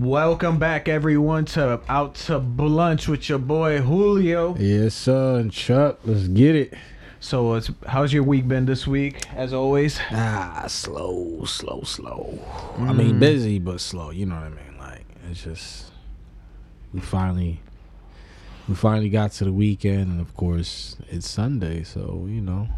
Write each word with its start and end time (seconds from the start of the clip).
Welcome 0.00 0.58
back, 0.58 0.88
everyone, 0.90 1.46
to 1.46 1.80
Out 1.88 2.16
to 2.26 2.36
Lunch 2.36 3.08
with 3.08 3.30
your 3.30 3.38
boy 3.38 3.78
Julio. 3.80 4.54
Yes, 4.58 4.94
sir. 4.94 5.38
And 5.38 5.50
Chuck, 5.50 6.00
let's 6.04 6.28
get 6.28 6.54
it. 6.54 6.74
So, 7.18 7.54
it's 7.54 7.70
how's 7.86 8.12
your 8.12 8.22
week 8.22 8.46
been 8.46 8.66
this 8.66 8.86
week? 8.86 9.22
As 9.34 9.54
always, 9.54 9.98
Ah, 10.10 10.64
slow, 10.68 11.44
slow, 11.46 11.80
slow. 11.84 12.38
I 12.78 12.92
mean, 12.92 13.18
busy 13.18 13.58
but 13.58 13.80
slow. 13.80 14.10
You 14.10 14.26
know 14.26 14.34
what 14.34 14.44
I 14.44 14.48
mean? 14.50 14.78
Like 14.78 15.06
it's 15.30 15.42
just 15.42 15.86
we 16.92 17.00
finally 17.00 17.60
we 18.68 18.74
finally 18.74 19.08
got 19.08 19.32
to 19.32 19.44
the 19.44 19.52
weekend, 19.52 20.12
and 20.12 20.20
of 20.20 20.34
course 20.36 20.96
it's 21.08 21.26
Sunday, 21.28 21.84
so 21.84 22.26
you 22.28 22.42
know 22.42 22.68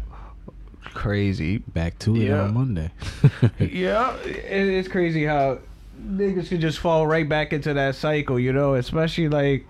crazy. 0.93 1.57
back 1.57 1.99
to 1.99 2.15
it 2.15 2.27
Yeah. 2.29 2.43
on 2.43 2.53
Monday. 2.53 2.91
yeah, 3.59 4.15
it's 4.23 4.87
crazy 4.87 5.25
how 5.25 5.59
niggas 5.99 6.49
can 6.49 6.61
just 6.61 6.79
fall 6.79 7.05
right 7.07 7.27
back 7.27 7.53
into 7.53 7.73
that 7.73 7.95
cycle, 7.95 8.39
you 8.39 8.53
know, 8.53 8.75
especially 8.75 9.29
like, 9.29 9.65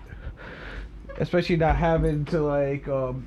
especially 1.18 1.56
not 1.56 1.76
having 1.76 2.24
to 2.26 2.40
like, 2.40 2.86
um, 2.88 3.24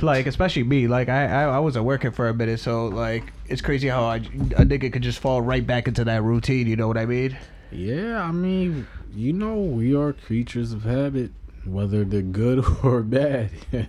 like 0.00 0.26
especially 0.26 0.62
me, 0.64 0.86
like 0.88 1.08
I, 1.08 1.24
I 1.26 1.42
I 1.44 1.58
wasn't 1.58 1.84
working 1.86 2.10
for 2.10 2.28
a 2.28 2.34
minute, 2.34 2.60
so 2.60 2.86
like 2.86 3.32
it's 3.46 3.62
crazy 3.62 3.88
how 3.88 4.04
I, 4.04 4.16
a 4.16 4.20
nigga 4.64 4.92
could 4.92 5.02
just 5.02 5.18
fall 5.20 5.40
right 5.40 5.66
back 5.66 5.88
into 5.88 6.04
that 6.04 6.22
routine. 6.22 6.66
You 6.66 6.76
know 6.76 6.88
what 6.88 6.98
I 6.98 7.06
mean? 7.06 7.36
yeah, 7.70 8.22
I 8.22 8.30
mean, 8.32 8.86
you 9.14 9.32
know, 9.32 9.56
we 9.58 9.94
are 9.96 10.12
creatures 10.12 10.72
of 10.74 10.82
habit, 10.84 11.30
whether 11.64 12.04
they're 12.04 12.20
good 12.20 12.62
or 12.82 13.00
bad. 13.02 13.50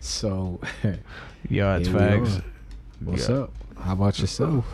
so, 0.00 0.60
Yeah, 1.50 1.76
it's 1.76 1.88
facts. 1.88 2.40
what's 3.00 3.28
Yeah. 3.28 3.34
up? 3.36 3.52
How 3.78 3.92
about 3.92 4.18
yourself? 4.18 4.64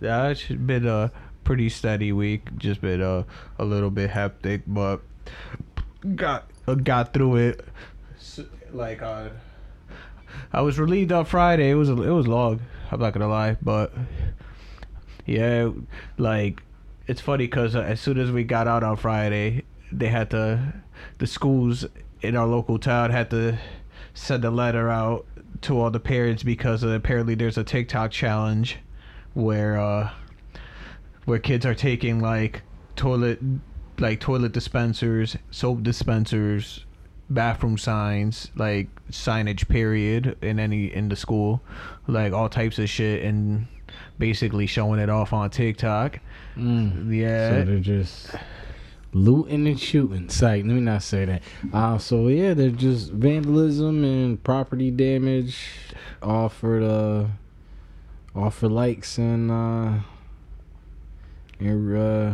Yeah, 0.00 0.28
it's 0.28 0.44
been 0.46 0.86
a 0.86 1.10
pretty 1.46 1.68
steady 1.68 2.12
week. 2.12 2.54
Just 2.58 2.82
been 2.82 3.00
a 3.00 3.24
a 3.58 3.64
little 3.64 3.90
bit 3.90 4.10
hectic, 4.10 4.62
but 4.66 5.00
got 6.16 6.50
uh, 6.66 6.74
got 6.74 7.14
through 7.14 7.36
it. 7.36 7.64
Like 8.72 9.00
uh, 9.00 9.28
I 10.52 10.60
was 10.60 10.78
relieved 10.78 11.12
on 11.12 11.24
Friday. 11.24 11.70
It 11.70 11.74
was 11.74 11.88
it 11.88 11.94
was 11.94 12.26
long. 12.26 12.60
I'm 12.90 13.00
not 13.00 13.12
gonna 13.12 13.28
lie, 13.28 13.56
but 13.62 13.94
yeah, 15.24 15.70
like 16.18 16.62
it's 17.06 17.20
funny 17.20 17.46
because 17.46 17.76
uh, 17.76 17.80
as 17.80 18.00
soon 18.00 18.18
as 18.18 18.30
we 18.30 18.42
got 18.42 18.66
out 18.66 18.82
on 18.82 18.96
Friday, 18.96 19.62
they 19.90 20.08
had 20.08 20.30
to 20.30 20.74
the 21.18 21.26
schools 21.28 21.86
in 22.22 22.36
our 22.36 22.46
local 22.46 22.78
town 22.78 23.10
had 23.10 23.30
to 23.30 23.56
send 24.14 24.44
a 24.44 24.50
letter 24.50 24.90
out 24.90 25.26
to 25.60 25.80
all 25.80 25.90
the 25.90 26.00
parents 26.00 26.42
because 26.42 26.82
uh, 26.82 26.88
apparently 26.88 27.36
there's 27.36 27.56
a 27.56 27.64
TikTok 27.64 28.10
challenge 28.10 28.78
where 29.34 29.78
uh 29.78 30.10
where 31.26 31.38
kids 31.38 31.66
are 31.66 31.74
taking 31.74 32.20
like 32.20 32.62
toilet 32.96 33.38
like 33.98 34.20
toilet 34.20 34.52
dispensers, 34.52 35.36
soap 35.50 35.82
dispensers, 35.82 36.84
bathroom 37.28 37.78
signs, 37.78 38.50
like 38.56 38.88
signage 39.10 39.68
period 39.68 40.36
in 40.40 40.58
any 40.58 40.92
in 40.92 41.08
the 41.08 41.16
school, 41.16 41.62
like 42.06 42.32
all 42.32 42.48
types 42.48 42.78
of 42.78 42.88
shit 42.88 43.22
and 43.22 43.66
basically 44.18 44.66
showing 44.66 45.00
it 45.00 45.10
off 45.10 45.32
on 45.32 45.50
TikTok. 45.50 46.20
Mm. 46.56 47.14
Yeah. 47.14 47.50
So 47.50 47.64
they're 47.64 47.80
just 47.80 48.34
looting 49.12 49.66
and 49.66 49.80
shooting. 49.80 50.28
Psych, 50.28 50.64
let 50.64 50.74
me 50.74 50.80
not 50.80 51.02
say 51.02 51.24
that. 51.24 51.42
Uh, 51.72 51.98
so 51.98 52.28
yeah, 52.28 52.54
they're 52.54 52.70
just 52.70 53.10
vandalism 53.10 54.04
and 54.04 54.42
property 54.42 54.90
damage, 54.90 55.58
all 56.22 56.48
for 56.48 56.80
the, 56.80 57.30
all 58.34 58.50
for 58.50 58.68
likes 58.68 59.18
and 59.18 59.50
uh, 59.50 59.98
and 61.60 61.96
uh, 61.96 62.32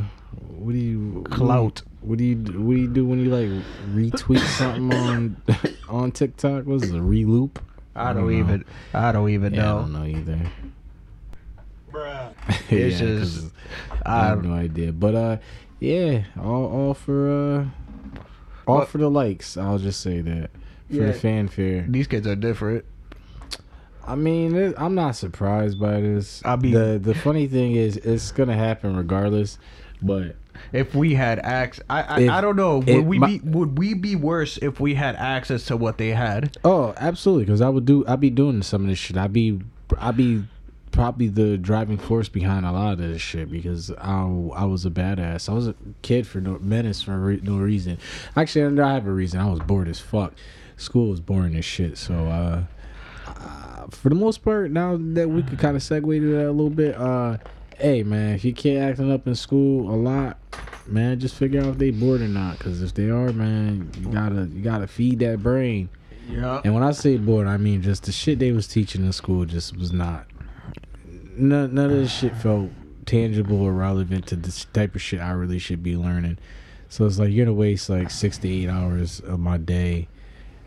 what 0.59 0.73
do 0.73 0.79
you 0.79 1.25
Clout. 1.31 1.83
What 2.01 2.19
do 2.19 2.25
you 2.25 2.37
what 2.37 2.75
do 2.75 2.81
you 2.81 2.89
do 2.89 3.07
when 3.07 3.21
you 3.21 3.31
like 3.31 3.49
retweet 3.95 4.41
something 4.59 4.93
on 4.93 5.37
on 5.89 6.11
TikTok? 6.13 6.65
What's 6.67 6.85
it, 6.85 6.91
a 6.95 6.99
reloop? 6.99 7.57
I 7.95 8.13
don't 8.13 8.25
know. 8.25 8.31
even 8.31 8.65
I 8.95 9.13
don't 9.13 9.29
even 9.31 9.55
Yeah, 9.55 9.75
I 9.75 9.79
don't 9.81 9.93
know 9.93 10.05
either. 10.05 10.41
It's 12.71 12.71
Yeah, 12.71 12.89
just 13.19 13.41
'cause 13.43 13.53
I 14.05 14.21
I 14.21 14.27
have 14.29 14.45
no 14.45 14.55
idea. 14.55 14.93
But 14.93 15.15
uh 15.15 15.37
yeah, 15.79 16.25
all 16.41 16.65
all 16.67 16.95
for 16.95 17.29
uh 17.31 17.65
all 18.67 18.79
But- 18.81 18.89
for 18.89 18.99
the 18.99 19.11
likes, 19.11 19.57
I'll 19.57 19.79
just 19.79 20.01
say 20.01 20.21
that. 20.23 20.51
For 20.89 20.97
Yeah. 20.97 21.07
the 21.07 21.13
fanfare. 21.15 21.87
these 21.89 22.07
kids 22.07 22.27
are 22.27 22.37
different. 22.37 22.85
I 24.07 24.15
mean, 24.17 24.55
it, 24.57 24.75
I'm 24.79 24.95
not 24.95 25.17
surprised 25.17 25.79
by 25.81 26.01
this. 26.01 26.43
I 26.45 26.57
mean- 26.57 26.73
the 26.73 26.99
the 27.03 27.15
funny 27.15 27.47
thing 27.47 27.73
is 27.77 27.97
it's 27.97 28.33
going 28.33 28.49
to 28.49 28.55
happen 28.57 28.97
regardless, 28.97 29.59
but 30.01 30.37
If 30.73 30.95
we 30.95 31.15
had 31.15 31.39
access, 31.39 31.85
I 31.89 32.03
I, 32.03 32.21
If- 32.21 32.31
I 32.31 32.41
don't 32.41 32.57
know. 32.57 32.79
Would 32.79 33.07
we 33.07 33.19
my- 33.19 33.27
be 33.27 33.41
would 33.45 33.79
we 33.79 33.95
be 33.95 34.17
worse 34.17 34.59
if 34.59 34.81
we 34.81 34.95
had 34.95 35.17
access 35.17 35.65
to 35.67 35.77
what 35.77 35.99
they 35.99 36.11
had? 36.11 36.57
oh, 36.65 36.95
absolutely 36.97 37.47
cuz 37.47 37.61
I 37.61 37.69
would 37.69 37.85
do 37.85 38.05
I'd 38.07 38.21
be 38.21 38.31
doing 38.31 38.63
some 38.63 38.83
of 38.83 38.89
this 38.89 38.99
shit. 38.99 39.17
I'd 39.17 39.33
be 39.33 39.61
I'd 39.99 40.17
be 40.17 40.45
probably 40.91 41.29
the 41.29 41.57
driving 41.57 41.97
force 41.97 42.29
behind 42.29 42.67
a 42.67 42.71
lot 42.73 42.93
of 42.93 42.99
this 42.99 43.23
shit 43.23 43.51
because 43.51 43.91
I, 43.99 44.21
I 44.55 44.65
was 44.67 44.85
a 44.85 44.91
badass. 44.91 45.49
I 45.49 45.53
was 45.55 45.67
a 45.67 45.75
kid 46.03 46.27
for 46.27 46.39
no 46.41 46.59
menace 46.61 47.01
for 47.01 47.19
re, 47.19 47.41
no 47.43 47.57
reason. 47.57 47.97
Actually, 48.37 48.79
I 48.83 48.93
have 48.95 49.07
a 49.07 49.11
reason. 49.13 49.41
I 49.41 49.49
was 49.51 49.61
bored 49.61 49.89
as 49.89 50.01
fuck. 50.01 50.35
School 50.77 51.09
was 51.09 51.21
boring 51.21 51.57
as 51.57 51.65
shit. 51.65 51.97
So, 51.97 52.27
uh, 52.27 52.65
uh, 53.41 53.87
for 53.91 54.09
the 54.09 54.15
most 54.15 54.43
part, 54.43 54.71
now 54.71 54.99
that 54.99 55.29
we 55.29 55.43
could 55.43 55.59
kind 55.59 55.77
of 55.77 55.83
segue 55.83 56.21
to 56.21 56.33
that 56.37 56.49
a 56.49 56.53
little 56.53 56.71
bit, 56.71 56.97
uh, 56.97 57.39
hey 57.79 58.03
man, 58.03 58.35
if 58.35 58.45
your 58.45 58.55
kid 58.55 58.81
acting 58.81 59.13
up 59.13 59.27
in 59.27 59.35
school 59.35 59.93
a 59.93 59.97
lot, 59.97 60.39
man, 60.87 61.19
just 61.19 61.35
figure 61.35 61.61
out 61.61 61.69
if 61.69 61.79
they 61.79 61.91
bored 61.91 62.21
or 62.21 62.29
not. 62.29 62.59
Cause 62.59 62.83
if 62.83 62.95
they 62.95 63.11
are, 63.11 63.33
man, 63.33 63.91
you 63.99 64.09
gotta 64.09 64.49
you 64.53 64.63
gotta 64.63 64.87
feed 64.87 65.19
that 65.21 65.43
brain. 65.43 65.89
Yeah. 66.29 66.61
And 66.65 66.75
when 66.75 66.83
I 66.83 66.93
say 66.93 67.17
bored, 67.17 67.47
I 67.47 67.57
mean 67.57 67.83
just 67.83 68.05
the 68.05 68.13
shit 68.13 68.39
they 68.39 68.53
was 68.53 68.67
teaching 68.67 69.05
in 69.05 69.13
school 69.13 69.45
just 69.45 69.77
was 69.77 69.93
not. 69.93 70.27
None, 71.37 71.75
none 71.75 71.91
of 71.91 71.97
this 71.97 72.13
shit 72.13 72.37
felt 72.37 72.71
tangible 73.07 73.61
or 73.61 73.73
relevant 73.73 74.27
to 74.29 74.37
this 74.37 74.65
type 74.67 74.95
of 74.95 75.03
shit 75.03 75.21
I 75.21 75.33
really 75.33 75.59
should 75.59 75.83
be 75.83 75.97
learning. 75.97 76.39
So 76.89 77.07
it's 77.07 77.19
like 77.19 77.31
you're 77.31 77.47
gonna 77.47 77.57
waste 77.57 77.89
like 77.89 78.11
six 78.11 78.39
to 78.39 78.49
eight 78.49 78.69
hours 78.69 79.21
of 79.21 79.41
my 79.41 79.57
day 79.57 80.09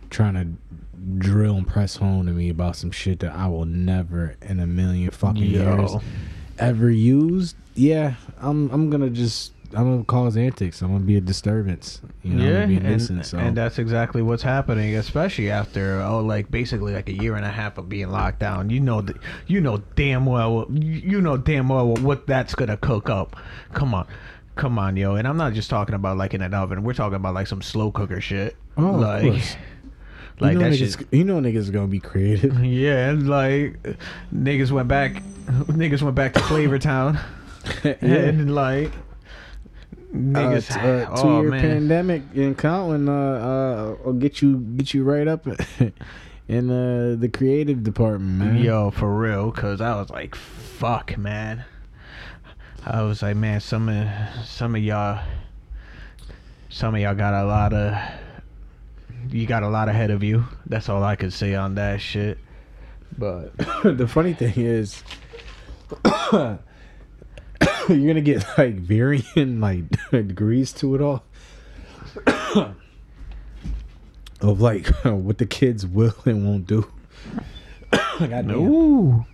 trying 0.10 0.34
to 0.34 0.48
drill 1.18 1.56
and 1.58 1.68
press 1.68 1.98
home 1.98 2.26
to 2.26 2.32
me 2.32 2.50
about 2.50 2.76
some 2.76 2.92
shit 2.92 3.20
that 3.20 3.36
I 3.36 3.48
will 3.48 3.66
never 3.66 4.36
in 4.42 4.60
a 4.60 4.68
million 4.68 5.12
fucking 5.12 5.44
years 5.44 5.96
ever 6.58 6.90
use, 6.90 7.56
Yeah, 7.76 8.16
I'm 8.40 8.70
I'm 8.72 8.90
gonna 8.90 9.10
just 9.10 9.52
I'm 9.74 9.92
gonna 9.92 10.04
cause 10.04 10.38
antics. 10.38 10.82
I'm 10.82 10.92
gonna 10.92 11.04
be 11.04 11.18
a 11.18 11.22
disturbance. 11.22 12.02
You 12.24 12.36
know, 12.36 12.46
yeah, 12.46 12.66
be 12.66 12.78
a 12.78 12.80
and. 12.82 13.26
So. 13.26 13.38
and 13.38 13.58
that's 13.58 13.78
exactly 13.78 14.22
what's 14.22 14.44
happening, 14.44 14.96
especially 14.96 15.52
after 15.52 16.02
oh, 16.02 16.22
like 16.22 16.50
basically 16.50 16.94
like 16.94 17.10
a 17.10 17.14
year 17.14 17.36
and 17.36 17.46
a 17.46 17.50
half 17.50 17.78
of 17.78 17.90
being 17.90 18.10
locked 18.10 18.40
down. 18.40 18.70
You 18.70 18.80
know, 18.80 19.02
th- 19.02 19.18
you 19.48 19.60
know 19.60 19.78
damn 19.96 20.26
well, 20.26 20.68
you 20.72 21.20
know 21.20 21.38
damn 21.38 21.68
well 21.68 21.94
what 21.96 22.28
that's 22.28 22.56
gonna 22.56 22.78
cook 22.78 23.10
up. 23.10 23.36
Come 23.74 23.94
on, 23.94 24.08
come 24.56 24.80
on, 24.80 24.96
yo. 24.96 25.16
And 25.16 25.28
I'm 25.28 25.38
not 25.38 25.54
just 25.54 25.70
talking 25.70 25.96
about 25.96 26.18
like 26.18 26.34
in 26.34 26.42
an 26.42 26.54
oven. 26.54 26.84
We're 26.84 26.94
talking 26.94 27.16
about 27.16 27.34
like 27.34 27.48
some 27.48 27.62
slow 27.62 27.92
cooker 27.92 28.22
shit. 28.22 28.56
Oh, 28.78 29.04
of 29.04 29.22
course. 29.22 29.56
Like 30.40 30.54
you 30.54 30.60
know 30.60 30.70
that 30.70 30.80
niggas, 30.80 30.98
shit. 30.98 31.08
You 31.12 31.24
know 31.24 31.40
niggas 31.40 31.72
gonna 31.72 31.88
be 31.88 32.00
creative. 32.00 32.60
Yeah, 32.64 33.10
and, 33.10 33.30
like 33.30 33.78
niggas 34.34 34.72
went 34.72 34.88
back, 34.88 35.24
niggas 35.46 36.02
went 36.02 36.16
back 36.16 36.34
to 36.34 36.40
Flavor 36.42 36.80
Town, 36.80 37.20
yeah. 37.84 37.94
and 38.02 38.54
like 38.54 38.92
niggas, 40.14 40.76
uh, 40.76 41.12
uh, 41.12 41.16
oh 41.16 41.22
two-year 41.22 41.52
man. 41.52 41.62
pandemic 41.62 42.22
in 42.34 42.56
counting 42.56 43.10
uh, 43.10 43.12
uh, 43.12 43.96
will 44.04 44.14
get 44.14 44.42
you 44.42 44.60
get 44.60 44.94
you 44.94 45.04
right 45.04 45.28
up 45.28 45.48
in 46.48 46.70
uh, 46.70 47.16
the 47.18 47.30
creative 47.30 47.84
department, 47.84 48.38
man. 48.38 48.58
Yo, 48.58 48.92
for 48.92 49.14
real, 49.16 49.52
cause 49.52 49.82
I 49.82 49.96
was 49.96 50.10
like, 50.10 50.36
fuck, 50.36 51.18
man. 51.18 51.66
I 52.86 53.02
was 53.02 53.24
like, 53.24 53.36
man, 53.36 53.62
some 53.62 53.90
of 53.90 54.08
some 54.46 54.76
of 54.76 54.84
y'all, 54.84 55.24
some 56.70 56.94
of 56.94 57.02
y'all 57.02 57.16
got 57.16 57.34
a 57.34 57.46
lot 57.46 57.74
of, 57.74 57.98
you 59.32 59.46
got 59.46 59.64
a 59.64 59.70
lot 59.70 59.90
ahead 59.90 60.12
of 60.12 60.24
you. 60.24 60.46
That's 60.66 60.90
all 60.90 61.04
I 61.04 61.16
could 61.16 61.34
say 61.34 61.56
on 61.56 61.76
that 61.76 62.02
shit. 62.02 62.38
But 63.18 63.56
the 63.84 64.08
funny 64.08 64.34
thing 64.34 64.54
is, 64.58 65.04
you're 66.34 66.60
gonna 67.88 68.22
get 68.22 68.46
like 68.58 68.76
varying 68.76 69.60
like 69.60 69.84
degrees 70.12 70.74
to 70.74 70.96
it 70.96 71.02
all. 71.02 71.24
of 74.42 74.62
like 74.62 74.88
what 75.04 75.38
the 75.38 75.46
kids 75.46 75.86
will 75.86 76.16
and 76.26 76.46
won't 76.46 76.68
do. 76.68 76.88
Goddamn. 78.20 78.48
no, 78.48 79.26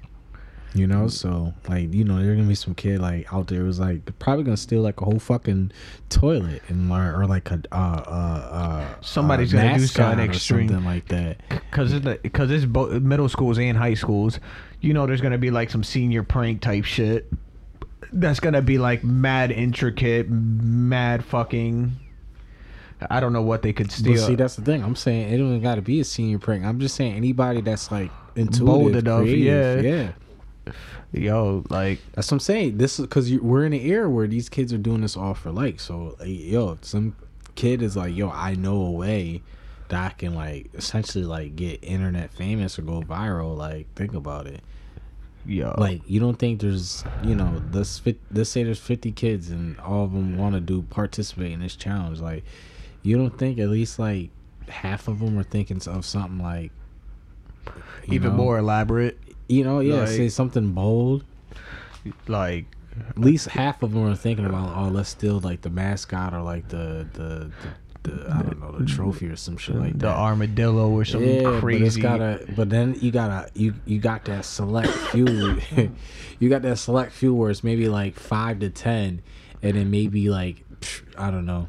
You 0.73 0.87
know, 0.87 1.09
so 1.09 1.53
like 1.67 1.93
you 1.93 2.05
know, 2.05 2.21
there's 2.21 2.37
gonna 2.37 2.47
be 2.47 2.55
some 2.55 2.75
kid 2.75 3.01
like 3.01 3.31
out 3.33 3.47
there 3.47 3.59
who's 3.59 3.79
like 3.79 4.17
probably 4.19 4.45
gonna 4.45 4.55
steal 4.55 4.81
like 4.81 5.01
a 5.01 5.05
whole 5.05 5.19
fucking 5.19 5.71
toilet 6.09 6.61
and 6.69 6.89
learn 6.89 7.13
or 7.13 7.25
like 7.27 7.51
a 7.51 7.61
uh 7.73 7.75
uh 7.75 8.49
uh 8.51 9.01
Somebody's 9.01 9.53
uh, 9.53 9.57
gonna 9.57 9.77
do 9.79 9.85
something 9.85 10.25
extreme. 10.29 10.69
something 10.69 10.85
like 10.85 11.09
that. 11.09 11.41
cause 11.71 11.91
it's 11.91 12.05
because 12.23 12.51
it's 12.51 12.63
both 12.63 12.93
middle 13.01 13.27
schools 13.27 13.57
and 13.59 13.77
high 13.77 13.95
schools. 13.95 14.39
You 14.79 14.93
know, 14.93 15.05
there's 15.05 15.19
gonna 15.19 15.37
be 15.37 15.51
like 15.51 15.69
some 15.69 15.83
senior 15.83 16.23
prank 16.23 16.61
type 16.61 16.85
shit. 16.85 17.29
that's 18.13 18.39
gonna 18.39 18.61
be 18.61 18.77
like 18.77 19.03
mad 19.03 19.51
intricate, 19.51 20.29
mad 20.29 21.25
fucking. 21.25 21.97
I 23.09 23.19
don't 23.19 23.33
know 23.33 23.41
what 23.41 23.61
they 23.61 23.73
could 23.73 23.87
But 23.87 23.93
steal. 23.95 24.17
see, 24.25 24.35
that's 24.35 24.55
the 24.55 24.61
thing. 24.61 24.83
I'm 24.83 24.95
saying 24.95 25.33
it 25.33 25.37
don't 25.37 25.59
got 25.61 25.75
to 25.75 25.81
be 25.81 25.99
a 25.99 26.03
senior 26.05 26.37
prank. 26.39 26.63
I'm 26.63 26.79
just 26.79 26.95
saying 26.95 27.15
anybody 27.15 27.59
that's 27.61 27.91
like 27.91 28.11
intuitive, 28.35 28.65
Bold 28.65 28.95
enough, 28.95 29.21
creative, 29.23 29.83
yeah. 29.83 29.91
yeah. 30.03 30.11
Yo, 31.11 31.63
like 31.69 31.99
That's 32.13 32.27
what 32.29 32.35
I'm 32.35 32.39
saying. 32.39 32.77
This 32.77 32.99
is 32.99 33.05
because 33.05 33.31
we're 33.39 33.65
in 33.65 33.73
an 33.73 33.81
era 33.81 34.09
where 34.09 34.27
these 34.27 34.49
kids 34.49 34.71
are 34.73 34.77
doing 34.77 35.01
this 35.01 35.17
all 35.17 35.33
for 35.33 35.51
like. 35.51 35.79
So, 35.79 36.15
like, 36.19 36.29
yo, 36.29 36.77
some 36.81 37.15
kid 37.55 37.81
is 37.81 37.97
like, 37.97 38.15
yo, 38.15 38.29
I 38.29 38.55
know 38.55 38.81
a 38.81 38.91
way 38.91 39.41
that 39.89 40.11
I 40.11 40.13
can 40.15 40.33
like 40.35 40.69
essentially 40.73 41.25
like 41.25 41.55
get 41.55 41.83
internet 41.83 42.33
famous 42.33 42.79
or 42.79 42.83
go 42.83 43.01
viral. 43.01 43.57
Like, 43.57 43.93
think 43.95 44.13
about 44.13 44.47
it. 44.47 44.61
yo, 45.45 45.75
Like, 45.77 46.01
you 46.07 46.19
don't 46.19 46.39
think 46.39 46.61
there's, 46.61 47.03
you 47.23 47.35
know, 47.35 47.61
let's 47.73 47.99
fit, 47.99 48.19
let's 48.31 48.49
say 48.49 48.63
there's 48.63 48.79
50 48.79 49.11
kids 49.11 49.49
and 49.49 49.79
all 49.79 50.05
of 50.05 50.13
them 50.13 50.37
want 50.37 50.55
to 50.55 50.61
do 50.61 50.81
participate 50.83 51.51
in 51.51 51.59
this 51.59 51.75
challenge. 51.75 52.19
Like, 52.19 52.45
you 53.03 53.17
don't 53.17 53.37
think 53.37 53.59
at 53.59 53.69
least 53.69 53.99
like 53.99 54.29
half 54.69 55.07
of 55.07 55.19
them 55.19 55.37
are 55.37 55.43
thinking 55.43 55.81
of 55.87 56.05
something 56.05 56.39
like 56.39 56.71
even 58.07 58.31
know, 58.31 58.37
more 58.37 58.57
elaborate. 58.57 59.19
You 59.51 59.63
know, 59.63 59.79
yeah, 59.79 60.01
like- 60.01 60.07
say 60.09 60.29
something 60.29 60.71
bold. 60.71 61.23
Like 62.27 62.65
At 63.09 63.19
least 63.19 63.47
half 63.49 63.83
of 63.83 63.93
them 63.93 64.05
are 64.07 64.15
thinking 64.15 64.45
about, 64.45 64.75
oh, 64.75 64.89
let's 64.89 65.09
steal 65.09 65.39
like 65.39 65.61
the 65.61 65.69
mascot 65.69 66.33
or 66.33 66.41
like 66.41 66.67
the 66.69 67.07
the, 67.13 67.51
the, 68.03 68.09
the 68.09 68.31
I 68.33 68.41
don't 68.41 68.59
know 68.59 68.71
the 68.71 68.85
trophy 68.85 69.27
or 69.27 69.35
some 69.35 69.57
shit 69.57 69.75
like 69.75 69.93
that. 69.93 69.99
the 69.99 70.07
armadillo 70.09 70.89
or 70.89 71.05
something 71.05 71.41
yeah, 71.41 71.59
crazy. 71.59 71.79
but 71.79 71.87
it's 71.87 71.97
gotta. 71.97 72.45
But 72.55 72.69
then 72.71 72.95
you 72.99 73.11
gotta 73.11 73.51
you 73.53 73.75
you 73.85 73.99
got 73.99 74.25
that 74.25 74.45
select 74.45 74.89
few. 75.11 75.59
you 76.39 76.49
got 76.49 76.63
that 76.63 76.77
select 76.79 77.11
few 77.11 77.33
where 77.35 77.51
it's 77.51 77.63
maybe 77.63 77.87
like 77.87 78.17
five 78.17 78.59
to 78.59 78.69
ten, 78.71 79.21
and 79.61 79.77
then 79.77 79.91
maybe 79.91 80.29
like 80.29 80.63
I 81.17 81.29
don't 81.29 81.45
know. 81.45 81.67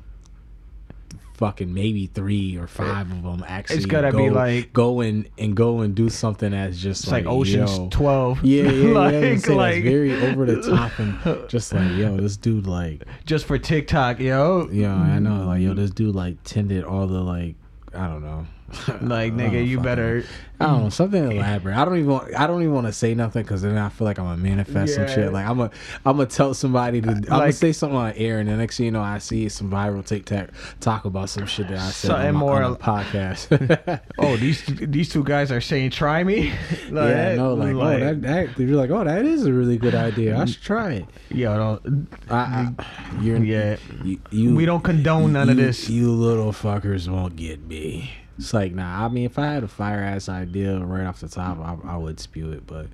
Fucking 1.43 1.75
maybe 1.75 2.07
three 2.07 2.57
or 2.57 2.69
five 2.69 3.11
of 3.11 3.25
them 3.25 3.45
actually. 3.49 3.85
gotta 3.87 4.13
go, 4.13 4.19
be 4.19 4.31
like- 4.31 4.73
go 4.73 5.01
in 5.01 5.27
and 5.39 5.57
go 5.57 5.81
and 5.81 5.93
do 5.93 6.09
something 6.09 6.53
that's 6.53 6.79
just 6.79 7.03
it's 7.03 7.11
like, 7.11 7.27
Ocean's 7.27 7.77
yo, 7.79 7.89
Twelve. 7.91 8.45
yeah, 8.45 8.71
yeah, 8.71 8.93
like, 8.97 9.13
yeah. 9.15 9.37
Saying, 9.39 9.59
like 9.59 9.83
very 9.83 10.15
over 10.29 10.47
the 10.47 10.63
top 10.63 10.97
and 11.01 11.19
just 11.49 11.73
like, 11.73 11.91
yo, 11.97 12.17
this 12.17 12.37
dude 12.37 12.69
like, 12.69 13.03
just 13.25 13.45
for 13.47 13.59
TikTok, 13.59 14.21
yo. 14.21 14.69
yo, 14.71 14.89
I 14.93 15.19
know, 15.19 15.47
like, 15.47 15.63
yo, 15.63 15.75
this 15.75 15.91
dude 15.91 16.15
like 16.15 16.41
tended 16.45 16.85
all 16.85 17.09
the 17.09 17.21
like, 17.21 17.57
I 17.93 18.07
don't 18.07 18.23
know, 18.23 18.47
Like 19.03 19.33
nigga, 19.33 19.53
don't 19.53 19.67
you 19.67 19.81
better. 19.81 20.25
I 20.61 20.67
don't 20.67 20.83
know, 20.85 20.89
something 20.91 21.33
elaborate. 21.33 21.77
I 21.77 21.85
don't 21.85 21.99
even, 21.99 22.11
want, 22.11 22.35
I 22.39 22.47
don't 22.47 22.63
even 22.63 22.73
want 22.73 22.87
to 22.87 22.93
say 22.93 23.15
nothing 23.15 23.43
because 23.43 23.63
then 23.63 23.77
I 23.77 23.89
feel 23.89 24.05
like 24.05 24.19
I'm 24.19 24.27
gonna 24.27 24.37
manifest 24.37 24.95
some 24.95 25.09
shit. 25.09 25.33
Like 25.33 25.45
I'm 25.47 25.57
gonna, 25.59 25.71
I'm 26.07 26.17
gonna 26.17 26.29
tell 26.29 26.55
somebody 26.55 27.01
to, 27.01 27.11
I'm 27.11 27.23
gonna 27.23 27.53
say 27.53 27.73
something 27.73 27.97
on 27.97 28.13
air, 28.13 28.39
and 28.39 28.49
the 28.49 28.57
next 28.57 28.77
thing 28.77 28.87
you 28.87 28.93
know, 28.93 29.03
I 29.03 29.19
see 29.19 29.49
some 29.49 29.71
viral 29.71 30.07
TikTok 30.07 30.51
talk 30.81 31.05
about 31.05 31.31
some 31.31 31.47
shit 31.47 31.69
that 31.69 31.79
I 31.79 31.91
said 31.91 32.13
on, 32.13 32.35
my, 32.35 32.41
more- 32.41 32.63
on 32.63 32.77
podcast. 32.77 34.01
Oh, 34.19 34.37
these 34.37 34.65
these 34.67 35.09
two 35.09 35.25
guys 35.25 35.51
are 35.51 35.61
saying 35.61 35.91
try 35.91 36.23
me. 36.23 36.51
like, 36.91 37.11
yeah, 37.11 37.35
no, 37.35 37.55
like, 37.55 37.75
oh, 37.75 37.99
that, 37.99 38.23
that, 38.23 38.59
you're 38.59 38.77
like, 38.77 38.91
oh, 38.91 39.05
that 39.05 39.25
is 39.25 39.45
a 39.47 39.53
really 39.53 39.79
good 39.79 39.95
idea. 39.95 40.39
I 40.39 40.45
should 40.45 40.63
try 40.63 40.93
it. 40.93 41.07
yo, 41.31 41.57
don't, 41.57 42.09
I, 42.31 42.71
I, 42.79 43.21
you're, 43.21 43.43
yeah. 43.43 43.77
You, 44.05 44.21
you, 44.31 44.55
We 44.55 44.65
don't 44.65 44.83
condone 44.83 45.33
none 45.33 45.49
of 45.51 45.57
this. 45.57 45.89
You 45.89 46.11
little 46.13 46.53
fuckers 46.53 47.09
won't 47.09 47.37
get 47.37 47.61
me. 47.67 48.13
It's 48.39 48.55
like, 48.55 48.73
nah. 48.75 49.05
I 49.05 49.09
mean, 49.09 49.25
if 49.27 49.39
I 49.39 49.47
had 49.53 49.63
a 49.63 49.69
fire 49.69 50.01
ass 50.01 50.29
idea 50.29 50.79
right 50.79 51.05
off 51.07 51.21
the 51.21 51.29
top, 51.29 51.59
I, 51.59 51.77
I 51.93 51.97
would 51.97 52.19
spew 52.21 52.51
it. 52.53 52.67
But 52.67 52.87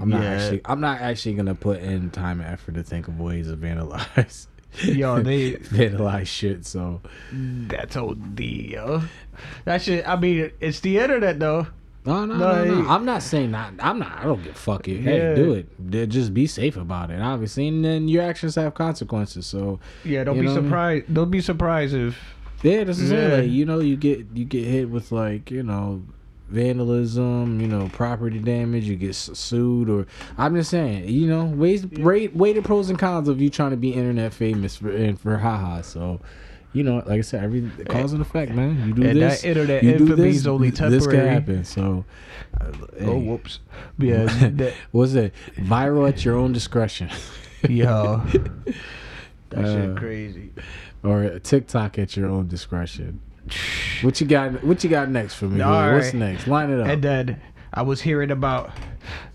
I'm 0.00 0.08
not 0.08 0.22
Yeah. 0.22 0.30
actually. 0.30 0.60
I'm 0.64 0.80
not 0.80 1.00
actually 1.00 1.34
gonna 1.34 1.54
put 1.54 1.80
in 1.80 2.10
time 2.10 2.40
and 2.40 2.48
effort 2.52 2.74
to 2.74 2.82
think 2.82 3.08
of 3.08 3.18
ways 3.20 3.48
to 3.48 3.56
vandalize. 3.56 4.46
Yo, 4.84 5.20
they- 5.22 5.52
vandalize 5.54 6.26
shit. 6.26 6.64
So 6.66 7.00
That's 7.32 7.96
OD, 7.96 8.40
yo. 8.40 9.02
That 9.64 9.82
shit. 9.82 10.06
I 10.08 10.16
mean, 10.16 10.52
it's 10.60 10.80
the 10.80 10.98
internet 10.98 11.38
though. 11.40 11.66
no, 12.04 12.24
no, 12.24 12.36
no, 12.36 12.64
no. 12.64 12.74
Like- 12.80 12.88
I'm 12.88 13.04
not 13.04 13.22
saying 13.22 13.50
not. 13.50 13.72
I'm 13.80 13.98
not. 13.98 14.18
I 14.18 14.22
don't 14.24 14.42
give 14.42 14.52
a 14.52 14.58
fuck 14.58 14.86
it. 14.88 15.00
Hey, 15.00 15.18
Yeah. 15.18 15.34
do 15.34 15.54
it. 15.54 16.08
Just 16.08 16.32
be 16.34 16.46
safe 16.46 16.76
about 16.76 17.10
it. 17.10 17.20
Obviously, 17.20 17.68
and 17.68 17.84
then 17.84 18.06
your 18.08 18.22
actions 18.22 18.54
have 18.56 18.74
consequences. 18.74 19.46
So 19.46 19.80
Yeah, 20.04 20.24
don't 20.24 20.38
be 20.38 20.46
what 20.46 20.52
I 20.52 20.54
mean? 20.56 20.64
surprised. 20.64 21.14
Don't 21.14 21.30
be 21.30 21.40
surprised 21.40 21.94
if 21.94 22.16
Yeah, 22.62 22.84
this 22.84 22.98
is 22.98 23.10
Yeah. 23.10 23.18
it. 23.18 23.42
Like, 23.42 23.50
you 23.50 23.64
know, 23.64 23.80
you 23.80 23.96
get 23.96 24.26
you 24.34 24.44
get 24.44 24.64
hit 24.64 24.90
with 24.90 25.12
like 25.12 25.50
you 25.50 25.62
know 25.62 26.02
vandalism, 26.48 27.60
you 27.60 27.66
know, 27.68 27.88
property 27.92 28.38
damage. 28.38 28.84
You 28.84 28.96
get 28.96 29.14
sued, 29.14 29.88
or 29.88 30.06
I'm 30.36 30.54
just 30.54 30.70
saying, 30.70 31.08
you 31.08 31.26
know, 31.26 31.44
ways 31.44 31.86
rate 31.92 32.34
weigh 32.36 32.52
the 32.52 32.62
pros 32.62 32.90
and 32.90 32.98
cons 32.98 33.28
of 33.28 33.40
you 33.40 33.50
trying 33.50 33.70
to 33.70 33.76
be 33.76 33.92
internet 33.92 34.32
famous 34.34 34.76
for 34.76 34.90
and 34.90 35.18
for 35.18 35.38
haha. 35.38 35.82
So. 35.82 36.20
You 36.72 36.84
know, 36.84 36.98
like 36.98 37.18
I 37.18 37.20
said, 37.22 37.42
every 37.42 37.68
cause 37.88 38.12
and 38.12 38.22
effect, 38.22 38.52
man. 38.52 38.86
You 38.86 38.94
do 38.94 39.02
And 39.02 39.20
this, 39.20 39.42
that 39.42 39.48
internet 39.48 39.82
you 39.82 39.98
do 39.98 40.14
this, 40.14 40.36
is 40.36 40.46
only 40.46 40.70
This 40.70 41.04
can 41.04 41.26
happen. 41.26 41.64
So, 41.64 42.04
uh, 42.60 42.66
oh 43.00 43.18
hey, 43.18 43.26
whoops, 43.26 43.58
yeah, 43.98 44.26
that, 44.52 44.74
what's 44.92 45.14
it? 45.14 45.34
Viral 45.56 46.08
at 46.08 46.24
your 46.24 46.36
own 46.36 46.52
discretion, 46.52 47.10
yo, 47.68 48.22
that 49.48 49.64
Uh, 49.64 49.74
shit 49.88 49.96
crazy. 49.96 50.52
Or 51.02 51.38
TikTok 51.38 51.98
at 51.98 52.16
your 52.16 52.28
own 52.28 52.48
discretion. 52.48 53.20
What 54.02 54.18
you 54.18 54.26
got? 54.26 54.64
What 54.64 54.82
you 54.82 54.88
got 54.88 55.10
next 55.10 55.34
for 55.34 55.44
me? 55.44 55.62
What's 55.62 56.14
next? 56.14 56.46
Line 56.46 56.70
it 56.70 56.80
up. 56.80 56.86
And 56.86 57.02
then 57.02 57.40
I 57.74 57.82
was 57.82 58.00
hearing 58.00 58.30
about 58.30 58.70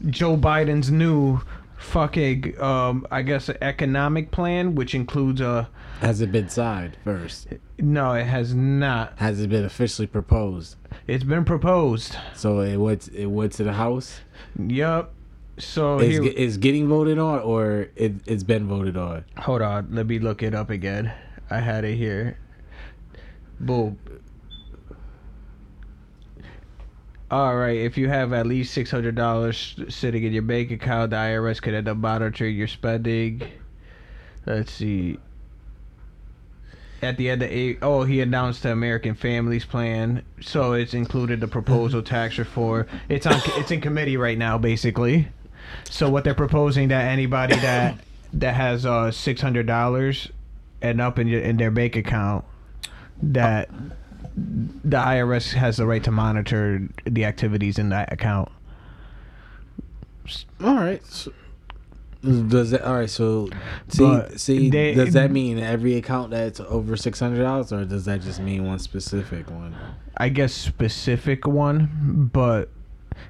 Joe 0.07 0.35
Biden's 0.37 0.89
new 0.89 1.39
fucking, 1.77 2.59
um, 2.59 3.05
I 3.11 3.21
guess, 3.21 3.47
economic 3.61 4.31
plan, 4.31 4.73
which 4.73 4.95
includes 4.95 5.39
a. 5.39 5.69
Has 6.01 6.19
it 6.21 6.31
been 6.31 6.49
signed 6.49 6.97
first? 7.03 7.47
No, 7.77 8.13
it 8.13 8.25
has 8.25 8.55
not. 8.55 9.13
Has 9.17 9.39
it 9.39 9.49
been 9.49 9.65
officially 9.65 10.07
proposed? 10.07 10.77
It's 11.07 11.23
been 11.23 11.45
proposed. 11.45 12.15
So 12.33 12.61
it 12.61 12.77
went 12.77 13.07
it 13.09 13.27
went 13.27 13.53
to 13.53 13.63
the 13.63 13.73
House. 13.73 14.21
Yup. 14.57 15.13
So 15.57 15.99
Is 15.99 16.19
here, 16.19 16.23
is 16.23 16.57
getting 16.57 16.87
voted 16.87 17.17
on 17.17 17.39
or 17.39 17.87
it 17.95 18.13
it's 18.25 18.43
been 18.43 18.67
voted 18.67 18.97
on? 18.97 19.23
hold 19.37 19.61
on, 19.61 19.87
let 19.91 20.07
me 20.07 20.19
look 20.19 20.43
it 20.43 20.53
up 20.53 20.69
again. 20.69 21.13
I 21.49 21.59
had 21.59 21.85
it 21.85 21.95
here. 21.95 22.37
Boom. 23.59 23.97
All 27.31 27.55
right, 27.55 27.77
if 27.77 27.97
you 27.97 28.07
have 28.07 28.33
at 28.33 28.45
least 28.45 28.73
six 28.73 28.91
hundred 28.91 29.15
dollars 29.15 29.75
sitting 29.89 30.23
in 30.23 30.31
your 30.31 30.43
bank 30.43 30.71
account, 30.71 31.09
the 31.09 31.15
IRS 31.15 31.61
could 31.61 31.73
end 31.73 31.87
up 31.87 31.97
monitoring 31.97 32.55
your 32.55 32.67
spending. 32.67 33.41
Let's 34.45 34.71
see. 34.71 35.17
At 37.01 37.17
the 37.17 37.29
end 37.29 37.41
of 37.41 37.51
eight, 37.51 37.79
oh, 37.81 38.03
he 38.03 38.21
announced 38.21 38.63
the 38.63 38.71
American 38.71 39.15
Families 39.15 39.65
Plan, 39.65 40.23
so 40.39 40.73
it's 40.73 40.93
included 40.93 41.39
the 41.39 41.47
proposal 41.47 42.01
tax 42.03 42.37
reform. 42.37 42.87
It's 43.09 43.25
on, 43.25 43.41
it's 43.57 43.71
in 43.71 43.81
committee 43.81 44.17
right 44.17 44.37
now, 44.37 44.57
basically. 44.57 45.27
So 45.89 46.09
what 46.09 46.23
they're 46.23 46.35
proposing 46.35 46.89
that 46.89 47.05
anybody 47.05 47.55
that 47.55 47.99
that 48.33 48.53
has 48.53 48.85
uh 48.85 49.11
six 49.11 49.41
hundred 49.41 49.65
dollars 49.65 50.29
and 50.81 50.99
up 51.01 51.19
in 51.19 51.27
your, 51.27 51.41
in 51.41 51.57
their 51.57 51.71
bank 51.71 51.95
account, 51.95 52.45
that 53.21 53.69
the 54.37 54.97
IRS 54.97 55.53
has 55.53 55.77
the 55.77 55.85
right 55.85 56.03
to 56.03 56.11
monitor 56.11 56.87
the 57.05 57.25
activities 57.25 57.79
in 57.79 57.89
that 57.89 58.11
account. 58.11 58.49
All 60.63 60.75
right. 60.75 61.05
So, 61.05 61.31
does 62.23 62.71
that 62.71 62.81
all 62.81 62.95
right? 62.95 63.09
So 63.09 63.49
see, 63.87 64.03
But 64.03 64.39
see, 64.39 64.69
they- 64.69 64.95
does 64.95 65.13
that 65.13 65.31
mean 65.31 65.59
every 65.59 65.95
account 65.95 66.31
that's 66.31 66.59
over 66.59 66.97
six 66.97 67.19
hundred 67.19 67.43
dollars, 67.43 67.71
or 67.71 67.85
does 67.85 68.05
that 68.05 68.21
just 68.21 68.39
mean 68.39 68.65
one 68.65 68.79
specific 68.79 69.49
one? 69.51 69.75
I 70.17 70.29
guess 70.29 70.53
specific 70.53 71.45
one, 71.45 72.29
but 72.33 72.69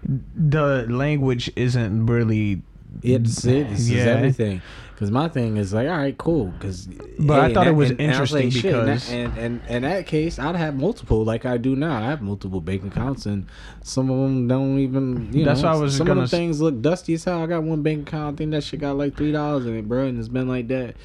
the 0.04 0.86
language 0.90 1.52
isn't 1.56 2.06
really. 2.06 2.62
It's 3.04 3.44
it. 3.44 3.70
This 3.70 3.90
Yeah. 3.90 4.04
everything. 4.06 4.62
Because 4.96 5.12
my 5.12 5.28
thing 5.28 5.58
is 5.58 5.74
like, 5.74 5.90
all 5.90 5.98
right, 5.98 6.18
cool. 6.18 6.46
Because, 6.48 6.88
But 7.20 7.42
I 7.42 7.54
thought 7.54 7.68
it 7.68 7.76
was 7.76 7.92
interesting 7.92 8.44
in 8.48 8.50
because- 8.54 9.08
that, 9.08 9.14
and 9.14 9.38
and 9.38 9.62
in 9.68 9.82
that 9.82 10.08
case, 10.08 10.40
I'd 10.40 10.56
have 10.56 10.76
multiple, 10.76 11.26
like 11.26 11.46
I 11.46 11.58
do 11.58 11.76
now. 11.76 11.98
I 11.98 12.06
have 12.06 12.22
multiple 12.22 12.62
bank 12.62 12.86
accounts, 12.86 13.26
and 13.26 13.46
some 13.84 14.10
of 14.10 14.18
them 14.22 14.48
don't 14.48 14.80
even. 14.80 15.34
You 15.34 15.44
That's 15.44 15.62
know, 15.62 15.68
what 15.72 15.78
I 15.78 15.82
was 15.82 15.98
some 15.98 16.08
gonna 16.08 16.22
of 16.22 16.30
the 16.32 16.38
things 16.38 16.62
look 16.62 16.82
dusty 16.82 17.14
as 17.16 17.26
hell. 17.26 17.44
I 17.44 17.46
got 17.48 17.64
one 17.64 17.82
bank 17.82 18.08
account. 18.08 18.36
I 18.36 18.38
think 18.38 18.52
that 18.52 18.64
shit 18.64 18.80
got 18.80 18.98
like 18.98 19.18
three 19.18 19.34
dollars 19.34 19.66
in 19.66 19.76
it, 19.78 19.88
bro, 19.90 20.06
and 20.06 20.18
it's 20.18 20.30
been 20.30 20.48
like 20.48 20.70
that. 20.70 20.96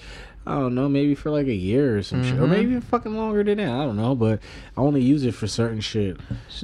I 0.47 0.55
don't 0.55 0.75
know, 0.75 0.89
maybe 0.89 1.15
for 1.15 1.31
like 1.31 1.49
a 1.49 1.55
year 1.55 1.99
or 1.99 2.03
some 2.03 2.23
shit, 2.25 2.35
or 2.39 2.45
Mhm. 2.47 2.49
maybe 2.51 2.71
even 2.71 2.81
fucking 2.81 3.15
longer 3.15 3.45
than 3.45 3.59
that. 3.59 3.69
I 3.69 3.85
don't 3.85 3.97
know, 3.97 4.15
but 4.15 4.41
I 4.77 4.81
only 4.81 5.03
use 5.03 5.25
it 5.25 5.35
for 5.35 5.47
certain 5.47 5.81
shit. 5.81 6.17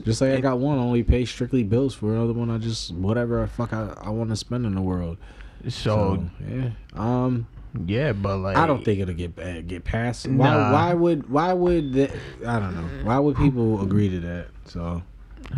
Just 0.05 0.21
like 0.23 0.31
I 0.33 0.41
got 0.41 0.59
one, 0.61 0.79
I 0.79 0.81
only 0.81 1.03
pay 1.03 1.25
strictly 1.27 1.63
bills 1.63 1.93
for 1.95 2.15
another 2.15 2.33
one. 2.33 2.51
I 2.51 2.57
just 2.59 2.95
whatever 2.95 3.41
the 3.43 3.47
fuck 3.49 3.73
I, 3.75 3.95
I 4.01 4.11
want 4.11 4.31
to 4.31 4.37
spend 4.37 4.65
in 4.65 4.75
the 4.77 4.81
world. 4.81 5.19
So, 5.69 5.71
So 5.71 6.25
yeah, 6.49 6.71
um, 6.95 7.47
yeah, 7.87 8.13
but 8.13 8.39
like 8.39 8.57
I 8.57 8.67
don't 8.67 8.85
think 8.85 9.01
it'll 9.01 9.15
get 9.15 9.37
bad, 9.37 9.69
get 9.69 9.85
passed. 9.85 10.27
Why? 10.27 10.51
Nah. 10.51 10.73
Why 10.73 10.95
would? 10.95 11.29
Why 11.29 11.53
would? 11.53 11.93
That, 11.95 12.11
I 12.47 12.59
don't 12.59 12.75
know. 12.75 13.05
Why 13.05 13.19
would 13.19 13.37
people 13.37 13.83
agree 13.83 14.09
to 14.09 14.21
that? 14.21 14.49
So 14.65 15.03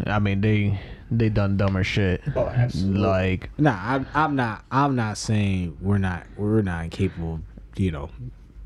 I 0.06 0.18
mean, 0.18 0.40
they 0.40 0.80
they 1.10 1.28
done 1.28 1.56
dumber 1.56 1.84
shit. 1.84 2.22
Oh, 2.36 2.46
absolutely. 2.46 3.00
Like 3.00 3.50
Nah, 3.58 3.78
I'm, 3.82 4.06
I'm 4.14 4.36
not. 4.36 4.64
I'm 4.70 4.96
not 4.96 5.18
saying 5.18 5.76
we're 5.80 5.98
not. 5.98 6.26
We're 6.36 6.62
not 6.62 6.84
incapable. 6.84 7.34
Of, 7.34 7.40
you 7.78 7.90
know, 7.90 8.10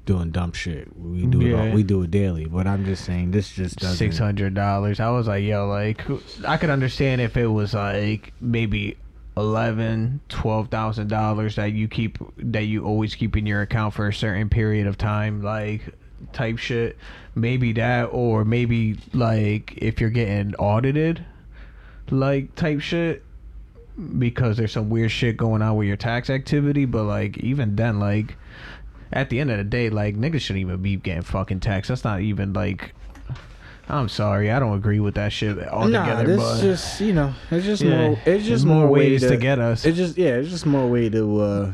doing 0.06 0.30
dumb 0.30 0.52
shit. 0.52 0.88
We 0.96 1.26
do 1.26 1.40
it. 1.40 1.54
All, 1.54 1.70
we 1.70 1.82
do 1.82 2.02
it 2.02 2.10
daily. 2.10 2.46
But 2.46 2.66
I'm 2.66 2.84
just 2.84 3.04
saying 3.04 3.30
this 3.30 3.50
just 3.52 3.78
doesn't. 3.78 3.96
six 3.96 4.18
hundred 4.18 4.54
dollars. 4.54 5.00
I 5.00 5.10
was 5.10 5.26
like, 5.26 5.44
yo, 5.44 5.66
like 5.68 6.04
I 6.46 6.56
could 6.56 6.70
understand 6.70 7.20
if 7.20 7.36
it 7.36 7.46
was 7.48 7.74
like 7.74 8.32
maybe 8.40 8.96
eleven, 9.36 10.20
twelve 10.28 10.68
thousand 10.68 11.08
dollars 11.08 11.56
that 11.56 11.72
you 11.72 11.88
keep 11.88 12.18
that 12.38 12.64
you 12.64 12.84
always 12.84 13.14
keep 13.14 13.36
in 13.36 13.46
your 13.46 13.62
account 13.62 13.94
for 13.94 14.08
a 14.08 14.14
certain 14.14 14.48
period 14.48 14.86
of 14.86 14.98
time, 14.98 15.42
like 15.42 15.82
type 16.32 16.58
shit. 16.58 16.96
Maybe 17.34 17.72
that, 17.74 18.04
or 18.12 18.44
maybe 18.44 18.98
like 19.12 19.74
if 19.76 20.00
you're 20.00 20.10
getting 20.10 20.54
audited, 20.56 21.24
like 22.10 22.54
type 22.54 22.80
shit. 22.80 23.24
Because 24.18 24.56
there's 24.56 24.72
some 24.72 24.88
weird 24.88 25.10
shit 25.10 25.36
going 25.36 25.60
on 25.60 25.76
with 25.76 25.86
your 25.86 25.98
tax 25.98 26.30
activity, 26.30 26.86
but 26.86 27.04
like 27.04 27.36
even 27.38 27.76
then, 27.76 28.00
like 28.00 28.36
at 29.12 29.28
the 29.28 29.38
end 29.38 29.50
of 29.50 29.58
the 29.58 29.64
day, 29.64 29.90
like 29.90 30.16
niggas 30.16 30.40
shouldn't 30.40 30.62
even 30.62 30.80
be 30.80 30.96
getting 30.96 31.22
fucking 31.22 31.60
taxed. 31.60 31.88
That's 31.88 32.02
not 32.02 32.22
even 32.22 32.54
like. 32.54 32.94
I'm 33.88 34.08
sorry, 34.08 34.50
I 34.50 34.58
don't 34.58 34.76
agree 34.76 35.00
with 35.00 35.14
that 35.16 35.32
shit 35.32 35.56
Nah, 35.56 35.64
altogether. 35.68 36.24
this 36.24 36.38
but 36.40 36.60
just 36.62 37.00
you 37.00 37.12
know, 37.12 37.34
it's 37.50 37.64
just 37.66 37.82
Yeah, 37.82 38.08
more. 38.08 38.18
It's 38.24 38.44
just 38.44 38.48
there's 38.48 38.64
more 38.66 38.86
way 38.86 39.10
ways 39.10 39.22
to 39.22 39.36
get 39.36 39.58
us. 39.58 39.84
It's 39.84 39.96
just 39.96 40.16
yeah, 40.16 40.36
it's 40.36 40.50
just 40.50 40.66
more 40.66 40.88
way 40.88 41.08
to 41.10 41.40
uh 41.40 41.72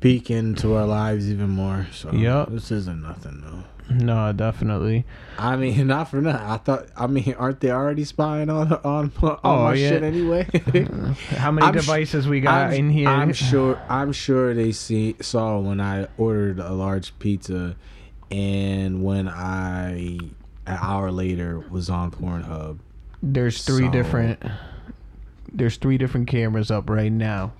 peek 0.00 0.30
into 0.30 0.74
our 0.74 0.86
lives 0.86 1.30
even 1.30 1.50
more. 1.50 1.86
So 1.92 2.12
Yup. 2.12 2.50
this 2.50 2.70
isn't 2.70 3.02
nothing 3.02 3.42
though. 3.42 3.94
no, 3.94 4.32
definitely. 4.32 5.04
I 5.38 5.56
mean, 5.56 5.86
not 5.94 6.08
for 6.10 6.20
nothing. 6.20 6.44
I 6.44 6.56
thought. 6.56 6.86
I 6.96 7.06
mean, 7.06 7.34
aren't 7.38 7.60
they 7.60 7.70
already 7.70 8.04
spying 8.04 8.50
on 8.50 8.72
on, 8.72 9.12
on 9.22 9.38
Oh, 9.44 9.62
my 9.64 9.74
yeah. 9.74 9.88
shit 9.90 10.02
anyway? 10.02 10.44
How 11.36 11.52
many 11.52 11.66
I'm 11.66 11.74
sh- 11.74 11.80
devices 11.82 12.26
we 12.26 12.40
got 12.40 12.68
I'm, 12.68 12.72
in 12.72 12.90
here? 12.90 13.08
I'm 13.08 13.32
sure. 13.32 13.78
I'm 13.88 14.12
sure 14.12 14.54
they 14.54 14.72
see 14.72 15.14
saw 15.20 15.58
when 15.60 15.80
I 15.80 16.08
ordered 16.18 16.58
a 16.58 16.72
large 16.72 17.16
pizza, 17.20 17.76
and 18.30 19.04
when 19.04 19.28
I 19.28 20.18
an 20.66 20.78
hour 20.80 21.10
later 21.10 21.60
was 21.70 21.88
on 21.90 22.10
Pornhub. 22.10 22.78
There's 23.22 23.64
three 23.64 23.86
So- 23.86 23.90
different. 23.92 24.42
There's 25.52 25.76
three 25.76 25.96
different 25.98 26.26
cameras 26.28 26.70
up 26.70 26.90
right 26.90 27.12
now. 27.12 27.52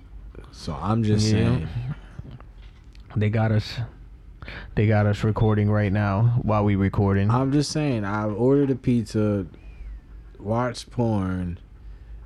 So 0.51 0.77
I'm 0.81 1.03
just 1.03 1.25
Yeah. 1.25 1.31
saying. 1.31 1.67
They 3.15 3.29
got 3.29 3.51
us. 3.51 3.79
They 4.75 4.87
got 4.87 5.05
us 5.05 5.23
recording 5.23 5.69
right 5.69 5.91
now 5.91 6.39
while 6.43 6.63
we 6.63 6.75
recording. 6.75 7.29
I'm 7.31 7.51
just 7.51 7.71
saying. 7.71 8.05
I 8.05 8.25
ordered 8.25 8.69
a 8.69 8.75
pizza, 8.75 9.45
watched 10.39 10.91
porn, 10.91 11.57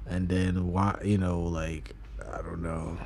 and 0.08 0.28
then 0.30 0.72
wa 0.72 0.96
You 1.04 1.18
know, 1.18 1.42
like 1.42 1.96
I 2.34 2.42
don't 2.42 2.62
know, 2.62 2.98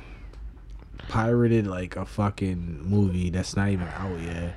pirated 1.08 1.66
like 1.66 1.96
a 1.96 2.04
fucking 2.04 2.80
movie 2.84 3.30
that's 3.30 3.56
not 3.56 3.68
even 3.68 3.86
out 3.88 4.20
yet. 4.20 4.54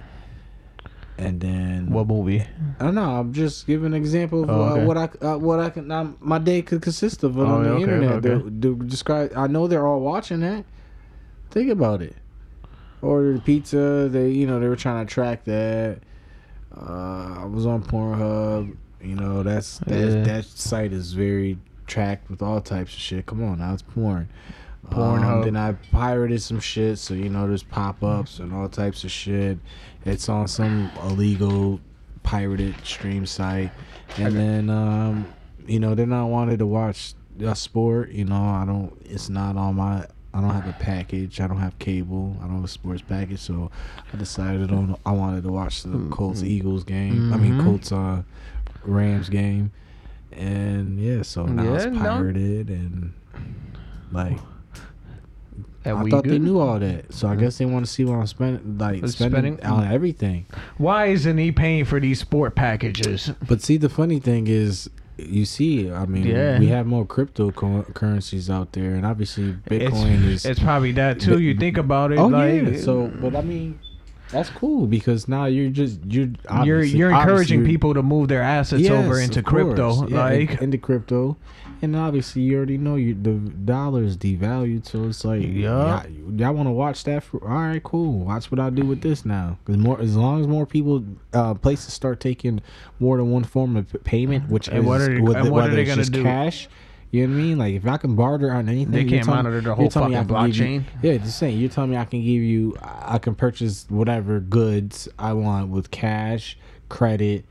And 1.21 1.41
then 1.41 1.89
what 1.91 2.07
movie? 2.07 2.39
I 2.79 2.83
don't 2.85 2.95
know. 2.95 3.19
I'm 3.19 3.33
just 3.33 3.67
giving 3.67 3.87
an 3.87 3.93
example 3.93 4.43
of 4.43 4.49
Oh, 4.49 4.63
uh, 4.81 4.85
what 4.85 4.97
I 4.97 5.09
uh, 5.25 5.37
what 5.37 5.59
I 5.59 5.69
can 5.69 5.91
uh, 5.91 6.13
my 6.21 6.39
day 6.39 6.61
could 6.61 6.81
consist 6.81 7.23
of 7.25 7.37
Oh, 7.37 7.45
on 7.45 7.63
the 7.63 7.71
okay, 7.73 7.83
internet. 7.83 8.25
okay. 8.25 8.49
To 8.61 8.75
describe, 8.85 9.33
I 9.35 9.47
know 9.47 9.67
they're 9.67 9.85
all 9.85 9.99
watching 9.99 10.39
that. 10.39 10.63
Think 11.51 11.71
about 11.71 12.01
it. 12.01 12.15
Ordered 13.01 13.43
pizza. 13.43 14.07
They 14.09 14.29
you 14.29 14.47
know 14.47 14.61
they 14.61 14.69
were 14.69 14.77
trying 14.77 15.05
to 15.05 15.13
track 15.13 15.43
that. 15.43 15.99
Uh, 16.73 17.41
I 17.41 17.45
was 17.45 17.65
on 17.65 17.83
Pornhub. 17.83 18.77
You 19.01 19.15
know 19.15 19.43
that's 19.43 19.79
that 19.79 19.99
Yeah. 19.99 20.23
that 20.23 20.45
site 20.45 20.93
is 20.93 21.11
very 21.13 21.57
tracked 21.85 22.29
with 22.29 22.41
all 22.41 22.61
types 22.61 22.93
of 22.93 22.99
shit. 22.99 23.25
Come 23.25 23.43
on, 23.43 23.59
now 23.59 23.73
it's 23.73 23.81
porn. 23.81 24.29
Um, 24.91 25.19
Pornhub. 25.19 25.43
then 25.45 25.55
I 25.57 25.73
pirated 25.91 26.41
some 26.41 26.59
shit, 26.59 26.97
so 26.99 27.13
you 27.13 27.29
know 27.29 27.47
there's 27.47 27.63
pop 27.63 28.03
ups 28.03 28.39
and 28.39 28.53
all 28.53 28.67
types 28.69 29.03
of 29.03 29.11
shit. 29.11 29.57
It's 30.05 30.29
on 30.29 30.47
some 30.47 30.91
illegal 31.03 31.79
pirated 32.23 32.75
stream 32.83 33.25
site, 33.25 33.71
and 34.17 34.35
then 34.35 34.69
um, 34.69 35.25
you 35.67 35.79
know 35.79 35.95
then 35.95 36.11
I 36.13 36.23
wanted 36.23 36.59
to 36.59 36.65
watch 36.65 37.13
a 37.41 37.55
sport. 37.55 38.11
You 38.11 38.25
know 38.25 38.35
I 38.41 38.63
don't. 38.65 38.93
It's 39.05 39.29
not 39.29 39.55
on 39.57 39.75
my. 39.75 40.05
I 40.31 40.41
don't 40.41 40.51
have 40.51 40.67
a 40.67 40.73
package. 40.79 41.41
I 41.41 41.47
don't 41.47 41.57
have 41.57 41.77
cable. 41.79 42.37
I 42.39 42.43
don't 42.43 42.55
have 42.57 42.63
a 42.63 42.67
sports 42.67 43.01
package, 43.01 43.39
so 43.39 43.71
I 44.13 44.17
decided 44.17 44.71
on. 44.71 44.95
I 45.05 45.11
wanted 45.11 45.43
to 45.43 45.49
watch 45.51 45.81
the 45.83 46.07
Colts 46.11 46.43
Eagles 46.43 46.83
game. 46.83 47.33
I 47.33 47.37
mean 47.37 47.53
Mhm. 47.53 47.63
Colts 47.63 47.91
uh, 47.91 48.21
Rams 48.83 49.27
game, 49.29 49.71
and 50.31 50.99
yeah, 50.99 51.23
so 51.23 51.45
now 51.45 51.73
it's 51.73 51.85
Yeah, 51.85 51.91
no. 51.91 51.99
pirated 51.99 52.69
and 52.69 53.13
like 54.11 54.37
And 55.91 55.99
I 55.99 56.03
we 56.03 56.11
thought 56.11 56.23
they 56.25 56.39
knew 56.39 56.59
all 56.59 56.79
that, 56.79 57.13
so 57.13 57.27
I 57.27 57.35
guess 57.35 57.57
they 57.57 57.65
want 57.65 57.85
to 57.85 57.91
see 57.91 58.05
what 58.05 58.15
I'm 58.19 58.27
spending, 58.27 58.77
like 58.77 59.03
It's 59.03 59.13
spending, 59.13 59.57
spending- 59.57 59.65
on 59.65 59.91
everything. 59.91 60.45
Why 60.77 61.07
isn't 61.07 61.37
he 61.37 61.51
paying 61.51 61.85
for 61.85 61.99
these 61.99 62.19
sport 62.19 62.55
packages? 62.55 63.31
But 63.47 63.61
see, 63.61 63.77
the 63.77 63.89
funny 63.89 64.19
thing 64.19 64.47
is, 64.47 64.89
you 65.17 65.43
see, 65.45 65.91
I 65.91 66.05
mean, 66.05 66.25
Yeah. 66.25 66.59
we 66.59 66.67
have 66.67 66.85
more 66.87 67.05
cryptocurrencies 67.05 68.49
out 68.49 68.71
there, 68.73 68.95
and 68.95 69.05
obviously 69.05 69.53
Bitcoin 69.69 70.23
it's, 70.25 70.45
is. 70.45 70.45
It's 70.45 70.59
probably 70.59 70.91
that 70.93 71.19
too. 71.19 71.39
You 71.39 71.55
think 71.55 71.77
about 71.77 72.11
it. 72.11 72.17
oh 72.19 72.27
like, 72.27 72.63
yeah. 72.63 72.77
So, 72.79 73.11
but 73.21 73.35
I 73.35 73.41
mean, 73.41 73.79
that's 74.31 74.49
cool 74.49 74.85
because 74.87 75.27
now 75.27 75.45
you're 75.45 75.71
just 75.71 75.99
you're 76.05 76.29
you're 76.63 76.83
you're 76.83 77.11
encouraging 77.11 77.59
you're- 77.61 77.71
people 77.71 77.93
to 77.95 78.03
move 78.03 78.27
their 78.27 78.41
assets 78.43 78.81
Yes, 78.83 78.91
over 78.91 79.19
into 79.19 79.41
crypto. 79.43 80.07
Yeah, 80.07 80.23
like 80.23 80.61
into 80.61 80.77
crypto, 80.77 81.35
and 81.81 81.95
obviously 81.95 82.41
you 82.43 82.57
already 82.57 82.77
know 82.77 82.95
you 82.95 83.13
the 83.13 83.33
dollar 83.33 84.03
is 84.03 84.17
devalued, 84.17 84.85
so 84.85 85.05
it's 85.05 85.23
like, 85.23 85.41
y'all, 85.43 86.05
y'all 86.35 86.53
want 86.53 86.67
to 86.67 86.71
watch 86.71 87.03
that? 87.05 87.23
For, 87.23 87.41
all 87.43 87.49
right, 87.57 87.81
cool. 87.83 88.19
Watch 88.25 88.51
what 88.51 88.59
I 88.59 88.69
do 88.69 88.85
with 88.85 89.01
this 89.01 89.25
now, 89.25 89.57
because 89.65 89.77
more 89.79 89.99
as 89.99 90.15
long 90.15 90.41
as 90.41 90.47
more 90.47 90.65
people, 90.65 91.03
uh, 91.33 91.53
places 91.53 91.93
start 91.93 92.19
taking 92.19 92.61
more 92.99 93.17
than 93.17 93.31
one 93.31 93.43
form 93.43 93.77
of 93.77 93.95
payment, 94.03 94.49
which 94.49 94.67
And 94.67 94.79
is 94.79 94.85
what 94.85 95.01
are- 95.01 95.21
whether, 95.21 95.39
and 95.39 95.51
what 95.51 95.69
are 95.69 95.75
they 95.75 95.81
it's 95.81 95.89
gonna 95.89 96.01
just 96.01 96.11
do? 96.11 96.23
cash. 96.23 96.67
You 97.11 97.25
know 97.25 97.33
what 97.33 97.39
I 97.39 97.43
mean? 97.43 97.57
Like 97.57 97.73
if 97.73 97.87
I 97.87 97.97
can 97.97 98.15
barter 98.15 98.51
on 98.51 98.69
anything, 98.69 98.91
They 98.91 99.03
can't 99.03 99.25
monitor 99.25 99.61
the 99.61 99.73
whole 99.73 99.89
fucking 99.89 100.11
can 100.13 100.27
you- 100.27 100.33
blockchain? 100.33 100.83
yeah, 101.01 101.17
just 101.17 101.39
saying. 101.39 101.57
You're 101.57 101.69
telling 101.69 101.89
me 101.89 101.97
I 101.97 102.05
can 102.05 102.19
give 102.21 102.43
you, 102.43 102.77
I 102.83 103.17
can 103.17 103.33
purchase 103.33 103.87
whatever 103.89 104.39
goods 104.39 105.07
I 105.17 105.33
want 105.33 105.69
with 105.69 105.89
cash, 105.89 106.55
credit, 106.87 107.45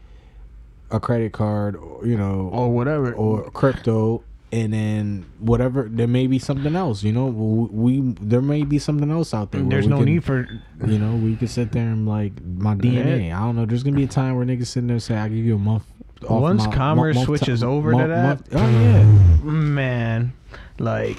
a 0.90 0.98
credit 1.00 1.32
card, 1.32 1.74
you 2.04 2.16
know, 2.16 2.50
or 2.52 2.70
whatever. 2.72 3.12
or 3.12 3.50
crypto, 3.50 4.22
and 4.52 4.72
then 4.72 5.26
whatever. 5.38 5.88
There 5.90 6.06
may 6.08 6.26
be 6.26 6.38
something 6.38 6.74
else. 6.74 7.02
You 7.02 7.12
know, 7.12 7.26
we, 7.26 8.00
we 8.00 8.14
there 8.20 8.40
may 8.40 8.62
be 8.62 8.78
something 8.78 9.10
else 9.10 9.34
out 9.34 9.52
there. 9.52 9.62
There's 9.62 9.86
no 9.86 9.96
can- 9.98 10.04
need 10.06 10.24
for. 10.24 10.48
You 10.86 10.98
know, 10.98 11.16
we 11.16 11.36
could 11.36 11.50
sit 11.50 11.72
there 11.72 11.86
and 11.88 12.06
like 12.08 12.32
my 12.44 12.74
DNA. 12.74 13.32
I 13.34 13.40
don't 13.40 13.56
know. 13.56 13.66
There's 13.66 13.82
gonna 13.82 13.96
be 13.96 14.04
a 14.04 14.08
time 14.08 14.36
where 14.36 14.46
niggas 14.46 14.66
sitting 14.68 14.86
there 14.88 14.98
say, 15.00 15.16
"I 15.16 15.28
give 15.28 15.44
you 15.44 15.56
a 15.56 15.58
month." 15.58 15.84
off 16.24 16.40
Once 16.42 16.66
my- 16.66 16.74
commerce 16.74 17.14
month- 17.14 17.26
switches 17.26 17.62
over 17.62 17.92
to 17.92 17.98
that- 18.08 18.26
month- 18.26 18.48
oh 18.52 18.68
yeah. 18.68 19.04
Man, 19.44 20.32
like, 20.80 21.16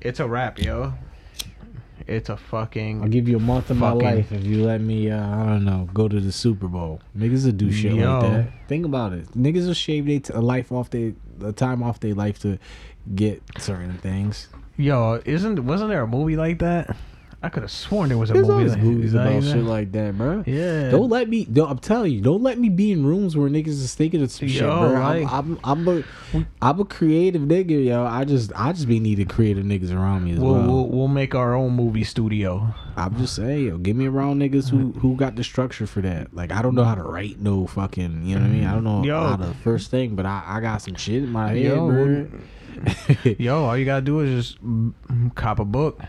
it's 0.00 0.20
a 0.20 0.26
wrap, 0.28 0.58
yo. 0.58 0.94
It's 2.06 2.28
a 2.28 2.36
fucking. 2.36 3.02
I'll 3.02 3.08
give 3.08 3.28
you 3.28 3.36
a 3.36 3.40
month 3.40 3.70
of 3.70 3.76
my 3.78 3.90
Fucking- 3.92 4.02
life 4.04 4.32
if 4.32 4.44
you 4.44 4.64
let 4.64 4.80
me. 4.80 5.10
Uh, 5.10 5.24
I 5.24 5.46
don't 5.46 5.64
know. 5.64 5.88
Go 5.94 6.08
to 6.08 6.20
the 6.20 6.32
Super 6.32 6.68
Bowl. 6.68 7.00
Niggas 7.16 7.44
will 7.44 7.52
do 7.52 7.70
shit 7.72 7.92
Yo. 7.94 8.18
like 8.18 8.30
that. 8.32 8.68
Think 8.68 8.84
about 8.86 9.12
it. 9.12 9.26
Niggas 9.36 9.66
will 9.66 9.74
shave 9.74 10.06
their 10.06 10.20
t- 10.20 10.32
a 10.32 10.40
life 10.40 10.72
off 10.72 10.90
their 10.90 11.12
a 11.44 11.52
time 11.52 11.82
off 11.82 12.00
their 12.00 12.14
life 12.14 12.38
to 12.40 12.58
get 13.14 13.42
certain 13.58 13.94
things. 13.98 14.48
Yo, 14.76 15.20
isn't 15.24 15.64
wasn't 15.64 15.90
there 15.90 16.02
a 16.02 16.06
movie 16.06 16.36
like 16.36 16.58
that? 16.60 16.96
I 17.44 17.48
could 17.48 17.62
have 17.64 17.72
sworn 17.72 18.08
there 18.08 18.18
was 18.18 18.30
a 18.30 18.34
There's 18.34 18.46
movie 18.46 18.52
always 18.58 18.72
like, 18.74 18.82
movies 18.82 19.14
like 19.14 19.26
about 19.30 19.42
that. 19.42 19.52
shit 19.52 19.64
like 19.64 19.92
that, 19.92 20.16
bro. 20.16 20.44
Yeah. 20.46 20.90
Don't 20.90 21.08
let 21.10 21.28
me. 21.28 21.44
Don't, 21.44 21.68
I'm 21.70 21.78
telling 21.78 22.12
you. 22.12 22.20
Don't 22.20 22.42
let 22.42 22.56
me 22.58 22.68
be 22.68 22.92
in 22.92 23.04
rooms 23.04 23.36
where 23.36 23.50
niggas 23.50 23.66
is 23.68 23.94
thinking 23.94 24.22
of 24.22 24.30
some 24.30 24.46
shit, 24.48 24.62
bro. 24.62 24.92
like- 24.92 25.26
I'm, 25.26 25.58
I'm, 25.64 25.88
I'm 25.88 26.04
a, 26.34 26.44
I'm 26.62 26.80
a 26.80 26.84
creative 26.84 27.42
nigga, 27.42 27.84
yo. 27.84 28.04
I 28.06 28.24
just, 28.24 28.52
I 28.54 28.72
just 28.72 28.86
be 28.86 29.00
needing 29.00 29.26
creative 29.26 29.64
niggas 29.64 29.92
around 29.92 30.24
me 30.24 30.32
as 30.32 30.38
We'll, 30.38 30.54
well. 30.54 30.66
we'll 30.66 30.88
we'll 30.88 31.08
make 31.08 31.34
our 31.34 31.54
own 31.54 31.72
movie 31.72 32.04
studio. 32.04 32.72
I'm 32.96 33.16
just 33.16 33.34
saying, 33.34 33.66
yo, 33.66 33.78
give 33.78 33.96
me 33.96 34.06
around 34.06 34.38
niggas 34.40 34.68
who 34.70 34.92
who 35.00 35.16
got 35.16 35.34
the 35.36 35.42
structure 35.42 35.86
for 35.86 36.00
that. 36.02 36.32
Like, 36.34 36.52
I 36.52 36.62
don't 36.62 36.74
know 36.74 36.84
how 36.84 36.94
to 36.94 37.02
write 37.02 37.40
no 37.40 37.66
fucking, 37.66 38.24
you 38.26 38.34
know 38.36 38.42
what 38.42 38.46
I 38.50 38.52
mean? 38.52 38.64
I 38.64 38.72
don't 38.74 38.84
know 38.84 39.02
Yo. 39.02 39.18
how 39.20 39.36
to 39.36 39.54
first 39.64 39.90
thing, 39.90 40.14
but 40.14 40.26
I, 40.26 40.42
I 40.46 40.60
got 40.60 40.82
some 40.82 40.94
shit 40.94 41.22
in 41.22 41.30
my 41.32 41.48
head, 41.48 41.58
Yo, 41.58 41.86
bro. 41.88 42.26
Yo, 43.38 43.64
all 43.64 43.76
you 43.76 43.84
gotta 43.84 44.02
do 44.02 44.20
is 44.20 44.52
just 44.54 44.58
cop 45.34 45.58
a 45.58 45.64
book 45.64 46.00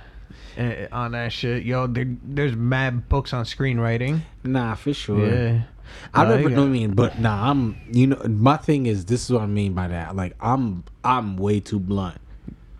on 0.91 1.11
that 1.13 1.31
shit. 1.31 1.63
Yo, 1.63 1.87
there, 1.87 2.05
there's 2.23 2.55
mad 2.55 3.09
books 3.09 3.33
on 3.33 3.45
screenwriting. 3.45 4.21
nah, 4.43 4.75
for 4.75 4.93
sure. 4.93 5.25
Yeah. 5.27 5.61
I 6.13 6.23
Like, 6.23 6.45
know 6.45 6.61
what 6.61 6.67
I 6.67 6.69
mean, 6.71 6.93
but 6.93 7.19
nah, 7.19 7.51
I'm 7.51 7.77
you 7.91 8.07
know 8.07 8.21
my 8.27 8.57
thing 8.57 8.85
is 8.87 9.05
this 9.05 9.23
is 9.25 9.31
what 9.31 9.41
I 9.43 9.45
mean 9.47 9.73
by 9.73 9.87
that. 9.89 10.15
Like 10.15 10.35
I'm 10.41 10.83
I'm 11.03 11.37
way 11.37 11.59
too 11.59 11.79
blunt. 11.79 12.17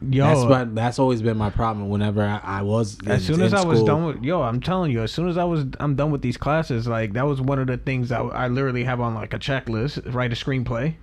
Yo, 0.10 0.26
that's 0.26 0.44
what 0.44 0.74
that's 0.76 1.00
always 1.00 1.22
been 1.22 1.38
my 1.38 1.50
problem. 1.50 1.90
Whenever 1.90 2.24
I, 2.24 2.40
I 2.44 2.62
was 2.64 2.98
as 3.08 3.30
in- 3.30 3.36
soon 3.36 3.44
as 3.46 3.54
I 3.54 3.64
was 3.64 3.84
done 3.84 4.06
with 4.06 4.24
yo, 4.24 4.42
I'm 4.42 4.60
telling 4.62 4.92
you, 4.92 5.02
as 5.04 5.12
soon 5.12 5.28
as 5.30 5.38
I 5.38 5.44
was 5.44 5.66
I'm 5.80 5.96
done 5.96 6.12
with 6.12 6.22
these 6.22 6.38
classes, 6.38 6.88
like 6.88 7.14
that 7.14 7.26
was 7.28 7.40
one 7.40 7.60
of 7.60 7.68
the 7.68 7.78
things 7.78 8.10
that 8.10 8.20
I 8.20 8.48
literally 8.48 8.84
have 8.84 9.00
on 9.00 9.14
like 9.14 9.34
a 9.34 9.40
checklist. 9.40 10.12
Write 10.14 10.32
a 10.34 10.36
screenplay. 10.36 10.96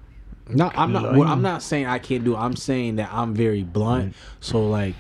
No, 0.49 0.71
I'm 0.75 0.93
not. 0.93 1.15
Well, 1.15 1.29
I'm 1.29 1.43
not 1.43 1.63
saying 1.63 1.87
I 1.87 1.99
can't 2.01 2.25
do. 2.25 2.35
it. 2.35 2.39
I'm 2.39 2.57
saying 2.57 2.97
that 2.97 3.11
I'm 3.13 3.35
very 3.35 3.63
blunt. 3.63 4.07
Mm-hmm. 4.11 4.37
So 4.41 4.69
like, 4.69 4.97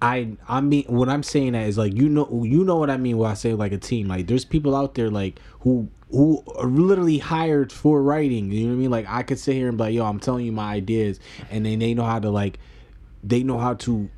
I 0.00 0.36
I 0.48 0.60
mean, 0.60 0.84
what 0.86 1.08
I'm 1.08 1.22
saying 1.22 1.52
that 1.52 1.66
is 1.66 1.76
like 1.78 1.94
you 1.94 2.08
know 2.08 2.44
you 2.44 2.64
know 2.64 2.76
what 2.76 2.90
I 2.90 2.96
mean 2.96 3.18
when 3.18 3.30
I 3.30 3.34
say 3.34 3.54
like 3.54 3.72
a 3.72 3.78
team. 3.78 4.08
Like 4.08 4.26
there's 4.26 4.44
people 4.44 4.76
out 4.76 4.94
there 4.94 5.10
like 5.10 5.40
who 5.60 5.88
who 6.10 6.42
are 6.56 6.66
literally 6.66 7.18
hired 7.18 7.72
for 7.72 8.02
writing. 8.02 8.50
You 8.50 8.64
know 8.64 8.68
what 8.68 8.74
I 8.74 8.78
mean? 8.78 8.90
Like 8.90 9.06
I 9.08 9.22
could 9.22 9.38
sit 9.38 9.54
here 9.54 9.68
and 9.68 9.76
be 9.76 9.84
like, 9.84 9.94
yo, 9.94 10.04
I'm 10.04 10.20
telling 10.20 10.46
you 10.46 10.52
my 10.52 10.72
ideas, 10.72 11.20
and 11.50 11.66
then 11.66 11.80
they 11.80 11.94
know 11.94 12.04
how 12.04 12.18
to 12.18 12.30
like, 12.30 12.58
they 13.24 13.42
know 13.42 13.58
how 13.58 13.74
to 13.74 14.08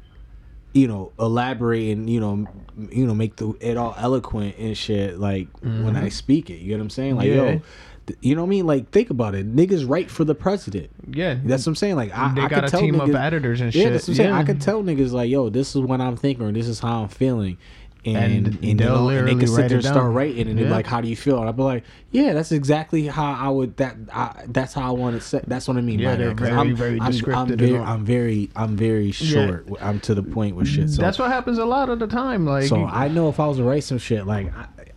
you 0.73 0.87
know 0.87 1.13
elaborate 1.19 1.91
and 1.91 2.09
you 2.09 2.21
know 2.21 2.47
you 2.91 3.05
know 3.05 3.15
make 3.15 3.37
the 3.37 3.53
it 3.61 3.77
all 3.77 3.95
eloquent 3.99 4.57
and 4.57 4.77
shit 4.77 5.19
like 5.19 5.49
when 5.61 5.73
mm-hmm. 5.73 5.97
I 5.97 6.09
speak 6.11 6.49
it 6.49 6.61
you 6.61 6.73
know 6.73 6.79
what 6.79 6.85
I'm 6.85 6.91
saying 6.91 7.17
like 7.17 7.27
Yeah. 7.27 7.35
yo 7.35 7.63
you 8.21 8.35
know 8.35 8.43
what 8.43 8.49
I 8.49 8.51
mean? 8.51 8.67
Like 8.67 8.91
think 8.91 9.11
about 9.11 9.35
it. 9.35 9.55
Niggas 9.55 9.89
write 9.89 10.11
for 10.11 10.25
the 10.25 10.35
president. 10.35 10.91
Yeah, 11.11 11.39
that's 11.45 11.65
what 11.67 11.71
I'm 11.73 11.77
saying. 11.77 11.97
Like 11.97 12.17
I, 12.17 12.35
they 12.35 12.43
I 12.43 12.49
got 12.49 12.65
a 12.65 12.69
tell 12.69 12.81
team 12.81 13.01
of 13.01 13.09
niggas, 13.09 13.21
editors 13.21 13.61
and 13.61 13.75
yeah 13.75 13.83
shit. 13.85 13.93
that's 13.93 14.09
what 14.09 14.13
I'm 14.13 14.17
saying. 14.17 14.33
I 14.33 14.39
Yeah. 14.41 14.45
could 14.47 14.61
tell 14.61 14.83
niggas 14.83 15.13
like 15.13 15.31
yo 15.31 15.49
this 15.51 15.75
is 15.75 15.83
what 15.83 16.01
I'm 16.01 16.17
thinking 16.17 16.45
or 16.47 16.53
this 16.53 16.69
is 16.69 16.81
how 16.81 17.03
I'm 17.03 17.09
feeling. 17.09 17.59
And 18.05 18.17
And 18.17 18.47
and, 18.47 18.55
they'll 18.57 18.65
you 18.69 18.75
know, 18.77 19.09
and 19.11 19.29
they 19.29 19.35
can 19.35 19.47
sit 19.47 19.69
there 19.69 19.77
and 19.79 19.85
start 19.87 20.13
writing 20.13 20.49
and 20.49 20.59
they're 20.59 20.71
like 20.71 20.87
how 20.87 21.01
do 21.03 21.09
you 21.09 21.17
feel? 21.17 21.37
And 21.39 21.47
I'll 21.47 21.53
be 21.53 21.63
like 21.63 21.85
yeah 22.13 22.33
that's 22.33 22.53
exactly 22.53 23.07
how 23.07 23.33
I 23.33 23.49
would 23.49 23.77
that 23.79 23.97
I, 24.13 24.45
that's 24.49 24.75
how 24.75 24.87
I 24.89 24.91
want 24.91 25.17
to 25.17 25.21
set 25.21 25.49
that's 25.49 25.69
what 25.69 25.77
I 25.77 25.81
mean 25.81 25.99
Yeah, 26.01 26.13
by 26.13 26.17
they're 26.17 26.35
very, 26.35 26.51
I'm, 26.53 26.75
very 26.77 27.01
I'm, 27.01 27.13
I'm 27.35 27.57
very. 27.57 27.77
I'm 27.79 28.05
very 28.05 28.51
I'm 28.57 28.77
very 28.77 29.11
short 29.13 29.69
I'm 29.81 30.01
to 30.01 30.15
the 30.15 30.23
point 30.23 30.57
with 30.57 30.69
shit 30.69 30.91
so 30.91 31.01
That's 31.03 31.19
what 31.19 31.31
happens 31.31 31.59
a 31.59 31.65
lot 31.65 31.89
of 31.89 31.99
the 31.99 32.07
time. 32.07 32.47
Like, 32.47 32.65
so 32.69 32.85
I 32.85 33.09
know 33.09 33.29
if 33.29 33.39
I 33.41 33.47
was 33.47 33.59
to 33.59 33.65
write 33.65 33.85
some 33.85 33.99
shit, 33.99 34.27
like 34.27 34.53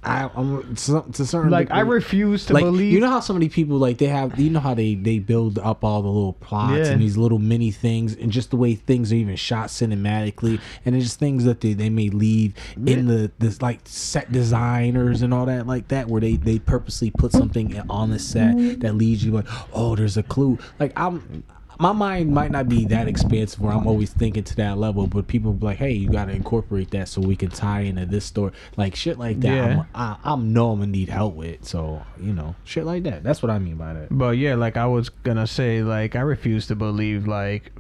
I, 0.06 0.30
I'm 0.36 0.76
to 0.76 1.26
certain 1.26 1.50
like 1.50 1.72
I 1.72 1.80
refuse 1.80 2.46
to 2.48 2.54
like 2.54 2.66
believe. 2.66 2.92
you 2.92 3.00
know 3.00 3.10
how 3.10 3.22
so 3.22 3.32
many 3.34 3.48
people 3.48 3.78
like 3.78 4.00
they 4.00 4.08
have 4.08 4.38
you 4.38 4.50
know 4.50 4.60
how 4.60 4.74
they 4.74 4.96
they 4.96 5.20
build 5.20 5.58
up 5.60 5.84
all 5.86 6.02
the 6.02 6.10
little 6.10 6.34
plots 6.34 6.74
Yeah. 6.88 6.94
and 6.94 7.02
these 7.02 7.16
little 7.16 7.40
mini 7.40 7.72
things 7.72 8.14
and 8.16 8.30
just 8.30 8.50
the 8.50 8.58
way 8.58 8.76
things 8.76 9.14
are 9.14 9.16
even 9.16 9.38
shot 9.38 9.70
cinematically 9.70 10.60
and 10.84 10.94
it's 10.96 11.06
just 11.06 11.20
things 11.20 11.46
that 11.46 11.62
they, 11.62 11.72
they 11.74 11.90
may 11.90 12.10
leave 12.10 12.54
in 12.86 13.08
the 13.08 13.32
this 13.40 13.62
like 13.62 13.80
set 13.86 14.30
designers 14.32 15.22
and 15.22 15.34
all 15.34 15.46
that 15.46 15.68
like 15.68 15.88
that 15.88 16.10
where 16.10 16.20
they 16.20 16.36
they 16.36 16.60
purposely 16.60 17.03
put 17.12 17.32
something 17.32 17.80
on 17.90 18.10
the 18.10 18.20
set 18.20 18.80
that 18.82 18.96
leads 18.96 19.24
you 19.24 19.32
like 19.32 19.46
oh 19.74 19.96
there's 19.96 20.18
a 20.18 20.24
clue 20.24 20.58
like 20.80 20.92
I'm 20.96 21.44
my 21.80 21.92
mind 21.92 22.34
might 22.34 22.52
not 22.52 22.70
be 22.70 22.86
that 22.86 23.08
expansive 23.08 23.60
where 23.60 23.74
I'm 23.74 23.88
always 23.88 24.12
thinking 24.12 24.44
to 24.44 24.56
that 24.58 24.78
level, 24.78 25.08
but 25.08 25.28
people 25.28 25.54
be 25.54 25.66
like, 25.66 25.78
"Hey, 25.78 25.92
you 25.92 26.10
got 26.10 26.26
to 26.26 26.32
incorporate 26.32 26.92
that 26.92 27.10
so 27.10 27.22
we 27.22 27.36
can 27.36 27.50
tie 27.50 27.82
into 27.82 28.06
this 28.06 28.26
story, 28.26 28.52
like 28.78 28.96
shit 28.96 29.18
like 29.18 29.40
that." 29.42 29.54
Yeah. 29.54 29.80
I'm, 29.80 29.86
I, 29.94 30.18
I'm 30.24 30.54
know 30.54 30.72
I'm 30.72 30.80
gonna 30.80 30.92
need 30.92 31.10
help 31.10 31.36
with, 31.36 31.66
so 31.66 32.04
you 32.20 32.34
know, 32.34 32.56
shit 32.64 32.86
like 32.86 33.04
that. 33.04 33.24
That's 33.24 33.42
what 33.42 33.50
I 33.50 33.60
mean 33.60 33.76
by 33.76 33.94
that. 33.94 34.08
But 34.12 34.38
yeah, 34.38 34.56
like 34.56 34.78
I 34.78 34.86
was 34.86 35.10
gonna 35.10 35.48
say, 35.48 35.84
like 35.84 36.16
I 36.16 36.22
refuse 36.22 36.68
to 36.68 36.76
believe 36.76 37.28
like, 37.28 37.72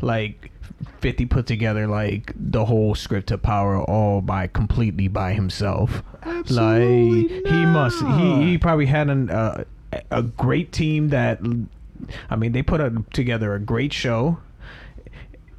like, 0.00 0.50
Fifty 0.98 1.24
put 1.24 1.46
together 1.46 1.86
like 1.86 2.32
the 2.34 2.64
whole 2.64 2.94
script 2.94 3.28
to 3.28 3.38
Power 3.38 3.78
all 3.78 4.20
by 4.20 4.46
completely 4.48 5.08
by 5.08 5.32
himself. 5.32 6.02
Absolutely 6.22 7.40
like 7.40 7.46
he 7.46 7.66
must. 7.66 8.04
He 8.04 8.50
he 8.50 8.58
probably 8.58 8.86
had 8.86 9.08
an 9.08 9.30
uh, 9.30 9.64
a 10.10 10.22
great 10.22 10.72
team 10.72 11.08
that, 11.10 11.40
I 12.28 12.36
mean, 12.36 12.52
they 12.52 12.62
put 12.62 12.80
a, 12.80 13.02
together 13.12 13.54
a 13.54 13.60
great 13.60 13.92
show. 13.92 14.38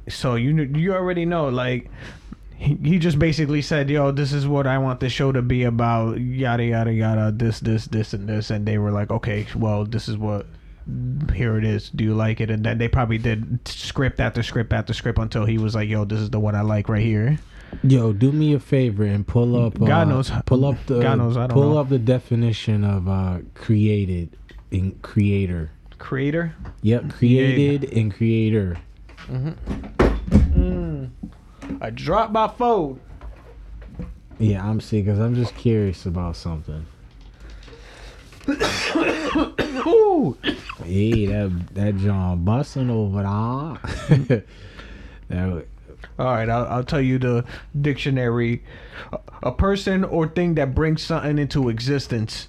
So 0.08 0.34
you 0.34 0.62
you 0.62 0.94
already 0.94 1.24
know 1.24 1.48
like. 1.48 1.90
He, 2.58 2.74
he 2.82 2.98
just 2.98 3.18
basically 3.18 3.62
said, 3.62 3.90
"Yo, 3.90 4.12
this 4.12 4.32
is 4.32 4.46
what 4.46 4.66
I 4.66 4.78
want 4.78 5.00
the 5.00 5.08
show 5.08 5.30
to 5.32 5.42
be 5.42 5.64
about." 5.64 6.20
Yada 6.20 6.64
yada 6.64 6.92
yada. 6.92 7.30
This 7.30 7.60
this 7.60 7.86
this 7.86 8.14
and 8.14 8.28
this, 8.28 8.50
and 8.50 8.64
they 8.64 8.78
were 8.78 8.90
like, 8.90 9.10
"Okay, 9.10 9.46
well, 9.54 9.84
this 9.84 10.08
is 10.08 10.16
what 10.16 10.46
here 11.34 11.56
it 11.56 11.64
is. 11.64 11.90
Do 11.90 12.04
you 12.04 12.14
like 12.14 12.40
it?" 12.40 12.50
And 12.50 12.64
then 12.64 12.78
they 12.78 12.88
probably 12.88 13.18
did 13.18 13.66
script 13.66 14.20
after 14.20 14.42
script 14.42 14.72
after 14.72 14.92
script 14.92 15.18
until 15.18 15.44
he 15.44 15.58
was 15.58 15.74
like, 15.74 15.88
"Yo, 15.88 16.04
this 16.04 16.20
is 16.20 16.30
the 16.30 16.40
one 16.40 16.54
I 16.54 16.62
like 16.62 16.88
right 16.88 17.02
here." 17.02 17.38
Yo, 17.82 18.12
do 18.12 18.32
me 18.32 18.54
a 18.54 18.60
favor 18.60 19.04
and 19.04 19.26
pull 19.26 19.60
up. 19.60 19.78
God 19.78 19.90
uh, 19.90 20.04
knows. 20.04 20.30
Pull 20.46 20.64
up 20.64 20.76
the. 20.86 21.00
God 21.00 21.18
knows, 21.18 21.36
I 21.36 21.46
don't 21.46 21.54
pull 21.54 21.74
know. 21.74 21.78
up 21.78 21.88
the 21.88 21.98
definition 21.98 22.84
of 22.84 23.08
uh 23.08 23.38
created 23.54 24.36
in 24.70 24.92
creator. 25.02 25.70
Creator. 25.98 26.54
Yep, 26.82 27.10
created 27.10 27.92
and 27.92 28.14
creator. 28.14 28.76
I 31.80 31.90
dropped 31.90 32.32
my 32.32 32.48
phone. 32.48 33.00
Yeah, 34.38 34.66
I'm 34.66 34.80
see 34.80 35.02
because 35.02 35.18
I'm 35.18 35.34
just 35.34 35.54
curious 35.56 36.06
about 36.06 36.36
something. 36.36 36.86
Ooh. 38.48 40.36
Hey, 40.84 41.26
that 41.26 41.74
that 41.74 41.96
John 41.98 42.44
busting 42.44 42.90
over 42.90 43.22
there. 43.22 44.44
that 45.28 45.66
All 46.18 46.26
right, 46.26 46.48
I'll, 46.48 46.66
I'll 46.66 46.84
tell 46.84 47.00
you 47.00 47.18
the 47.18 47.44
dictionary: 47.80 48.62
a 49.42 49.52
person 49.52 50.04
or 50.04 50.28
thing 50.28 50.54
that 50.54 50.74
brings 50.74 51.02
something 51.02 51.38
into 51.38 51.68
existence. 51.68 52.48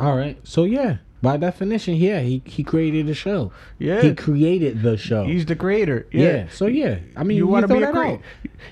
all 0.00 0.16
right. 0.16 0.38
So 0.44 0.64
yeah, 0.64 0.98
by 1.20 1.36
definition, 1.36 1.96
yeah, 1.96 2.20
he 2.20 2.42
he 2.44 2.62
created 2.62 3.06
the 3.06 3.14
show. 3.14 3.50
Yeah. 3.78 4.00
he 4.02 4.14
created 4.14 4.82
the 4.82 4.96
show. 4.96 5.24
He's 5.24 5.46
the 5.46 5.56
creator. 5.56 6.06
yeah. 6.12 6.22
Yeah. 6.22 6.46
So 6.50 6.66
yeah, 6.66 6.98
I 7.16 7.24
mean, 7.24 7.36
you 7.36 7.46
want 7.46 7.66
to 7.66 7.74
be 7.74 7.82
a 7.82 7.90
creator. 7.90 8.22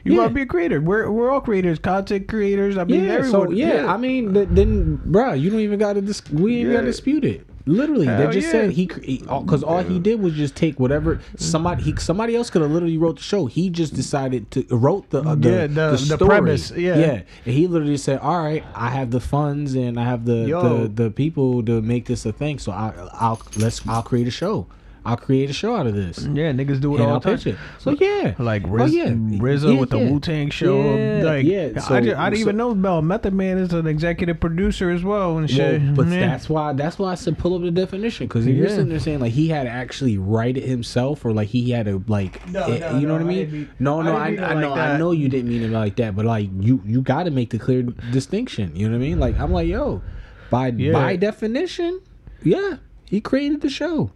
You 0.04 0.12
Yeah. 0.12 0.18
want 0.18 0.30
to 0.30 0.34
be 0.34 0.42
a 0.42 0.46
creator. 0.46 0.80
We're 0.80 1.10
we're 1.10 1.30
all 1.30 1.40
creators, 1.40 1.78
content 1.78 2.28
creators. 2.28 2.76
I 2.78 2.84
mean, 2.84 3.04
Yeah, 3.04 3.22
so 3.22 3.42
everyone. 3.44 3.56
yeah, 3.56 3.92
I 3.92 3.96
mean, 3.96 4.34
th- 4.34 4.48
then, 4.50 4.98
bruh, 5.06 5.40
you 5.40 5.50
don't 5.50 5.60
even 5.60 5.78
got 5.78 5.94
to 5.94 6.00
dis- 6.00 6.28
we 6.30 6.60
ain't 6.60 6.72
got 6.72 6.80
to 6.80 6.86
dispute 6.86 7.24
it. 7.24 7.46
Literally, 7.68 8.06
they 8.06 8.12
Hell 8.12 8.30
just 8.32 8.46
yeah. 8.46 8.50
said 8.52 8.70
he 8.70 8.86
because 8.86 9.64
all 9.64 9.82
he 9.82 9.98
did 9.98 10.20
was 10.20 10.34
just 10.34 10.54
take 10.54 10.78
whatever 10.78 11.20
somebody 11.36 11.82
he 11.82 11.96
somebody 11.96 12.36
else 12.36 12.48
could 12.48 12.62
have 12.62 12.70
literally 12.70 12.96
wrote 12.96 13.16
the 13.16 13.22
show. 13.24 13.46
He 13.46 13.70
just 13.70 13.92
decided 13.92 14.50
to 14.52 14.64
wrote 14.70 15.10
the 15.10 15.20
uh, 15.22 15.34
the, 15.34 15.50
Yeah, 15.50 15.66
the- 15.66 15.90
the 15.90 15.98
story. 15.98 16.28
premise, 16.28 16.70
yeah. 16.70 16.96
yeah, 16.96 17.22
and 17.44 17.54
he 17.54 17.66
literally 17.66 17.96
said, 17.96 18.20
"All 18.20 18.38
right, 18.40 18.62
I 18.74 18.90
have 18.90 19.10
the 19.10 19.18
funds 19.20 19.74
and 19.74 19.98
I 19.98 20.04
have 20.04 20.24
the 20.26 20.46
the, 20.46 20.90
the 21.04 21.10
people 21.10 21.62
to 21.64 21.82
make 21.82 22.06
this 22.06 22.24
a 22.24 22.32
thing. 22.32 22.60
So 22.60 22.70
I 22.70 22.92
I'll 23.14 23.40
let's 23.56 23.86
I'll 23.88 24.02
create 24.04 24.28
a 24.28 24.30
show. 24.30 24.68
I'll 25.06 25.16
create 25.16 25.48
a 25.48 25.52
show 25.52 25.74
out 25.76 25.86
of 25.86 25.94
this." 25.94 26.18
yeah, 26.24 26.52
niggas 26.52 26.80
do 26.80 26.94
it 26.94 27.00
And 27.00 27.06
all 27.06 27.14
I'll 27.14 27.20
the 27.20 27.36
time. 27.38 27.52
it. 27.54 27.58
So 27.78 27.90
yeah, 27.92 28.34
Like 28.38 28.64
Oh, 28.66 28.84
yeah. 28.86 29.06
RZA 29.08 29.74
Yeah, 29.74 29.80
with 29.80 29.90
the. 29.90 29.98
Wu 29.98 30.20
Tang 30.20 30.50
show. 30.50 30.82
Yeah, 30.96 31.22
like, 31.24 31.44
yeah, 31.46 31.70
I, 31.76 31.80
so- 31.80 32.00
just, 32.00 32.16
I 32.16 32.30
didn't 32.30 32.36
so- 32.36 32.40
even 32.40 32.56
know 32.56 32.74
Mel 32.74 33.00
Method 33.02 33.32
Man 33.34 33.58
is 33.58 33.72
an 33.72 33.86
executive 33.86 34.38
producer 34.40 34.90
as 34.90 35.02
well 35.04 35.38
and 35.38 35.50
shit. 35.50 35.80
Well, 35.82 35.94
but 35.94 36.06
Yeah. 36.08 36.26
that's 36.28 36.48
why 36.48 36.72
that's 36.72 36.98
why 36.98 37.12
I 37.12 37.14
said 37.14 37.38
pull 37.38 37.54
up 37.54 37.62
the 37.62 37.70
definition 37.70 38.26
because 38.26 38.46
you're 38.46 38.56
Yeah. 38.66 38.70
sitting 38.70 38.88
there 38.88 38.98
saying 39.00 39.20
like 39.20 39.32
he 39.32 39.48
had 39.48 39.64
to 39.64 39.70
actually 39.70 40.18
write 40.18 40.56
it 40.56 40.64
himself 40.64 41.24
or 41.24 41.32
like 41.32 41.48
he 41.48 41.70
had 41.70 41.86
to 41.86 42.02
like 42.08 42.46
No, 42.50 42.64
eh, 42.64 42.78
no, 42.78 42.98
you 42.98 43.06
know 43.06 43.16
no, 43.18 43.24
what 43.24 43.32
I 43.34 43.34
I 43.40 43.44
mean? 43.44 43.52
mean- 43.52 43.68
no, 43.78 44.00
I 44.00 44.04
no, 44.04 44.16
I, 44.16 44.26
I 44.26 44.52
like 44.54 44.58
know 44.60 44.72
I 44.74 44.96
know 44.98 45.10
you 45.12 45.28
didn't 45.28 45.48
mean 45.48 45.62
it 45.62 45.70
like 45.70 45.96
that, 45.96 46.14
but 46.16 46.24
like 46.24 46.48
you 46.60 46.80
you 46.84 47.00
got 47.02 47.24
to 47.24 47.30
make 47.30 47.50
the 47.50 47.58
clear 47.58 47.82
distinction. 47.82 48.74
You 48.74 48.88
know 48.88 48.96
what 48.96 49.04
I 49.04 49.08
mean? 49.08 49.18
Like 49.20 49.38
I'm 49.38 49.52
like 49.52 49.68
yo, 49.68 50.02
by 50.50 50.68
Yeah. 50.68 50.92
by 50.92 51.16
definition, 51.16 52.00
yeah, 52.42 52.76
he 53.04 53.20
created 53.20 53.60
the 53.60 53.68
show. 53.70 54.10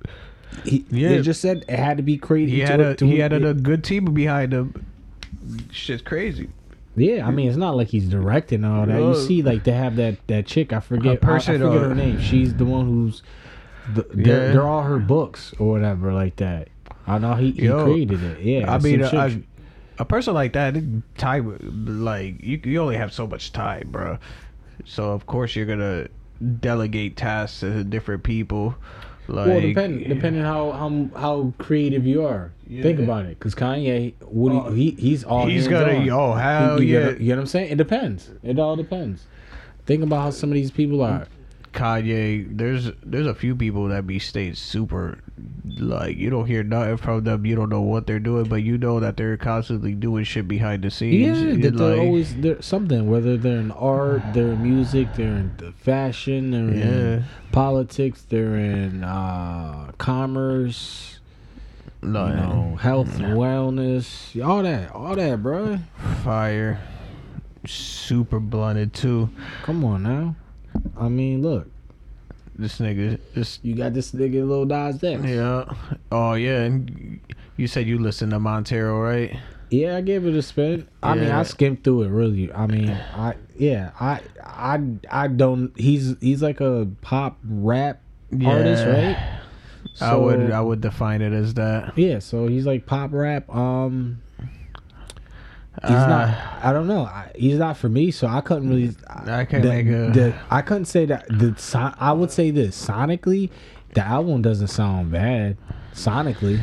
He, 0.64 0.84
Yeah. 0.90 1.10
they 1.10 1.22
just 1.22 1.40
said 1.40 1.64
it 1.68 1.78
had 1.78 1.96
to 1.96 2.02
be 2.02 2.16
created. 2.18 2.52
he 2.52 2.60
to- 2.60 2.66
had 2.66 2.80
a 2.80 3.04
he 3.06 3.18
had 3.18 3.32
a, 3.32 3.48
a 3.50 3.54
good 3.54 3.84
team 3.84 4.06
behind 4.06 4.52
him. 4.52 4.86
Shit's 5.70 6.02
crazy. 6.02 6.48
Yeah, 6.96 7.26
I 7.26 7.30
mean 7.30 7.48
it's 7.48 7.56
not 7.56 7.76
like 7.76 7.88
he's 7.88 8.08
directing 8.08 8.64
all 8.64 8.84
that. 8.86 8.98
You 9.00 9.14
see, 9.14 9.42
like 9.42 9.64
they 9.64 9.72
have 9.72 9.96
that 9.96 10.16
that 10.26 10.46
chick. 10.46 10.72
I 10.72 10.80
forget. 10.80 11.20
Person, 11.20 11.62
I, 11.62 11.66
I 11.66 11.68
forget 11.70 11.82
her 11.88 11.94
name. 11.94 12.20
She's 12.20 12.54
the 12.54 12.64
one 12.64 12.86
who's. 12.86 13.22
The, 13.94 14.02
they're, 14.12 14.46
Yeah. 14.48 14.52
they're 14.52 14.66
all 14.66 14.82
her 14.82 14.98
books 14.98 15.54
or 15.58 15.70
whatever 15.70 16.12
like 16.12 16.36
that. 16.36 16.68
I 17.06 17.18
know 17.18 17.34
he, 17.34 17.52
he 17.52 17.62
Yo, 17.66 17.84
created 17.84 18.22
it. 18.22 18.40
Yeah, 18.40 18.72
I 18.72 18.78
mean, 18.78 19.02
I, 19.02 19.42
a 19.98 20.04
person 20.04 20.34
like 20.34 20.52
that, 20.52 20.76
time 21.16 21.82
like 21.86 22.42
you, 22.42 22.60
you 22.64 22.80
only 22.80 22.96
have 22.96 23.12
so 23.12 23.26
much 23.26 23.52
time, 23.52 23.88
bro. 23.90 24.18
So 24.84 25.10
of 25.12 25.26
course 25.26 25.56
you're 25.56 25.66
gonna 25.66 26.08
delegate 26.60 27.16
tasks 27.16 27.60
to 27.60 27.82
different 27.84 28.22
people. 28.22 28.74
Like, 29.30 29.46
well, 29.48 29.60
depend 29.60 30.06
depending 30.08 30.42
how 30.42 30.72
how 30.72 31.08
how 31.18 31.52
creative 31.58 32.06
you 32.06 32.24
are. 32.24 32.52
Think 32.68 33.00
about 33.00 33.24
it, 33.26 33.38
because 33.38 33.54
Kanye, 33.54 34.14
what 34.20 34.52
Oh, 34.52 34.70
he, 34.72 34.90
he 34.92 35.10
he's 35.10 35.24
all 35.24 35.46
he's 35.46 35.66
gonna- 35.66 35.92
on. 35.94 36.10
oh, 36.10 36.32
hell 36.34 36.80
you, 36.82 36.86
you 36.88 36.94
yeah. 36.98 37.04
Know, 37.06 37.10
you 37.18 37.28
know 37.30 37.34
what 37.36 37.40
I'm 37.40 37.46
saying? 37.46 37.72
It 37.72 37.76
depends. 37.78 38.30
It 38.44 38.58
all 38.60 38.76
depends. 38.76 39.26
Think 39.86 40.02
about 40.04 40.20
how 40.22 40.30
some 40.30 40.50
of 40.50 40.54
these 40.54 40.70
people 40.70 41.02
are. 41.02 41.26
Kanye, 41.72 42.46
there's 42.58 42.90
there's 43.04 43.26
a 43.26 43.34
few 43.34 43.54
people 43.54 43.88
that 43.88 44.06
be 44.06 44.18
staying 44.18 44.54
super 44.54 45.18
like 45.78 46.16
you 46.16 46.28
don't 46.28 46.46
hear 46.46 46.62
nothing 46.64 46.96
from 46.96 47.22
them. 47.24 47.46
You 47.46 47.54
don't 47.54 47.68
know 47.68 47.80
what 47.80 48.06
they're 48.06 48.18
doing, 48.18 48.44
but 48.48 48.56
you 48.62 48.76
know 48.76 48.98
that 49.00 49.16
they're 49.16 49.36
constantly 49.36 49.94
doing 49.94 50.24
shit 50.24 50.48
behind 50.48 50.82
the 50.82 50.90
scenes. 50.90 51.40
Yeah, 51.40 51.54
that 51.70 51.76
they're 51.76 51.88
like- 51.96 52.00
always 52.00 52.34
they're 52.36 52.60
something. 52.60 53.08
Whether 53.08 53.36
they're 53.36 53.58
in 53.60 53.70
art, 53.70 54.22
they're 54.34 54.52
in 54.52 54.62
music, 54.62 55.14
they're 55.14 55.28
in 55.36 55.52
the 55.58 55.72
fashion, 55.72 56.50
they're 56.50 56.74
Yeah. 56.74 56.84
in 57.18 57.24
politics, 57.52 58.22
they're 58.28 58.56
in 58.56 59.04
uh, 59.04 59.92
commerce, 59.98 61.20
no, 62.02 62.26
you 62.26 62.34
know, 62.34 62.76
health 62.80 63.14
and 63.20 63.36
wellness, 63.36 64.44
all 64.44 64.62
that, 64.64 64.90
all 64.92 65.14
that, 65.14 65.40
bro. 65.42 65.78
fire, 66.24 66.80
super 67.66 68.40
blunted 68.40 68.92
too. 68.92 69.30
Come 69.62 69.84
on 69.84 70.02
now. 70.02 70.34
I 70.98 71.08
mean, 71.08 71.42
look, 71.42 71.68
this 72.56 72.78
nigga 72.78 73.18
just 73.34 73.64
You 73.64 73.74
got 73.74 73.94
this 73.94 74.12
nigga 74.12 74.46
Lil 74.46 74.66
Nas 74.66 75.02
X. 75.02 75.22
yeah. 75.24 75.64
Oh 76.12 76.34
yeah, 76.34 76.62
and 76.62 77.20
you 77.56 77.66
said 77.66 77.86
you 77.86 77.98
listened 77.98 78.32
to 78.32 78.38
Montero, 78.38 79.00
right? 79.00 79.36
Yeah, 79.70 79.96
I 79.96 80.00
gave 80.00 80.26
it 80.26 80.34
a 80.34 80.42
spin. 80.42 80.88
I 81.02 81.14
mean, 81.14 81.30
I 81.30 81.44
skimmed 81.44 81.84
through 81.84 82.02
it 82.02 82.08
really. 82.08 82.52
I 82.52 82.66
mean, 82.66 82.90
I 82.90 83.34
yeah, 83.56 83.92
I 84.00 84.20
I 84.44 84.80
I 85.10 85.28
don't. 85.28 85.72
He's 85.78 86.16
he's 86.20 86.42
like 86.42 86.60
a 86.60 86.88
pop 87.02 87.38
rap 87.44 88.00
artist, 88.44 88.84
right? 88.86 89.16
I 90.00 90.16
would 90.16 90.50
I 90.50 90.60
would 90.60 90.80
define 90.80 91.22
it 91.22 91.32
as 91.32 91.54
that. 91.54 91.96
Yeah, 91.96 92.18
so 92.18 92.46
he's 92.48 92.66
like 92.66 92.86
pop 92.86 93.12
rap. 93.12 93.48
Um, 93.54 94.20
he's 95.82 95.90
Uh, 95.90 96.06
not. 96.08 96.64
I 96.64 96.72
don't 96.72 96.86
know. 96.86 97.04
I, 97.04 97.30
he's 97.34 97.58
not 97.58 97.76
for 97.76 97.88
me, 97.88 98.10
so 98.10 98.26
I 98.26 98.40
couldn't 98.40 98.68
really. 98.68 98.94
I 99.08 99.44
can't 99.44 99.62
the- 99.62 99.68
make 99.68 99.86
a. 99.86 100.10
the- 100.12 100.34
I 100.50 100.62
couldn't 100.62 100.86
say 100.86 101.04
that 101.06 101.26
the. 101.28 101.94
I 101.98 102.12
would 102.12 102.30
say 102.30 102.50
this 102.50 102.86
sonically, 102.86 103.50
the 103.94 104.02
album 104.04 104.42
doesn't 104.42 104.68
sound 104.68 105.10
bad. 105.10 105.56
Sonically, 105.94 106.60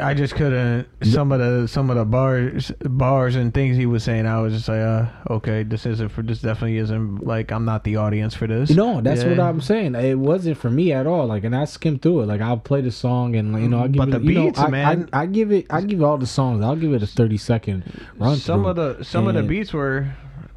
I 0.00 0.14
just 0.14 0.34
couldn't. 0.34 0.86
Some 1.02 1.32
of 1.32 1.38
the 1.40 1.66
some 1.68 1.90
of 1.90 1.96
the 1.96 2.04
bars 2.04 2.72
bars 2.80 3.36
and 3.36 3.52
things 3.52 3.76
he 3.76 3.86
was 3.86 4.02
saying, 4.04 4.26
I 4.26 4.40
was 4.40 4.52
just 4.54 4.68
like, 4.68 4.80
uh, 4.80 5.06
okay, 5.30 5.62
this 5.62 5.86
isn't 5.86 6.08
for. 6.10 6.22
This 6.22 6.40
definitely 6.40 6.78
isn't 6.78 7.26
like 7.26 7.52
I'm 7.52 7.64
not 7.64 7.84
the 7.84 7.96
audience 7.96 8.34
for 8.34 8.46
this. 8.46 8.70
no, 8.70 9.00
that's 9.00 9.24
what 9.24 9.38
I'm 9.38 9.60
saying. 9.60 9.94
It 9.94 10.14
wasn't 10.18 10.58
for 10.58 10.70
me 10.70 10.92
at 10.92 11.06
all. 11.06 11.26
Like, 11.26 11.44
and 11.44 11.54
I 11.54 11.64
skimmed 11.64 12.02
through 12.02 12.22
it. 12.22 12.26
Like, 12.26 12.40
I'll 12.40 12.56
play 12.58 12.80
the 12.80 12.90
song 12.92 13.36
and 13.36 13.60
you 13.60 13.68
know, 13.68 13.84
I 13.84 13.88
give 13.88 13.98
But 13.98 14.08
it. 14.08 14.12
the 14.12 14.24
you 14.24 14.32
know, 14.34 14.44
beats, 14.46 14.58
I, 14.58 14.68
man. 14.68 15.08
I, 15.12 15.22
I 15.22 15.26
give 15.26 15.52
it. 15.52 15.66
I 15.70 15.80
give 15.82 16.02
all 16.02 16.18
the 16.18 16.26
songs. 16.26 16.64
I'll 16.64 16.76
give 16.76 16.92
it 16.92 17.02
a 17.02 17.06
30 17.06 17.36
second 17.36 18.06
run. 18.18 18.36
Some 18.36 18.64
of 18.66 18.76
the 18.76 19.02
some 19.02 19.26
of 19.28 19.34
the 19.34 19.42
beats 19.42 19.72
were. 19.72 20.08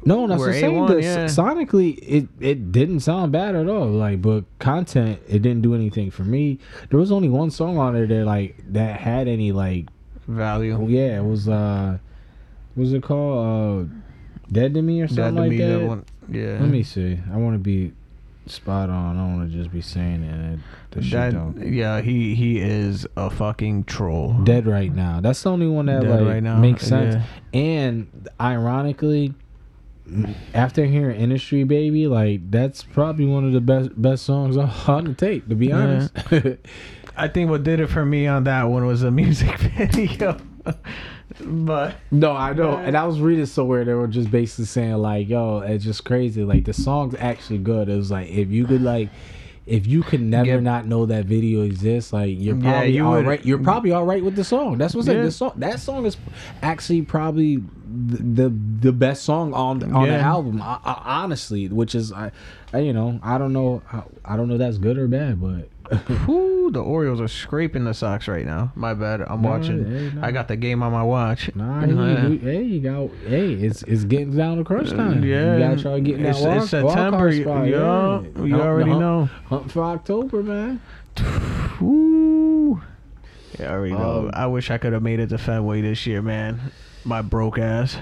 No, 0.04 0.26
that's 0.26 0.42
the 0.44 0.52
same. 0.54 0.72
A1, 0.72 0.88
The, 0.88 1.02
yeah. 1.02 1.24
Sonically, 1.26 1.98
it 2.02 2.28
it 2.40 2.72
didn't 2.72 3.00
sound 3.00 3.32
bad 3.32 3.54
at 3.54 3.68
all. 3.68 3.88
Like, 3.88 4.22
but 4.22 4.44
content, 4.58 5.20
it 5.28 5.42
didn't 5.42 5.62
do 5.62 5.74
anything 5.74 6.10
for 6.10 6.22
me. 6.24 6.58
There 6.88 6.98
was 6.98 7.12
only 7.12 7.28
one 7.28 7.50
song 7.50 7.76
on 7.78 7.94
there 7.94 8.06
that 8.06 8.24
like 8.24 8.56
that 8.72 8.98
had 9.00 9.28
any 9.28 9.52
like, 9.52 9.86
value. 10.26 10.86
yeah, 10.88 11.18
it 11.20 11.24
was 11.24 11.48
uh, 11.48 11.98
what 12.74 12.80
was 12.82 12.92
it 12.92 13.02
called? 13.02 13.90
Uh, 13.90 13.94
Dead 14.52 14.74
to 14.74 14.82
Me 14.82 15.00
or 15.00 15.06
something 15.06 15.36
like 15.36 15.50
me, 15.50 15.58
that. 15.58 15.78
that 15.78 15.86
one, 15.86 16.04
yeah. 16.28 16.58
Let 16.60 16.70
me 16.70 16.82
see. 16.82 17.18
I 17.32 17.36
want 17.36 17.54
to 17.54 17.58
be 17.60 17.92
spot 18.46 18.90
on. 18.90 19.16
I 19.16 19.20
don't 19.20 19.36
want 19.38 19.52
to 19.52 19.56
just 19.56 19.70
be 19.72 19.80
saying 19.80 20.24
it. 20.24 20.32
and 20.32 20.62
The 20.90 21.02
shit 21.02 21.12
That, 21.12 21.32
don't. 21.34 21.72
yeah, 21.72 22.00
he 22.00 22.34
he 22.34 22.58
is 22.58 23.06
a 23.16 23.30
fucking 23.30 23.84
troll. 23.84 24.32
Dead 24.42 24.66
right 24.66 24.92
now. 24.92 25.20
That's 25.20 25.40
the 25.42 25.50
only 25.52 25.68
one 25.68 25.86
that 25.86 26.00
Dead 26.02 26.10
like 26.10 26.26
right 26.26 26.42
now, 26.42 26.56
makes 26.58 26.84
sense. 26.84 27.14
yeah. 27.52 27.60
And 27.60 28.28
ironically, 28.40 29.34
after 30.54 30.84
hearing 30.84 31.20
"Industry 31.20 31.64
Baby," 31.64 32.06
like 32.06 32.50
that's 32.50 32.82
probably 32.82 33.26
one 33.26 33.44
of 33.46 33.52
the 33.52 33.60
best 33.60 33.90
best 34.00 34.24
songs 34.24 34.56
on 34.88 35.04
the 35.04 35.14
tape. 35.14 35.48
To 35.48 35.54
be 35.54 35.66
Yeah. 35.68 35.76
honest, 35.78 36.12
I 37.16 37.28
think 37.28 37.50
what 37.50 37.62
did 37.64 37.80
it 37.80 37.88
for 37.88 38.04
me 38.04 38.26
on 38.26 38.44
that 38.44 38.64
one 38.64 38.86
was 38.86 39.02
a 39.02 39.10
music 39.10 39.56
video. 39.58 40.36
but 41.40 41.96
no, 42.10 42.32
I 42.32 42.52
know. 42.52 42.76
And 42.76 42.96
I 42.96 43.04
was 43.06 43.20
reading 43.20 43.46
somewhere 43.46 43.84
they 43.84 43.94
were 43.94 44.08
just 44.08 44.30
basically 44.30 44.64
saying 44.66 44.94
like, 44.94 45.28
"Yo, 45.28 45.58
it's 45.60 45.84
just 45.84 46.04
crazy. 46.04 46.44
Like 46.44 46.64
the 46.64 46.72
song's 46.72 47.14
actually 47.18 47.58
good." 47.58 47.88
It 47.88 47.96
was 47.96 48.10
like 48.10 48.28
if 48.30 48.48
you 48.50 48.66
could 48.66 48.82
like. 48.82 49.08
If 49.66 49.86
you 49.86 50.02
could 50.02 50.20
never 50.22 50.48
Yeah. 50.48 50.60
not 50.60 50.86
know 50.86 51.06
that 51.06 51.26
video 51.26 51.62
exists, 51.62 52.12
like 52.12 52.34
you're 52.38 52.56
Yeah, 52.56 52.62
probably 52.72 52.90
you 52.96 53.06
all 53.06 53.22
right. 53.22 53.44
You're 53.44 53.58
probably 53.58 53.92
all 53.92 54.04
right 54.04 54.24
with 54.24 54.34
the 54.34 54.42
song. 54.44 54.78
That's 54.78 54.94
what's 54.94 55.06
like 55.06 55.18
Yeah. 55.18 55.24
the 55.24 55.30
song. 55.30 55.52
That 55.56 55.78
song 55.80 56.06
is 56.06 56.16
actually 56.62 57.02
probably 57.02 57.56
the 57.56 58.16
the, 58.16 58.48
the 58.80 58.92
best 58.92 59.22
song 59.24 59.52
on 59.52 59.82
on 59.92 60.08
the 60.08 60.16
album. 60.18 60.60
I, 60.62 60.78
I, 60.84 61.22
honestly, 61.22 61.68
which 61.68 61.94
is 61.94 62.10
I, 62.12 62.32
I, 62.72 62.78
you 62.78 62.92
know, 62.92 63.20
I 63.22 63.36
don't 63.38 63.52
know, 63.52 63.82
how, 63.86 64.06
I 64.24 64.36
don't 64.36 64.48
know 64.48 64.54
if 64.54 64.60
that's 64.60 64.78
good 64.78 64.96
or 64.98 65.06
bad, 65.08 65.40
but 65.40 65.68
whew, 66.26 66.70
the 66.72 66.80
Orioles 66.80 67.20
are 67.20 67.28
scraping 67.28 67.84
the 67.84 67.92
Sox 67.94 68.28
right 68.28 68.46
now. 68.46 68.72
My 68.74 68.94
bad. 68.94 69.22
I'm 69.22 69.42
Nah, 69.42 69.48
watching. 69.50 69.84
hey, 69.84 70.10
nah. 70.14 70.26
I 70.26 70.30
got 70.30 70.48
the 70.48 70.56
game 70.56 70.82
on 70.82 70.92
my 70.92 71.02
watch. 71.02 71.50
nah, 71.56 71.80
Yeah. 71.84 72.26
you, 72.26 72.32
you, 72.34 72.38
hey, 72.38 72.62
you 72.62 72.80
got, 72.80 73.10
hey, 73.26 73.52
it's 73.54 73.82
it's 73.84 74.04
getting 74.04 74.36
down 74.36 74.58
to 74.58 74.64
crunch 74.64 74.90
time. 74.90 75.24
Yeah, 75.24 75.54
you 75.54 75.58
gotta 75.58 75.82
try 75.82 75.92
to 75.94 76.00
get 76.00 76.16
in 76.16 76.22
that 76.22 76.30
it's, 76.30 76.40
wild, 76.40 76.62
it's 76.62 76.70
September. 76.70 77.28
You, 77.32 77.42
spot. 77.42 77.66
yeah, 77.66 78.20
yeah. 78.36 78.44
you 78.44 78.52
Hump- 78.54 78.62
already 78.64 78.90
hump- 78.90 79.00
know. 79.00 79.24
Hunt 79.46 79.72
for 79.72 79.82
October, 79.84 80.42
man. 80.42 80.80
Woo. 81.80 82.80
Yeah, 83.58 83.66
I 83.70 83.72
already 83.72 83.94
know. 83.94 84.18
Um, 84.26 84.30
I 84.34 84.46
wish 84.46 84.70
I 84.70 84.78
could 84.78 84.92
have 84.92 85.02
made 85.02 85.20
it 85.20 85.28
to 85.30 85.38
Fenway 85.38 85.80
this 85.82 86.06
year, 86.06 86.22
man. 86.22 86.72
My 87.04 87.22
broke 87.22 87.58
ass. 87.58 87.96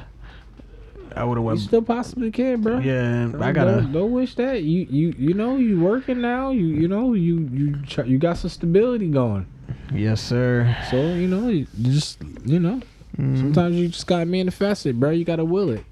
I 1.19 1.25
would 1.25 1.37
have 1.39 1.45
You 1.47 1.57
still 1.59 1.83
possibly 1.83 2.31
can, 2.31 2.61
bro. 2.63 2.79
Yeah, 2.79 3.31
I 3.41 3.53
gotta. 3.53 3.83
Don't, 3.83 3.93
don't 3.93 4.13
wish 4.13 4.35
that. 4.37 4.63
You 4.63 4.87
you 4.89 5.15
you 5.19 5.35
know 5.35 5.57
you 5.57 5.81
working 5.81 6.21
now. 6.21 6.51
You 6.51 6.67
you 6.67 6.87
know 6.89 7.13
you 7.15 7.41
you 7.53 7.77
try, 7.83 8.05
you 8.05 8.19
got 8.19 8.39
some 8.39 8.51
stability 8.51 9.09
going. 9.09 9.47
Yes, 9.93 10.21
sir. 10.23 10.77
So 10.91 10.97
you 10.97 11.27
know 11.29 11.49
you 11.49 11.67
just 11.83 12.19
you 12.45 12.61
know 12.61 12.81
Mm. 13.19 13.37
sometimes 13.39 13.75
you 13.75 13.89
just 13.89 14.07
gotta 14.07 14.27
manifest 14.27 14.87
it, 14.87 15.01
bro. 15.01 15.11
You 15.11 15.25
gotta 15.25 15.45
will 15.45 15.71
it. 15.71 15.83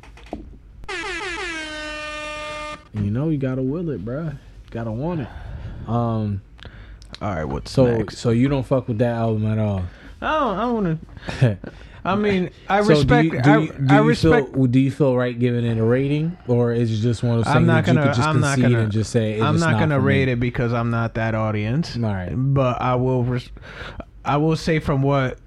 You 2.94 3.10
know 3.10 3.28
you 3.30 3.38
gotta 3.38 3.62
will 3.62 3.90
it, 3.90 4.04
bro. 4.04 4.24
You 4.26 4.32
gotta 4.70 4.92
want 4.92 5.20
it. 5.22 5.28
Um. 5.88 6.40
All 7.20 7.34
right, 7.34 7.44
what's 7.44 7.70
So 7.70 7.86
next? 7.86 8.18
so 8.18 8.30
you 8.30 8.48
don't 8.48 8.64
fuck 8.66 8.88
with 8.88 8.98
that 8.98 9.14
album 9.16 9.46
at 9.46 9.58
all. 9.58 9.82
I 10.20 10.38
don't. 10.40 10.58
I 10.58 10.72
want 10.72 11.40
to. 11.40 11.58
I 12.04 12.14
mean, 12.16 12.50
I 12.68 12.82
So 12.82 12.88
respect. 12.90 13.30
Do 13.30 13.36
you, 13.36 13.42
do 13.42 13.50
I, 13.50 13.58
you, 13.58 13.72
do 13.72 13.94
I 13.94 14.00
you 14.00 14.08
respect. 14.08 14.54
Feel, 14.54 14.66
do 14.66 14.78
you 14.80 14.90
feel 14.90 15.16
right 15.16 15.38
giving 15.38 15.64
it 15.64 15.78
a 15.78 15.84
rating, 15.84 16.36
or 16.46 16.72
is 16.72 16.92
it 16.92 17.02
just 17.02 17.22
one 17.22 17.38
of 17.38 17.44
those 17.44 17.54
I'm 17.54 17.62
things 17.62 17.66
not 17.66 17.84
that 17.84 17.90
you 17.90 17.94
gonna- 17.98 18.06
could 18.08 18.16
just 18.16 18.28
I'm 18.28 18.40
not 18.40 18.54
concede 18.54 18.72
gonna- 18.72 18.82
and 18.84 18.92
just 18.92 19.10
say 19.10 19.32
it's 19.34 19.42
I'm 19.42 19.54
just 19.54 19.64
not 19.66 19.78
gonna 19.78 19.96
for 19.96 20.02
me? 20.02 20.06
rate 20.08 20.28
it 20.28 20.40
because 20.40 20.72
I'm 20.72 20.90
not 20.90 21.14
that 21.14 21.34
audience. 21.34 21.96
All 21.96 22.02
right. 22.02 22.32
But 22.34 22.80
I 22.80 22.94
will. 22.94 23.24
Res- 23.24 23.50
I 24.24 24.36
will 24.38 24.56
say 24.56 24.78
from 24.78 25.02
what. 25.02 25.38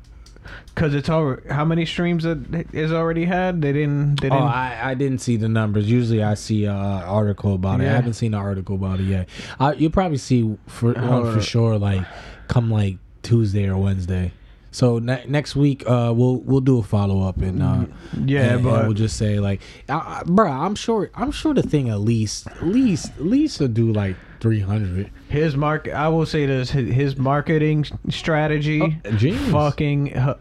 Cause 0.76 0.94
it's 0.94 1.10
already 1.10 1.50
how 1.50 1.66
many 1.66 1.86
streams 1.86 2.24
it 2.24 2.38
is 2.74 2.94
already 2.94 3.26
had? 3.26 3.62
They 3.62 3.74
didn't. 3.74 4.22
They 4.22 4.28
Oh, 4.30 4.32
didn't. 4.36 4.48
I, 4.48 4.92
I 4.92 4.94
didn't 4.94 5.18
see 5.20 5.36
the 5.36 5.50
numbers. 5.50 5.90
Usually, 5.92 6.24
I 6.24 6.36
see 6.36 6.66
an 6.66 6.74
article 6.76 7.54
about 7.56 7.82
it. 7.82 7.88
I 7.88 7.92
haven't 7.92 8.14
seen 8.14 8.34
an 8.34 8.40
article 8.40 8.76
about 8.76 9.02
it 9.02 9.04
yet. 9.04 9.28
I, 9.60 9.74
you'll 9.74 9.92
probably 9.92 10.18
see 10.20 10.58
for 10.68 10.94
for 10.94 11.42
sure, 11.42 11.78
like 11.78 12.06
come 12.48 12.72
like 12.72 12.98
Tuesday 13.24 13.68
or 13.68 13.78
Wednesday. 13.78 14.32
So 14.72 15.00
ne- 15.00 15.26
next 15.28 15.56
week, 15.56 15.84
uh, 15.88 16.14
we'll 16.16 16.38
we'll 16.38 16.62
do 16.62 16.78
a 16.80 16.84
follow 16.84 17.28
up 17.28 17.38
and 17.38 17.62
uh, 17.64 17.86
yeah, 18.26 18.54
and, 18.56 18.64
but 18.64 18.76
and 18.80 18.88
we'll 18.88 18.94
just 18.98 19.18
say 19.18 19.40
like, 19.40 19.62
uh, 19.90 20.24
bro, 20.26 20.50
I'm 20.52 20.76
sure 20.76 21.10
I'm 21.16 21.32
sure 21.32 21.54
the 21.54 21.64
thing 21.64 21.90
at 21.90 22.00
least 22.02 22.48
at 22.48 22.64
least 22.68 23.08
at 23.18 23.26
least 23.26 23.60
will 23.60 23.68
do 23.68 23.92
like 23.92 24.16
three 24.40 24.60
hundred. 24.60 25.10
his 25.28 25.56
mark. 25.58 25.88
I 25.90 26.08
will 26.10 26.26
say 26.28 26.46
this: 26.46 26.70
his, 26.70 26.94
his 26.94 27.18
marketing 27.18 27.86
strategy, 28.10 28.82
Oh, 29.06 29.12
genius. 29.18 29.52
fucking 29.52 30.16
uh, 30.16 30.36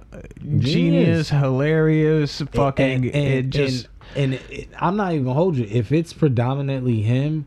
genius, 0.59 1.31
hilarious, 1.31 2.43
fucking. 2.53 2.87
and, 2.87 3.05
and, 3.07 3.15
it 3.15 3.51
just. 3.51 3.89
and, 4.15 4.35
and 4.35 4.43
it, 4.51 4.69
I'm 4.79 4.97
not 4.97 5.13
even 5.15 5.27
hold 5.33 5.57
you. 5.57 5.67
If 5.71 5.91
it's 5.93 6.13
predominantly 6.13 7.01
him, 7.03 7.47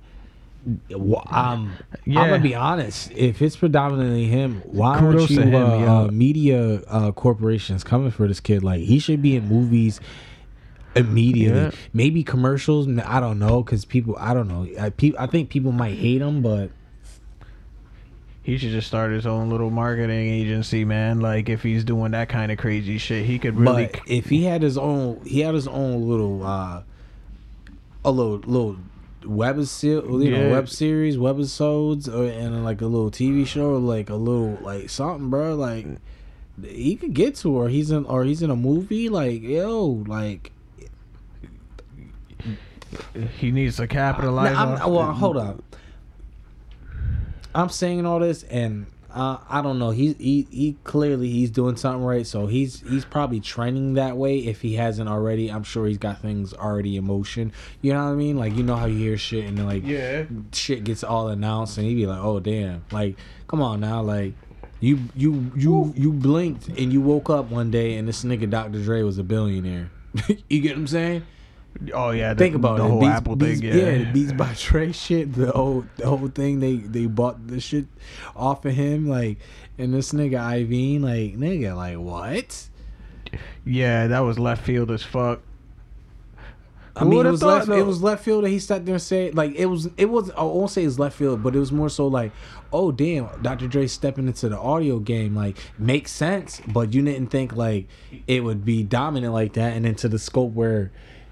um, 1.32 1.74
Yeah. 2.06 2.21
I'm 2.21 2.30
gonna 2.30 2.39
be 2.43 2.56
honest. 2.56 3.12
If 3.12 3.41
it's 3.41 3.56
predominantly 3.56 4.26
him, 4.28 4.62
why 4.65 5.00
Kudos 5.00 5.21
aren't 5.21 5.32
you 5.32 5.41
him, 5.41 5.56
uh, 5.56 5.78
yeah. 5.78 5.97
uh, 6.00 6.08
media 6.12 6.82
uh, 6.88 7.12
corporations 7.12 7.84
coming 7.84 8.12
for 8.12 8.28
this 8.28 8.39
kid? 8.39 8.63
Like 8.63 8.82
he 8.82 9.00
should 9.00 9.21
be 9.21 9.36
in 9.36 9.47
movies 9.47 10.00
immediately. 10.95 11.60
Yeah. 11.62 11.71
Maybe 11.93 12.24
commercials. 12.24 12.88
I 13.06 13.19
don't 13.19 13.39
know 13.39 13.63
because 13.63 13.86
people. 13.86 14.15
I 14.19 14.34
don't 14.34 14.47
know. 14.47 14.67
I, 14.80 14.89
pe- 14.89 15.13
I 15.17 15.26
think 15.28 15.50
people 15.50 15.71
might 15.71 15.97
hate 15.97 16.21
him, 16.21 16.41
but 16.41 16.69
He 18.43 18.58
should 18.58 18.71
just 18.71 18.88
start 18.88 19.12
his 19.12 19.26
own 19.28 19.50
little 19.50 19.69
marketing 19.69 20.28
agency, 20.30 20.84
man. 20.84 21.19
Like 21.21 21.47
if 21.50 21.62
he's 21.63 21.84
doing 21.84 22.12
that 22.12 22.28
kind 22.30 22.52
of 22.52 22.58
crazy 22.58 22.97
shit, 22.97 23.26
he 23.26 23.39
could 23.39 23.56
really. 23.58 23.88
But 23.88 24.02
if 24.08 24.26
he 24.30 24.43
had 24.43 24.62
his 24.62 24.78
own, 24.78 25.21
he 25.26 25.41
had 25.41 25.54
his 25.54 25.67
own 25.67 26.08
little, 26.10 26.43
uh 26.45 26.84
a 28.04 28.10
little 28.12 28.38
little 28.39 28.78
web 29.25 29.63
se- 29.65 29.88
you 29.89 30.01
know, 30.31 30.47
Yeah. 30.47 30.51
web 30.51 30.69
series, 30.69 31.17
webisodes, 31.17 32.07
or 32.07 32.25
and 32.25 32.63
like 32.63 32.81
a 32.81 32.88
little 32.88 33.12
TV 33.12 33.43
uh. 33.43 33.45
show, 33.45 33.69
or 33.71 33.79
like 33.79 34.10
a 34.10 34.15
little 34.15 34.57
like 34.62 34.89
something, 34.89 35.29
bro. 35.29 35.55
Like 35.55 35.88
he 36.63 36.95
could 36.95 37.13
get 37.13 37.36
to, 37.38 37.51
or 37.51 37.69
he's 37.69 37.91
in, 37.91 38.05
or 38.05 38.23
he's 38.23 38.41
in 38.41 38.49
a 38.49 38.55
movie. 38.55 39.10
Like 39.10 39.41
yo, 39.41 40.03
like 40.07 40.51
he 43.38 43.51
needs 43.51 43.77
to 43.77 43.88
capitalize. 43.88 44.55
I'm, 44.55 44.81
on 44.81 44.93
well, 44.93 45.12
hold 45.13 45.38
up. 45.38 45.63
I'm 47.53 47.69
saying 47.69 48.05
all 48.05 48.19
this, 48.19 48.43
and 48.43 48.88
uh, 49.13 49.38
I 49.50 49.62
don't 49.62 49.78
know. 49.80 49.91
He, 49.91 50.13
he 50.13 50.47
he 50.50 50.78
clearly 50.84 51.30
he's 51.30 51.50
doing 51.52 51.76
something 51.76 52.04
right. 52.04 52.26
So 52.26 52.47
he's 52.47 52.82
he's 52.82 53.06
probably 53.06 53.39
training 53.39 53.93
that 53.95 54.17
way. 54.17 54.39
If 54.39 54.62
he 54.62 54.76
hasn't 54.76 55.10
already, 55.10 55.50
I'm 55.50 55.63
sure 55.63 55.86
he's 55.88 55.97
got 55.97 56.21
things 56.21 56.54
already 56.54 56.97
in 56.97 57.06
motion. 57.06 57.52
You 57.82 57.93
know 57.93 58.06
what 58.06 58.12
I 58.12 58.15
mean? 58.15 58.38
Like 58.38 58.56
you 58.56 58.63
know 58.63 58.76
how 58.76 58.86
you 58.86 58.97
hear 58.97 59.17
shit 59.17 59.45
and 59.45 59.58
then 59.58 59.65
like 59.67 59.86
Yeah. 59.86 60.24
shit 60.54 60.84
gets 60.84 61.04
all 61.04 61.28
announced, 61.30 61.78
and 61.78 61.86
he 61.88 61.95
be 61.95 62.06
like, 62.06 62.19
"Oh 62.21 62.39
damn!" 62.39 62.84
Like 62.91 63.17
come 63.47 63.62
on 63.62 63.80
now, 63.80 64.02
like. 64.02 64.34
You 64.84 64.97
you 65.15 65.52
you 65.56 65.93
you 65.95 66.12
blinked 66.12 66.67
and 66.69 66.91
you 66.91 67.02
woke 67.02 67.30
up 67.30 67.52
one 67.52 67.69
day 67.69 67.97
and 67.97 68.08
this 68.08 68.24
nigga 68.24 68.50
Dr. 68.50 68.82
Dre 68.84 69.04
was 69.04 69.19
a 69.19 69.24
billionaire. 69.24 69.91
you 70.50 70.60
get 70.60 70.71
what 70.71 70.80
I'm 70.80 70.88
saying? 70.88 71.24
Oh 71.93 72.12
yeah, 72.12 72.34
the, 72.34 72.39
Think 72.43 72.55
about 72.55 72.77
the 72.77 72.86
it. 72.86 72.89
whole 72.89 72.99
Beats, 72.99 73.12
Apple 73.12 73.36
Beats, 73.36 73.60
thing. 73.60 73.69
Yeah, 73.69 73.97
the 73.99 74.12
Beats 74.12 74.34
by 74.34 74.53
Dre 74.60 74.91
shit. 74.91 75.34
The 75.34 75.51
whole 75.51 75.86
the 75.97 76.05
whole 76.07 76.27
thing. 76.27 76.60
They 76.60 76.75
they 76.75 77.05
bought 77.07 77.47
the 77.47 77.60
shit 77.60 77.86
off 78.36 78.65
of 78.65 78.73
him. 78.73 79.07
Like, 79.07 79.38
and 79.77 79.93
this 79.93 80.12
nigga 80.12 80.34
Iovine, 80.34 81.01
like 81.01 81.38
nigga, 81.38 81.75
like 81.75 81.97
what? 81.97 82.67
yeah, 83.65 84.07
that 84.07 84.19
was 84.19 84.38
left 84.38 84.63
field 84.65 84.91
as 84.91 85.03
fuck. 85.03 85.41
I 86.93 87.05
Who 87.05 87.10
mean, 87.10 87.25
it 87.25 87.31
was 87.31 87.39
thought, 87.39 87.67
left. 87.67 87.79
It 87.79 87.86
was 87.86 88.03
left 88.03 88.23
field, 88.25 88.43
that 88.43 88.49
he 88.49 88.60
sat 88.60 88.86
there 88.86 88.95
and 88.95 89.01
said, 89.01 89.34
like, 89.34 89.55
it 89.55 89.67
was. 89.67 89.89
It 89.95 90.10
was. 90.10 90.29
I 90.31 90.43
won't 90.43 90.69
say 90.71 90.84
it's 90.84 90.99
left 90.99 91.17
field, 91.17 91.41
but 91.41 91.55
it 91.55 91.60
was 91.60 91.71
more 91.71 91.88
so 91.89 92.07
like, 92.07 92.34
oh 92.73 92.91
damn, 92.91 93.29
Dr. 93.41 93.67
Dre 93.67 93.88
stepping 93.88 94.27
into 94.27 94.49
the 94.49 94.57
audio 94.57 94.99
game, 94.99 95.34
like, 95.34 95.57
makes 95.79 96.12
sense, 96.12 96.62
but 96.67 96.93
you 96.93 97.01
didn't 97.01 97.27
think 97.27 97.55
like 97.55 97.88
it 98.27 98.43
would 98.43 98.65
be 98.65 98.84
dominant 98.84 99.31
like 99.34 99.53
that, 99.53 99.73
and 99.73 99.86
into 99.86 100.10
the 100.10 100.19
scope 100.19 100.51
where, 100.51 100.91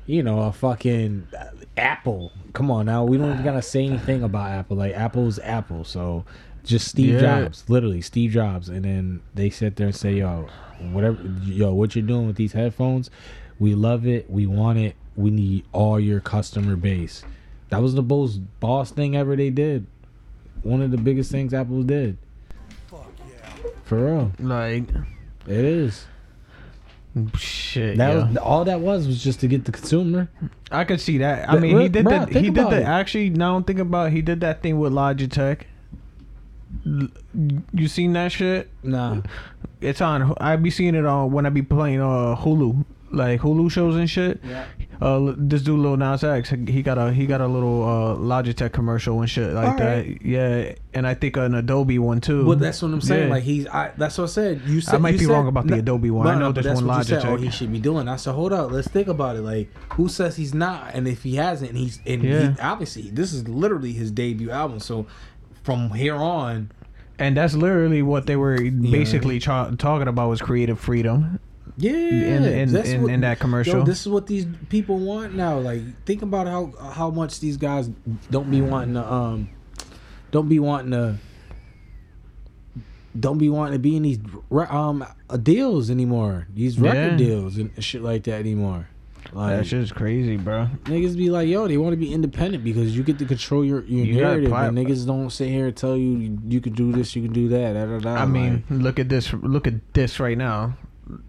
you 0.09 0.23
know, 0.23 0.39
a 0.41 0.51
fucking 0.51 1.27
uh, 1.37 1.45
Apple. 1.77 2.31
Come 2.53 2.71
on 2.71 2.87
now, 2.87 3.03
we 3.03 3.17
don't 3.17 3.31
even 3.31 3.43
gotta 3.43 3.61
say 3.61 3.85
anything 3.85 4.23
about 4.23 4.49
Apple. 4.49 4.75
Like, 4.75 4.95
Apple's 4.95 5.37
Apple, 5.37 5.83
so 5.83 6.25
just 6.63 6.87
Steve 6.87 7.13
Yeah. 7.21 7.41
Jobs, 7.43 7.63
literally 7.69 8.01
Steve 8.01 8.31
Jobs, 8.31 8.69
and 8.69 8.83
then 8.83 9.21
they 9.35 9.51
sit 9.51 9.75
there 9.75 9.85
and 9.85 9.95
say, 9.95 10.13
yo, 10.15 10.47
whatever, 10.91 11.21
yo, 11.43 11.75
what 11.75 11.95
you're 11.95 12.05
doing 12.05 12.25
with 12.25 12.37
these 12.37 12.53
headphones, 12.53 13.11
we 13.59 13.75
love 13.75 14.07
it, 14.07 14.27
we 14.31 14.47
want 14.47 14.79
it, 14.79 14.95
we 15.15 15.29
need 15.29 15.65
all 15.73 15.99
your 15.99 16.19
customer 16.21 16.75
base. 16.75 17.23
That 17.69 17.83
was 17.83 17.93
the 17.93 18.01
most 18.01 18.39
boss 18.59 18.89
thing 18.89 19.15
ever 19.15 19.35
they 19.35 19.51
did. 19.51 19.85
One 20.63 20.81
of 20.81 20.89
the 20.89 20.97
biggest 20.97 21.29
things 21.31 21.53
Apple 21.53 21.83
did. 21.83 22.17
Fuck 22.87 23.11
yeah. 23.19 23.69
For 23.83 24.05
real, 24.05 24.31
Like 24.39 24.85
it 25.45 25.65
is. 25.65 26.05
Shit. 27.35 27.97
That 27.97 28.09
yeah. 28.15 28.27
was 28.29 28.37
all 28.37 28.65
that 28.65 28.79
was 28.81 29.07
was 29.07 29.23
just 29.23 29.39
to 29.41 29.47
get 29.47 29.65
the 29.65 29.71
consumer. 29.71 30.29
I 30.71 30.83
could 30.83 30.99
see 31.01 31.17
that. 31.19 31.49
I 31.49 31.53
But 31.53 31.61
mean, 31.61 31.79
he 31.79 31.89
did 31.89 32.05
bruh, 32.05 32.31
that. 32.31 32.41
He 32.41 32.49
did 32.49 32.55
that. 32.55 32.73
it. 32.81 32.85
Actually, 32.85 33.29
now 33.29 33.55
I'm 33.55 33.63
thinking 33.63 33.81
about. 33.81 34.07
it, 34.07 34.13
He 34.13 34.21
did 34.21 34.41
that 34.41 34.61
thing 34.61 34.79
with 34.79 34.93
Logitech. 34.93 35.61
You 37.73 37.87
seen 37.87 38.13
that 38.13 38.31
shit? 38.31 38.69
Nah, 38.83 39.21
It's 39.81 40.01
on. 40.01 40.33
I 40.39 40.55
be 40.55 40.69
seeing 40.69 40.95
it 40.95 41.05
on 41.05 41.31
when 41.31 41.45
I 41.45 41.49
be 41.49 41.61
playing 41.61 41.99
uh 42.01 42.35
Hulu, 42.35 42.85
like 43.11 43.41
Hulu 43.41 43.71
shows 43.71 43.95
and 43.95 44.09
shit. 44.09 44.39
Yeah. 44.43 44.65
Uh, 45.01 45.33
this 45.37 45.61
dude 45.61 45.79
Lil 45.79 45.95
Nas 45.95 46.23
X, 46.25 46.49
he 46.49 46.81
got 46.83 46.97
a 46.97 47.13
he 47.13 47.25
got 47.25 47.39
a 47.39 47.47
little 47.47 47.83
uh 47.83 48.15
Logitech 48.17 48.73
commercial 48.73 49.21
and 49.21 49.29
shit 49.29 49.53
like 49.53 49.77
that. 49.77 49.87
Alright. 49.99 50.21
Yeah, 50.21 50.73
and 50.93 51.07
I 51.07 51.13
think 51.13 51.37
an 51.37 51.55
Adobe 51.55 51.97
one 51.99 52.19
too. 52.19 52.45
But 52.45 52.59
that's 52.59 52.81
what 52.81 52.91
I'm 52.91 52.99
saying. 52.99 53.27
Yeah. 53.29 53.33
Like 53.33 53.43
he's, 53.43 53.65
I, 53.67 53.91
that's 53.97 54.17
what 54.17 54.25
I 54.25 54.27
said. 54.27 54.61
You 54.67 54.81
said 54.81 54.95
I 54.95 54.97
might 54.97 55.11
be 55.13 55.19
said- 55.19 55.29
wrong 55.29 55.47
about 55.47 55.67
the 55.67 55.75
no, 55.75 55.79
Adobe 55.79 56.11
one. 56.11 56.25
no, 56.25 56.31
I 56.31 56.35
know 56.35 56.39
no, 56.47 56.51
there's 56.51 56.81
one 56.81 56.97
you 56.97 57.03
said, 57.05 57.23
Oh, 57.25 57.37
Logitech. 57.37 57.43
he 57.43 57.49
should 57.49 57.71
be 57.71 57.79
doing. 57.79 58.09
I 58.09 58.17
said, 58.17 58.33
hold 58.33 58.51
up, 58.51 58.71
let's 58.71 58.89
think 58.89 59.07
about 59.07 59.37
it. 59.37 59.41
Like, 59.41 59.69
who 59.93 60.09
says 60.09 60.35
he's 60.35 60.53
not? 60.53 60.93
And 60.93 61.07
if 61.07 61.23
he 61.23 61.35
hasn't, 61.35 61.75
he's 61.75 62.01
and 62.05 62.21
Yeah. 62.21 62.51
he, 62.55 62.59
obviously 62.59 63.03
this 63.09 63.31
is 63.31 63.47
literally 63.47 63.93
his 63.93 64.11
debut 64.11 64.51
album. 64.51 64.79
So 64.81 65.07
from 65.63 65.91
here 65.91 66.15
on, 66.15 66.71
and 67.17 67.37
that's 67.37 67.53
literally 67.53 68.01
what 68.01 68.25
they 68.27 68.35
were 68.35 68.59
basically 68.69 69.39
tra- 69.39 69.73
talking 69.77 70.07
about 70.09 70.27
was 70.29 70.41
creative 70.41 70.79
freedom. 70.79 71.39
Yeah, 71.79 71.91
In- 71.91 72.43
in- 72.43 72.75
in- 72.75 73.09
in 73.09 73.21
that 73.21 73.39
commercial. 73.39 73.79
Yo, 73.79 73.83
this 73.85 74.01
is 74.01 74.09
what 74.09 74.27
these 74.27 74.45
people 74.69 74.97
want 74.99 75.33
now. 75.35 75.57
Like, 75.59 75.81
think 76.05 76.21
about 76.21 76.45
how 76.47 76.73
how 76.91 77.09
much 77.09 77.39
these 77.39 77.57
guys 77.57 77.89
don't 78.29 78.51
be 78.51 78.61
wanting 78.61 78.93
to 78.95 79.11
um, 79.13 79.49
don't 80.31 80.47
be 80.49 80.59
wanting 80.59 80.91
to. 80.91 81.17
Don't 83.19 83.39
be 83.39 83.49
wanting 83.49 83.73
to 83.73 83.79
be 83.79 83.95
in 83.95 84.03
these 84.03 84.19
um 84.69 85.03
uh, 85.29 85.37
deals 85.37 85.89
anymore. 85.89 86.47
These 86.53 86.79
record 86.79 87.11
Yeah. 87.13 87.17
deals 87.17 87.57
and 87.57 87.71
shit 87.83 88.03
like 88.03 88.23
that 88.25 88.39
anymore. 88.39 88.87
Like 89.33 89.57
That 89.57 89.65
shit's 89.67 89.91
crazy, 89.91 90.37
bro. 90.37 90.69
niggas 90.85 91.15
be 91.17 91.29
like, 91.29 91.47
yo, 91.47 91.67
they 91.67 91.77
want 91.77 91.93
to 91.93 91.97
be 91.97 92.13
independent 92.13 92.63
because 92.63 92.95
you 92.95 93.03
get 93.03 93.19
to 93.19 93.25
control 93.25 93.63
your, 93.65 93.83
your 93.85 94.05
You 94.05 94.15
narrative, 94.21 94.49
plat- 94.49 94.69
and 94.69 94.77
niggas 94.77 95.05
don't 95.05 95.29
sit 95.31 95.49
here 95.49 95.67
and 95.67 95.75
tell 95.75 95.95
you 95.97 96.17
you, 96.17 96.39
you 96.47 96.61
can 96.61 96.73
do 96.73 96.91
this, 96.91 97.15
you 97.15 97.21
can 97.23 97.33
do 97.33 97.47
that. 97.49 97.73
Da, 97.73 97.85
da, 97.85 97.99
da. 97.99 98.21
I 98.21 98.25
mean, 98.25 98.63
Like, 98.69 98.81
look 98.83 98.99
at 98.99 99.09
this. 99.09 99.31
Look 99.33 99.67
at 99.67 99.93
this 99.93 100.19
right 100.19 100.37
now. 100.37 100.77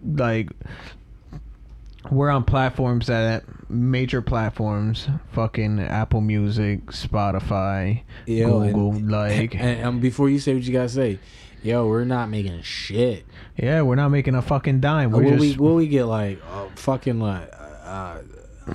Like, 0.05 0.49
we're 2.09 2.29
on 2.29 2.43
platforms 2.43 3.07
that 3.07 3.43
major 3.69 4.21
platforms, 4.21 5.07
fucking 5.33 5.79
Apple 5.79 6.21
Music, 6.21 6.85
Spotify, 6.87 8.01
yo, 8.25 8.61
and- 8.61 8.73
Google. 8.73 9.09
like, 9.09 9.55
and, 9.55 9.85
um, 9.85 9.99
before 9.99 10.29
you 10.29 10.39
say 10.39 10.53
what 10.53 10.63
you 10.63 10.73
gotta 10.73 10.89
say, 10.89 11.19
yo, 11.63 11.87
we're 11.87 12.05
not 12.05 12.29
making 12.29 12.61
shit. 12.63 13.25
yeah, 13.57 13.81
we're 13.81 13.95
not 13.95 14.09
making 14.09 14.35
a 14.35 14.41
fucking 14.41 14.79
dime. 14.79 15.11
We're 15.11 15.23
what 15.23 15.39
we 15.39 15.47
just 15.49 15.59
what 15.59 15.75
we 15.75 15.87
get 15.87 16.05
like 16.05 16.41
uh, 16.51 16.67
fucking 16.75 17.19
like 17.19 17.49
uh, 17.85 18.17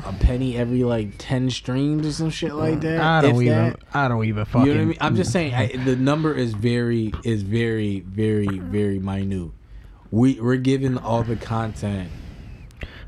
a 0.05 0.13
penny 0.21 0.57
every 0.57 0.85
like 0.85 1.11
ten 1.19 1.51
streams 1.51 2.07
or 2.07 2.13
some 2.13 2.31
shit 2.31 2.55
like 2.55 2.81
that. 2.81 3.01
I 3.01 3.21
don't 3.23 3.43
even. 3.43 3.47
that. 3.47 3.81
I 3.93 4.09
don't 4.09 4.25
even 4.25 4.45
fucking. 4.45 4.67
You 4.67 4.75
know 4.75 4.79
what 4.79 4.83
I 4.83 4.87
mean? 4.87 4.99
I'm 5.01 5.17
just 5.17 5.33
saying 5.33 5.55
I, 5.55 5.77
the 5.77 5.97
number 5.97 6.33
is 6.33 6.53
very 6.53 7.13
is 7.25 7.43
very 7.43 8.01
very 8.01 8.47
very 8.47 8.99
minute. 8.99 9.51
We 10.11 10.41
we're 10.41 10.57
giving 10.57 10.99
all 10.99 11.23
the 11.23 11.37
content. 11.37 12.11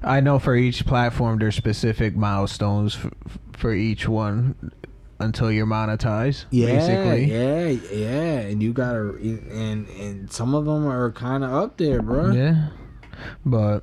I 0.03 0.21
know 0.21 0.39
for 0.39 0.55
each 0.55 0.87
platform, 0.87 1.39
there's 1.39 1.57
specific 1.57 2.15
milestones 2.17 2.97
f- 2.97 3.13
f- 3.27 3.39
for 3.57 3.73
each 3.73 4.07
one 4.09 4.73
until 5.19 5.51
you're 5.51 5.67
monetized. 5.67 6.45
Yeah, 6.51 6.67
basically. 6.67 7.25
yeah, 7.33 7.67
yeah, 7.93 8.39
and 8.41 8.63
you 8.63 8.73
gotta 8.73 9.15
and 9.21 9.89
and 9.89 10.33
some 10.33 10.55
of 10.55 10.65
them 10.67 10.87
are 10.87 11.11
kind 11.13 11.43
of 11.45 11.53
up 11.53 11.77
there, 11.79 12.01
bro. 12.03 12.31
Yeah, 12.31 12.69
but 13.45 13.83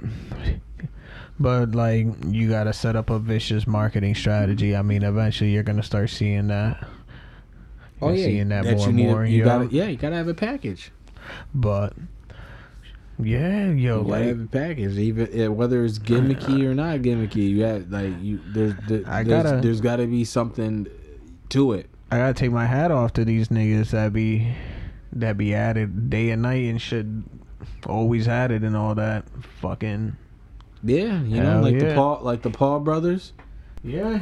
but 1.40 1.76
like 1.76 2.08
you 2.28 2.50
gotta 2.50 2.72
set 2.74 2.96
up 2.96 3.10
a 3.10 3.20
vicious 3.20 3.68
marketing 3.68 4.16
strategy. 4.16 4.76
I 4.76 4.82
mean, 4.82 5.04
eventually 5.04 5.52
you're 5.52 5.64
gonna 5.64 5.84
start 5.84 6.10
seeing 6.10 6.48
that. 6.48 6.86
Oh 8.02 8.08
You're 8.10 8.18
yeah, 8.18 8.26
seeing 8.26 8.50
that, 8.50 8.64
that 8.66 8.78
more 8.78 8.84
you 8.84 8.88
and 8.88 8.96
need. 8.96 9.08
more. 9.08 9.26
you 9.26 9.40
yo. 9.40 9.46
gotta 9.46 9.66
yeah, 9.68 9.88
you 9.88 9.98
gotta 9.98 10.16
have 10.16 10.28
a 10.28 10.34
package. 10.34 10.92
But 11.54 11.94
yeah, 13.22 13.72
yo, 13.72 14.02
You 14.02 14.08
like 14.08 14.26
have 14.26 14.42
a 14.42 14.46
package, 14.48 14.98
even 14.98 15.56
whether 15.56 15.84
it's 15.86 16.00
gimmicky 16.00 16.64
uh, 16.66 16.70
or 16.70 16.74
not 16.76 17.00
gimmicky. 17.00 17.50
You 17.50 17.60
got 17.60 17.90
like 17.90 18.14
you 18.22 18.40
there's 18.48 18.74
there, 18.88 19.04
I 19.08 19.24
there's, 19.24 19.44
gotta- 19.44 19.62
there's 19.62 19.82
got 19.82 19.98
to 19.98 20.08
be 20.08 20.24
something 20.26 20.88
to 21.50 21.74
it. 21.74 21.90
I 22.12 22.18
gotta 22.18 22.34
take 22.34 22.52
my 22.52 22.66
hat 22.66 22.92
off 22.92 23.14
to 23.14 23.26
these 23.26 23.48
niggas 23.50 23.92
that 23.92 24.14
be 24.14 24.54
that 25.14 25.38
be 25.38 25.54
at 25.56 25.78
it 25.78 26.10
day 26.10 26.30
and 26.32 26.42
night 26.42 26.66
and 26.70 26.82
should 26.82 27.24
Always 27.88 28.26
had 28.26 28.52
it 28.52 28.64
and 28.64 28.76
all 28.76 28.96
that. 28.96 29.26
Fucking 29.62 30.16
Yeah, 30.84 31.22
you 31.24 31.42
know, 31.42 31.62
like 31.62 31.78
the. 31.80 31.94
Paul, 31.94 32.20
like 32.22 32.42
the 32.42 32.50
Paul 32.50 32.80
brothers. 32.80 33.34
yeah. 33.84 34.20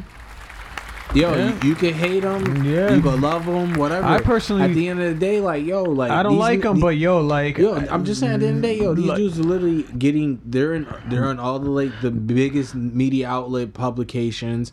Yo, 1.13 1.31
Yeah. 1.31 1.53
you, 1.61 1.69
you 1.69 1.75
can 1.75 1.93
hate 1.93 2.21
them, 2.21 2.63
Yeah. 2.63 2.93
you 2.95 3.01
can 3.01 3.21
love 3.21 3.45
them, 3.45 3.75
whatever. 3.75 4.07
I 4.07 4.19
personally- 4.19 4.63
at 4.63 4.73
the 4.73 4.87
end 4.89 4.99
of 4.99 5.13
the 5.13 5.19
day, 5.19 5.39
like 5.39 5.63
yo, 5.63 5.83
like 5.83 6.09
I 6.09 6.23
don't 6.23 6.33
these 6.33 6.39
like 6.39 6.61
them, 6.61 6.77
the- 6.77 6.81
but 6.81 6.97
yo, 6.97 7.21
like 7.21 7.57
Yo, 7.59 7.75
I'm 7.75 8.03
just 8.03 8.19
saying. 8.19 8.33
At 8.33 8.39
the 8.39 8.47
end 8.47 8.55
of 8.57 8.61
the 8.63 8.67
day, 8.69 8.77
yo, 8.79 8.93
these 8.95 9.05
Like- 9.05 9.17
dudes 9.17 9.39
are 9.39 9.43
literally 9.43 9.83
getting. 9.97 10.39
They're 10.43 10.73
in. 10.73 10.87
They're 11.09 11.29
in 11.29 11.37
all 11.39 11.59
the 11.59 11.69
like 11.69 11.91
the 12.01 12.09
biggest 12.09 12.73
media 12.73 13.27
outlet 13.29 13.73
publications, 13.75 14.71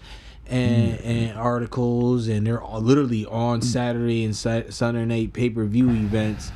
and 0.48 0.94
Mm. 0.98 1.04
and 1.04 1.38
articles, 1.38 2.26
and 2.26 2.46
they're 2.46 2.62
all 2.62 2.80
literally 2.80 3.26
on 3.26 3.60
Saturday 3.60 4.24
and 4.24 4.34
Sa- 4.34 4.62
Sunday 4.70 5.04
night 5.04 5.32
pay 5.34 5.50
per 5.50 5.64
view 5.66 5.90
events. 5.90 6.52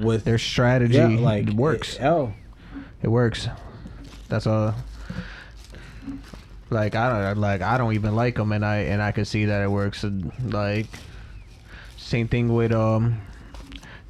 With 0.00 0.24
their 0.24 0.38
strategy 0.38 0.94
yeah, 0.94 1.08
like 1.20 1.50
works. 1.50 1.98
Oh, 2.02 2.32
It 3.02 3.08
works. 3.08 3.46
That's 4.30 4.46
all. 4.46 4.74
Like 6.70 6.94
I 6.94 7.32
don't 7.32 7.40
like 7.40 7.62
I 7.62 7.76
don't 7.76 7.94
even 7.94 8.14
like 8.14 8.36
them, 8.36 8.52
and 8.52 8.64
I 8.64 8.76
and 8.78 9.02
I 9.02 9.12
can 9.12 9.24
see 9.24 9.44
that 9.46 9.62
it 9.62 9.70
works. 9.70 10.04
And, 10.04 10.32
like 10.52 10.86
same 11.96 12.28
thing 12.28 12.54
with 12.54 12.72
um 12.72 13.20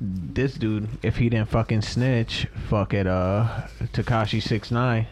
this 0.01 0.55
dude. 0.55 0.89
If 1.03 1.17
he 1.17 1.29
didn't 1.29 1.49
fucking 1.49 1.83
snitch, 1.83 2.47
fuck 2.69 2.95
it. 2.95 3.07
Uh, 3.07 3.63
Tekashi 3.93 4.43
six 4.43 4.71
nine. 4.71 5.07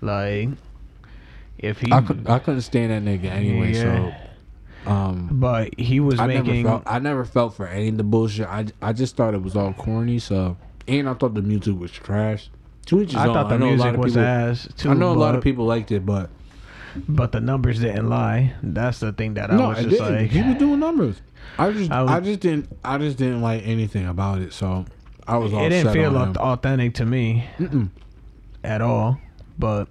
Like 0.00 0.50
if 1.58 1.80
he, 1.80 1.92
I 1.92 2.00
could 2.00 2.28
I 2.28 2.38
couldn't 2.38 2.62
stand 2.62 2.90
that 2.92 3.02
nigga 3.02 3.30
anyway. 3.30 3.72
Yeah. 3.72 4.12
So, 4.84 4.90
um, 4.90 5.28
but 5.32 5.78
he 5.78 6.00
was 6.00 6.18
I 6.18 6.26
making. 6.26 6.62
never 6.62 6.68
felt 6.68 6.82
I 6.86 6.98
never 6.98 7.24
felt 7.24 7.54
for 7.54 7.66
any 7.66 7.88
of 7.88 7.96
the 7.96 8.04
bullshit. 8.04 8.46
I 8.46 8.66
I 8.80 8.92
just 8.92 9.16
thought 9.16 9.34
it 9.34 9.42
was 9.42 9.56
all 9.56 9.72
corny. 9.72 10.18
So, 10.18 10.56
and 10.86 11.08
I 11.08 11.14
thought 11.14 11.34
the 11.34 11.42
music 11.42 11.78
was 11.78 11.90
trash. 11.90 12.50
To 12.88 13.00
each 13.02 13.12
his 13.12 13.16
I 13.20 13.26
own. 13.28 13.34
thought 13.34 13.48
the 13.48 13.58
know 13.58 13.66
a 13.66 13.70
lot 13.70 13.74
music 13.76 13.94
of 13.94 13.98
was 14.00 14.12
people- 14.14 14.24
ass 14.26 14.68
too. 14.76 14.90
I 14.90 14.94
know 14.94 15.12
a 15.12 15.14
lot 15.14 15.34
of 15.34 15.40
but- 15.40 15.44
people 15.44 15.64
liked 15.66 15.90
it, 15.92 16.04
but 16.06 16.30
but 17.08 17.32
the 17.32 17.40
numbers 17.40 17.80
didn't 17.80 18.08
lie. 18.08 18.54
That's 18.62 18.98
the 19.00 19.12
thing 19.12 19.34
that 19.34 19.50
I 19.52 19.56
no, 19.56 19.68
was 19.68 19.78
it 19.78 19.82
just 19.90 20.02
didn't. 20.02 20.16
like. 20.16 20.30
he 20.30 20.42
was 20.42 20.56
doing 20.56 20.80
numbers. 20.80 21.20
I 21.58 21.70
just 21.72 21.90
I 21.90 22.00
I, 22.00 22.18
was- 22.18 22.24
just 22.26 22.40
didn't 22.40 22.68
I 22.84 22.98
just 22.98 23.16
didn't 23.18 23.40
like 23.42 23.66
anything 23.66 24.06
about 24.06 24.40
it. 24.40 24.52
So 24.52 24.84
I 25.26 25.36
was 25.36 25.52
all 25.52 25.64
it 25.64 25.68
didn't 25.70 25.86
set 25.86 25.94
feel 25.94 26.16
on 26.16 26.28
him. 26.30 26.36
authentic 26.38 26.94
to 26.94 27.04
me 27.06 27.44
at 28.64 28.80
all. 28.80 29.18
But 29.58 29.88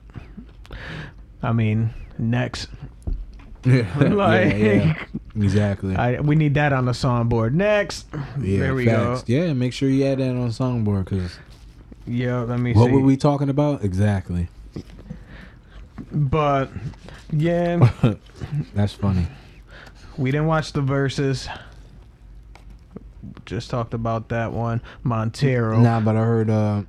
I 1.43 1.51
mean, 1.51 1.91
next, 2.17 2.67
Yeah, 3.65 3.85
like, 3.99 4.53
yeah, 4.53 4.57
yeah. 4.57 5.05
exactly. 5.35 5.95
I 5.95 6.19
we 6.21 6.35
need 6.35 6.53
that 6.55 6.73
on 6.73 6.85
the 6.85 6.93
songboard. 6.93 7.53
Next, 7.53 8.07
yeah, 8.41 8.59
there 8.59 8.73
we 8.75 8.85
facts. 8.85 9.23
go. 9.23 9.33
Yeah, 9.33 9.53
make 9.53 9.73
sure 9.73 9.89
you 9.89 10.05
add 10.05 10.19
that 10.19 10.29
on 10.29 10.49
songboard 10.49 11.05
because 11.05 11.37
Yeah, 12.07 12.41
let 12.41 12.59
me 12.59 12.73
see. 12.73 12.79
what 12.79 12.87
see. 12.87 12.93
were 12.93 13.01
we 13.01 13.17
talking 13.17 13.49
about 13.49 13.83
exactly? 13.83 14.47
But 16.11 16.69
yeah, 17.31 17.91
That's 18.73 18.93
funny. 18.93 19.27
we 20.17 20.31
didn't 20.31 20.47
watch 20.47 20.73
the 20.73 20.81
Verzuz. 20.81 21.47
Just 23.45 23.69
talked 23.69 23.93
about 23.93 24.29
that 24.29 24.53
one. 24.53 24.81
Montero. 25.03 25.79
Nah, 25.79 25.99
but 25.99 26.15
I 26.15 26.19
heard. 26.19 26.49
uh 26.49 26.83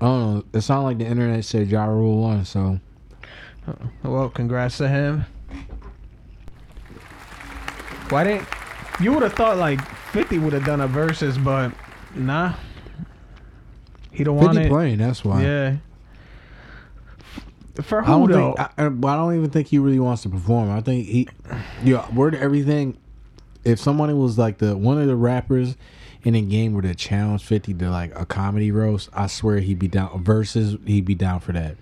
I 0.00 0.04
don't 0.04 0.34
know. 0.34 0.44
It 0.52 0.62
sounded 0.62 0.84
like 0.84 0.98
the 0.98 1.06
internet 1.06 1.44
said 1.44 1.68
Ja 1.68 1.84
Rule 1.84 2.22
won. 2.22 2.44
So 2.44 2.80
Well, 4.02 4.30
congrats 4.30 4.78
to 4.78 4.88
him. 4.88 5.24
Why 8.08 8.24
didn't 8.24 8.48
you 9.00 9.12
would 9.12 9.22
have 9.22 9.34
thought 9.34 9.58
like 9.58 9.80
50 10.12 10.38
would 10.38 10.52
have 10.52 10.64
done 10.64 10.80
a 10.80 10.88
Verzuz, 10.88 11.42
but 11.42 11.72
nah. 12.14 12.54
He 14.12 14.24
don't 14.24 14.36
want 14.36 14.58
it. 14.58 14.68
playing. 14.68 14.98
That's 14.98 15.24
why. 15.24 15.42
Yeah. 15.42 15.76
For 17.80 18.02
I 18.02 18.04
who 18.04 18.28
don't 18.28 18.30
though? 18.30 18.54
think. 18.54 18.70
I, 18.78 18.84
I, 18.86 19.16
don't 19.16 19.34
even 19.34 19.48
think 19.48 19.68
he 19.68 19.78
really 19.78 19.98
wants 19.98 20.22
to 20.22 20.28
perform. 20.28 20.70
I 20.70 20.82
think 20.82 21.06
he. 21.06 21.28
Yeah, 21.82 22.12
word 22.14 22.34
everything. 22.34 22.98
If 23.64 23.80
somebody 23.80 24.12
was 24.12 24.36
like 24.36 24.58
the 24.58 24.76
one 24.76 25.00
of 25.00 25.06
the 25.06 25.16
rappers 25.16 25.76
in 26.22 26.34
a 26.34 26.42
game 26.42 26.74
where 26.74 26.82
they 26.82 26.92
challenge 26.92 27.42
fifty 27.44 27.72
to 27.72 27.90
like 27.90 28.12
a 28.14 28.26
comedy 28.26 28.70
roast, 28.70 29.08
I 29.14 29.26
swear 29.26 29.60
he'd 29.60 29.78
be 29.78 29.88
down. 29.88 30.22
Versus, 30.22 30.76
he'd 30.84 31.06
be 31.06 31.14
down 31.14 31.40
for 31.40 31.52
that. 31.52 31.76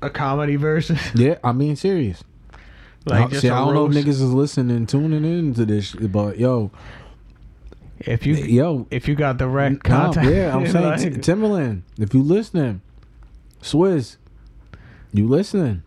a 0.00 0.08
comedy 0.08 0.56
versus. 0.56 0.98
Yeah, 1.14 1.36
I'm 1.44 1.58
being 1.58 1.76
serious. 1.76 2.24
like 3.04 3.34
I, 3.34 3.36
see, 3.36 3.50
I 3.50 3.58
don't 3.58 3.74
know 3.74 3.86
if 3.86 3.92
niggas 3.92 4.08
is 4.08 4.32
listening, 4.32 4.86
tuning 4.86 5.24
into 5.24 5.66
this, 5.66 5.92
but 5.92 6.38
yo, 6.38 6.70
If 8.00 8.24
you 8.26 8.34
yo, 8.34 8.86
if 8.90 9.08
you 9.08 9.14
got 9.14 9.38
the 9.38 9.48
right 9.48 9.82
contact, 9.82 10.28
yeah, 10.28 10.54
I'm 10.54 10.66
saying 10.70 10.84
like- 10.86 11.00
T- 11.00 11.32
Timbaland. 11.32 11.82
If 11.98 12.14
you 12.14 12.22
listening, 12.22 12.80
Swizz, 13.62 14.16
you 15.12 15.26
listening? 15.26 15.82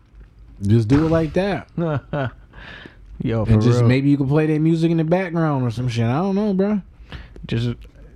Just 0.60 0.88
do 0.88 1.06
it 1.06 1.10
like 1.10 1.32
that, 1.32 1.68
Yo, 3.22 3.44
and 3.44 3.60
just 3.62 3.80
real. 3.80 3.88
maybe 3.88 4.10
you 4.10 4.16
can 4.16 4.28
play 4.28 4.46
that 4.46 4.58
music 4.60 4.90
in 4.90 4.96
the 4.96 5.04
background 5.04 5.64
or 5.64 5.70
some 5.70 5.88
shit. 5.88 6.04
I 6.04 6.18
don't 6.18 6.34
know, 6.34 6.54
bro. 6.54 6.82
just 7.46 7.70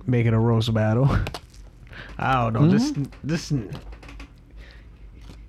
make 0.05 0.25
it 0.25 0.33
a 0.33 0.39
roast 0.39 0.73
battle. 0.73 1.09
I 2.17 2.33
don't 2.49 2.53
know. 2.53 2.67
This 2.67 2.93
this 3.23 3.53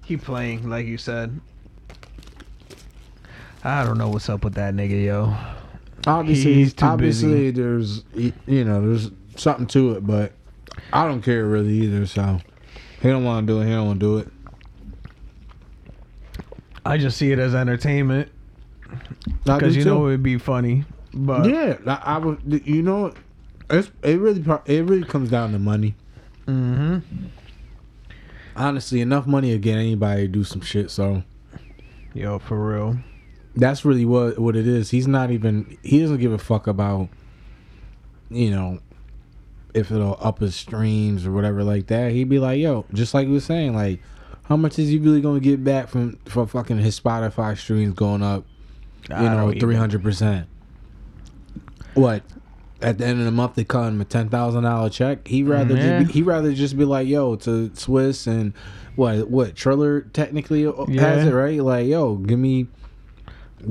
he 0.04 0.16
playing 0.16 0.68
like 0.68 0.86
you 0.86 0.98
said. 0.98 1.38
I 3.64 3.84
don't 3.84 3.98
know 3.98 4.08
what's 4.08 4.28
up 4.28 4.44
with 4.44 4.54
that 4.54 4.74
nigga, 4.74 5.04
yo. 5.04 5.36
Obviously, 6.08 6.54
He's 6.54 6.74
too 6.74 6.86
obviously, 6.86 7.50
there's 7.50 8.02
you 8.14 8.64
know 8.64 8.80
there's 8.80 9.10
something 9.36 9.66
to 9.68 9.92
it, 9.92 10.06
but 10.06 10.32
I 10.92 11.06
don't 11.06 11.22
care 11.22 11.44
really 11.46 11.74
either. 11.82 12.06
So 12.06 12.40
he 13.02 13.08
don't 13.08 13.24
want 13.24 13.46
to 13.46 13.52
do 13.52 13.60
it. 13.60 13.66
He 13.66 13.72
don't 13.72 13.86
want 13.86 14.00
to 14.00 14.06
do 14.06 14.18
it. 14.18 14.28
I 16.84 16.96
just 16.96 17.18
see 17.18 17.32
it 17.32 17.38
as 17.38 17.54
entertainment 17.54 18.30
because 19.44 19.76
you 19.76 19.84
too. 19.84 19.90
know 19.90 20.06
it'd 20.08 20.22
be 20.22 20.38
funny. 20.38 20.84
But 21.12 21.48
yeah, 21.48 21.76
I, 21.86 22.14
I 22.14 22.18
would. 22.18 22.62
You 22.66 22.82
know, 22.82 23.12
it's 23.68 23.90
it 24.02 24.18
really 24.18 24.44
it 24.66 24.84
really 24.84 25.04
comes 25.04 25.30
down 25.30 25.52
to 25.52 25.58
money. 25.58 25.94
hmm 26.46 26.98
Honestly, 28.56 29.00
enough 29.00 29.26
money 29.26 29.52
to 29.52 29.58
get 29.58 29.76
anybody 29.76 30.22
to 30.22 30.28
do 30.28 30.44
some 30.44 30.60
shit. 30.60 30.90
So 30.90 31.22
yo, 32.14 32.38
for 32.38 32.58
real. 32.58 32.98
That's 33.58 33.84
really 33.84 34.04
what 34.04 34.38
what 34.38 34.56
it 34.56 34.66
is. 34.66 34.90
He's 34.90 35.08
not 35.08 35.30
even. 35.30 35.76
He 35.82 36.00
doesn't 36.00 36.18
give 36.18 36.32
a 36.32 36.38
fuck 36.38 36.66
about. 36.66 37.08
You 38.30 38.50
know, 38.50 38.78
if 39.74 39.90
it'll 39.90 40.18
up 40.20 40.40
his 40.40 40.54
streams 40.54 41.26
or 41.26 41.32
whatever 41.32 41.64
like 41.64 41.86
that. 41.88 42.12
He'd 42.12 42.28
be 42.28 42.38
like, 42.38 42.60
"Yo," 42.60 42.84
just 42.92 43.14
like 43.14 43.26
we 43.26 43.34
was 43.34 43.44
saying, 43.44 43.74
like, 43.74 44.00
how 44.44 44.56
much 44.56 44.78
is 44.78 44.88
he 44.88 44.98
really 44.98 45.20
gonna 45.20 45.40
get 45.40 45.62
back 45.64 45.88
from 45.88 46.18
from 46.26 46.46
fucking 46.46 46.78
his 46.78 46.98
Spotify 46.98 47.56
streams 47.56 47.94
going 47.94 48.22
up? 48.22 48.44
You 49.08 49.16
I 49.16 49.34
know, 49.34 49.52
three 49.58 49.74
hundred 49.76 50.02
percent. 50.02 50.46
What? 51.94 52.22
At 52.80 52.98
the 52.98 53.06
end 53.06 53.18
of 53.18 53.24
the 53.24 53.32
month, 53.32 53.56
they 53.56 53.64
cut 53.64 53.88
him 53.88 54.00
a 54.00 54.04
ten 54.04 54.28
thousand 54.28 54.62
dollar 54.64 54.88
check. 54.90 55.26
He 55.26 55.42
rather 55.42 55.74
Yeah. 55.74 55.80
just 55.80 55.98
be, 55.98 56.04
mm-hmm. 56.04 56.12
he 56.12 56.22
rather 56.22 56.52
just 56.52 56.78
be 56.78 56.84
like, 56.84 57.08
yo, 57.08 57.34
to 57.36 57.70
Swizz 57.70 58.26
and 58.26 58.52
what 58.94 59.28
what 59.30 59.56
Triller 59.56 60.02
technically 60.02 60.66
uh, 60.66 60.84
has 61.00 61.26
it 61.26 61.32
right. 61.32 61.60
Like, 61.60 61.86
yo, 61.88 62.16
give 62.16 62.38
me, 62.38 62.68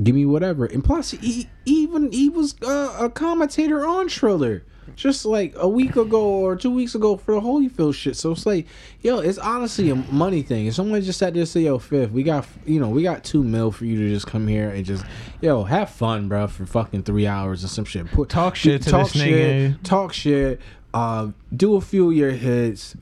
give 0.02 0.14
me 0.14 0.26
whatever. 0.26 0.66
And 0.66 0.84
plus, 0.84 1.10
he 1.12 1.48
even 1.64 2.12
he 2.12 2.28
was 2.28 2.54
uh, 2.62 2.96
a 3.00 3.10
commentator 3.10 3.86
on 3.86 4.08
Triller 4.08 4.64
just 4.96 5.24
like 5.24 5.54
a 5.56 5.68
week 5.68 5.96
ago 5.96 6.24
or 6.24 6.56
two 6.56 6.70
weeks 6.70 6.94
ago 6.94 7.16
for 7.16 7.34
the 7.34 7.40
Holyfield 7.40 7.94
shit. 7.94 8.16
So 8.16 8.32
it's 8.32 8.46
like, 8.46 8.66
yo, 9.02 9.18
it's 9.18 9.38
honestly 9.38 9.90
a 9.90 9.94
money 9.94 10.42
thing. 10.42 10.66
If 10.66 10.74
someone 10.74 11.00
just 11.02 11.18
sat 11.18 11.34
there 11.34 11.42
and 11.42 11.48
say, 11.48 11.60
yo, 11.60 11.78
fifth, 11.78 12.10
we 12.10 12.22
got 12.22 12.46
you 12.66 12.80
know 12.80 12.88
we 12.88 13.02
got 13.02 13.24
two 13.24 13.42
mil 13.42 13.70
for 13.70 13.84
you 13.84 13.96
to 13.98 14.08
just 14.14 14.26
come 14.26 14.46
here 14.46 14.70
and 14.70 14.84
just 14.84 15.04
yo 15.40 15.64
have 15.64 15.90
fun, 15.90 16.28
bro, 16.28 16.46
for 16.46 16.66
fucking 16.66 17.02
three 17.02 17.26
hours 17.26 17.64
or 17.64 17.68
some 17.68 17.84
shit. 17.84 18.06
Put 18.10 18.28
Talk 18.28 18.56
shit 18.56 18.82
to 18.82 18.90
talk 18.90 19.12
this 19.12 19.22
shit, 19.22 19.72
nigga. 19.72 19.82
talk 19.82 20.12
shit. 20.12 20.60
Uh, 20.94 21.28
do 21.54 21.76
a 21.76 21.80
few 21.80 22.10
of 22.10 22.16
your 22.16 22.30
hits. 22.30 22.96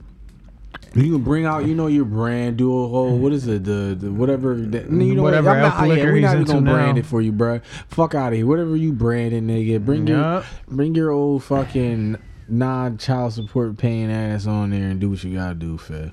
You 0.97 1.13
can 1.13 1.23
bring 1.23 1.45
out, 1.45 1.67
you 1.67 1.75
know, 1.75 1.89
your 1.89 2.05
brand. 2.07 2.57
Do 2.57 2.71
a 2.73 2.89
whole, 2.89 3.19
what 3.19 3.33
is 3.33 3.47
it, 3.47 3.65
the, 3.65 3.97
the 3.99 4.11
whatever, 4.11 4.55
the, 4.55 4.79
you 4.81 5.15
know, 5.15 5.23
Whatever 5.23 5.51
what, 5.51 5.59
not, 5.59 5.89
yeah, 5.89 6.05
we're 6.05 6.21
not 6.21 6.35
even 6.35 6.45
gonna 6.47 6.71
brand 6.73 6.95
now. 6.95 7.01
it 7.01 7.07
for 7.07 7.21
you, 7.21 7.33
bro. 7.33 7.61
Fuck 7.89 8.15
out 8.15 8.33
of 8.33 8.37
here. 8.39 8.47
Whatever 8.47 8.77
you 8.77 8.93
branding, 8.93 9.47
nigga. 9.47 9.85
Bring 9.85 10.07
your, 10.07 10.43
bring 10.69 10.95
your 10.95 11.11
old 11.11 11.45
fucking 11.45 12.17
non-child 12.49 13.35
support 13.35 13.77
paying 13.77 14.11
ass 14.11 14.47
on 14.47 14.71
there 14.71 14.89
and 14.89 14.99
do 14.99 15.11
what 15.11 15.23
you 15.23 15.35
gotta 15.37 15.55
do, 15.55 15.77
fed. 15.77 16.13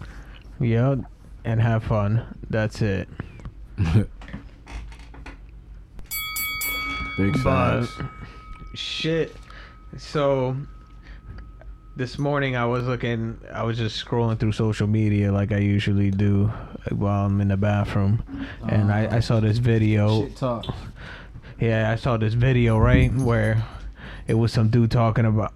Yeah, 0.59 0.95
and 1.45 1.61
have 1.61 1.83
fun. 1.85 2.37
That's 2.49 2.81
it. 2.81 3.07
Big 7.17 7.33
But 7.43 7.85
facts. 7.85 7.99
shit. 8.73 9.35
So 9.97 10.57
this 11.95 12.17
morning 12.17 12.55
I 12.55 12.65
was 12.65 12.85
looking. 12.85 13.39
I 13.51 13.63
was 13.63 13.77
just 13.77 14.03
scrolling 14.03 14.39
through 14.39 14.53
social 14.53 14.87
media 14.87 15.31
like 15.31 15.51
I 15.51 15.59
usually 15.59 16.11
do 16.11 16.51
while 16.91 17.25
I'm 17.25 17.39
in 17.41 17.49
the 17.49 17.57
bathroom, 17.57 18.23
and 18.67 18.91
I, 18.91 19.17
I 19.17 19.19
saw 19.19 19.39
this 19.39 19.57
video. 19.57 20.27
talk. 20.29 20.65
Yeah, 21.59 21.91
I 21.91 21.95
saw 21.95 22.17
this 22.17 22.33
video 22.33 22.77
right 22.77 23.13
where 23.13 23.63
it 24.27 24.33
was 24.33 24.51
some 24.51 24.69
dude 24.69 24.91
talking 24.91 25.25
about. 25.25 25.53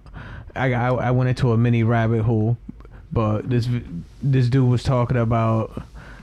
I 0.54 0.72
I, 0.74 0.88
I 0.88 1.10
went 1.10 1.28
into 1.28 1.52
a 1.52 1.56
mini 1.58 1.82
rabbit 1.82 2.22
hole, 2.22 2.56
but 3.12 3.50
this 3.50 3.68
this 4.22 4.48
dude 4.48 4.68
was 4.68 4.82
talking 4.82 5.16
about 5.16 5.82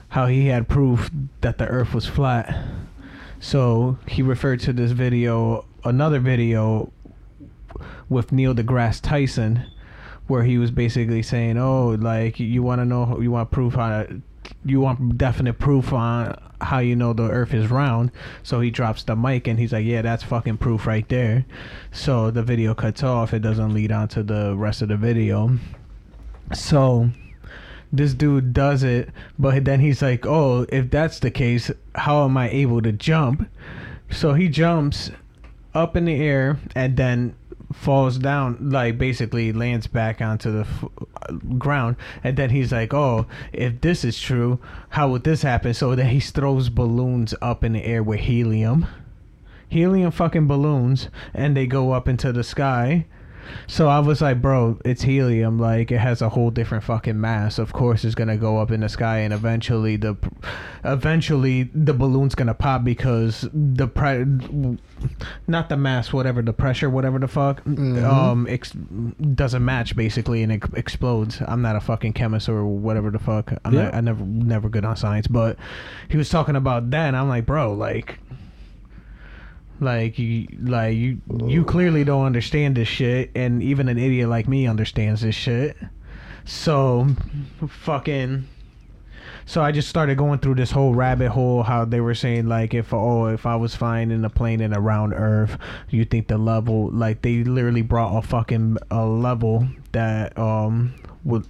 how 0.10 0.28
he 0.28 0.47
had 0.47 0.69
proof 0.69 1.10
that 1.41 1.58
the 1.58 1.67
Earth 1.67 1.93
was 1.93 2.06
flat. 2.06 2.65
So 3.41 3.97
he 4.08 4.21
referred 4.21 4.62
to 4.62 4.73
this 4.73 4.91
video, 4.91 5.65
another 5.84 6.19
video 6.19 6.91
with 8.08 8.32
Neil 8.32 8.56
deGrasse 8.56 9.01
Tyson, 9.01 9.65
where 10.28 10.44
he 10.44 10.58
was 10.58 10.72
basically 10.72 11.22
saying, 11.22 11.58
"Oh, 11.58 11.90
like 12.00 12.40
you 12.40 12.64
want 12.64 12.82
to 12.82 12.86
know, 12.86 13.20
you 13.20 13.32
want 13.32 13.52
proof 13.52 13.78
on, 13.78 14.24
you 14.64 14.80
want 14.80 15.18
definite 15.18 15.60
proof 15.60 15.94
on 15.94 16.38
how 16.62 16.80
you 16.80 16.96
know 16.96 17.14
the 17.14 17.30
Earth 17.30 17.54
is 17.54 17.70
round." 17.70 18.12
So 18.44 18.62
he 18.62 18.72
drops 18.72 19.04
the 19.04 19.16
mic 19.16 19.48
and 19.48 19.60
he's 19.60 19.74
like, 19.74 19.86
"Yeah, 19.86 20.02
that's 20.02 20.24
fucking 20.24 20.58
proof 20.58 20.88
right 20.88 21.08
there." 21.10 21.46
So 21.92 22.32
the 22.32 22.44
video 22.44 22.74
cuts 22.74 23.04
off. 23.04 23.34
It 23.34 23.42
doesn't 23.42 23.74
lead 23.74 23.92
on 23.92 24.08
to 24.10 24.24
the 24.24 24.56
rest 24.56 24.82
of 24.82 24.90
the 24.90 24.98
video. 24.98 25.58
So 26.54 27.12
this 27.92 28.14
dude 28.14 28.54
does 28.54 28.84
it, 28.84 29.10
but 29.40 29.64
then 29.66 29.80
he's 29.80 30.02
like, 30.02 30.26
"Oh, 30.26 30.66
if 30.70 30.90
that's 30.90 31.20
the 31.20 31.32
case, 31.32 31.72
how 31.96 32.26
am 32.26 32.38
I 32.38 32.50
able 32.50 32.82
to 32.82 32.92
jump?" 32.92 33.48
So 34.10 34.34
he 34.34 34.50
jumps 34.50 35.12
up 35.74 35.96
in 35.96 36.06
the 36.06 36.16
air 36.16 36.58
and 36.74 36.96
then 36.96 37.36
falls 37.76 38.18
down, 38.18 38.70
like 38.72 38.98
basically 38.98 39.52
lands 39.54 39.88
back 39.88 40.22
onto 40.22 40.52
the 40.52 40.62
f- 40.62 40.86
uh, 41.30 41.34
ground. 41.58 41.96
And 42.24 42.38
then 42.38 42.50
he's 42.50 42.72
like, 42.72 42.94
"Oh, 42.94 43.28
if 43.54 43.82
this 43.82 44.04
is 44.04 44.20
true, 44.20 44.60
how 44.90 45.10
would 45.10 45.24
this 45.24 45.44
happen?" 45.44 45.74
So 45.74 45.96
then 45.96 46.08
he 46.08 46.20
throws 46.20 46.70
balloons 46.70 47.34
up 47.42 47.64
in 47.64 47.74
the 47.74 47.84
air 47.84 48.02
with 48.02 48.22
helium, 48.22 48.88
helium 49.70 50.12
fucking 50.12 50.48
balloons, 50.48 51.10
and 51.34 51.56
they 51.56 51.68
go 51.68 51.92
up 51.92 52.08
into 52.08 52.32
the 52.32 52.44
sky. 52.44 53.06
So 53.67 53.88
I 53.88 53.99
was 53.99 54.21
like, 54.21 54.41
bro, 54.41 54.79
it's 54.86 55.01
helium. 55.03 55.60
Like 55.60 55.91
it 55.91 55.98
has 56.00 56.21
a 56.21 56.29
whole 56.29 56.52
different 56.52 56.83
fucking 56.83 57.19
mass. 57.19 57.58
Of 57.60 57.73
course, 57.73 58.04
it's 58.06 58.15
gonna 58.15 58.37
go 58.37 58.58
up 58.60 58.71
in 58.71 58.81
the 58.81 58.89
sky, 58.89 59.19
and 59.19 59.33
eventually 59.33 59.96
the, 59.98 60.15
eventually 60.83 61.63
the 61.73 61.93
balloon's 61.93 62.35
gonna 62.35 62.54
pop 62.54 62.83
because 62.83 63.48
the 63.54 63.87
pre, 63.87 64.25
not 65.48 65.69
the 65.69 65.77
mass, 65.77 66.13
whatever 66.13 66.41
the 66.41 66.54
pressure, 66.54 66.89
whatever 66.89 67.19
the 67.19 67.27
fuck, 67.27 67.65
um, 67.67 68.48
ex- 68.50 68.71
doesn't 68.71 69.63
match 69.63 69.96
basically, 69.96 70.43
and 70.43 70.52
it 70.52 70.63
explodes. 70.75 71.41
I'm 71.48 71.62
not 71.62 71.75
a 71.75 71.81
fucking 71.81 72.13
chemist 72.13 72.50
or 72.50 72.65
whatever 72.65 73.10
the 73.12 73.19
fuck. 73.19 73.52
I'm 73.65 73.73
Yeah. 73.73 73.83
not, 73.85 73.96
I 73.96 74.02
never, 74.02 74.23
never 74.23 74.69
good 74.69 74.85
on 74.85 74.96
science, 74.96 75.27
but 75.27 75.58
he 76.10 76.17
was 76.17 76.29
talking 76.29 76.56
about 76.56 76.89
that, 76.91 77.08
and 77.08 77.15
I'm 77.17 77.27
like, 77.29 77.46
bro, 77.46 77.73
like. 77.73 78.19
Like 79.80 80.17
you, 80.17 80.48
like 80.62 80.96
you, 80.96 81.21
you 81.46 81.65
clearly 81.65 82.04
don't 82.04 82.26
understand 82.26 82.76
this 82.78 82.88
shit, 82.88 83.32
and 83.36 83.62
even 83.62 83.90
an 83.90 83.98
idiot 83.98 84.30
like 84.30 84.48
me 84.48 84.67
understands 84.67 85.21
this 85.21 85.36
shit. 85.36 85.76
So, 86.46 87.08
fucking. 87.67 88.48
so 89.46 89.62
I 89.62 89.71
just 89.71 89.90
started 89.90 90.17
going 90.17 90.40
through 90.40 90.56
this 90.56 90.71
whole 90.71 90.94
rabbit 90.94 91.30
hole. 91.30 91.63
How 91.63 91.86
they 91.86 92.00
were 92.00 92.15
saying 92.15 92.48
like, 92.48 92.73
if 92.73 92.94
oh, 92.94 93.28
if 93.28 93.46
I 93.46 93.56
was 93.56 93.76
flying 93.76 94.12
in 94.12 94.23
a 94.23 94.30
plane 94.30 94.62
and 94.62 94.76
around 94.76 95.13
Earth, 95.13 95.58
you 95.90 96.06
think 96.06 96.28
the 96.28 96.38
level 96.38 96.90
like 96.92 97.21
they 97.21 97.44
literally 97.44 97.82
brought 97.82 98.17
a 98.17 98.21
fucking 98.26 98.78
a 98.92 99.06
level 99.06 99.67
that 99.92 100.38
um 100.38 100.94
would 101.26 101.46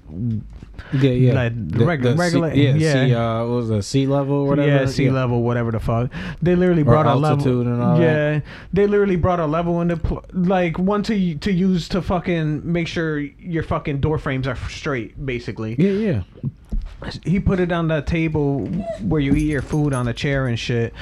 Yeah, 0.93 1.11
yeah. 1.11 1.33
Like, 1.33 1.53
The- 1.71 1.85
reg- 1.85 2.01
the 2.01 2.11
sea- 2.13 2.17
regular- 2.19 2.53
yeah, 2.53 2.75
yeah. 2.75 2.93
Sea, 3.05 3.13
uh, 3.15 3.39
what 3.45 3.47
was 3.55 3.69
it 3.69 3.81
sea 3.83 4.07
level 4.07 4.35
or 4.37 4.47
whatever? 4.47 4.67
Yeah, 4.69 4.85
sea 4.87 5.09
level, 5.09 5.41
whatever 5.43 5.71
the 5.71 5.79
fuck. 5.79 6.09
They 6.41 6.55
literally 6.55 6.81
Or 6.81 6.85
brought 6.85 7.05
a 7.05 7.15
level. 7.15 7.61
and 7.61 7.81
all 7.81 7.99
yeah, 7.99 8.39
they 8.73 8.87
literally 8.87 9.15
brought 9.15 9.39
a 9.39 9.45
level 9.45 9.81
into 9.81 9.97
pl- 9.97 10.23
like 10.33 10.77
one 10.79 11.03
to 11.03 11.35
to 11.35 11.51
use 11.51 11.87
to 11.89 12.01
fucking 12.01 12.61
make 12.71 12.87
sure 12.87 13.19
your 13.19 13.63
fucking 13.63 13.99
door 13.99 14.17
frames 14.17 14.47
are 14.47 14.57
straight. 14.69 15.25
Basically, 15.25 15.75
Yeah, 15.77 15.91
yeah. 15.91 17.09
he 17.23 17.39
put 17.39 17.59
it 17.59 17.71
on 17.71 17.87
the 17.87 18.01
table 18.01 18.65
where 19.01 19.21
you 19.21 19.33
eat 19.35 19.49
your 19.49 19.61
food 19.61 19.93
on 19.93 20.07
a 20.07 20.13
chair 20.13 20.47
and 20.47 20.57
shit, 20.59 20.93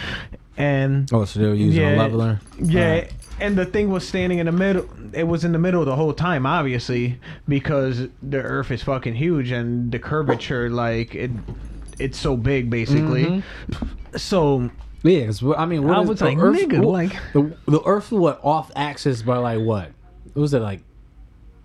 and 0.57 1.09
Oh, 1.11 1.25
so 1.25 1.39
they 1.39 1.47
were 1.47 1.53
using 1.55 1.83
a 1.83 1.95
leveler. 1.97 2.39
yeah. 2.61 3.05
And 3.43 3.57
the 3.57 3.65
thing 3.65 3.89
was 3.89 4.07
standing 4.07 4.39
in 4.39 4.45
the 4.47 4.51
middle. 4.51 4.87
It 5.13 5.25
was 5.27 5.43
in 5.43 5.51
the 5.51 5.59
middle 5.59 5.83
the 5.85 5.95
whole 5.95 6.13
time, 6.13 6.45
obviously, 6.45 7.19
because 7.47 8.07
the 8.21 8.37
Earth 8.41 8.71
is 8.71 8.81
fucking 8.81 9.15
huge 9.15 9.51
and 9.51 9.91
the 9.91 9.99
curvature, 9.99 10.69
like 10.69 11.13
it, 11.13 11.29
it's 11.99 12.17
so 12.17 12.35
big, 12.37 12.69
basically. 12.69 13.25
Mhm. 13.25 14.19
So 14.19 14.69
Yeah, 15.03 15.29
I 15.57 15.65
mean, 15.65 15.83
what 15.83 15.97
I 15.97 15.99
was 15.99 16.19
the 16.19 16.25
like, 16.25 16.37
Earth, 16.37 16.57
nigga, 16.59 16.79
what- 16.79 16.93
like- 16.93 17.15
the 17.33 17.53
the 17.67 17.81
Earth 17.85 18.11
went 18.11 18.37
off 18.43 18.71
axis 18.75 19.21
by 19.21 19.37
like 19.37 19.59
what? 19.59 19.91
What 20.33 20.41
was 20.41 20.53
it 20.53 20.61
like 20.61 20.81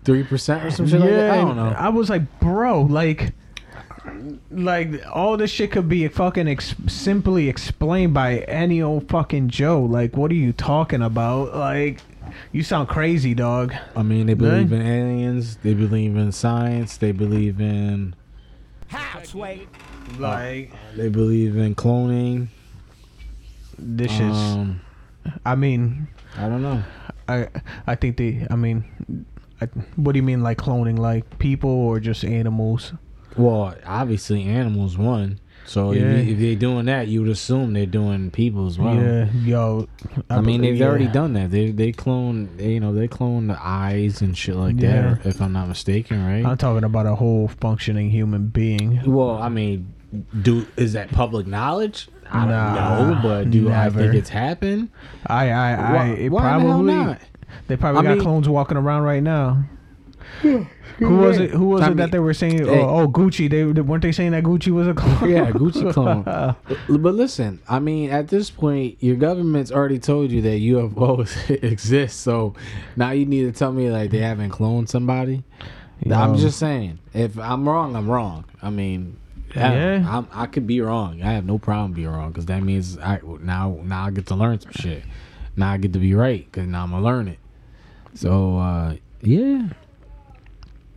three 0.03 0.23
percent 0.23 0.63
or 0.65 0.71
some 0.71 0.87
shit 0.87 0.99
like 0.99 1.09
that? 1.09 1.31
I 1.31 1.35
don't 1.37 1.55
know. 1.55 1.73
I 1.77 1.89
was 1.89 2.09
like, 2.09 2.23
bro, 2.39 2.81
like, 2.81 3.33
like 4.51 5.01
all 5.11 5.37
this 5.37 5.51
shit 5.51 5.71
could 5.71 5.87
be 5.89 6.07
fucking 6.07 6.47
ex- 6.47 6.75
simply 6.87 7.47
explained 7.49 8.13
by 8.13 8.39
any 8.39 8.81
old 8.81 9.09
fucking 9.09 9.49
Joe. 9.49 9.81
Like, 9.81 10.15
what 10.17 10.31
are 10.31 10.35
you 10.35 10.53
talking 10.53 11.01
about? 11.01 11.55
Like, 11.55 12.01
you 12.51 12.63
sound 12.63 12.87
crazy, 12.89 13.33
dog. 13.33 13.73
I 13.95 14.03
mean, 14.03 14.27
they 14.27 14.33
believe 14.33 14.71
Right. 14.71 14.81
in 14.81 14.85
aliens. 14.87 15.57
They 15.57 15.73
believe 15.73 16.15
in 16.15 16.31
science. 16.31 16.97
They 16.97 17.11
believe 17.11 17.59
in 17.59 18.13
Like, 20.17 20.71
they 20.95 21.09
believe 21.09 21.55
in 21.57 21.75
cloning. 21.75 22.47
this 23.77 24.11
is. 24.13 24.35
Um, 24.37 24.81
I 25.45 25.55
mean, 25.55 26.07
I 26.37 26.49
don't 26.49 26.61
know. 26.61 26.83
I 27.27 27.47
I 27.85 27.95
think 27.95 28.17
they. 28.17 28.45
I 28.49 28.55
mean, 28.55 28.83
I, 29.61 29.65
what 29.95 30.13
do 30.13 30.17
you 30.17 30.23
mean 30.23 30.41
like 30.41 30.57
cloning? 30.57 30.97
Like 30.97 31.37
people 31.39 31.69
or 31.69 31.99
just 31.99 32.23
animals? 32.23 32.93
Well, 33.37 33.75
obviously, 33.85 34.43
animals 34.43 34.97
one. 34.97 35.39
So 35.65 35.91
if, 35.91 36.01
Yeah. 36.01 36.15
you, 36.17 36.33
if 36.33 36.39
they're 36.39 36.55
doing 36.55 36.85
that, 36.85 37.07
you 37.09 37.21
would 37.21 37.29
assume 37.29 37.73
they're 37.73 37.85
doing 37.85 38.31
people 38.31 38.65
as 38.65 38.79
well. 38.79 38.95
Yeah, 38.95 39.29
yo. 39.43 39.87
I, 40.29 40.41
mean, 40.41 40.61
they've 40.61 40.75
yeah. 40.75 40.87
already 40.87 41.05
done 41.07 41.33
that. 41.33 41.51
They 41.51 41.69
they 41.69 41.91
clone, 41.91 42.49
they, 42.57 42.71
you 42.73 42.79
know, 42.79 42.91
they 42.91 43.07
clone 43.07 43.47
the 43.47 43.57
eyes 43.61 44.21
and 44.21 44.35
shit 44.35 44.55
like 44.55 44.79
Yeah. 44.81 45.15
that. 45.21 45.25
If 45.27 45.41
I'm 45.41 45.53
not 45.53 45.67
mistaken, 45.67 46.25
right? 46.25 46.43
I'm 46.43 46.57
talking 46.57 46.83
about 46.83 47.05
a 47.05 47.13
whole 47.15 47.49
functioning 47.61 48.09
human 48.09 48.47
being. 48.47 48.99
Well, 49.05 49.37
I 49.37 49.49
mean, 49.49 49.93
do 50.41 50.65
is 50.75 50.93
that 50.93 51.11
public 51.11 51.45
knowledge? 51.45 52.07
I 52.31 52.39
don't 52.41 52.49
Nah, 52.49 53.09
know, 53.13 53.19
but 53.21 53.51
do 53.51 53.71
I 53.71 53.89
think 53.91 54.15
it's 54.15 54.29
happened? 54.29 54.89
I 55.27 55.49
I 55.51 55.71
I. 55.73 55.93
Why- 55.93 56.07
it 56.13 56.29
why 56.31 56.57
the 56.57 56.65
probably. 56.65 56.93
not? 56.95 57.19
They 57.67 57.75
probably 57.77 57.99
I 57.99 58.03
got 58.03 58.13
mean- 58.15 58.21
clones 58.23 58.49
walking 58.49 58.77
around 58.77 59.03
right 59.03 59.21
now. 59.21 59.65
Who 60.99 61.17
was 61.17 61.39
it? 61.39 61.51
Who 61.51 61.65
was 61.65 61.81
I 61.81 61.91
it 61.91 61.97
that 61.97 62.11
they 62.11 62.19
were 62.19 62.33
saying? 62.33 62.59
hey. 62.65 62.79
oh, 62.81 62.99
oh, 63.01 63.07
Gucci. 63.07 63.49
They, 63.49 63.63
they 63.63 63.81
weren't 63.81 64.01
they 64.03 64.11
saying 64.11 64.31
that 64.31 64.43
Gucci 64.43 64.71
was 64.71 64.87
a 64.87 64.93
clone? 64.93 65.29
Yeah, 65.29 65.51
Gucci 65.51 65.91
clone. 65.93 66.23
but 67.01 67.15
listen, 67.15 67.61
I 67.67 67.79
mean, 67.79 68.09
at 68.09 68.27
this 68.27 68.49
point, 68.49 68.97
your 68.99 69.15
government's 69.15 69.71
already 69.71 69.99
told 69.99 70.31
you 70.31 70.41
that 70.41 70.59
UFOs 70.61 71.49
exist. 71.63 72.21
So 72.21 72.53
now 72.95 73.11
you 73.11 73.25
need 73.25 73.43
to 73.43 73.51
tell 73.51 73.71
me 73.71 73.89
like 73.89 74.11
they 74.11 74.19
haven't 74.19 74.51
cloned 74.51 74.89
somebody. 74.89 75.43
I'm 76.09 76.37
just 76.37 76.59
saying, 76.59 76.99
if 77.13 77.37
I'm 77.37 77.67
wrong, 77.67 77.95
I'm 77.95 78.09
wrong. 78.09 78.45
I 78.61 78.69
mean, 78.69 79.17
Yeah. 79.55 79.73
yeah, 79.99 80.17
I'm, 80.17 80.27
I 80.31 80.45
could 80.45 80.67
be 80.67 80.79
wrong. 80.81 81.21
I 81.21 81.33
have 81.33 81.45
no 81.45 81.57
problem 81.57 81.93
being 81.93 82.07
wrong 82.07 82.29
because 82.31 82.45
that 82.45 82.61
means 82.63 82.97
I 82.97 83.19
now 83.41 83.79
now 83.83 84.05
I 84.05 84.11
get 84.11 84.27
to 84.27 84.35
learn 84.35 84.59
some 84.59 84.71
shit. 84.73 85.03
Now 85.55 85.71
I 85.71 85.77
get 85.77 85.93
to 85.93 85.99
be 85.99 86.13
right 86.13 86.45
because 86.45 86.67
now 86.67 86.83
I'm 86.83 86.91
gonna 86.91 87.03
learn 87.03 87.27
it. 87.27 87.39
So 88.13 88.57
uh, 88.57 88.95
yeah, 89.21 89.69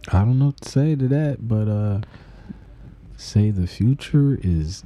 I 0.09 0.19
don't 0.25 0.39
know 0.39 0.47
what 0.47 0.61
to 0.63 0.69
say 0.69 0.97
to 0.97 1.09
that, 1.09 1.47
but 1.47 1.69
uh, 1.69 2.01
say 3.17 3.51
the 3.51 3.67
future 3.67 4.39
is 4.43 4.85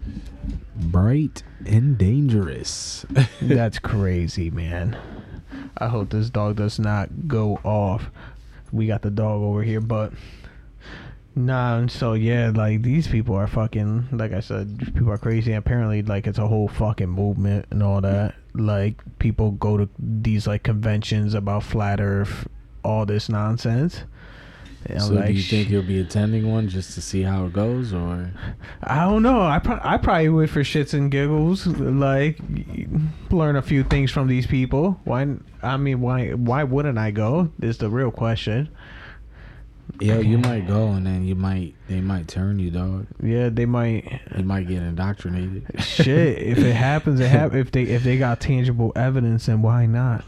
bright 0.76 1.42
and 1.64 1.96
dangerous. 1.96 3.06
That's 3.40 3.78
crazy, 3.78 4.50
man. 4.50 4.96
I 5.78 5.88
hope 5.88 6.10
this 6.10 6.30
dog 6.30 6.56
does 6.56 6.78
not 6.78 7.28
go 7.28 7.58
off. 7.64 8.10
We 8.72 8.86
got 8.86 9.02
the 9.02 9.10
dog 9.10 9.40
over 9.42 9.62
here, 9.62 9.80
but 9.80 10.12
nah. 11.34 11.78
and 11.78 11.90
So 11.90 12.12
yeah, 12.12 12.52
like 12.54 12.82
these 12.82 13.08
people 13.08 13.34
are 13.36 13.46
fucking. 13.46 14.08
Like 14.12 14.32
I 14.32 14.40
said, 14.40 14.78
people 14.94 15.10
are 15.10 15.18
crazy. 15.18 15.52
Apparently, 15.52 16.02
like 16.02 16.26
it's 16.26 16.38
a 16.38 16.46
whole 16.46 16.68
fucking 16.68 17.08
movement 17.08 17.66
and 17.70 17.82
all 17.82 18.02
that. 18.02 18.34
Like 18.54 19.02
people 19.18 19.52
go 19.52 19.78
to 19.78 19.88
these 19.98 20.46
like 20.46 20.62
conventions 20.62 21.32
about 21.32 21.62
flat 21.62 22.00
Earth, 22.00 22.46
all 22.84 23.06
this 23.06 23.28
nonsense. 23.30 24.04
And 24.88 25.02
so 25.02 25.14
like, 25.14 25.26
do 25.26 25.32
you 25.32 25.42
think 25.42 25.68
you'll 25.68 25.82
be 25.82 26.00
attending 26.00 26.50
one 26.50 26.68
just 26.68 26.94
to 26.94 27.00
see 27.00 27.22
how 27.22 27.46
it 27.46 27.52
goes, 27.52 27.92
or 27.92 28.30
I 28.82 29.04
don't 29.04 29.22
know. 29.22 29.42
I 29.42 29.58
pro- 29.58 29.80
I 29.82 29.96
probably 29.98 30.28
would 30.28 30.50
for 30.50 30.60
shits 30.60 30.94
and 30.94 31.10
giggles, 31.10 31.66
like 31.66 32.38
learn 33.30 33.56
a 33.56 33.62
few 33.62 33.82
things 33.84 34.10
from 34.10 34.28
these 34.28 34.46
people. 34.46 35.00
Why? 35.04 35.26
I 35.62 35.76
mean, 35.76 36.00
why? 36.00 36.30
Why 36.32 36.62
wouldn't 36.64 36.98
I 36.98 37.10
go? 37.10 37.50
Is 37.60 37.78
the 37.78 37.90
real 37.90 38.10
question. 38.10 38.68
yeah, 40.00 40.18
you 40.18 40.36
might 40.38 40.66
go 40.66 40.88
and 40.88 41.06
then 41.06 41.24
you 41.24 41.34
might 41.34 41.74
they 41.88 42.00
might 42.00 42.28
turn 42.28 42.58
you, 42.58 42.70
dog. 42.70 43.06
Yeah, 43.22 43.48
they 43.48 43.66
might. 43.66 44.20
You 44.36 44.44
might 44.44 44.68
get 44.68 44.82
indoctrinated. 44.82 45.64
Shit, 45.80 46.38
if 46.42 46.58
it 46.58 46.74
happens, 46.74 47.20
it 47.20 47.28
hap- 47.28 47.54
If 47.54 47.70
they 47.72 47.82
if 47.84 48.02
they 48.04 48.18
got 48.18 48.40
tangible 48.40 48.92
evidence, 48.94 49.46
then 49.46 49.62
why 49.62 49.86
not? 49.86 50.24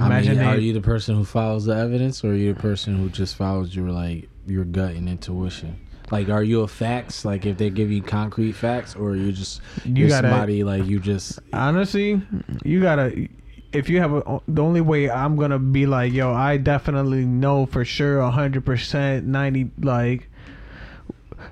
I 0.00 0.20
mean, 0.22 0.38
are 0.40 0.56
you 0.56 0.72
the 0.72 0.80
person 0.80 1.14
who 1.16 1.24
follows 1.24 1.64
the 1.66 1.74
evidence, 1.76 2.24
or 2.24 2.30
are 2.30 2.34
you 2.34 2.54
the 2.54 2.60
person 2.60 2.96
who 2.96 3.08
just 3.10 3.36
follows 3.36 3.74
your 3.74 3.90
like 3.90 4.28
your 4.46 4.64
gut 4.64 4.92
and 4.94 5.08
intuition? 5.08 5.78
Like, 6.10 6.28
are 6.28 6.42
you 6.42 6.60
a 6.60 6.68
facts? 6.68 7.24
Like, 7.24 7.46
if 7.46 7.58
they 7.58 7.68
give 7.68 7.90
you 7.90 8.00
concrete 8.00 8.52
facts, 8.52 8.94
or 8.94 9.10
are 9.10 9.16
you 9.16 9.32
just 9.32 9.60
You 9.84 10.08
gotta- 10.08 10.28
somebody 10.28 10.62
like 10.64 10.86
you 10.86 11.00
just 11.00 11.40
honestly, 11.52 12.22
you 12.64 12.80
gotta. 12.80 13.28
If 13.72 13.88
you 13.90 13.98
have 14.00 14.12
a, 14.12 14.40
the 14.48 14.62
only 14.62 14.80
way 14.80 15.10
I'm 15.10 15.36
gonna 15.36 15.58
be 15.58 15.84
like, 15.86 16.12
yo, 16.12 16.32
I 16.32 16.56
definitely 16.56 17.26
know 17.26 17.66
for 17.66 17.84
sure, 17.84 18.22
hundred 18.30 18.64
percent, 18.64 19.26
ninety, 19.26 19.70
like, 19.80 20.30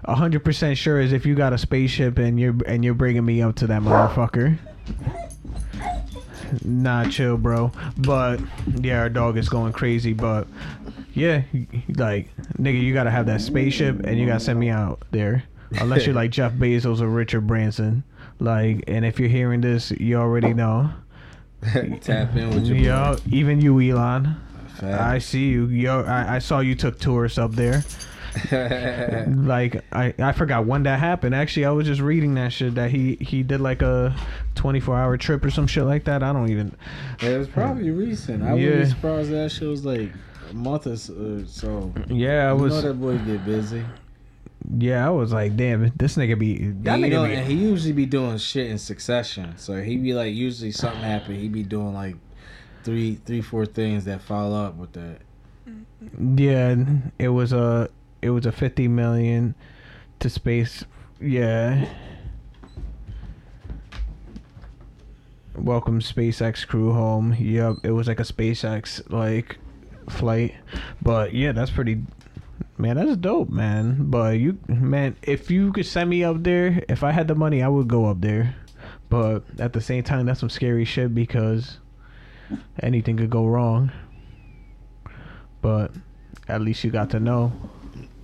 hundred 0.07 0.41
percent 0.45 0.79
sure 0.79 1.01
is 1.01 1.13
if 1.13 1.27
you 1.27 1.35
got 1.35 1.53
a 1.53 1.59
spaceship 1.59 2.17
and 2.19 2.39
you're 2.41 2.55
and 2.67 2.85
you're 2.85 2.95
bringing 2.95 3.25
me 3.25 3.43
up 3.43 3.57
to 3.57 3.67
that 3.67 3.83
motherfucker. 3.83 4.57
Nah, 6.65 7.09
chill, 7.09 7.37
bro. 7.37 7.73
But 7.99 8.41
yeah, 8.81 9.01
our 9.01 9.09
dog 9.09 9.37
is 9.39 9.49
going 9.49 9.73
crazy. 9.73 10.13
But 10.13 10.47
yeah, 11.13 11.43
like 11.97 12.29
nigga, 12.59 12.81
you 12.81 12.93
gotta 12.93 13.11
have 13.11 13.27
that 13.27 13.41
spaceship 13.41 14.01
and 14.05 14.19
you 14.19 14.27
gotta 14.27 14.41
send 14.41 14.59
me 14.59 14.71
out 14.71 15.03
there. 15.11 15.45
Unless 15.81 16.07
you're 16.07 16.15
like 16.15 16.31
Jeff 16.33 16.53
Bezos 16.53 17.01
or 17.01 17.09
Richard 17.09 17.47
Branson. 17.47 18.05
Like, 18.41 18.85
and 18.87 19.05
if 19.05 19.19
you're 19.19 19.29
hearing 19.29 19.61
this, 19.61 19.91
you 19.93 20.17
already 20.17 20.53
know. 20.55 20.91
tap 22.01 22.37
in 22.37 22.51
with 22.51 22.67
your 22.67 22.77
Yo, 22.77 23.17
even 23.31 23.61
you, 23.61 23.81
Elon. 23.81 24.37
boy? 24.81 24.93
I 24.93 25.19
see 25.19 25.49
you. 25.49 25.67
Yo, 25.69 26.03
I, 26.03 26.37
I 26.37 26.39
saw 26.39 26.61
you 26.61 26.75
took 26.75 26.99
tourists 26.99 27.39
up 27.39 27.53
there. 27.53 27.85
Like, 29.45 29.83
I, 29.93 30.15
I 30.19 30.33
forgot 30.33 30.67
when 30.67 30.85
that 30.85 30.99
happened. 30.99 31.35
Actually, 31.35 31.67
I 31.67 31.71
was 31.71 31.87
just 31.87 32.01
reading 32.01 32.35
that 32.35 32.53
shit 32.53 32.75
that 32.77 32.91
he 32.91 33.17
he 33.21 33.43
did 33.43 33.61
like 33.61 33.83
a 33.83 34.15
24 34.55 34.97
hour 34.99 35.17
trip 35.17 35.45
or 35.45 35.51
some 35.51 35.67
shit 35.67 35.85
like 35.85 36.05
that. 36.05 36.23
I 36.23 36.33
don't 36.33 36.51
even. 36.51 36.75
it 37.21 37.37
was 37.39 37.49
probably 37.49 37.91
recent. 37.91 38.43
I 38.43 38.49
Yeah. 38.49 38.53
wouldn't 38.55 38.85
be 38.85 38.91
surprised 38.91 39.31
that 39.31 39.53
shit 39.53 39.69
was 39.69 39.85
like 39.85 40.11
a 40.51 40.55
month 40.55 40.87
or 40.87 40.97
so. 40.97 41.15
Uh, 41.15 41.47
so. 41.47 41.93
Yeah, 42.09 42.51
I 42.51 42.55
you 42.55 42.63
was. 42.63 42.73
know 42.75 42.83
that 42.83 42.95
boy 42.95 43.19
get 43.19 43.45
busy. 43.45 43.85
Yeah, 44.79 45.07
I 45.07 45.11
was 45.11 45.31
like, 45.33 45.57
damn, 45.57 45.93
this 45.97 46.17
nigga 46.17 46.39
be. 46.39 46.69
That 46.69 46.99
you 46.99 47.07
nigga 47.07 47.11
know, 47.11 47.27
be. 47.27 47.35
and 47.35 47.47
he 47.47 47.55
usually 47.55 47.93
be 47.93 48.07
doing 48.07 48.39
shit 48.39 48.71
in 48.71 48.79
succession. 48.79 49.55
So 49.59 49.83
he 49.83 49.97
be 49.99 50.15
like, 50.15 50.35
usually 50.35 50.73
something 50.73 51.03
happen, 51.03 51.35
he 51.35 51.49
be 51.49 51.63
doing 51.63 51.93
like 51.93 52.17
three, 52.83 53.17
three, 53.27 53.43
four 53.43 53.67
things 53.67 54.07
that 54.07 54.23
follow 54.23 54.65
up 54.65 54.77
with 54.77 54.93
that. 54.95 55.19
Yeah, 56.19 56.77
it 57.19 57.29
was 57.29 57.53
a 57.53 57.91
it 58.25 58.31
was 58.31 58.47
a 58.47 58.53
fifty 58.53 58.89
million 58.89 59.55
to 60.19 60.31
space. 60.31 60.85
Yeah. 61.21 61.87
Welcome 65.55 66.01
SpaceX 66.01 66.67
crew 66.67 66.93
home. 66.93 67.37
Yep, 67.39 67.77
it 67.85 67.91
was 67.91 68.09
like 68.09 68.21
a 68.21 68.25
SpaceX 68.25 69.09
like 69.13 69.59
flight, 70.09 70.55
but 71.03 71.35
yeah, 71.35 71.53
that's 71.53 71.71
pretty. 71.71 72.03
Man, 72.79 72.97
that's 72.97 73.17
dope, 73.19 73.51
man. 73.51 74.11
But 74.11 74.39
you, 74.39 74.59
man, 74.67 75.17
if 75.23 75.51
you 75.51 75.71
could 75.73 75.87
send 75.87 76.09
me 76.09 76.25
up 76.25 76.43
there, 76.43 76.83
if 76.89 77.05
I 77.05 77.13
had 77.13 77.29
the 77.29 77.35
money, 77.35 77.63
I 77.63 77.69
would 77.69 77.89
go 77.89 78.07
up 78.07 78.23
there. 78.23 78.57
But 79.11 79.45
at 79.61 79.75
the 79.75 79.81
same 79.81 80.03
time, 80.03 80.27
that's 80.27 80.41
some 80.41 80.51
scary 80.51 80.87
shit 80.87 81.15
because 81.15 81.79
anything 82.81 83.19
could 83.19 83.31
go 83.31 83.47
wrong. 83.47 83.93
But 85.61 85.93
at 86.49 86.63
least 86.63 86.83
you 86.85 86.91
got 86.91 87.11
to 87.11 87.21
know. 87.21 87.53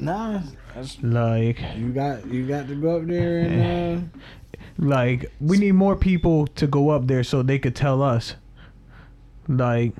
Nah, 0.00 0.40
that's, 0.74 1.02
Like, 1.02 1.60
you 1.76 1.90
got 1.92 2.26
you 2.26 2.46
got 2.46 2.68
to 2.68 2.74
go 2.74 2.96
up 3.00 3.06
there 3.06 3.40
and 3.40 4.12
uh, 4.12 4.18
like 4.78 5.30
we 5.40 5.58
need 5.58 5.72
more 5.72 5.94
people 5.96 6.46
to 6.46 6.66
go 6.66 6.90
up 6.90 7.06
there 7.06 7.22
so 7.22 7.42
they 7.42 7.58
could 7.58 7.76
tell 7.76 8.02
us. 8.02 8.34
Like, 9.48 9.92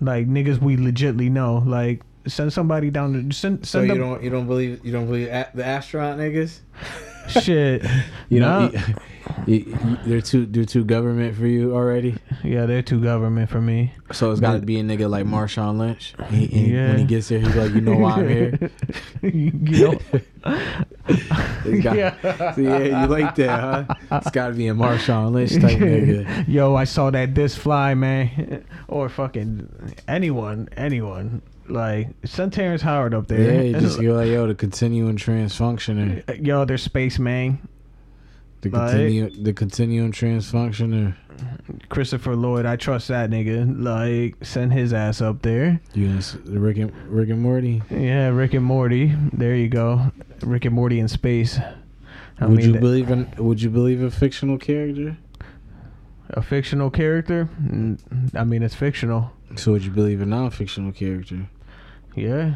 like 0.00 0.26
niggas 0.28 0.58
we 0.60 0.76
legitly 0.76 1.30
know. 1.30 1.62
Like, 1.64 2.02
send 2.26 2.52
somebody 2.52 2.90
down 2.90 3.12
to 3.28 3.34
send 3.34 3.66
so 3.66 3.78
send 3.80 3.88
you 3.88 3.94
them 3.94 4.00
don't 4.02 4.22
you 4.22 4.30
don't 4.30 4.46
believe 4.46 4.84
you 4.84 4.90
don't 4.92 5.06
believe 5.06 5.28
a- 5.28 5.50
the 5.54 5.64
astronaut 5.64 6.18
niggas. 6.18 6.60
Shit. 7.28 7.84
You 8.30 8.40
Nah. 8.40 8.66
know, 8.68 8.70
you, 9.46 9.56
you, 9.56 9.98
they're 10.04 10.20
too 10.20 10.44
they're 10.44 10.66
too 10.66 10.84
government 10.84 11.34
for 11.34 11.46
you 11.46 11.74
already. 11.74 12.14
Yeah, 12.44 12.66
they're 12.66 12.82
too 12.82 13.00
government 13.02 13.48
for 13.48 13.58
me. 13.60 13.94
So 14.12 14.30
it's 14.32 14.40
got 14.40 14.52
to 14.52 14.58
be 14.60 14.78
a 14.78 14.82
nigga 14.82 15.08
like 15.08 15.24
Marshawn 15.24 15.78
Lynch. 15.78 16.12
He, 16.28 16.44
he- 16.46 16.74
Yeah. 16.74 16.88
When 16.88 16.98
he 16.98 17.04
gets 17.04 17.28
there, 17.28 17.38
he's 17.38 17.56
like, 17.56 17.72
you 17.72 17.80
know 17.80 17.94
why 17.96 18.12
I'm 18.16 18.28
here. 18.28 18.70
you 19.22 19.50
know? 19.52 19.98
Got- 21.82 21.96
yeah. 21.96 22.52
So 22.54 22.60
yeah, 22.60 23.02
you 23.02 23.06
like 23.08 23.34
that, 23.36 23.88
huh? 23.88 23.94
It's 24.18 24.30
got 24.30 24.48
to 24.48 24.54
be 24.54 24.68
a 24.68 24.74
Marshawn 24.74 25.32
Lynch 25.32 25.52
type 25.52 25.78
nigga. 25.78 26.46
Yo, 26.46 26.74
I 26.74 26.84
saw 26.84 27.10
that 27.10 27.34
this 27.34 27.56
fly, 27.56 27.94
man. 27.94 28.62
Or 28.88 29.08
fucking 29.08 29.94
anyone, 30.06 30.68
anyone. 30.76 31.40
Like, 31.68 32.08
send 32.24 32.52
Terrence 32.52 32.82
Howard 32.82 33.14
up 33.14 33.26
there. 33.28 33.40
Yeah, 33.54 33.60
you 33.62 33.80
just 33.80 34.00
go 34.00 34.14
like, 34.14 34.28
yo, 34.28 34.46
the 34.46 34.54
continuing 34.54 35.16
transfunctioner, 35.16 36.28
uh, 36.28 36.32
Yo, 36.34 36.64
they're 36.64 36.78
spaceman. 36.78 37.58
the 38.62 38.70
Like- 38.70 38.90
continue, 38.90 39.30
the 39.42 39.52
continuing 39.52 40.12
transfunctioner. 40.12 41.14
Christopher 41.88 42.34
Lloyd, 42.34 42.66
I 42.66 42.74
trust 42.76 43.08
that 43.08 43.30
nigga. 43.30 43.80
Like, 43.80 44.44
send 44.44 44.72
his 44.72 44.92
ass 44.92 45.20
up 45.20 45.42
there. 45.42 45.80
You 45.94 46.08
know, 46.08 46.16
s- 46.18 46.36
the 46.44 46.58
Rick 46.58 46.78
and 46.78 46.92
Rick 47.08 47.28
and 47.30 47.40
Morty. 47.40 47.82
Yeah, 47.90 48.28
Rick 48.30 48.54
and 48.54 48.64
Morty. 48.64 49.14
There 49.32 49.54
you 49.54 49.68
go. 49.68 50.10
Rick 50.42 50.64
and 50.64 50.74
Morty 50.74 50.98
in 50.98 51.06
space. 51.06 51.60
I 52.40 52.46
would 52.46 52.58
mean, 52.58 52.74
you 52.74 52.80
believe 52.80 53.10
in? 53.10 53.28
Would 53.38 53.62
you 53.62 53.70
believe 53.70 54.02
a 54.02 54.10
fictional 54.10 54.58
character? 54.58 55.16
a 56.30 56.42
fictional 56.42 56.90
character? 56.90 57.48
I 58.34 58.44
mean, 58.44 58.62
it's 58.62 58.74
fictional. 58.74 59.32
So 59.56 59.72
would 59.72 59.82
you 59.84 59.90
believe 59.90 60.20
a 60.20 60.26
non-fictional 60.26 60.92
character? 60.92 61.48
Yeah. 62.14 62.54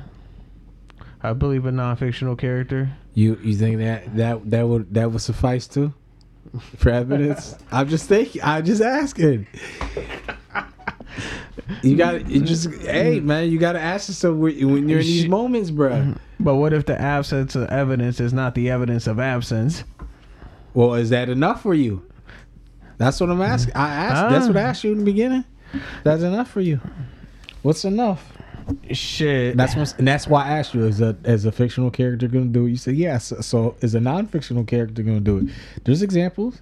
I 1.23 1.33
believe 1.33 1.67
a 1.67 1.73
non-fictional 1.73 2.37
character. 2.37 2.91
You 3.15 3.39
you 3.43 3.55
think 3.55 3.79
that 3.79 4.17
that 4.17 4.51
that 4.51 4.67
would 4.67 4.93
that 4.95 5.13
would 5.13 5.21
suffice 5.21 5.67
too 5.67 5.93
for 6.77 6.91
evidence? 6.91 7.57
I'm 7.73 7.89
just 7.89 8.09
thinking. 8.09 8.43
I'm 8.43 8.65
just 8.65 8.83
asking. 8.83 9.47
You 11.83 11.97
got 11.97 12.13
to 12.13 12.23
you 12.25 12.41
just 12.41 12.71
hey 12.83 13.21
man, 13.21 13.51
you 13.51 13.59
got 13.59 13.73
to 13.73 13.81
ask 13.81 14.09
yourself 14.09 14.37
when 14.37 14.73
when 14.73 14.89
you're 14.89 15.01
in 15.01 15.07
these 15.07 15.29
moments, 15.29 15.71
bruh. 15.71 15.93
Mm-hmm. 15.93 16.13
But 16.41 16.57
what 16.57 16.73
if 16.73 16.87
the 16.87 17.01
absence 17.01 17.55
of 17.55 17.69
evidence 17.69 18.19
is 18.21 18.33
not 18.33 18.55
the 18.55 18.71
evidence 18.71 19.07
of 19.07 19.21
absence? 19.21 19.85
Well, 20.75 20.95
is 20.95 21.11
that 21.11 21.29
enough 21.29 21.63
for 21.63 21.75
you? 21.75 22.05
That's 22.99 23.21
what 23.21 23.31
I'm 23.31 23.37
mm-hmm. 23.37 23.53
asking. 23.53 23.75
I 23.75 23.89
asked. 23.95 24.31
That's 24.31 24.47
what 24.49 24.57
I 24.57 24.63
ah. 24.63 24.67
asked 24.67 24.85
you 24.85 24.93
in 24.93 24.99
the 24.99 25.05
beginning. 25.05 25.45
That's 26.03 26.23
enough 26.23 26.51
for 26.51 26.61
you. 26.61 26.81
What's 27.63 27.85
enough? 27.85 28.32
Shit. 28.93 29.57
That's 29.57 29.75
what, 29.77 29.95
and 29.99 30.07
that's 30.07 30.27
why 30.27 30.45
I 30.47 30.59
asked 30.59 30.75
you: 30.75 30.85
Is 30.85 31.01
a 31.01 31.17
as 31.25 31.45
a 31.45 31.53
fictional 31.53 31.91
character 31.91 32.29
going 32.29 32.53
to 32.53 32.59
do 32.59 32.67
it? 32.67 32.71
You 32.71 32.77
said 32.77 32.95
yes. 32.97 33.33
So 33.41 33.77
is 33.81 33.95
a 33.95 34.01
non-fictional 34.01 34.65
character 34.65 35.03
going 35.03 35.19
to 35.19 35.25
do 35.25 35.39
it? 35.39 35.55
There's 35.85 36.03
examples. 36.03 36.61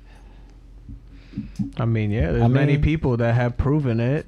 I 1.77 1.85
mean, 1.85 2.11
yeah, 2.11 2.33
there's 2.33 2.43
I 2.43 2.49
many 2.49 2.73
mean- 2.75 2.83
people 2.83 3.17
that 3.19 3.35
have 3.35 3.57
proven 3.57 4.01
it. 4.01 4.27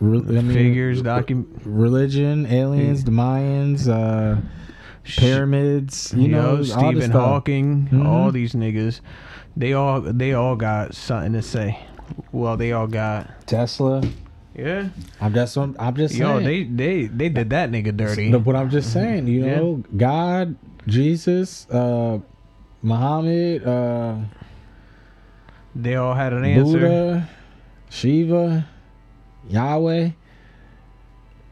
Re- 0.00 0.18
I 0.18 0.42
mean, 0.42 0.52
Figures, 0.52 1.02
docu- 1.02 1.46
religion, 1.64 2.44
aliens, 2.46 3.04
the 3.04 3.10
Mayans, 3.10 3.88
uh, 3.88 4.40
pyramids. 5.04 6.12
You 6.16 6.28
know, 6.28 6.50
all 6.50 6.56
this 6.58 6.72
Stephen. 6.72 7.10
Hawking, 7.12 7.88
Mhm. 7.90 8.06
all 8.06 8.30
these 8.30 8.52
niggas, 8.54 9.00
they 9.56 9.72
all 9.72 10.00
they 10.02 10.32
all 10.34 10.54
got 10.56 10.94
something 10.94 11.32
to 11.32 11.42
say. 11.42 11.78
Well, 12.32 12.56
they 12.56 12.72
all 12.72 12.86
got 12.86 13.46
Tesla. 13.46 14.02
Yeah. 14.58 14.88
I'm 15.20 15.34
just. 15.34 15.56
I'm 15.56 15.94
just 15.96 16.14
saying. 16.16 16.22
Yo, 16.28 16.40
they 16.40 16.64
they 16.64 17.06
they 17.06 17.28
did 17.28 17.50
that 17.50 17.70
nigga 17.70 17.96
dirty. 17.96 18.30
But 18.36 18.56
I'm 18.56 18.70
just 18.70 18.92
saying, 18.92 19.26
you 19.28 19.44
Yeah. 19.44 19.56
know, 19.56 19.84
God, 19.96 20.56
Jesus, 20.86 21.68
uh, 21.70 22.18
Muhammad, 22.82 23.66
uh, 23.66 24.16
They 25.74 25.94
all 25.96 26.14
had 26.14 26.32
an 26.32 26.44
answer. 26.44 26.78
Buddha, 26.78 27.28
Shiva, 27.90 28.66
Yahweh. 29.48 30.10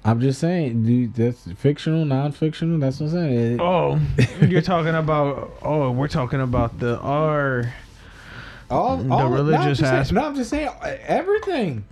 I'm 0.07 0.21
just 0.21 0.39
saying, 0.39 0.85
dude, 0.85 1.15
that's 1.15 1.51
fictional, 1.53 2.05
non-fictional. 2.05 2.79
That's 2.79 3.01
what 3.01 3.07
I'm 3.07 3.13
saying. 3.13 3.53
It- 3.55 3.61
Oh, 3.61 3.99
you're 4.43 4.61
talking 4.63 4.95
about? 4.95 5.51
Oh, 5.63 5.91
we're 5.93 6.09
talking 6.09 6.41
about 6.43 6.79
the 6.79 6.99
R 7.01 7.73
all, 8.71 8.97
the 8.99 9.11
all- 9.13 9.19
no, 9.21 9.27
I'm 9.27 9.33
religious 9.33 9.79
just 9.79 9.81
saying- 9.81 9.95
aspect. 9.95 10.15
No, 10.21 10.27
I'm 10.27 10.35
just 10.35 10.51
saying 10.51 10.69
everything. 11.07 11.85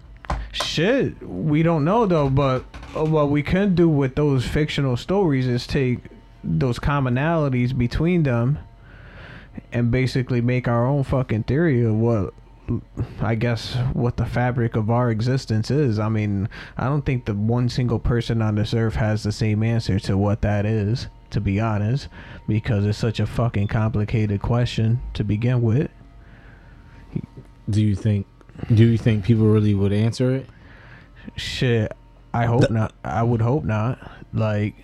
Shit. 0.52 1.22
We 1.22 1.62
don't 1.62 1.84
know 1.84 2.06
though, 2.06 2.30
but 2.30 2.64
uh, 2.96 3.04
what 3.04 3.30
we 3.30 3.42
can 3.42 3.74
do 3.74 3.88
with 3.88 4.14
those 4.14 4.46
fictional 4.46 4.96
stories 4.96 5.46
is 5.46 5.66
take 5.66 5.98
those 6.44 6.78
commonalities 6.78 7.76
between 7.76 8.24
them 8.24 8.58
and 9.72 9.90
basically 9.90 10.40
make 10.40 10.66
our 10.66 10.86
own 10.86 11.04
fucking 11.04 11.44
theory 11.44 11.84
of 11.84 11.94
what 11.94 12.34
I 13.20 13.34
guess 13.34 13.74
what 13.92 14.16
the 14.16 14.24
fabric 14.24 14.76
of 14.76 14.90
our 14.90 15.10
existence 15.10 15.70
is. 15.70 15.98
I 15.98 16.08
mean, 16.08 16.48
I 16.76 16.84
don't 16.84 17.04
think 17.04 17.24
the 17.24 17.34
one 17.34 17.68
single 17.68 17.98
person 17.98 18.40
on 18.40 18.54
this 18.54 18.72
earth 18.72 18.94
has 18.94 19.22
the 19.22 19.32
same 19.32 19.62
answer 19.62 19.98
to 20.00 20.16
what 20.16 20.42
that 20.42 20.64
is, 20.64 21.08
to 21.30 21.40
be 21.40 21.60
honest, 21.60 22.08
because 22.46 22.86
it's 22.86 22.98
such 22.98 23.20
a 23.20 23.26
fucking 23.26 23.68
complicated 23.68 24.40
question 24.40 25.02
to 25.14 25.24
begin 25.24 25.60
with. 25.60 25.90
Do 27.68 27.82
you 27.82 27.94
think? 27.94 28.26
Do 28.72 28.84
you 28.84 28.98
think 28.98 29.24
people 29.24 29.46
really 29.46 29.74
would 29.74 29.92
answer 29.92 30.34
it? 30.34 30.46
Shit, 31.36 31.92
I 32.32 32.46
hope 32.46 32.70
not. 32.70 32.94
I 33.04 33.22
would 33.22 33.40
hope 33.40 33.64
not. 33.64 33.98
Like, 34.32 34.74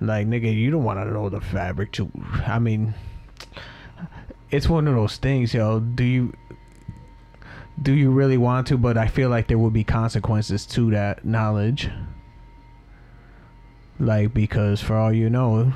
like 0.00 0.26
nigga, 0.26 0.54
you 0.54 0.70
don't 0.70 0.84
want 0.84 0.98
to 1.00 1.12
know 1.12 1.28
the 1.28 1.40
fabric. 1.40 1.92
To, 1.92 2.10
I 2.46 2.58
mean, 2.58 2.94
it's 4.50 4.68
one 4.68 4.86
of 4.88 4.94
those 4.94 5.16
things, 5.16 5.54
yo. 5.54 5.80
Do 5.80 6.04
you? 6.04 6.34
Do 7.80 7.92
you 7.92 8.10
really 8.10 8.36
want 8.36 8.66
to? 8.68 8.78
But 8.78 8.96
I 8.96 9.08
feel 9.08 9.28
like 9.28 9.48
there 9.48 9.58
would 9.58 9.72
be 9.72 9.84
consequences 9.84 10.66
to 10.66 10.90
that 10.90 11.24
knowledge. 11.24 11.90
Like 13.98 14.34
because 14.34 14.80
for 14.80 14.96
all 14.96 15.12
you 15.12 15.30
know, 15.30 15.72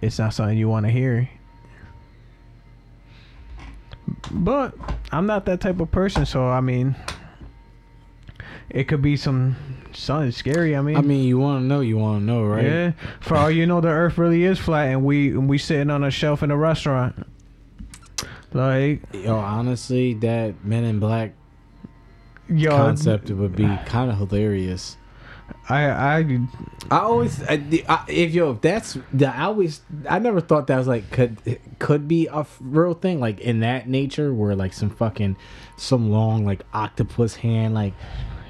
it's 0.00 0.18
not 0.18 0.34
something 0.34 0.58
you 0.58 0.68
want 0.68 0.86
to 0.86 0.92
hear. 0.92 1.28
But 4.30 4.74
I'm 5.12 5.26
not 5.26 5.46
that 5.46 5.60
type 5.60 5.80
of 5.80 5.90
person, 5.90 6.26
so 6.26 6.48
I 6.48 6.60
mean, 6.60 6.96
it 8.70 8.84
could 8.84 9.02
be 9.02 9.16
some 9.16 9.56
something 9.92 10.32
scary. 10.32 10.76
I 10.76 10.82
mean, 10.82 10.96
I 10.96 11.00
mean, 11.00 11.24
you 11.24 11.38
want 11.38 11.62
to 11.62 11.66
know, 11.66 11.80
you 11.80 11.96
want 11.96 12.20
to 12.20 12.24
know, 12.24 12.44
right? 12.44 12.64
yeah. 12.64 12.92
For 13.20 13.36
all 13.36 13.50
you 13.50 13.66
know, 13.66 13.80
the 13.80 13.88
Earth 13.88 14.18
really 14.18 14.44
is 14.44 14.58
flat, 14.58 14.88
and 14.88 15.04
we 15.04 15.30
and 15.30 15.48
we 15.48 15.58
sitting 15.58 15.90
on 15.90 16.04
a 16.04 16.10
shelf 16.10 16.42
in 16.42 16.50
a 16.50 16.56
restaurant. 16.56 17.26
Like 18.52 19.02
Yo, 19.12 19.36
honestly, 19.36 20.14
that 20.14 20.64
Men 20.64 20.84
in 20.84 21.00
Black 21.00 21.34
yo, 22.48 22.70
concept 22.70 23.30
would 23.30 23.56
be 23.56 23.78
kind 23.86 24.10
of 24.10 24.18
hilarious. 24.18 24.97
I 25.68 25.90
I 26.18 26.38
I 26.90 26.98
always, 27.00 27.42
I, 27.42 27.56
the- 27.56 27.84
I, 27.88 28.04
if 28.08 28.32
yo, 28.32 28.52
if 28.52 28.60
that's 28.62 28.96
the, 29.12 29.26
I 29.34 29.42
always, 29.44 29.82
I 30.08 30.18
never 30.18 30.40
thought 30.40 30.66
that 30.68 30.78
was 30.78 30.86
like 30.88 31.10
could 31.10 31.60
could 31.78 32.08
be 32.08 32.26
a 32.28 32.38
f- 32.38 32.56
real 32.60 32.94
thing, 32.94 33.20
like 33.20 33.40
in 33.40 33.60
that 33.60 33.88
nature, 33.88 34.32
where 34.32 34.54
like 34.56 34.72
some 34.72 34.88
fucking 34.90 35.36
some 35.76 36.10
long 36.10 36.46
like 36.46 36.62
octopus 36.72 37.34
hand 37.36 37.74
like 37.74 37.92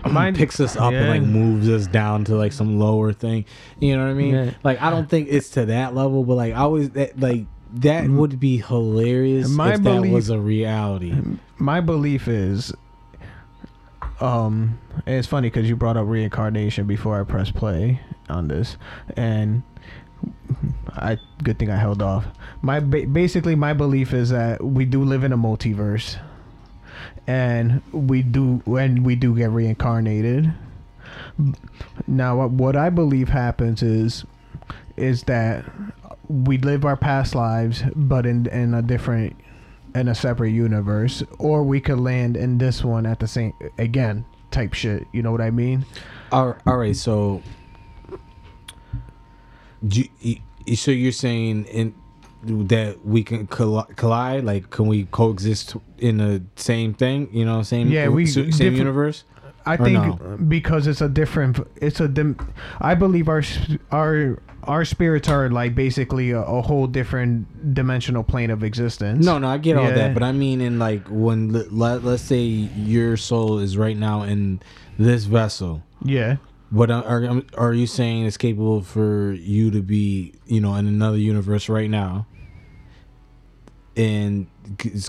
Mine- 0.08 0.34
picks 0.36 0.60
us 0.60 0.76
up 0.76 0.92
and 0.92 1.08
like 1.08 1.22
moves 1.22 1.68
us 1.68 1.86
down 1.88 2.24
to 2.26 2.36
like 2.36 2.52
some 2.52 2.78
lower 2.78 3.12
thing. 3.12 3.44
You 3.80 3.96
know 3.96 4.04
what 4.04 4.10
I 4.10 4.14
mean? 4.14 4.34
Yeah. 4.34 4.50
Like 4.62 4.80
I 4.80 4.90
don't 4.90 5.10
think 5.10 5.28
it's 5.30 5.50
to 5.50 5.66
that 5.66 5.94
level, 5.96 6.22
but 6.24 6.34
like 6.34 6.54
I 6.54 6.58
always 6.58 6.90
that 6.90 7.18
like 7.18 7.46
that 7.74 8.08
would 8.08 8.38
be 8.40 8.58
hilarious 8.58 9.48
My 9.50 9.74
if 9.74 9.82
that 9.82 10.02
was 10.06 10.30
a 10.30 10.38
reality. 10.38 11.14
my 11.58 11.80
belief 11.80 12.28
is 12.28 12.72
um 14.20 14.78
it's 15.06 15.26
funny 15.28 15.48
because 15.48 15.68
you 15.68 15.76
brought 15.76 15.96
up 15.96 16.06
reincarnation 16.06 16.86
before 16.86 17.20
i 17.20 17.24
pressed 17.24 17.54
play 17.54 18.00
on 18.28 18.48
this 18.48 18.76
and 19.16 19.62
i 20.94 21.16
good 21.44 21.58
thing 21.58 21.70
i 21.70 21.76
held 21.76 22.02
off. 22.02 22.24
My 22.62 22.80
ba- 22.80 23.06
basically 23.06 23.54
my 23.54 23.72
belief 23.72 24.12
is 24.12 24.30
that 24.30 24.62
we 24.64 24.84
do 24.84 25.04
live 25.04 25.22
in 25.22 25.32
a 25.32 25.38
multiverse 25.38 26.18
and 27.28 27.80
we 27.92 28.22
do 28.22 28.60
when 28.64 29.04
we 29.04 29.14
do 29.14 29.36
get 29.36 29.50
reincarnated. 29.50 30.52
Now 32.08 32.38
what- 32.38 32.50
what 32.50 32.74
i 32.76 32.90
believe 32.90 33.28
happens 33.28 33.82
is 33.82 34.24
is 34.96 35.22
that 35.24 35.64
we 36.28 36.58
live 36.58 36.84
our 36.84 36.96
past 36.96 37.34
lives, 37.36 37.84
but 37.94 38.26
in 38.26 38.46
in 38.48 38.74
a 38.74 38.82
different, 38.82 39.36
in 39.94 40.08
a 40.08 40.14
separate 40.14 40.50
universe, 40.50 41.22
or 41.38 41.62
we 41.62 41.80
could 41.80 41.98
land 42.00 42.36
in 42.36 42.58
this 42.58 42.84
one 42.84 43.06
at 43.06 43.20
the 43.20 43.26
same 43.26 43.52
again 43.78 44.24
type 44.50 44.74
shit. 44.74 45.06
You 45.12 45.22
know 45.22 45.32
what 45.32 45.40
I 45.40 45.50
mean? 45.50 45.84
All, 46.32 46.56
all 46.66 46.76
right, 46.76 46.96
so 46.96 47.42
you- 49.82 50.08
so 50.74 50.90
you're 50.90 51.12
saying 51.12 51.64
in 51.66 51.94
that 52.44 53.04
we 53.04 53.22
can 53.24 53.46
collide, 53.48 54.44
like 54.44 54.70
can 54.70 54.86
we 54.86 55.04
coexist 55.06 55.76
in 55.98 56.18
the 56.18 56.42
same 56.56 56.94
thing? 56.94 57.28
You 57.32 57.44
know, 57.44 57.62
same 57.62 57.88
Yeah, 57.88 58.08
we- 58.08 58.26
same 58.26 58.74
universe. 58.74 59.24
I 59.68 59.76
think 59.76 60.20
no? 60.20 60.36
because 60.48 60.86
it's 60.86 61.00
a 61.00 61.08
different. 61.08 61.58
It's 61.76 62.00
a. 62.00 62.08
dim- 62.08 62.36
I 62.80 62.94
believe 62.94 63.28
our 63.28 63.42
our 63.92 64.38
our 64.64 64.84
spirits 64.84 65.28
are 65.28 65.48
like 65.50 65.74
basically 65.74 66.30
a, 66.32 66.40
a 66.42 66.62
whole 66.62 66.86
different 66.86 67.74
dimensional 67.74 68.22
plane 68.24 68.50
of 68.50 68.62
existence. 68.64 69.24
No, 69.24 69.38
no, 69.38 69.48
I 69.48 69.58
get 69.58 69.76
all 69.76 69.88
that, 69.88 70.14
but 70.14 70.22
I 70.22 70.32
mean, 70.32 70.60
in 70.60 70.78
like 70.78 71.06
when 71.08 71.52
le- 71.52 71.66
let, 71.70 72.04
let's 72.04 72.22
say 72.22 72.42
your 72.44 73.16
soul 73.16 73.58
is 73.58 73.76
right 73.76 73.96
now 73.96 74.22
in 74.22 74.60
this 74.98 75.24
vessel. 75.24 75.82
Yeah. 76.04 76.36
What 76.70 76.90
uh, 76.90 77.02
are 77.06 77.24
are- 77.24 77.42
are 77.56 77.72
you 77.74 77.86
saying 77.86 78.24
is 78.24 78.36
capable 78.36 78.82
for 78.82 79.32
you 79.32 79.70
to 79.70 79.80
be, 79.82 80.34
you 80.46 80.60
know, 80.60 80.74
in 80.74 80.86
another 80.86 81.16
universe 81.16 81.68
right 81.68 81.88
now? 81.90 82.26
And 83.96 84.46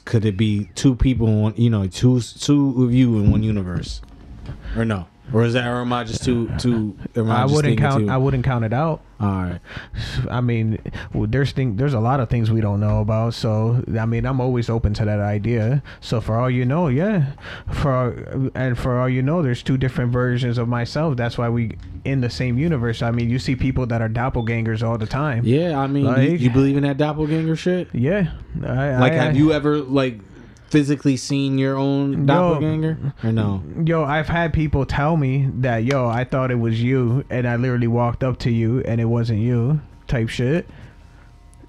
could 0.06 0.26
it 0.26 0.36
be 0.36 0.70
two 0.74 0.96
people, 0.96 1.52
you 1.56 1.70
know, 1.70 1.86
two 1.88 2.22
two 2.22 2.84
of 2.84 2.94
you 2.94 3.20
in 3.20 3.30
one 3.30 3.44
universe, 3.44 4.02
or 4.76 4.86
no? 4.86 5.08
Or 5.32 5.44
is 5.44 5.54
that, 5.54 5.68
or 5.68 5.82
am 5.82 5.94
I 5.94 6.06
just 6.06 6.24
too 6.24 6.50
too? 6.58 6.98
I 7.16 7.44
just 7.44 7.54
wouldn't 7.54 7.78
count. 7.78 8.06
too- 8.06 8.10
I 8.12 8.18
wouldn't 8.18 8.44
count 8.44 8.66
it 8.66 8.74
out. 8.74 9.02
all 9.20 9.28
right. 9.30 9.60
I 10.28 10.42
mean, 10.42 10.80
well, 11.14 11.28
there's 11.30 11.52
thing, 11.52 11.76
there's 11.76 11.94
a 11.94 12.00
lot 12.00 12.20
of 12.20 12.30
things 12.32 12.50
we 12.50 12.62
don't 12.62 12.80
know 12.80 13.00
about. 13.02 13.36
So 13.36 13.84
I 14.00 14.08
mean, 14.08 14.26
I'm 14.26 14.42
always 14.42 14.72
open 14.72 14.96
to 14.96 15.06
that 15.06 15.20
idea. 15.20 15.84
So 16.02 16.20
for 16.20 16.36
all 16.36 16.50
you 16.50 16.66
know, 16.66 16.88
yeah, 16.88 17.34
for 17.72 18.50
and 18.56 18.76
for 18.76 19.00
all 19.00 19.08
you 19.08 19.22
know, 19.22 19.44
there's 19.44 19.62
two 19.62 19.78
different 19.78 20.12
versions 20.12 20.58
of 20.58 20.68
myself. 20.68 21.16
That's 21.16 21.38
why 21.38 21.48
we 21.50 21.78
in 22.06 22.22
the 22.22 22.30
same 22.32 22.58
universe. 22.58 23.04
I 23.04 23.12
mean, 23.12 23.30
you 23.30 23.38
see 23.38 23.56
people 23.56 23.86
that 23.86 24.02
are 24.02 24.10
doppelgangers 24.10 24.82
all 24.82 24.98
the 24.98 25.06
time. 25.06 25.44
Yeah, 25.46 25.78
I 25.80 25.86
mean, 25.86 26.06
you, 26.06 26.10
Like- 26.12 26.40
you 26.40 26.50
believe 26.50 26.76
in 26.76 26.82
that 26.84 26.98
doppelganger 26.98 27.56
shit? 27.56 27.90
Yeah. 27.94 28.32
I, 28.66 28.98
Like, 28.98 29.14
I- 29.14 29.16
have 29.26 29.38
you 29.38 29.54
ever 29.54 29.78
like 29.78 30.22
physically 30.70 31.18
seen 31.18 31.58
your 31.58 31.78
own 31.78 32.26
doppelganger, 32.26 33.14
or 33.24 33.32
no? 33.32 33.64
Yo, 33.86 34.04
I've 34.04 34.28
had 34.28 34.54
people 34.54 34.86
tell 34.86 35.18
me 35.18 35.50
that, 35.60 35.84
yo, 35.84 36.08
I 36.08 36.24
thought 36.24 36.52
it 36.52 36.60
was 36.60 36.82
you, 36.82 37.26
and 37.30 37.48
I 37.48 37.56
literally 37.56 37.88
walked 37.88 38.24
up 38.24 38.40
to 38.40 38.52
you, 38.52 38.82
and 38.82 39.02
it 39.02 39.06
wasn't 39.06 39.40
you, 39.40 39.82
type 40.08 40.30
shit. 40.30 40.68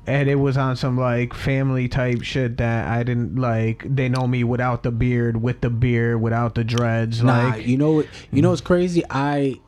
And 0.07 0.29
it 0.29 0.37
was 0.37 0.57
on 0.57 0.77
some 0.77 0.97
like 0.97 1.35
family 1.35 1.87
type 1.87 2.23
shit 2.23 2.57
that 2.57 2.89
I 2.89 3.03
didn't 3.03 3.37
like. 3.37 3.85
They 3.87 4.09
know 4.09 4.27
me 4.27 4.43
without 4.43 4.83
the 4.83 4.91
beard, 4.91 5.41
with 5.41 5.61
the 5.61 5.71
beard, 5.71 6.21
without 6.21 6.55
the 6.55 6.65
dreads. 6.65 7.23
Nah, 7.23 7.51
like, 7.51 7.67
you 7.67 7.77
know 7.77 7.93
what? 7.93 8.07
You 8.33 8.43
know 8.43 8.51
what's 8.51 8.63
crazy? 8.63 9.05
I, 9.09 9.61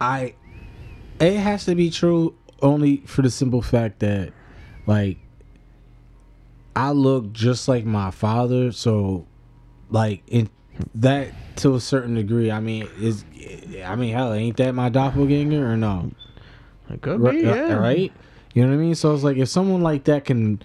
I, 0.00 0.34
it 1.20 1.36
has 1.36 1.66
to 1.66 1.74
be 1.74 1.90
true 1.90 2.34
only 2.62 2.98
for 3.06 3.22
the 3.22 3.30
simple 3.30 3.60
fact 3.60 3.98
that, 4.00 4.32
like, 4.86 5.18
I 6.76 6.90
look 6.90 7.32
just 7.32 7.68
like 7.68 7.84
my 7.84 8.10
father. 8.10 8.72
So, 8.72 9.26
like, 9.90 10.22
in 10.26 10.48
that 10.94 11.32
to 11.56 11.74
a 11.74 11.80
certain 11.80 12.14
degree, 12.14 12.50
I 12.50 12.60
mean, 12.60 12.88
is, 12.98 13.24
I 13.84 13.94
mean, 13.96 14.12
hell, 14.14 14.32
ain't 14.32 14.56
that 14.56 14.72
my 14.74 14.88
doppelganger 14.88 15.70
or 15.70 15.76
no? 15.76 16.10
it 16.90 17.00
could 17.02 17.20
Right, 17.20 17.40
be, 17.40 17.46
uh, 17.46 17.54
yeah. 17.54 17.74
right? 17.74 18.12
You 18.54 18.62
know 18.62 18.68
what 18.68 18.74
I 18.74 18.78
mean? 18.78 18.94
So 18.94 19.14
it's 19.14 19.22
like 19.24 19.36
if 19.36 19.48
someone 19.48 19.82
like 19.82 20.04
that 20.04 20.24
can 20.24 20.62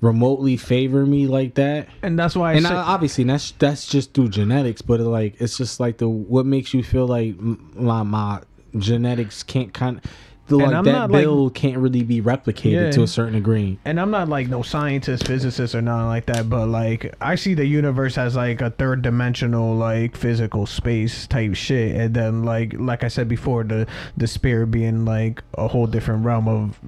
remotely 0.00 0.56
favor 0.56 1.04
me 1.06 1.26
like 1.26 1.54
that, 1.54 1.88
And 2.02 2.18
that's 2.18 2.36
why 2.36 2.52
I 2.52 2.56
and 2.56 2.66
say, 2.66 2.74
I, 2.74 2.82
obviously 2.82 3.24
that's 3.24 3.52
that's 3.52 3.86
just 3.86 4.12
through 4.14 4.28
genetics 4.28 4.82
but 4.82 5.00
like 5.00 5.40
it's 5.40 5.56
just 5.56 5.80
like 5.80 5.98
the 5.98 6.08
what 6.08 6.44
makes 6.46 6.74
you 6.74 6.82
feel 6.82 7.06
like 7.06 7.36
my 7.38 8.02
my 8.02 8.42
genetics 8.78 9.42
can't 9.42 9.72
kind 9.72 10.00
the, 10.48 10.56
like 10.56 10.72
I'm 10.74 10.84
that 10.84 10.92
not, 10.92 11.10
like- 11.10 11.54
can't 11.54 11.78
really 11.78 12.02
be 12.02 12.20
replicated 12.22 12.72
Yeah. 12.72 12.90
to 12.92 13.02
a 13.02 13.06
certain 13.06 13.34
degree 13.34 13.78
and 13.84 13.98
I'm 14.00 14.10
not 14.10 14.28
like 14.28 14.48
no 14.48 14.62
scientist, 14.62 15.26
physicist, 15.26 15.74
or 15.74 15.82
nothing 15.82 16.06
like 16.06 16.26
that, 16.26 16.48
but 16.48 16.66
like 16.68 17.14
I 17.20 17.34
see 17.34 17.54
the 17.54 17.66
universe 17.66 18.16
as 18.18 18.36
like 18.36 18.60
a 18.60 18.70
third 18.70 19.02
dimensional, 19.02 19.74
like 19.74 20.16
physical 20.16 20.66
space 20.66 21.26
type 21.26 21.54
shit, 21.54 21.96
and 21.96 22.14
then 22.14 22.44
like 22.44 22.74
like 22.78 23.02
I 23.04 23.08
said 23.08 23.28
before, 23.28 23.64
the 23.64 23.86
the 24.16 24.26
spirit 24.26 24.68
being 24.70 25.04
like 25.04 25.42
a 25.58 25.66
whole 25.68 25.86
different 25.86 26.24
realm 26.24 26.48
of 26.48 26.78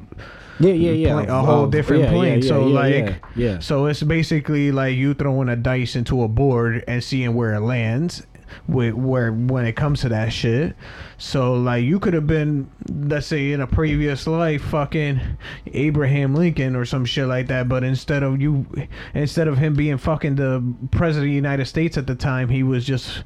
yeah 0.60 0.72
yeah 0.72 0.90
yeah 0.90 1.12
plane- 1.14 1.28
a 1.28 1.42
whole 1.42 1.66
different 1.68 2.02
yeah, 2.04 2.10
plane. 2.10 2.42
yeah, 2.42 2.48
so 2.48 2.64
like, 2.66 3.22
yeah. 3.36 3.58
so 3.60 3.86
it's 3.86 4.02
basically 4.02 4.72
like 4.72 4.96
you 4.96 5.14
throwing 5.14 5.48
a 5.48 5.56
dice 5.56 5.94
into 5.96 6.22
a 6.22 6.28
board 6.28 6.84
and 6.88 7.02
seeing 7.02 7.34
where 7.34 7.54
it 7.54 7.60
lands. 7.60 8.24
With 8.66 8.94
where 8.94 9.32
when 9.32 9.64
it 9.66 9.74
comes 9.76 10.00
to 10.02 10.08
that 10.10 10.32
shit, 10.32 10.74
so 11.16 11.54
like 11.54 11.84
you 11.84 11.98
could 11.98 12.14
have 12.14 12.26
been, 12.26 12.70
let's 12.88 13.26
say 13.26 13.52
in 13.52 13.60
a 13.60 13.66
previous 13.66 14.26
life, 14.26 14.62
fucking 14.62 15.20
Abraham 15.66 16.34
Lincoln 16.34 16.76
or 16.76 16.84
some 16.84 17.04
shit 17.04 17.26
like 17.26 17.46
that. 17.48 17.68
But 17.68 17.84
instead 17.84 18.22
of 18.22 18.40
you, 18.40 18.66
instead 19.14 19.48
of 19.48 19.58
him 19.58 19.74
being 19.74 19.98
fucking 19.98 20.36
the 20.36 20.62
president 20.90 21.26
of 21.26 21.30
the 21.30 21.34
United 21.34 21.66
States 21.66 21.96
at 21.96 22.06
the 22.06 22.14
time, 22.14 22.48
he 22.48 22.62
was 22.62 22.84
just 22.84 23.24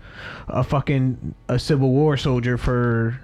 a 0.49 0.65
fucking 0.65 1.35
a 1.49 1.59
Civil 1.59 1.91
War 1.91 2.17
soldier 2.17 2.57
for 2.59 3.21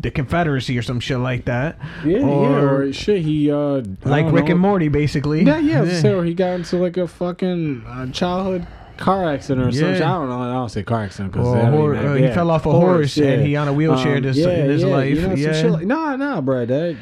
the 0.00 0.10
Confederacy 0.10 0.78
or 0.78 0.82
some 0.82 0.98
shit 0.98 1.18
like 1.18 1.44
that. 1.44 1.78
yeah 2.04 2.18
yeah 2.18 2.24
or 2.24 2.82
or 2.84 2.92
shit 2.92 3.22
he 3.22 3.50
uh 3.50 3.82
like 4.04 4.32
Rick 4.32 4.46
know. 4.46 4.52
and 4.52 4.60
Morty, 4.60 4.88
basically. 4.88 5.42
yeah 5.42 5.58
yeah, 5.58 6.00
so 6.00 6.22
he 6.22 6.32
got 6.34 6.52
into 6.54 6.78
like 6.78 6.96
a 6.96 7.06
fucking 7.06 7.84
uh, 7.86 8.06
childhood 8.12 8.66
car 9.02 9.28
accident 9.28 9.68
or 9.68 9.72
something. 9.72 10.02
I 10.02 10.12
don't 10.14 10.28
know. 10.28 10.40
I 10.40 10.52
don't 10.52 10.68
say 10.68 10.82
car 10.82 11.02
accident 11.02 11.32
because 11.32 11.48
Or 11.48 11.58
a 11.58 11.70
hor- 11.70 11.94
uh, 11.96 12.14
he 12.14 12.28
fell 12.28 12.50
off 12.50 12.66
a 12.66 12.70
horse 12.72 13.16
and 13.18 13.42
he 13.44 13.56
on 13.56 13.68
a 13.68 13.72
wheelchair 13.72 14.20
this- 14.20 14.38
in 14.38 14.70
his 14.70 14.84
life, 14.84 15.20
some 15.20 15.36
yeah. 15.36 15.52
shit 15.52 15.70
like, 15.70 15.86
nah 15.86 16.16
nah 16.16 16.40
bro 16.40 16.64
that 16.66 16.96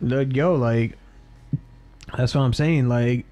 Like, 0.00 0.34
yo, 0.34 0.54
like 0.54 0.96
that's 2.16 2.34
what 2.34 2.42
I'm 2.42 2.52
saying. 2.52 2.88
Like 2.88 3.26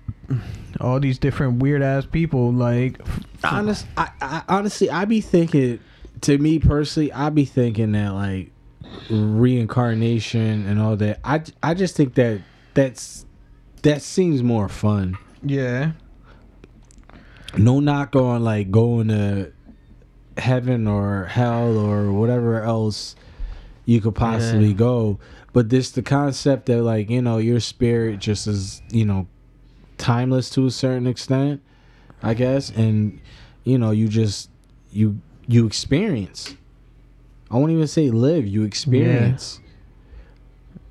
all 0.80 0.98
these 1.00 1.18
different 1.18 1.62
weird 1.62 1.82
ass 1.82 2.06
people, 2.06 2.52
like 2.52 3.00
honest 3.44 3.86
I, 3.96 4.10
I 4.20 4.42
honestly 4.48 4.90
I 4.90 5.04
be 5.04 5.20
thinking 5.20 5.78
to 6.22 6.38
me 6.38 6.58
personally 6.58 7.12
I 7.12 7.30
be 7.30 7.44
thinking 7.44 7.92
that 7.92 8.10
like 8.14 8.50
reincarnation 9.10 10.66
and 10.66 10.80
all 10.80 10.96
that. 10.96 11.20
I 11.24 11.42
I 11.62 11.74
just 11.74 11.96
think 11.96 12.14
that 12.14 12.40
that's 12.74 13.26
that 13.82 14.02
seems 14.02 14.42
more 14.42 14.68
fun. 14.68 15.16
Yeah, 15.42 15.92
no 17.56 17.80
knock 17.80 18.14
on 18.16 18.42
like 18.44 18.70
going 18.70 19.08
to 19.08 19.52
heaven 20.36 20.86
or 20.86 21.26
hell 21.26 21.76
or 21.76 22.12
whatever 22.12 22.62
else 22.62 23.16
you 23.84 24.00
could 24.00 24.14
possibly 24.14 24.68
Yeah. 24.68 24.74
go 24.74 25.18
but 25.52 25.68
this 25.68 25.90
the 25.90 26.02
concept 26.02 26.66
that 26.66 26.82
like 26.82 27.10
you 27.10 27.20
know 27.20 27.38
your 27.38 27.60
spirit 27.60 28.20
just 28.20 28.46
is 28.46 28.80
you 28.90 29.04
know 29.04 29.26
timeless 29.98 30.48
to 30.50 30.66
a 30.66 30.70
certain 30.70 31.06
extent 31.06 31.60
i 32.22 32.32
guess 32.34 32.70
and 32.70 33.20
you 33.64 33.76
know 33.76 33.90
you 33.90 34.08
just 34.08 34.48
you 34.92 35.20
you 35.46 35.66
experience 35.66 36.54
i 37.50 37.56
won't 37.56 37.72
even 37.72 37.86
say 37.86 38.10
live 38.10 38.46
you 38.46 38.62
experience 38.62 39.60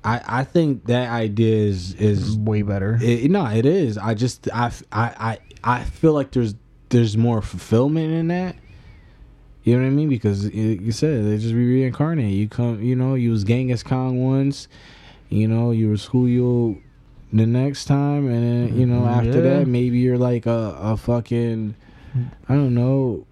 i 0.04 0.20
i 0.28 0.44
think 0.44 0.84
that 0.84 1.08
idea 1.10 1.56
is 1.56 1.94
is 1.94 2.36
way 2.36 2.62
better. 2.62 2.98
it, 3.02 3.30
no, 3.30 3.44
it 3.46 3.66
is. 3.66 3.98
I 3.98 4.14
just 4.14 4.48
I, 4.52 4.70
I 4.92 5.02
I 5.02 5.38
I 5.64 5.84
feel 5.84 6.12
like 6.12 6.30
there's 6.32 6.54
there's 6.88 7.16
more 7.16 7.42
fulfillment 7.42 8.12
in 8.12 8.28
that. 8.28 8.56
You 9.62 9.76
know 9.76 9.82
what 9.82 9.88
I 9.88 9.90
mean? 9.90 10.08
Because 10.08 10.44
y- 10.44 10.50
you 10.80 10.90
said 10.92 11.24
they 11.26 11.36
just 11.36 11.54
be 11.54 11.66
reincarnated. 11.66 12.32
You 12.32 12.48
come, 12.48 12.82
you 12.82 12.96
know, 12.96 13.14
you 13.14 13.30
was 13.30 13.44
Genghis 13.44 13.82
Khan 13.82 14.16
once. 14.16 14.68
You 15.28 15.46
know, 15.48 15.70
you 15.70 15.88
were 15.90 16.26
you. 16.26 16.82
the 17.32 17.46
next 17.46 17.84
time, 17.84 18.26
and 18.28 18.70
then 18.70 18.78
you 18.78 18.86
know 18.86 19.06
after 19.06 19.34
Yeah. 19.36 19.58
that 19.60 19.66
maybe 19.68 19.98
you're 19.98 20.18
like 20.18 20.46
a 20.46 20.76
a 20.80 20.96
fucking 20.96 21.74
I 22.48 22.54
don't 22.54 22.74
know. 22.74 23.26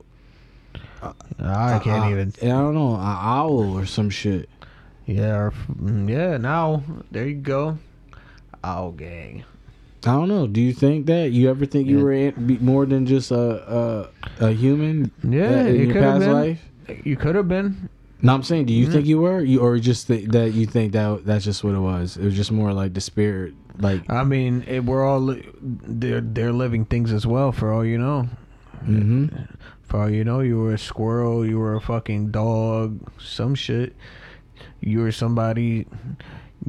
I 1.41 1.79
can't 1.83 2.11
even. 2.11 2.33
I 2.43 2.47
don't 2.55 2.75
know, 2.75 2.95
an 2.95 3.01
owl 3.01 3.77
or 3.79 3.87
some 3.87 4.11
shit. 4.11 4.49
Yeah, 5.07 5.37
or, 5.37 5.53
mm, 5.73 6.09
yeah. 6.09 6.37
Now 6.37 6.83
there 7.11 7.27
you 7.27 7.37
go. 7.37 7.79
Owl 8.63 8.93
gang. 8.93 9.45
I 10.09 10.13
don't 10.13 10.29
know. 10.29 10.47
Do 10.47 10.61
you 10.61 10.73
think 10.73 11.07
that 11.07 11.33
you 11.33 11.51
ever 11.51 11.67
think 11.67 11.87
you 11.87 11.99
Yeah. 11.99 12.05
were 12.05 12.13
in, 12.13 12.59
more 12.65 12.87
than 12.87 13.05
just 13.07 13.31
a 13.31 14.09
a, 14.41 14.49
a 14.49 14.51
human? 14.53 15.13
Yeah, 15.23 15.45
uh, 15.47 15.69
in 15.69 15.75
it 15.77 15.85
your 15.85 15.93
could 15.93 16.03
have 16.03 16.15
past 16.15 16.25
been. 16.25 16.33
life. 16.33 16.61
You 17.05 17.17
could 17.17 17.35
have 17.35 17.49
been. 17.49 17.89
No, 18.23 18.35
I'm 18.35 18.43
saying, 18.43 18.67
do 18.67 18.73
you 18.73 18.87
Yeah. 18.87 18.93
think 18.93 19.07
you 19.07 19.21
were, 19.21 19.41
you 19.45 19.61
or 19.61 19.79
just 19.79 20.07
think 20.09 20.33
that 20.33 20.53
you 20.53 20.67
think 20.67 20.93
that 20.93 21.25
that's 21.25 21.45
just 21.45 21.63
what 21.63 21.75
it 21.75 21.85
was? 21.85 22.17
It 22.17 22.25
was 22.25 22.35
just 22.35 22.51
more 22.51 22.73
like 22.73 22.95
the 22.95 23.01
spirit, 23.01 23.55
like. 23.79 24.03
I 24.11 24.25
mean, 24.25 24.65
it, 24.67 24.85
we're 24.85 25.05
all 25.07 25.21
li- 25.21 25.47
they're 25.63 26.21
they're 26.25 26.53
living 26.57 26.85
things 26.87 27.13
as 27.13 27.27
well. 27.27 27.53
For 27.53 27.71
all 27.73 27.85
you 27.85 27.99
know, 27.99 28.27
hmm 28.85 29.27
for 29.85 30.03
all 30.03 30.11
you 30.11 30.25
know, 30.25 30.41
you 30.41 30.59
were 30.59 30.75
a 30.75 30.79
squirrel, 30.79 31.47
you 31.47 31.59
were 31.59 31.75
a 31.77 31.81
fucking 31.81 32.31
dog, 32.31 32.99
some 33.21 33.55
shit. 33.55 33.95
you 34.81 34.99
were 35.01 35.13
somebody, 35.13 35.87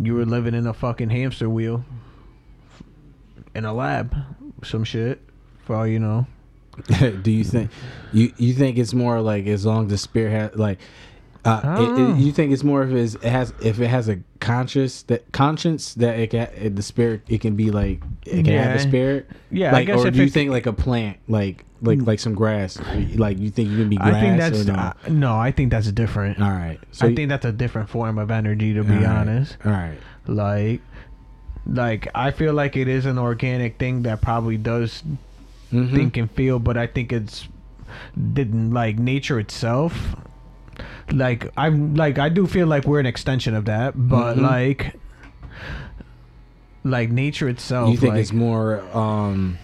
you 0.01 0.13
were 0.13 0.25
living 0.25 0.53
in 0.53 0.65
a 0.67 0.73
fucking 0.73 1.09
hamster 1.09 1.49
wheel, 1.49 1.83
in 3.55 3.65
a 3.65 3.73
lab, 3.73 4.15
some 4.63 4.83
shit. 4.83 5.21
For 5.65 5.75
all 5.75 5.87
you 5.87 5.99
know. 5.99 6.27
do 7.23 7.29
you 7.31 7.43
think 7.43 7.69
you 8.13 8.31
you 8.37 8.53
think 8.53 8.77
it's 8.77 8.93
more 8.93 9.19
like 9.19 9.45
as 9.47 9.65
long 9.65 9.85
as 9.85 9.91
the 9.91 9.97
spirit 9.97 10.31
has 10.31 10.55
like 10.57 10.79
uh, 11.43 11.77
it, 11.77 11.99
it- 12.01 12.17
you 12.21 12.31
think 12.31 12.53
it's 12.53 12.63
more 12.63 12.83
if 12.83 12.91
it's, 12.91 13.15
it 13.15 13.29
has 13.29 13.53
if 13.61 13.81
it 13.81 13.87
has 13.87 14.07
a 14.07 14.19
conscious 14.39 15.03
that 15.03 15.29
conscience 15.33 15.93
that 15.95 16.17
it 16.17 16.29
can 16.29 16.47
it, 16.55 16.75
the 16.77 16.81
spirit 16.81 17.21
it 17.27 17.41
can 17.41 17.55
be 17.57 17.69
like 17.69 18.01
it 18.25 18.45
can 18.45 18.57
have 18.57 18.75
a 18.77 18.79
spirit 18.79 19.29
Yeah, 19.51 19.69
I 19.69 19.73
like 19.73 19.87
guess 19.87 19.99
or 19.99 20.07
if 20.07 20.13
do 20.13 20.23
you 20.23 20.29
think 20.29 20.51
like 20.51 20.67
a 20.67 20.73
plant 20.73 21.17
like 21.27 21.65
like 21.81 22.01
like 22.01 22.19
some 22.19 22.33
grass 22.33 22.79
like 23.15 23.37
you 23.39 23.49
think 23.49 23.69
you 23.71 23.77
can 23.77 23.89
be 23.89 23.97
grass 23.97 24.13
I 24.15 24.19
think 24.21 24.37
that's 24.39 24.65
no? 24.65 24.73
uh, 24.75 24.93
no. 25.09 25.37
I 25.37 25.51
think 25.51 25.71
that's 25.71 25.91
different. 25.91 26.41
all 26.41 26.49
right 26.51 26.79
so 26.91 27.05
I 27.07 27.09
you- 27.09 27.15
think 27.17 27.27
that's 27.27 27.45
a 27.45 27.51
different 27.51 27.89
form 27.89 28.17
of 28.17 28.31
energy. 28.31 28.73
To 28.73 28.83
be 28.85 28.93
right, 28.93 29.05
honest, 29.05 29.57
all 29.65 29.71
right 29.73 29.97
like, 30.27 30.81
like 31.71 32.07
I 32.15 32.31
feel 32.31 32.53
like 32.53 32.75
it 32.75 32.87
is 32.87 33.05
an 33.05 33.17
organic 33.17 33.77
thing 33.77 34.03
that 34.03 34.21
probably 34.21 34.57
does 34.57 35.03
Mhm. 35.71 35.93
think 35.93 36.17
and 36.17 36.31
feel, 36.31 36.59
but 36.59 36.77
I 36.77 36.87
think 36.87 37.13
it's 37.13 37.47
didn't 38.33 38.71
like 38.71 38.97
nature 38.99 39.39
itself. 39.39 40.15
Like 41.11 41.51
I'm 41.57 41.95
like 41.95 42.17
I 42.19 42.29
do 42.29 42.47
feel 42.47 42.67
like 42.67 42.85
we're 42.85 42.99
an 42.99 43.05
extension 43.05 43.53
of 43.55 43.65
that, 43.65 43.93
but 43.95 44.35
Mhm. 44.37 44.41
like 44.41 44.95
like 46.83 47.09
nature 47.11 47.49
itself. 47.49 47.91
you 47.91 47.97
think 47.97 48.13
like, 48.13 48.21
it's 48.21 48.31
more 48.33 48.81
um 48.95 49.57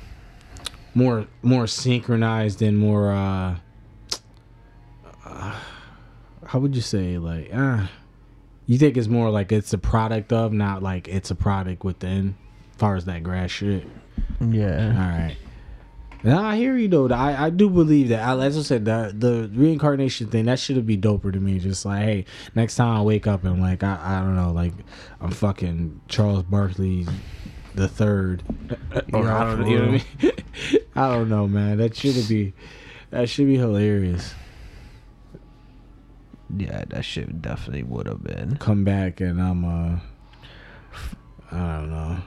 more 0.93 1.25
more 1.41 1.65
synchronized 1.67 2.61
and 2.61 2.77
more 2.77 3.11
uh, 3.11 3.55
uh 5.25 5.55
how 6.45 6.59
would 6.59 6.75
you 6.75 6.81
say 6.81 7.17
like 7.17 7.49
uh 7.53 7.87
you 8.65 8.77
think 8.77 8.97
it's 8.97 9.07
more 9.07 9.29
like 9.29 9.51
it's 9.51 9.73
a 9.73 9.77
product 9.77 10.33
of 10.33 10.53
not 10.53 10.81
like 10.83 11.07
it's 11.07 11.31
a 11.31 11.35
product 11.35 11.83
within 11.83 12.35
as 12.71 12.77
far 12.77 12.95
as 12.95 13.05
that 13.05 13.23
grass 13.23 13.51
shit 13.51 13.87
yeah. 14.39 14.87
All 14.87 15.19
right. 15.19 15.37
now 16.23 16.43
I 16.43 16.57
hear 16.57 16.77
you 16.77 16.87
though. 16.87 17.09
I, 17.09 17.45
I 17.45 17.49
do 17.49 17.69
believe 17.69 18.09
that. 18.09 18.27
I, 18.27 18.45
as 18.45 18.57
I 18.57 18.61
said, 18.61 18.85
the 18.85 19.13
the 19.15 19.49
reincarnation 19.53 20.27
thing 20.27 20.45
that 20.45 20.59
should 20.59 20.85
be 20.85 20.97
doper 20.97 21.31
to 21.31 21.39
me. 21.39 21.59
Just 21.59 21.85
like, 21.85 22.03
hey, 22.03 22.25
next 22.53 22.75
time 22.75 22.97
I 22.97 23.01
wake 23.01 23.27
up 23.27 23.43
and 23.43 23.61
like 23.61 23.83
I, 23.83 23.99
I 24.01 24.19
don't 24.21 24.35
know, 24.35 24.51
like 24.51 24.73
I'm 25.21 25.31
fucking 25.31 26.01
Charles 26.07 26.43
Barkley 26.43 27.07
the 27.73 27.87
third. 27.87 28.43
Or 29.13 29.23
Yeah, 29.23 29.37
I 29.37 29.43
don't, 29.43 29.67
you 29.67 29.79
know 29.79 29.91
what 29.91 30.05
I 30.19 30.23
mean? 30.23 30.33
I 30.95 31.09
don't 31.09 31.29
know, 31.29 31.47
man. 31.47 31.77
That 31.77 31.95
should 31.95 32.27
be 32.27 32.53
that 33.11 33.29
should 33.29 33.47
be 33.47 33.57
hilarious. 33.57 34.33
Yeah, 36.57 36.85
that 36.89 37.03
shit 37.03 37.41
definitely 37.41 37.83
would 37.83 38.07
have 38.07 38.23
been. 38.23 38.57
Come 38.57 38.83
back 38.83 39.19
and 39.21 39.41
I'm 39.41 39.65
uh 39.65 39.99
I 41.51 41.77
don't 41.79 41.89
know. 41.89 42.17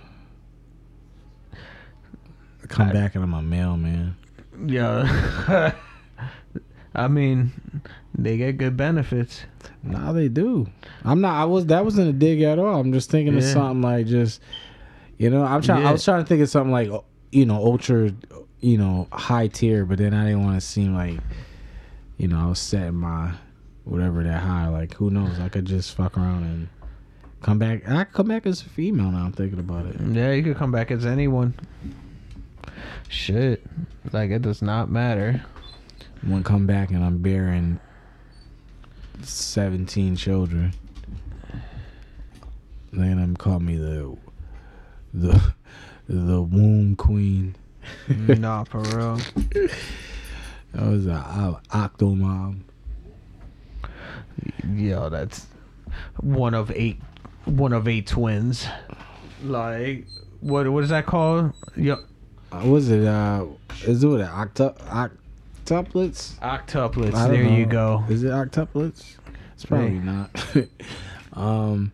Come 2.69 2.89
I- 2.89 2.93
back 2.93 3.15
and 3.15 3.25
I'm 3.25 3.35
a 3.35 3.43
mailman. 3.43 4.17
Yeah. 4.67 5.73
I 6.95 7.07
mean, 7.07 7.53
they 8.17 8.37
get 8.37 8.59
good 8.59 8.77
benefits. 8.77 9.43
Nah, 9.85 10.13
they 10.13 10.29
do. 10.29 10.67
I'm 11.05 11.21
not. 11.21 11.41
I 11.41 11.45
was. 11.45 11.67
That 11.67 11.85
wasn't 11.85 12.09
a 12.09 12.13
dig 12.13 12.43
at 12.43 12.59
all. 12.59 12.81
I'm 12.81 12.93
just 12.93 13.09
thinking 13.11 13.37
of 13.37 13.45
something 13.45 13.83
like 13.83 14.07
just, 14.07 14.41
you 15.17 15.31
know. 15.31 15.45
I'm 15.45 15.63
trying. 15.63 15.87
I 15.87 15.93
was 15.93 16.05
trying 16.05 16.25
to 16.25 16.29
think 16.29 16.43
of 16.43 16.49
something 16.49 16.73
like, 16.73 16.91
you 17.31 17.47
know, 17.47 17.55
ultra, 17.57 18.11
you 18.61 18.79
know, 18.79 19.07
high 19.13 19.47
tier. 19.47 19.85
But 19.85 19.99
then 19.99 20.13
I 20.13 20.25
didn't 20.25 20.43
want 20.45 20.61
to 20.61 20.67
seem 20.67 20.95
like, 20.95 21.21
you 22.17 22.27
know, 22.27 22.41
I 22.41 22.47
was 22.47 22.59
setting 22.59 22.97
my 22.97 23.35
whatever 23.89 24.23
that 24.23 24.43
high. 24.43 24.69
Like, 24.69 24.95
who 24.95 25.11
knows? 25.11 25.39
I 25.41 25.49
could 25.49 25.65
just 25.65 25.95
fuck 25.95 26.17
around 26.17 26.45
and 26.45 26.69
come 27.43 27.59
back. 27.59 27.89
I 27.89 28.05
could 28.05 28.15
come 28.15 28.29
back 28.29 28.47
as 28.47 28.63
a 28.63 28.69
female. 28.69 29.11
Now 29.11 29.25
I'm 29.25 29.33
thinking 29.33 29.59
about 29.59 29.87
it. 29.87 29.97
Yeah, 30.01 30.33
you 30.33 30.43
could 30.43 30.57
come 30.57 30.73
back 30.73 30.91
as 30.91 31.07
anyone. 31.07 31.55
Shit. 33.09 33.65
Like, 34.13 34.31
it 34.31 34.43
does 34.43 34.63
not 34.63 34.91
matter. 34.91 35.43
One 36.23 36.43
come 36.43 36.67
back 36.67 36.91
and 36.91 37.05
I'm 37.05 37.19
bearing 37.19 37.79
seventeen 39.23 40.17
children. 40.17 40.75
Then 42.93 43.19
I'm 43.19 43.37
call 43.37 43.61
me 43.61 43.77
the 43.77 44.17
the 45.15 45.55
the 46.09 46.43
womb 46.43 46.97
queen. 46.97 47.55
nah, 48.09 48.65
for 48.65 48.81
real. 48.81 49.21
I 50.75 50.89
was 50.89 51.07
a, 51.07 51.13
a 51.13 51.61
octo 51.71 52.15
mom. 52.15 52.65
Yo, 54.75 55.09
that's 55.09 55.47
one 56.21 56.55
of 56.55 56.71
eight. 56.71 57.01
One 57.45 57.73
of 57.73 57.89
eight 57.89 58.07
twins. 58.07 58.67
Like, 59.45 60.07
what? 60.41 60.69
What 60.69 60.85
is 60.85 60.91
that 60.91 61.07
called? 61.07 61.53
Yo, 61.77 61.97
Uh, 62.53 62.63
was 62.67 62.91
it 62.91 63.07
uh 63.07 63.45
is 63.87 64.03
it 64.03 64.07
what 64.09 64.21
octo 64.23 64.71
octuplets? 64.81 66.35
octuplets. 66.41 67.29
There 67.29 67.45
you 67.45 67.67
go. 67.67 68.05
Is 68.09 68.23
it 68.23 68.31
octuplets? 68.31 69.17
It's 69.55 69.65
probably 69.65 69.91
not. 69.99 70.31
um 71.33 71.93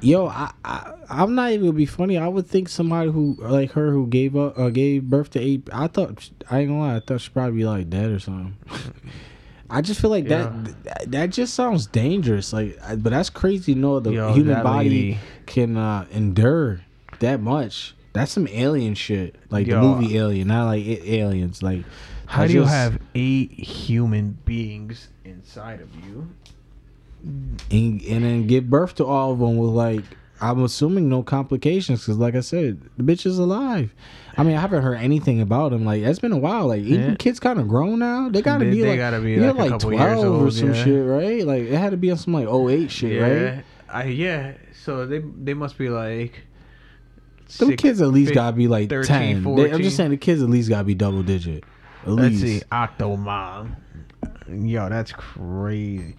Yo, 0.00 0.26
I, 0.26 0.50
I 0.64 0.92
I'm 1.08 1.34
not 1.34 1.50
even 1.52 1.66
gonna 1.66 1.76
be 1.76 1.86
funny. 1.86 2.18
I 2.18 2.28
would 2.28 2.46
think 2.46 2.68
somebody 2.68 3.10
who 3.10 3.36
like 3.40 3.72
her 3.72 3.90
who 3.90 4.06
gave 4.06 4.36
up 4.36 4.58
uh, 4.58 4.68
gave 4.68 5.04
birth 5.04 5.30
to 5.30 5.40
eight. 5.40 5.68
I 5.72 5.86
thought 5.86 6.28
I 6.50 6.60
ain't 6.60 6.68
gonna 6.68 6.80
lie. 6.80 6.96
I 6.96 7.00
thought 7.00 7.20
she'd 7.22 7.32
probably 7.32 7.58
be 7.58 7.64
like 7.64 7.88
dead 7.88 8.10
or 8.10 8.18
something. 8.18 8.56
I 9.70 9.80
just 9.80 10.00
feel 10.00 10.10
like 10.10 10.28
Yeah. 10.28 10.52
that 10.84 11.10
that 11.12 11.30
just 11.30 11.54
sounds 11.54 11.86
dangerous. 11.86 12.52
Like, 12.52 12.78
I- 12.86 12.96
but 12.96 13.10
that's 13.10 13.30
crazy. 13.30 13.74
to 13.74 13.80
know 13.80 13.98
the 14.00 14.12
Yo, 14.12 14.32
human 14.32 14.62
body 14.62 14.88
lady- 14.88 15.18
can 15.46 15.76
uh, 15.76 16.04
endure 16.12 16.80
that 17.20 17.40
much. 17.40 17.94
That's 18.12 18.30
some 18.30 18.46
alien 18.48 18.94
shit. 18.94 19.34
Like 19.50 19.66
Yo. 19.66 19.80
the 19.80 19.80
movie 19.86 20.16
Alien, 20.16 20.48
not 20.48 20.66
like 20.66 20.84
a- 20.84 21.14
aliens. 21.14 21.62
Like, 21.62 21.84
How 22.26 22.42
I 22.42 22.46
do 22.46 22.52
you 22.54 22.64
have 22.64 22.98
eight 23.14 23.50
human 23.52 24.38
beings 24.44 25.08
inside 25.24 25.80
of 25.80 25.88
you? 26.04 26.28
and, 27.70 28.02
and 28.02 28.24
then 28.24 28.46
give 28.46 28.68
birth 28.68 28.94
to 28.96 29.04
all 29.06 29.32
of 29.32 29.38
them 29.38 29.56
with 29.56 29.70
like 29.70 30.04
I'm 30.40 30.62
assuming 30.64 31.08
no 31.08 31.22
complications 31.22 32.00
because 32.00 32.18
like 32.18 32.34
I 32.34 32.40
said 32.40 32.80
the 32.96 33.02
bitch 33.04 33.24
is 33.26 33.38
alive. 33.38 33.94
I 34.36 34.42
mean 34.42 34.56
I 34.56 34.60
haven't 34.60 34.82
heard 34.82 34.96
anything 34.96 35.40
about 35.40 35.72
him 35.72 35.84
like 35.84 36.02
it's 36.02 36.18
been 36.18 36.32
a 36.32 36.36
while 36.38 36.66
like 36.68 36.82
even 36.82 37.10
Yeah. 37.10 37.16
kids 37.16 37.38
kind 37.40 37.60
of 37.60 37.68
grown 37.68 38.00
now 38.00 38.28
they 38.28 38.42
gotta 38.42 38.64
They- 38.64 38.70
be 38.72 38.80
they 38.82 38.88
like 38.90 38.98
gotta 38.98 39.20
be 39.20 39.38
like 39.38 39.70
couple 39.70 39.92
years 39.92 40.20
12 40.20 40.42
or 40.42 40.50
some 40.50 40.74
yeah. 40.74 40.84
shit 40.84 41.04
right 41.06 41.46
like 41.46 41.62
it 41.62 41.76
had 41.76 41.90
to 41.90 41.96
be 41.96 42.10
on 42.10 42.16
some 42.18 42.32
like 42.34 42.48
08 42.48 42.90
shit 42.90 43.22
right 43.22 43.64
I 43.88 44.04
yeah. 44.06 44.54
So 44.82 45.06
they 45.06 45.20
they 45.20 45.54
must 45.54 45.78
be 45.78 45.88
like. 45.88 46.42
Some 47.46 47.76
kids 47.76 48.00
at 48.02 48.08
least 48.08 48.34
gotta 48.34 48.56
be 48.56 48.66
like 48.66 48.88
13, 48.88 49.42
10 49.44 49.54
They- 49.56 49.72
I'm 49.72 49.82
just 49.82 49.96
saying 49.96 50.10
the 50.10 50.16
kids 50.16 50.42
at 50.42 50.50
least 50.50 50.68
gotta 50.68 50.84
be 50.84 50.94
double 50.94 51.22
digit 51.22 51.62
at 52.02 52.08
Let's 52.10 52.40
least 52.42 52.60
see, 52.62 52.66
Octomom. 52.72 53.76
Yo, 54.48 54.88
that's 54.88 55.12
crazy. 55.12 56.16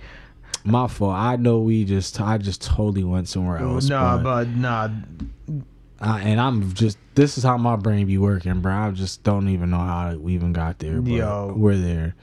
My 0.66 0.88
fault 0.88 1.16
I 1.16 1.36
know 1.38 1.59
we 1.59 1.86
just 1.86 2.20
I 2.20 2.38
just 2.38 2.61
totally 2.61 3.03
went 3.03 3.30
somewhere 3.30 3.59
else 3.59 3.88
nah, 3.88 4.18
but, 4.18 4.24
but 4.24 4.47
nah. 4.49 4.89
I, 5.99 6.22
and 6.22 6.41
I'm 6.41 6.74
just 6.74 6.97
this 7.16 7.38
is 7.38 7.43
how 7.43 7.57
my 7.57 7.78
brain 7.78 8.05
be 8.07 8.18
working, 8.18 8.59
bro. 8.59 8.74
I 8.74 8.91
just 8.91 9.24
don't 9.24 9.47
even 9.47 9.70
know 9.70 9.78
how 9.78 10.16
we 10.18 10.34
even 10.34 10.51
got 10.51 10.80
there. 10.80 10.99
But 11.01 11.11
Yo. 11.11 11.53
we're 11.55 11.78
there. 11.78 12.16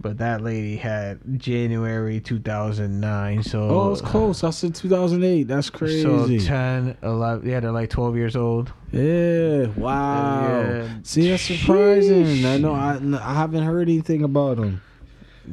But 0.00 0.18
that 0.18 0.40
lady 0.40 0.76
had 0.76 1.20
January 1.38 2.20
2009. 2.20 3.42
So 3.44 3.68
Oh, 3.68 3.92
it's 3.92 4.00
close. 4.00 4.42
I 4.42 4.50
said 4.50 4.74
2008. 4.74 5.44
That's 5.44 5.70
crazy. 5.70 6.02
So 6.02 6.24
crazy. 6.26 6.46
10, 6.46 6.96
11. 7.02 7.48
Yeah, 7.48 7.60
they're 7.60 7.70
like 7.70 7.90
12 7.90 8.16
years 8.16 8.34
old. 8.34 8.72
yeah. 8.90 9.66
Wow. 9.76 10.48
Yeah. 10.48 10.88
See, 11.02 11.28
that's 11.28 11.42
surprising. 11.42 12.44
I 12.46 12.56
know. 12.56 12.72
I, 12.72 12.98
I 13.22 13.34
haven't 13.34 13.62
heard 13.62 13.88
anything 13.88 14.24
about 14.24 14.56
them. 14.56 14.82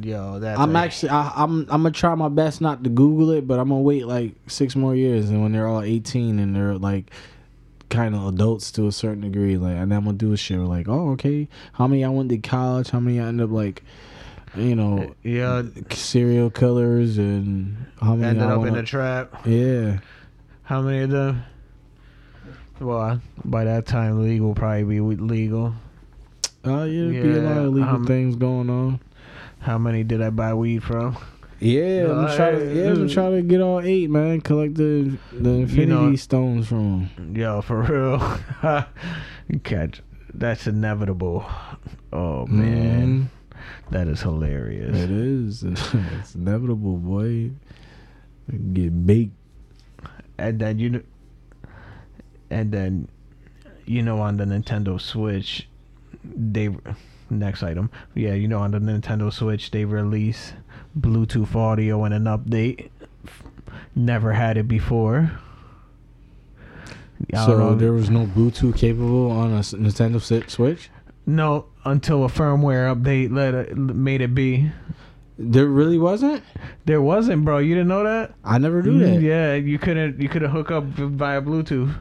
Yo, 0.01 0.39
that's. 0.39 0.59
I'm 0.59 0.73
like- 0.73 0.85
actually. 0.85 1.09
I, 1.09 1.31
I'm. 1.35 1.61
I'm 1.69 1.83
gonna 1.83 1.91
try 1.91 2.13
my 2.15 2.29
best 2.29 2.61
not 2.61 2.83
to 2.83 2.89
Google 2.89 3.31
it, 3.31 3.47
but 3.47 3.59
I'm 3.59 3.69
gonna 3.69 3.81
wait 3.81 4.05
like 4.07 4.33
six 4.47 4.75
more 4.75 4.95
years, 4.95 5.29
and 5.29 5.41
when 5.41 5.51
they're 5.51 5.67
all 5.67 5.81
18 5.81 6.39
and 6.39 6.55
they're 6.55 6.77
like 6.77 7.11
kind 7.89 8.15
of 8.15 8.27
adults 8.27 8.69
to 8.73 8.85
a 8.87 8.91
certain 8.91 9.21
degree, 9.21 9.55
like, 9.57 9.77
and 9.77 9.93
I'm 9.93 10.03
gonna 10.05 10.17
do 10.17 10.33
a 10.33 10.37
shit 10.37 10.57
where, 10.57 10.67
like, 10.67 10.87
oh, 10.89 11.11
okay, 11.11 11.47
how 11.73 11.87
many 11.87 12.03
I 12.03 12.09
went 12.09 12.29
to 12.29 12.37
college, 12.37 12.89
how 12.89 12.99
many 12.99 13.19
I 13.19 13.27
end 13.27 13.39
up 13.39 13.49
like, 13.49 13.81
you 14.55 14.75
know, 14.75 15.15
Yeah, 15.23 15.63
serial 15.91 16.49
killers, 16.49 17.17
and 17.17 17.77
how 18.01 18.15
many 18.15 18.27
ended 18.27 18.43
up 18.43 18.59
went 18.59 18.75
in 18.75 18.83
a 18.83 18.85
trap. 18.85 19.45
yeah. 19.45 19.99
How 20.63 20.81
many 20.81 20.99
of 21.03 21.11
them? 21.11 21.43
Well, 22.81 23.21
by 23.45 23.63
that 23.63 23.85
time, 23.85 24.21
legal 24.21 24.53
probably 24.53 24.83
be 24.83 24.99
legal. 24.99 25.73
Oh 26.65 26.83
yeah, 26.83 27.09
there'd 27.11 27.23
be 27.23 27.39
a 27.39 27.41
lot 27.41 27.57
of 27.57 27.73
legal 27.73 27.89
um, 27.95 28.05
things 28.05 28.35
going 28.35 28.69
on. 28.69 28.99
How 29.59 29.77
many 29.77 30.03
did 30.03 30.21
I 30.21 30.29
buy 30.29 30.53
weed 30.53 30.83
from? 30.83 31.17
Yeah, 31.59 32.11
I'm 32.11 32.35
trying 32.35 32.59
to. 32.59 32.75
Yeah, 32.75 32.89
I'm 32.91 33.09
trying 33.09 33.35
to 33.35 33.41
get 33.41 33.61
all 33.61 33.81
eight, 33.81 34.09
man. 34.09 34.41
Collect 34.41 34.75
the 34.75 35.17
the 35.31 35.49
infinity 35.49 35.87
know- 35.87 36.15
stones 36.15 36.67
from 36.67 37.09
'em. 37.17 37.35
Yo, 37.35 37.61
for 37.61 37.81
real. 37.81 38.85
Catch. 39.63 40.01
That's 40.33 40.67
inevitable. 40.67 41.45
Oh 42.13 42.45
mm-hmm. 42.45 42.61
man, 42.61 43.29
that 43.89 44.07
is 44.07 44.21
hilarious. 44.21 44.95
It 44.95 45.09
is. 45.09 45.63
it's 46.19 46.35
inevitable, 46.35 46.97
boy. 46.97 47.51
Get 48.73 49.05
baked. 49.05 49.33
and 50.37 50.59
then 50.59 50.79
you, 50.79 50.89
know, 50.89 51.01
and 52.49 52.71
then, 52.71 53.09
you 53.85 54.01
know, 54.01 54.19
on 54.19 54.37
the 54.37 54.45
Nintendo 54.45 55.01
Switch, 55.01 55.67
they 56.23 56.69
next 57.29 57.63
item, 57.63 57.89
yeah, 58.15 58.33
you 58.33 58.47
know, 58.47 58.59
on 58.59 58.71
the 58.71 58.79
Nintendo 58.79 59.31
Switch 59.31 59.71
they 59.71 59.85
release 59.85 60.53
Bluetooth 60.99 61.55
audio 61.55 62.03
and 62.03 62.13
an 62.13 62.23
update. 62.25 62.89
Never 63.95 64.33
had 64.33 64.57
it 64.57 64.67
before. 64.67 65.31
I 67.33 67.45
So 67.45 67.75
there 67.75 67.93
was 67.93 68.09
no 68.09 68.25
Bluetooth 68.25 68.77
capable 68.77 69.31
on 69.31 69.51
a 69.53 69.59
Nintendo 69.59 70.21
Switch. 70.49 70.89
no 71.25 71.65
until 71.83 72.25
a 72.25 72.27
firmware 72.27 72.93
update 72.93 73.31
let 73.31 73.53
it, 73.53 73.77
made 73.77 74.21
it 74.21 74.35
be. 74.35 74.71
There 75.39 75.67
really 75.67 75.97
wasn't. 75.99 76.43
There 76.85 77.01
wasn't, 77.01 77.45
bro. 77.45 77.59
You 77.59 77.75
didn't 77.75 77.89
know 77.89 78.03
that? 78.03 78.33
I 78.43 78.57
never 78.57 78.81
knew 78.81 78.99
mm, 78.99 79.15
that. 79.15 79.21
Yeah, 79.21 79.53
you 79.53 79.77
couldn't. 79.77 80.19
You 80.19 80.29
couldn't 80.29 80.49
hook 80.49 80.71
up 80.71 80.83
via 80.85 81.41
Bluetooth. 81.41 81.95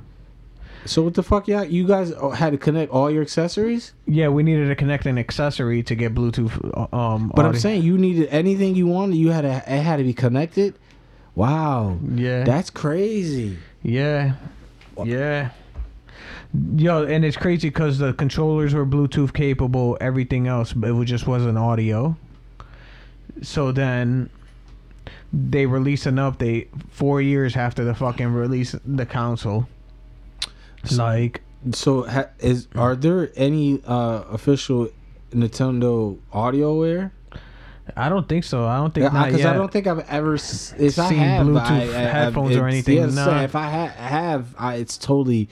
So 0.87 1.03
what 1.03 1.15
the 1.15 1.23
fuck, 1.23 1.49
y'all? 1.49 1.65
You 1.65 1.87
guys 1.87 2.13
had 2.35 2.51
to 2.51 2.59
connect 2.59 2.91
all 2.93 3.11
your 3.11 3.23
accessories. 3.23 3.93
Yeah, 4.07 4.29
we 4.29 4.43
needed 4.43 4.69
to 4.69 4.75
connect 4.77 5.07
an 5.07 5.19
accessory 5.19 5.83
to 5.85 5.95
get 5.95 6.15
Bluetooth. 6.15 6.53
uh, 6.75 6.97
Um, 6.97 7.33
But 7.35 7.45
I'm 7.47 7.57
saying 7.57 7.83
you 7.83 7.99
needed 7.99 8.29
anything 8.31 8.75
you 8.75 8.87
wanted. 8.87 9.17
You 9.17 9.31
had 9.31 9.43
to. 9.43 9.57
It 9.67 9.83
had 9.83 9.97
to 9.97 10.05
be 10.05 10.15
connected. 10.15 10.75
Wow, 11.35 11.99
yeah, 12.15 12.45
that's 12.45 12.71
crazy. 12.71 13.59
yeah, 13.83 14.35
yeah. 15.05 15.51
Yo, 16.77 17.05
and 17.05 17.25
it's 17.25 17.37
crazy 17.37 17.69
because 17.69 17.99
the 17.99 18.15
controllers 18.15 18.73
were 18.73 18.87
Bluetooth 18.87 19.35
capable, 19.35 19.99
everything 20.01 20.47
else, 20.47 20.73
but 20.73 20.91
it 20.91 21.05
just 21.05 21.27
wasn't 21.27 21.59
audio. 21.59 22.17
So 23.43 23.73
then 23.73 24.31
they 25.33 25.67
release 25.67 26.07
an 26.07 26.17
update 26.17 26.69
four 26.89 27.21
years 27.21 27.57
after 27.57 27.85
the 27.85 27.95
fucking 27.95 28.33
release 28.33 28.75
the 28.87 29.05
console. 29.05 29.69
Like, 30.93 31.43
So 31.73 32.03
ha, 32.05 32.27
is 32.39 32.69
are 32.77 32.95
there 32.97 33.31
any 33.37 33.83
uh 33.87 34.23
official 34.31 34.89
Nintendo 35.33 36.19
audio 36.33 36.75
AudioWare? 36.81 37.11
I 37.97 38.09
don't 38.09 38.29
think 38.29 38.43
so. 38.45 38.67
I 38.67 38.77
don't 38.79 38.93
think 38.93 39.05
Yeah, 39.13 39.25
because 39.27 39.41
yet. 39.41 39.55
I 39.55 39.57
don't 39.57 39.71
think 39.71 39.87
I've 39.87 40.01
ever 40.11 40.35
s- 40.35 40.75
if 40.77 40.99
I 40.99 41.09
Seen 41.09 41.19
have 41.19 41.47
Bluetooth 41.47 41.61
I, 41.61 41.83
I, 41.83 42.03
headphones 42.09 42.57
or 42.57 42.67
anything, 42.67 42.97
Yeah, 42.97 43.09
so 43.11 43.37
if 43.37 43.55
I 43.55 43.69
ha- 43.71 43.95
have, 43.97 44.55
I, 44.59 44.75
it's 44.75 44.99
totally 44.99 45.49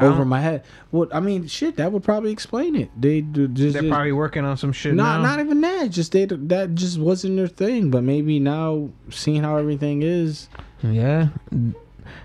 over 0.00 0.24
my 0.24 0.40
head. 0.40 0.64
Well, 0.90 1.08
I 1.12 1.20
mean, 1.20 1.46
shit, 1.46 1.76
that 1.76 1.92
would 1.92 2.02
probably 2.02 2.32
explain 2.32 2.74
it. 2.74 2.90
They 3.00 3.20
just 3.22 3.54
They're 3.54 3.82
just- 3.82 3.88
probably 3.88 4.10
working 4.12 4.44
on 4.44 4.56
some 4.56 4.72
shit 4.72 4.94
not 4.94 5.20
now. 5.22 5.28
not 5.36 5.38
even 5.40 5.60
that. 5.60 5.90
Just 5.90 6.10
they 6.10 6.24
that 6.26 6.74
just 6.74 6.98
wasn't 6.98 7.36
their 7.36 7.46
thing. 7.48 7.90
But 7.90 8.02
maybe 8.02 8.40
now, 8.40 8.90
seeing 9.10 9.42
how 9.44 9.56
everything 9.56 10.02
is, 10.02 10.48
yeah, 10.82 11.28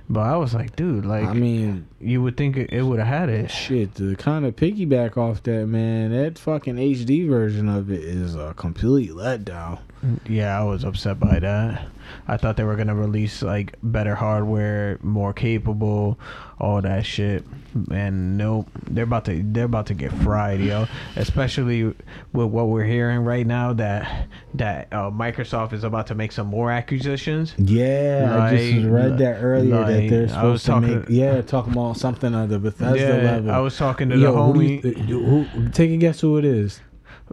but 0.09 0.21
I 0.21 0.37
was 0.37 0.53
like, 0.53 0.75
dude, 0.75 1.05
like, 1.05 1.25
I 1.25 1.33
mean, 1.33 1.87
you 1.99 2.21
would 2.21 2.37
think 2.37 2.57
it, 2.57 2.71
it 2.71 2.83
would 2.83 2.99
have 2.99 3.07
had 3.07 3.29
it. 3.29 3.51
shit. 3.51 3.95
To 3.95 4.15
kind 4.15 4.45
of 4.45 4.55
piggyback 4.55 5.17
off 5.17 5.43
that, 5.43 5.67
man, 5.67 6.11
that 6.11 6.39
fucking 6.39 6.75
HD 6.75 7.27
version 7.27 7.69
of 7.69 7.91
it 7.91 8.03
is 8.03 8.35
a 8.35 8.53
complete 8.55 9.11
letdown. 9.11 9.79
Yeah, 10.27 10.59
I 10.59 10.63
was 10.63 10.83
upset 10.83 11.19
by 11.19 11.39
that. 11.39 11.87
I 12.27 12.35
thought 12.37 12.57
they 12.57 12.63
were 12.63 12.75
gonna 12.75 12.95
release 12.95 13.41
like 13.41 13.75
better 13.83 14.15
hardware, 14.15 14.97
more 15.01 15.31
capable, 15.33 16.19
all 16.59 16.81
that 16.81 17.05
shit. 17.05 17.45
And 17.89 18.37
nope, 18.37 18.67
they're 18.89 19.05
about 19.05 19.25
to 19.25 19.41
they're 19.43 19.65
about 19.65 19.85
to 19.87 19.93
get 19.93 20.11
fried, 20.11 20.59
yo. 20.59 20.87
Especially 21.15 21.83
with 21.83 22.47
what 22.47 22.67
we're 22.67 22.83
hearing 22.83 23.19
right 23.19 23.45
now 23.47 23.73
that 23.73 24.27
that 24.55 24.87
uh, 24.91 25.09
Microsoft 25.11 25.71
is 25.73 25.83
about 25.83 26.07
to 26.07 26.15
make 26.15 26.31
some 26.31 26.47
more 26.47 26.71
acquisitions. 26.71 27.53
Yeah, 27.57 28.37
I 28.41 28.55
just 28.57 28.87
read 28.87 29.17
that 29.19 29.39
earlier 29.41 29.85
that 29.85 30.09
they're 30.09 30.37
I 30.37 30.43
was 30.43 30.61
supposed 30.63 30.65
to 30.65 30.71
talking- 30.71 30.99
make. 31.01 31.09
Yeah, 31.09 31.41
talking 31.41 31.73
about 31.73 31.97
something 31.97 32.33
on 32.35 32.49
the 32.49 32.59
Bethesda 32.59 32.99
yeah, 32.99 33.31
level. 33.31 33.51
I 33.51 33.59
was 33.59 33.77
talking 33.77 34.09
to 34.09 34.17
Yo, 34.17 34.31
the 34.33 34.37
who 34.37 34.53
homie 34.59 35.07
you, 35.07 35.19
who, 35.23 35.43
who- 35.43 35.69
take 35.69 35.91
a 35.91 35.97
guess 35.97 36.19
who 36.21 36.37
it 36.37 36.45
is. 36.45 36.81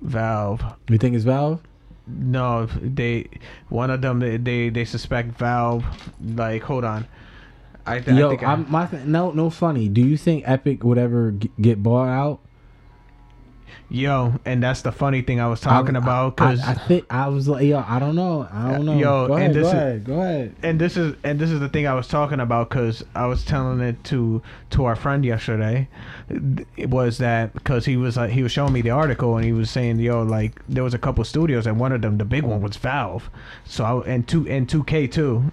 Valve. 0.01 0.63
You 0.89 0.99
think 0.99 1.17
it's 1.17 1.25
Valve? 1.25 1.61
No, 2.09 2.67
they 2.81 3.29
one 3.69 3.91
of 3.91 4.01
them 4.03 4.21
they 4.21 4.37
they, 4.39 4.69
they 4.71 4.85
suspect 4.85 5.37
Valve. 5.39 5.85
Like, 6.25 6.63
hold 6.63 6.85
on. 6.85 7.07
I, 7.87 8.01
th- 8.01 8.09
I 8.09 8.19
Yo, 8.19 8.31
think 8.31 8.43
I- 8.43 8.53
I'm, 8.53 8.71
my 8.71 8.87
th- 8.87 9.05
no, 9.05 9.31
no 9.33 9.51
funny. 9.51 9.89
Do 9.89 10.01
you 10.03 10.17
think 10.17 10.45
Epic 10.47 10.85
would 10.85 10.99
ever 10.99 11.33
g- 11.33 11.51
get 11.61 11.83
bought 11.83 12.09
out? 12.09 12.41
Yo, 13.91 14.35
and 14.45 14.63
that's 14.63 14.83
the 14.83 14.93
funny 14.93 15.23
thing 15.23 15.41
I 15.41 15.47
was 15.49 15.63
talking 15.63 15.97
I- 15.97 16.01
about 16.01 16.39
I, 16.41 16.53
because 16.53 16.61
I, 16.61 16.75
think 16.75 17.07
I 17.09 17.29
was 17.29 17.49
like, 17.49 17.65
yo, 17.65 17.83
I 17.89 17.99
don't 17.99 18.15
know, 18.17 18.47
I 18.53 18.73
don't 18.73 18.85
know. 18.85 18.99
Yo, 18.99 19.27
go 19.29 19.35
and 19.35 19.45
ahead, 19.45 19.55
this 19.55 19.63
go 19.63 19.69
is- 19.69 19.75
ahead, 19.75 20.05
go 20.05 20.21
ahead. 20.21 20.55
and 20.63 20.79
this 20.79 20.99
is 20.99 21.17
and 21.25 21.39
this 21.39 21.51
is 21.51 21.59
the 21.59 21.71
thing 21.71 21.87
I 21.87 21.95
was 21.95 22.07
talking 22.07 22.39
about 22.39 22.69
because 22.69 23.03
I 23.15 23.25
was 23.27 23.47
telling 23.47 23.81
it 23.81 24.05
to 24.05 24.43
to 24.71 24.85
our 24.85 24.95
friend 24.95 25.25
yesterday. 25.25 25.89
It 26.77 26.91
was 26.91 27.17
that 27.19 27.55
because 27.55 27.87
he 27.87 27.97
was 27.97 28.19
like 28.19 28.29
he 28.31 28.43
was 28.43 28.53
showing 28.53 28.75
me 28.75 28.83
the 28.83 28.91
article 28.91 29.37
and 29.37 29.45
he 29.47 29.53
was 29.53 29.71
saying 29.71 29.99
yo 30.01 30.23
like 30.23 30.61
there 30.69 30.85
was 30.85 30.93
a 30.93 30.99
couple 30.99 31.25
studios 31.25 31.67
and 31.67 31.81
one 31.81 31.93
of 31.93 32.03
them 32.03 32.19
the 32.19 32.27
big 32.27 32.43
one 32.45 32.61
was 32.61 32.77
Valve. 32.77 33.31
So 33.65 33.85
I, 33.85 34.07
and 34.13 34.29
two 34.29 34.47
and 34.49 34.69
two 34.69 34.85
K 34.85 35.07
too, 35.07 35.51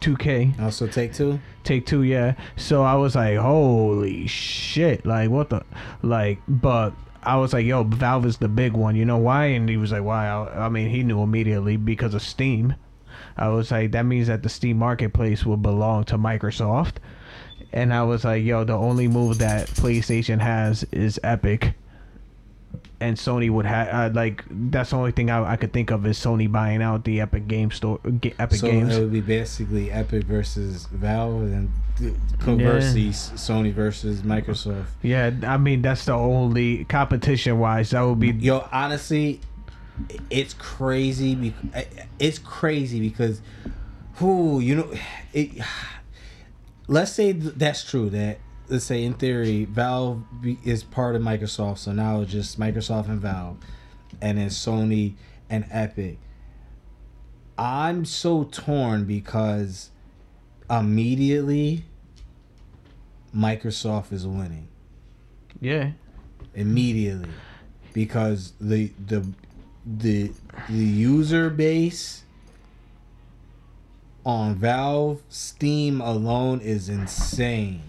two 0.00 0.16
K 0.16 0.54
Also, 0.60 0.88
take 0.88 1.14
two. 1.14 1.38
take 1.62 1.86
two 1.86 2.02
yeah. 2.02 2.34
So 2.56 2.82
I 2.82 2.96
was 2.96 3.14
like 3.14 3.36
holy 3.38 4.26
shit 4.26 5.06
like 5.06 5.30
what 5.30 5.50
the 5.50 5.62
like 6.02 6.40
but. 6.48 6.94
I 7.22 7.36
was 7.36 7.52
like, 7.52 7.66
"Yo, 7.66 7.84
Valve 7.84 8.26
is 8.26 8.38
the 8.38 8.48
big 8.48 8.72
one. 8.72 8.96
You 8.96 9.04
know 9.04 9.18
why?" 9.18 9.46
And 9.46 9.68
he 9.68 9.76
was 9.76 9.92
like, 9.92 10.02
"Why?" 10.02 10.26
I, 10.26 10.66
I 10.66 10.68
mean, 10.68 10.88
he 10.90 11.02
knew 11.02 11.22
immediately 11.22 11.76
because 11.76 12.14
of 12.14 12.22
Steam. 12.22 12.74
I 13.36 13.48
was 13.48 13.70
like, 13.70 13.92
that 13.92 14.04
means 14.04 14.28
that 14.28 14.42
the 14.42 14.48
Steam 14.48 14.78
marketplace 14.78 15.44
will 15.44 15.56
belong 15.56 16.04
to 16.04 16.18
Microsoft. 16.18 16.94
And 17.72 17.94
I 17.94 18.02
was 18.02 18.24
like, 18.24 18.44
yo, 18.44 18.64
the 18.64 18.74
only 18.74 19.08
move 19.08 19.38
that 19.38 19.68
PlayStation 19.68 20.40
has 20.40 20.84
is 20.92 21.20
Epic. 21.22 21.74
And 23.02 23.16
Sony 23.16 23.48
would 23.50 23.64
have, 23.64 23.88
uh, 23.88 24.14
like, 24.14 24.44
that's 24.50 24.90
the 24.90 24.96
only 24.96 25.12
thing 25.12 25.30
I, 25.30 25.52
I 25.52 25.56
could 25.56 25.72
think 25.72 25.90
of 25.90 26.04
is 26.04 26.18
Sony 26.18 26.52
buying 26.52 26.82
out 26.82 27.04
the 27.04 27.22
Epic 27.22 27.48
Game 27.48 27.70
Store, 27.70 27.98
Ga- 28.20 28.34
Epic 28.38 28.58
so 28.58 28.66
Games. 28.70 28.94
it 28.94 29.00
would 29.00 29.12
be 29.12 29.22
basically 29.22 29.90
Epic 29.90 30.24
versus 30.24 30.84
Valve, 30.92 31.44
and 31.44 31.70
conversely, 32.40 33.08
S- 33.08 33.30
Sony 33.36 33.72
versus 33.72 34.20
Microsoft. 34.20 34.84
yeah, 35.02 35.30
I 35.46 35.56
mean, 35.56 35.80
that's 35.80 36.04
the 36.04 36.12
only 36.12 36.84
competition 36.84 37.58
wise. 37.58 37.90
That 37.90 38.02
would 38.02 38.20
be, 38.20 38.32
Yo, 38.32 38.68
honestly, 38.70 39.40
it's 40.28 40.52
crazy. 40.54 41.34
Because, 41.34 41.84
it's 42.18 42.38
crazy 42.38 43.00
because, 43.00 43.40
who 44.16 44.60
you 44.60 44.74
know, 44.76 44.92
it. 45.32 45.52
Let's 46.86 47.12
say 47.12 47.32
th- 47.32 47.54
that's 47.56 47.88
true. 47.88 48.10
That 48.10 48.38
let's 48.70 48.84
say 48.84 49.04
in 49.04 49.14
theory, 49.14 49.64
Valve 49.64 50.22
is 50.64 50.82
part 50.82 51.16
of 51.16 51.22
Microsoft, 51.22 51.78
so 51.78 51.92
now 51.92 52.20
it's 52.22 52.32
just 52.32 52.58
Microsoft 52.58 53.08
and 53.08 53.20
Valve, 53.20 53.58
and 54.22 54.38
then 54.38 54.48
Sony 54.48 55.14
and 55.50 55.66
Epic. 55.70 56.18
I'm 57.58 58.04
so 58.04 58.44
torn 58.44 59.04
because 59.04 59.90
immediately 60.70 61.84
Microsoft 63.34 64.12
is 64.12 64.26
winning 64.26 64.68
yeah. 65.60 65.90
immediately 66.54 67.28
because 67.92 68.52
the 68.60 68.90
the 69.06 69.26
the 69.84 70.32
the 70.68 70.84
user 70.84 71.50
base 71.50 72.24
on 74.24 74.54
Valve 74.54 75.22
Steam 75.28 76.00
alone 76.00 76.60
is 76.60 76.88
insane. 76.88 77.82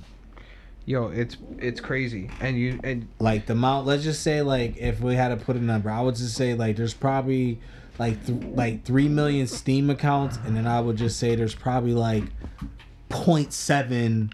Yo, 0.86 1.08
it's 1.10 1.38
it's 1.60 1.80
crazy. 1.80 2.30
And 2.40 2.58
you, 2.58 2.80
and 2.84 3.08
Like 3.20 3.46
the 3.46 3.54
amount, 3.54 3.86
let's 3.86 4.04
just 4.04 4.24
say 4.24 4.42
like 4.42 4.78
if 4.78 5.00
we 5.00 5.16
had 5.16 5.30
to 5.30 5.38
put 5.38 5.56
a 5.56 5.60
number, 5.60 5.90
I 5.90 6.02
would 6.02 6.16
just 6.16 6.36
say 6.36 6.54
like 6.56 6.76
there's 6.76 6.94
probably 6.94 7.60
like 8.00 8.26
th- 8.26 8.44
like 8.56 8.84
3 8.84 9.10
million 9.10 9.46
Steam 9.46 9.90
accounts 9.90 10.40
and 10.46 10.56
then 10.56 10.66
I 10.66 10.82
would 10.82 10.98
just 10.98 11.20
say 11.20 11.36
there's 11.36 11.54
probably 11.54 11.94
like 11.94 12.24
0.7 13.10 14.34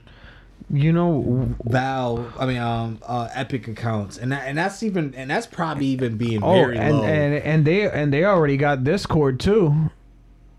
you 0.69 0.91
know, 0.91 1.55
Valve, 1.63 2.33
I 2.37 2.45
mean, 2.45 2.57
um, 2.57 2.99
uh, 3.05 3.29
Epic 3.33 3.69
accounts, 3.69 4.17
and 4.17 4.31
that, 4.33 4.47
and 4.47 4.57
that's 4.57 4.83
even, 4.83 5.15
and 5.15 5.29
that's 5.29 5.47
probably 5.47 5.85
even 5.85 6.17
being 6.17 6.43
oh, 6.43 6.55
very 6.55 6.77
and, 6.77 6.97
low. 6.97 7.03
and, 7.05 7.35
and 7.35 7.65
they, 7.65 7.89
and 7.89 8.11
they 8.11 8.25
already 8.25 8.57
got 8.57 8.83
Discord 8.83 9.39
too. 9.39 9.89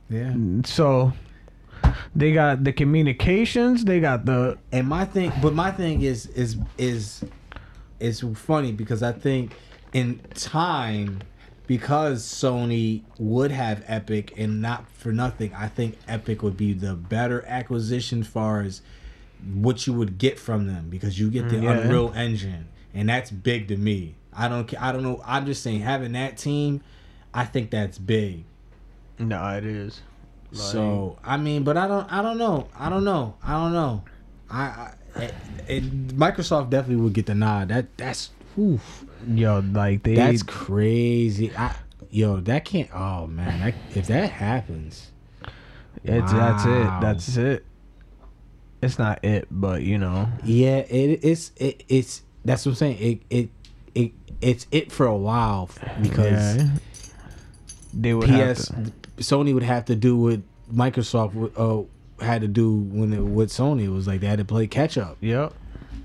yeah. 0.08 0.34
So 0.64 1.12
they 2.14 2.32
got 2.32 2.64
the 2.64 2.72
communications, 2.72 3.84
they 3.84 4.00
got 4.00 4.24
the 4.24 4.58
And 4.72 4.88
my 4.88 5.04
thing, 5.04 5.32
but 5.42 5.54
my 5.54 5.70
thing 5.70 6.02
is 6.02 6.26
is 6.26 6.56
is 6.76 7.24
is 8.00 8.24
funny 8.34 8.72
because 8.72 9.02
I 9.02 9.12
think 9.12 9.54
in 9.92 10.20
time 10.34 11.20
because 11.66 12.24
Sony 12.24 13.02
would 13.18 13.50
have 13.50 13.84
Epic 13.86 14.32
and 14.36 14.62
not 14.62 14.88
for 14.90 15.12
nothing, 15.12 15.52
I 15.54 15.68
think 15.68 15.98
Epic 16.08 16.42
would 16.42 16.56
be 16.56 16.72
the 16.72 16.94
better 16.94 17.44
acquisition 17.46 18.22
far 18.22 18.62
as 18.62 18.80
what 19.54 19.86
you 19.86 19.92
would 19.92 20.18
get 20.18 20.38
from 20.38 20.66
them 20.66 20.88
because 20.88 21.20
you 21.20 21.30
get 21.30 21.48
the 21.48 21.56
Mm, 21.56 21.62
yeah. 21.62 21.70
Unreal 21.72 22.12
Engine 22.16 22.68
and 22.94 23.08
that's 23.08 23.30
big 23.30 23.68
to 23.68 23.76
me. 23.76 24.14
I 24.32 24.48
don't 24.48 24.66
ca- 24.68 24.78
I 24.80 24.92
don't 24.92 25.02
know. 25.02 25.20
I'm 25.24 25.46
just 25.46 25.62
saying 25.62 25.80
having 25.80 26.12
that 26.12 26.36
team, 26.38 26.80
I 27.34 27.44
think 27.44 27.70
that's 27.70 27.98
big. 27.98 28.44
No, 29.18 29.46
it 29.56 29.64
is. 29.64 30.02
So 30.52 31.18
I 31.24 31.36
mean, 31.36 31.62
but 31.62 31.76
I 31.76 31.86
don't, 31.86 32.10
I 32.12 32.22
don't 32.22 32.38
know, 32.38 32.68
I 32.78 32.88
don't 32.88 33.04
know, 33.04 33.34
I 33.42 33.52
don't 33.52 33.72
know. 33.72 34.04
I, 34.50 34.60
I 34.60 34.94
it, 35.16 35.34
it, 35.66 36.08
Microsoft 36.16 36.70
definitely 36.70 37.02
would 37.02 37.12
get 37.12 37.26
the 37.26 37.34
nod. 37.34 37.68
That 37.68 37.96
that's, 37.96 38.30
oof, 38.58 39.04
yo, 39.26 39.60
like 39.60 40.02
they 40.02 40.14
that's 40.14 40.42
crazy. 40.42 41.54
I, 41.56 41.74
yo, 42.10 42.40
that 42.40 42.64
can't. 42.64 42.88
Oh 42.94 43.26
man, 43.26 43.60
that, 43.60 43.74
if 43.94 44.06
that 44.06 44.30
happens, 44.30 45.10
it's 46.04 46.32
that's 46.32 46.64
it. 46.64 47.00
That's 47.00 47.36
it. 47.36 47.64
It's 48.80 48.98
not 48.98 49.24
it, 49.24 49.48
but 49.50 49.82
you 49.82 49.98
know. 49.98 50.28
yeah, 50.44 50.78
it, 50.78 51.20
it's 51.22 51.52
it, 51.56 51.84
it's 51.88 52.22
that's 52.44 52.64
what 52.64 52.72
I'm 52.72 52.76
saying. 52.76 52.98
It 52.98 53.20
it 53.28 53.50
it 53.94 54.12
it's 54.40 54.66
it 54.70 54.92
for 54.92 55.06
a 55.06 55.16
while 55.16 55.68
because. 56.00 56.56
yeah, 56.56 56.68
they 57.94 58.12
would 58.14 58.28
have 58.28 58.56
PS 58.56 58.70
Sony 59.18 59.54
would 59.54 59.62
have 59.62 59.84
to 59.86 59.96
do 59.96 60.16
what 60.16 60.40
Microsoft 60.72 61.34
would, 61.34 61.52
uh, 61.56 61.82
had 62.24 62.40
to 62.42 62.48
do 62.48 62.72
when 62.72 63.12
it 63.12 63.20
with 63.22 63.50
Sony. 63.50 63.84
It 63.84 63.88
was 63.90 64.06
like 64.06 64.20
they 64.20 64.26
had 64.26 64.38
to 64.38 64.44
play 64.44 64.66
catch 64.66 64.98
up. 64.98 65.16
Yep. 65.20 65.52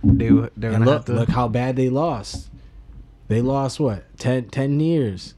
They 0.03 0.31
would- 0.31 0.51
they're 0.57 0.71
And 0.71 0.79
gonna 0.83 0.85
look, 0.85 0.93
have 0.99 1.05
to 1.05 1.13
look 1.13 1.29
how 1.29 1.47
bad 1.47 1.75
they 1.75 1.89
lost. 1.89 2.49
They 3.29 3.41
lost 3.41 3.79
what 3.79 4.03
10, 4.19 4.45
10 4.49 4.79
years 4.79 5.33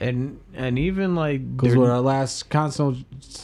and 0.00 0.38
and 0.54 0.78
even 0.78 1.14
like 1.16 1.56
because 1.56 1.74
what 1.76 1.88
our 1.90 2.00
last 2.00 2.48
console 2.50 2.94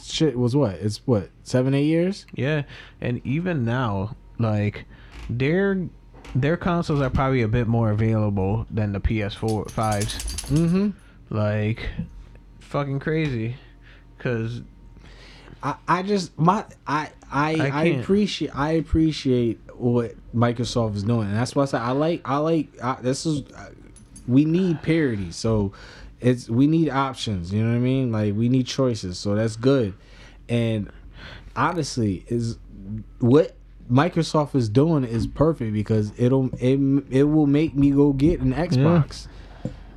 shit 0.03 0.37
was 0.37 0.55
what 0.55 0.75
it's 0.75 0.97
what 1.05 1.29
seven 1.43 1.73
eight 1.73 1.85
years. 1.85 2.25
Yeah, 2.33 2.63
and 3.01 3.19
even 3.25 3.65
now, 3.65 4.15
like 4.39 4.85
their 5.29 5.87
their 6.33 6.55
consoles 6.55 7.01
are 7.01 7.09
probably 7.09 7.41
a 7.41 7.47
bit 7.47 7.67
more 7.67 7.89
available 7.91 8.65
than 8.71 8.93
the 8.93 8.99
PS4 9.01 9.69
fives. 9.69 10.15
Mm-hmm. 10.49 10.89
Like, 11.29 11.89
fucking 12.59 12.99
crazy, 12.99 13.55
cause 14.25 14.61
I, 15.61 15.75
I 15.87 16.03
just 16.03 16.37
my 16.37 16.65
I 16.87 17.09
I 17.31 17.55
I 17.55 17.69
I, 17.73 17.83
appreciate 17.85 18.55
I 18.55 18.71
appreciate 18.71 19.59
what 19.75 20.15
Microsoft 20.35 20.95
is 20.95 21.03
doing, 21.03 21.27
and 21.27 21.35
that's 21.35 21.55
why 21.55 21.63
I 21.63 21.65
say 21.65 21.77
I 21.77 21.91
like 21.91 22.21
I 22.25 22.37
like 22.37 22.67
I, 22.83 22.97
this 23.01 23.25
is 23.25 23.43
uh, 23.51 23.69
we 24.27 24.45
need 24.45 24.81
parity, 24.81 25.31
so 25.31 25.73
it's 26.21 26.49
we 26.49 26.67
need 26.67 26.89
options. 26.89 27.53
You 27.53 27.63
know 27.63 27.69
what 27.69 27.77
I 27.77 27.79
mean? 27.79 28.11
Like 28.11 28.35
we 28.35 28.49
need 28.49 28.67
choices, 28.67 29.17
so 29.19 29.35
that's 29.35 29.55
good. 29.55 29.93
And 30.49 30.91
honestly, 31.55 32.25
is 32.27 32.57
what 33.19 33.55
Microsoft 33.91 34.55
is 34.55 34.69
doing 34.69 35.03
is 35.03 35.27
perfect 35.27 35.73
because 35.73 36.11
it'll 36.17 36.49
it 36.59 36.79
it 37.09 37.23
will 37.23 37.47
make 37.47 37.75
me 37.75 37.91
go 37.91 38.13
get 38.13 38.39
an 38.39 38.53
Xbox, 38.53 39.27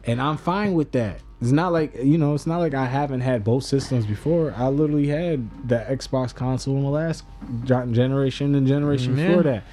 and 0.04 0.20
I'm 0.20 0.36
fine 0.36 0.74
with 0.74 0.92
that. 0.92 1.20
It's 1.40 1.52
not 1.52 1.72
like 1.72 1.94
you 2.02 2.18
know, 2.18 2.34
it's 2.34 2.46
not 2.46 2.58
like 2.58 2.74
I 2.74 2.86
haven't 2.86 3.20
had 3.20 3.44
both 3.44 3.62
systems 3.64 4.06
before. 4.06 4.52
I 4.56 4.68
literally 4.68 5.06
had 5.06 5.68
the 5.68 5.76
Xbox 5.88 6.34
console 6.34 6.76
in 6.76 6.82
the 6.82 6.90
last 6.90 7.24
generation 7.64 8.54
and 8.54 8.66
generation 8.66 9.16
Yeah. 9.16 9.26
before 9.28 9.42
that. 9.44 9.64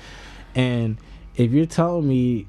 And 0.53 0.97
if 1.35 1.51
you're 1.51 1.65
telling 1.65 2.07
me 2.07 2.45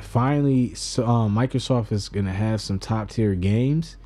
finally 0.00 0.74
so, 0.74 1.06
um, 1.06 1.34
Microsoft 1.34 1.92
is 1.92 2.08
gonna 2.08 2.32
have 2.32 2.60
some 2.60 2.78
top 2.80 3.10
tier 3.10 3.34
games, 3.36 3.96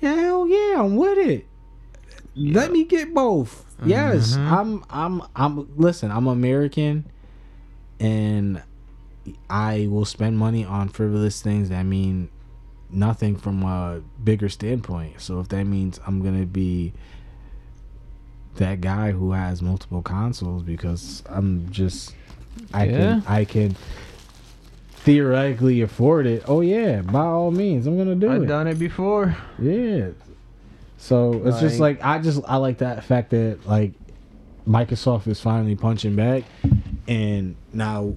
yeah, 0.00 0.14
hell 0.14 0.48
yeah, 0.48 0.76
I'm 0.80 0.96
with 0.96 1.18
it. 1.18 1.46
Let 2.34 2.72
me 2.72 2.84
get 2.84 3.12
both. 3.12 3.66
Yes, 3.84 4.36
Mhm. 4.36 4.50
I'm. 4.50 4.84
I'm. 4.90 5.22
I'm. 5.36 5.68
Listen, 5.76 6.10
I'm 6.10 6.26
American, 6.26 7.04
and 7.98 8.62
I 9.48 9.86
will 9.90 10.04
spend 10.04 10.38
money 10.38 10.64
on 10.64 10.88
frivolous 10.88 11.42
things 11.42 11.68
that 11.70 11.82
mean 11.84 12.28
nothing 12.92 13.36
from 13.36 13.62
a 13.62 14.02
bigger 14.22 14.48
standpoint. 14.48 15.20
So 15.20 15.40
if 15.40 15.48
that 15.48 15.64
means 15.64 16.00
I'm 16.06 16.22
gonna 16.22 16.46
be 16.46 16.92
that 18.56 18.80
guy 18.80 19.12
who 19.12 19.32
has 19.32 19.62
multiple 19.62 20.02
consoles 20.02 20.62
because 20.62 21.22
I'm 21.28 21.70
just 21.70 22.14
I 22.74 22.84
Yeah. 22.84 22.90
can 22.98 23.22
I 23.26 23.44
can 23.44 23.76
theoretically 24.92 25.80
afford 25.82 26.26
it. 26.26 26.42
Oh 26.46 26.60
yeah, 26.60 27.02
by 27.02 27.20
all 27.24 27.50
means, 27.50 27.86
I'm 27.86 27.96
gonna 27.96 28.14
do 28.14 28.30
it. 28.30 28.34
I've 28.42 28.48
done 28.48 28.66
it 28.66 28.78
before. 28.78 29.36
Yeah. 29.58 30.08
So 30.98 31.40
it's 31.46 31.60
just 31.60 31.80
Like- 31.80 32.02
like 32.02 32.18
I 32.18 32.22
just 32.22 32.42
I 32.46 32.56
like 32.56 32.78
that 32.78 33.04
fact 33.04 33.30
that 33.30 33.58
like 33.66 33.92
Microsoft 34.68 35.26
is 35.26 35.40
finally 35.40 35.74
punching 35.74 36.14
back 36.14 36.44
and 37.08 37.54
now 37.72 38.14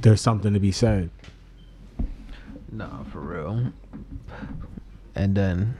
there's 0.00 0.20
something 0.20 0.54
to 0.54 0.60
be 0.60 0.72
said. 0.72 1.10
No, 2.72 3.04
for 3.12 3.20
real. 3.20 3.72
And 5.14 5.34
then 5.36 5.76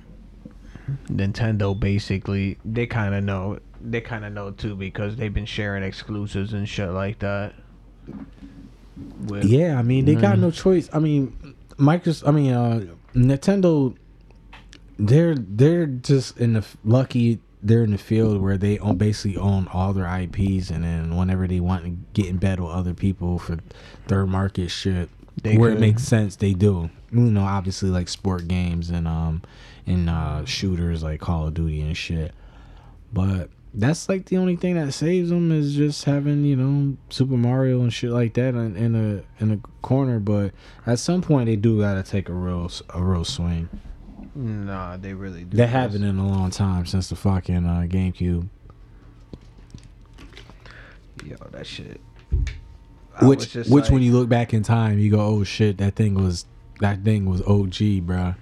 Nintendo 1.08 1.78
basically 1.78 2.58
they 2.64 2.86
kind 2.86 3.14
of 3.14 3.24
know 3.24 3.58
they 3.80 4.00
kind 4.00 4.24
of 4.24 4.32
know 4.32 4.50
too 4.50 4.76
because 4.76 5.16
they've 5.16 5.32
been 5.32 5.46
sharing 5.46 5.82
exclusives 5.82 6.52
and 6.52 6.68
shit 6.68 6.90
like 6.90 7.18
that. 7.20 7.54
With, 9.26 9.44
Yeah, 9.44 9.78
I 9.78 9.82
mean 9.82 10.04
they 10.04 10.14
got 10.14 10.36
Mm. 10.36 10.40
no 10.42 10.50
choice. 10.50 10.90
I 10.92 10.98
mean 10.98 11.54
Microsoft 11.78 12.28
I 12.28 12.30
mean 12.32 12.52
uh 12.52 12.84
Nintendo 13.14 13.96
they're 14.98 15.34
they're 15.34 15.86
just 15.86 16.36
in 16.38 16.52
the 16.52 16.64
lucky 16.84 17.40
they're 17.62 17.84
in 17.84 17.92
the 17.92 17.98
field 17.98 18.42
where 18.42 18.58
they 18.58 18.78
own 18.80 18.96
basically 18.98 19.36
own 19.38 19.66
all 19.72 19.92
their 19.94 20.06
IPs 20.06 20.68
and 20.70 20.84
then 20.84 21.16
whenever 21.16 21.46
they 21.48 21.60
want 21.60 21.84
to 21.84 21.90
get 22.12 22.26
in 22.28 22.36
bed 22.36 22.60
with 22.60 22.70
other 22.70 22.92
people 22.92 23.38
for 23.38 23.56
third 24.08 24.26
market 24.26 24.68
shit 24.68 25.08
They 25.42 25.56
where 25.56 25.70
it 25.70 25.80
makes 25.80 26.02
sense 26.02 26.36
they 26.36 26.52
do. 26.52 26.90
You 27.10 27.20
know, 27.20 27.42
obviously 27.42 27.90
like 27.90 28.08
sport 28.08 28.48
games 28.48 28.90
and 28.90 29.08
um 29.08 29.42
and 29.86 30.08
uh 30.10 30.44
shooters 30.44 31.02
like 31.02 31.20
Call 31.20 31.46
of 31.46 31.54
Duty 31.54 31.80
and 31.80 31.96
shit. 31.96 32.32
But 33.12 33.50
that's 33.74 34.08
like 34.08 34.26
the 34.26 34.36
only 34.36 34.56
thing 34.56 34.74
that 34.74 34.92
saves 34.92 35.30
them 35.30 35.50
is 35.50 35.74
just 35.74 36.04
having 36.04 36.44
you 36.44 36.56
know 36.56 36.96
Super 37.08 37.36
Mario 37.36 37.80
and 37.80 37.92
shit 37.92 38.10
like 38.10 38.34
that 38.34 38.54
in, 38.54 38.76
in 38.76 38.94
a 38.94 39.42
in 39.42 39.50
a 39.52 39.58
corner. 39.80 40.18
But 40.20 40.52
at 40.86 40.98
some 40.98 41.22
point 41.22 41.46
they 41.46 41.56
do 41.56 41.80
gotta 41.80 42.02
take 42.02 42.28
a 42.28 42.34
real 42.34 42.70
a 42.90 43.02
real 43.02 43.24
swing. 43.24 43.68
Nah, 44.34 44.96
they 44.96 45.12
really 45.12 45.44
do. 45.44 45.56
They 45.56 45.64
this. 45.64 45.72
haven't 45.72 46.04
in 46.04 46.18
a 46.18 46.26
long 46.26 46.50
time 46.50 46.86
since 46.86 47.08
the 47.08 47.16
fucking 47.16 47.66
uh, 47.66 47.86
GameCube. 47.88 48.48
Yo, 51.24 51.36
that 51.50 51.66
shit. 51.66 52.00
I 53.20 53.24
was 53.26 53.54
Which 53.54 53.54
which 53.54 53.68
like- 53.84 53.90
when 53.92 54.02
you 54.02 54.12
look 54.12 54.28
back 54.28 54.54
in 54.54 54.62
time, 54.62 54.98
you 54.98 55.10
go, 55.10 55.20
oh 55.20 55.44
shit, 55.44 55.78
that 55.78 55.94
thing 55.96 56.14
was 56.14 56.46
that 56.80 57.02
thing 57.04 57.26
was 57.26 57.42
OG, 57.42 58.00
bro. 58.06 58.34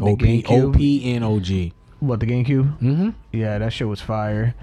OP, 0.00 0.22
OP 0.50 0.76
and 1.04 1.22
OG. 1.24 1.72
What 2.00 2.20
the 2.20 2.26
GameCube? 2.26 2.78
Mm-hmm. 2.80 3.10
Yeah, 3.32 3.58
that 3.58 3.72
shit 3.72 3.86
was 3.86 4.00
fire. 4.00 4.54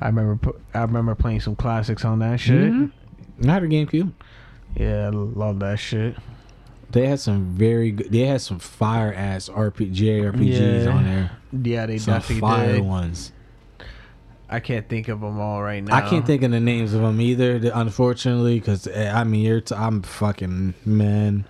I 0.00 0.06
remember 0.06 0.52
I 0.74 0.80
remember 0.80 1.14
playing 1.14 1.40
some 1.40 1.56
classics 1.56 2.04
on 2.04 2.20
that 2.20 2.40
shit. 2.40 2.72
Mhm. 2.72 2.92
Not 3.38 3.62
a 3.62 3.66
GameCube. 3.66 4.12
Yeah, 4.76 5.06
I 5.06 5.08
love 5.10 5.58
that 5.60 5.78
shit. 5.78 6.16
They 6.90 7.06
had 7.06 7.20
some 7.20 7.54
very 7.54 7.90
good. 7.90 8.10
They 8.10 8.20
had 8.20 8.40
some 8.40 8.58
fire 8.58 9.12
ass 9.12 9.48
RPG 9.50 9.92
JRPGs 9.94 10.84
Yeah. 10.84 10.90
on 10.90 11.04
there. 11.04 11.30
Yeah, 11.52 11.86
they 11.86 11.98
Some 11.98 12.14
definitely 12.14 12.40
fire 12.40 12.72
did. 12.74 12.84
ones. 12.84 13.32
I 14.50 14.60
can't 14.60 14.88
think 14.88 15.08
of 15.08 15.20
them 15.20 15.38
all 15.40 15.62
right 15.62 15.82
now. 15.84 15.94
I 15.94 16.00
can't 16.08 16.24
think 16.26 16.42
of 16.42 16.50
the 16.50 16.60
names 16.60 16.94
of 16.94 17.02
them 17.02 17.20
either, 17.20 17.60
unfortunately, 17.74 18.58
because 18.58 18.88
I 18.88 19.24
mean, 19.24 19.42
you're 19.44 19.60
t- 19.60 19.74
I'm 19.74 20.02
fucking 20.02 20.74
man. 20.86 21.44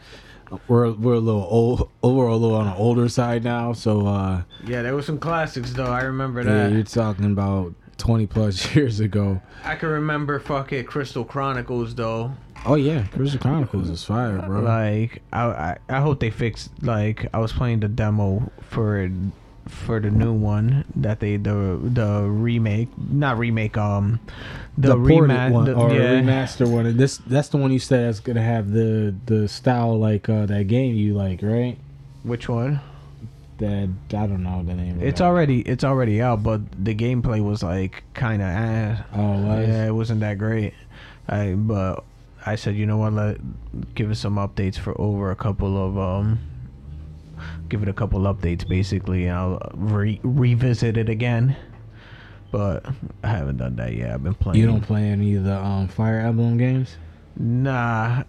We're 0.67 0.93
we're 0.93 1.15
a 1.15 1.21
little 1.21 1.47
old. 1.51 1.91
We're 2.03 2.27
a 2.29 2.35
little 2.37 2.57
on 2.57 2.67
the 2.67 2.75
older 2.75 3.09
side 3.09 3.45
now, 3.45 3.73
so 3.75 4.07
uh, 4.07 4.43
Yeah, 4.67 4.83
there 4.83 4.95
was 4.97 5.05
some 5.07 5.19
classics 5.19 5.73
though. 5.75 5.93
I 5.93 6.03
remember 6.03 6.43
that. 6.43 6.51
yeah, 6.51 6.69
you're 6.69 6.85
talking 6.85 7.27
about 7.27 7.75
twenty 7.99 8.27
plus 8.27 8.75
years 8.75 8.99
ago. 9.01 9.41
I 9.65 9.75
can 9.77 9.91
remember 9.91 10.41
fucking 10.41 10.85
Crystal 10.87 11.25
Chronicles 11.25 11.95
though. 11.95 12.33
Oh 12.65 12.77
yeah, 12.77 13.07
Crystal 13.13 13.39
Chronicles 13.39 13.91
is 13.91 14.03
fire, 14.05 14.41
bro. 14.41 14.61
Like 14.61 15.23
I, 15.35 15.45
I 15.45 15.79
I 15.91 16.01
hope 16.01 16.19
they 16.19 16.31
fix 16.31 16.71
like 16.81 17.27
I 17.35 17.39
was 17.39 17.53
playing 17.53 17.81
the 17.81 17.89
demo 17.89 18.51
for 18.63 19.09
for 19.69 20.01
the 20.01 20.11
new 20.11 20.33
one 20.33 20.85
that 20.97 21.21
they 21.21 21.37
the 21.37 21.79
the 21.83 22.23
remake 22.29 22.89
not 23.11 23.39
remake 23.39 23.77
um 23.77 24.19
the, 24.77 24.89
ported 24.97 25.31
remat 25.31 25.51
one 25.53 25.65
the- 25.67 25.75
or 25.75 25.93
yeah. 25.93 26.21
remaster 26.21 26.71
one. 26.71 26.87
And 26.87 26.99
this 26.99 27.19
that's 27.19 27.49
the 27.49 27.57
one 27.59 27.73
you 27.73 27.79
said 27.79 28.07
that's 28.09 28.21
gonna 28.21 28.43
have 28.43 28.71
the 28.71 29.15
the 29.27 29.47
style 29.49 29.99
like 29.99 30.29
uh, 30.29 30.47
that 30.47 30.65
game 30.69 30.95
you 30.95 31.15
like, 31.15 31.41
right? 31.43 31.77
which 32.25 32.49
one 32.49 32.81
That 33.59 33.89
I 34.11 34.27
don't 34.27 34.43
know 34.43 34.63
the 34.65 34.75
name. 34.75 34.97
of 34.97 35.03
it's 35.03 35.21
already 35.21 35.61
it's 35.63 35.85
already 35.85 36.21
out 36.21 36.43
but 36.43 36.61
the 36.85 36.95
gameplay 36.95 37.43
was 37.43 37.63
like 37.63 38.03
kind 38.15 38.43
of 38.43 38.49
ass 38.49 39.03
Oh, 39.15 39.61
yeah 39.61 39.87
it 39.87 39.93
wasn't 39.95 40.21
that 40.21 40.39
great 40.39 40.75
I 41.29 41.53
but 41.55 42.05
I 42.47 42.55
said 42.57 42.75
you 42.77 42.87
know 42.87 42.97
what 42.99 43.13
let 43.13 43.39
give 43.95 44.11
us 44.11 44.19
some 44.21 44.37
updates 44.37 44.77
for 44.79 44.99
over 45.01 45.31
a 45.31 45.37
couple 45.37 45.77
of 45.77 45.99
um 45.99 46.39
give 47.69 47.83
it 47.83 47.89
a 47.89 47.93
couple 47.93 48.21
updates 48.21 48.67
basically 48.69 49.27
and 49.27 49.37
I'll 49.39 49.71
re- 49.75 50.21
revisit 50.23 50.97
it 50.97 51.09
again 51.09 51.57
but 52.51 52.87
I 53.23 53.29
haven't 53.29 53.59
done 53.59 53.77
that 53.77 53.95
yet 53.95 54.13
I've 54.15 54.23
been 54.25 54.35
playing 54.35 54.59
You 54.61 54.67
don't 54.67 54.81
play 54.81 55.03
any 55.09 55.35
of 55.35 55.45
the 55.45 55.57
um, 55.57 55.89
Fire 55.89 56.21
Emblem 56.21 56.57
games? 56.57 56.97
Nah, 57.37 58.23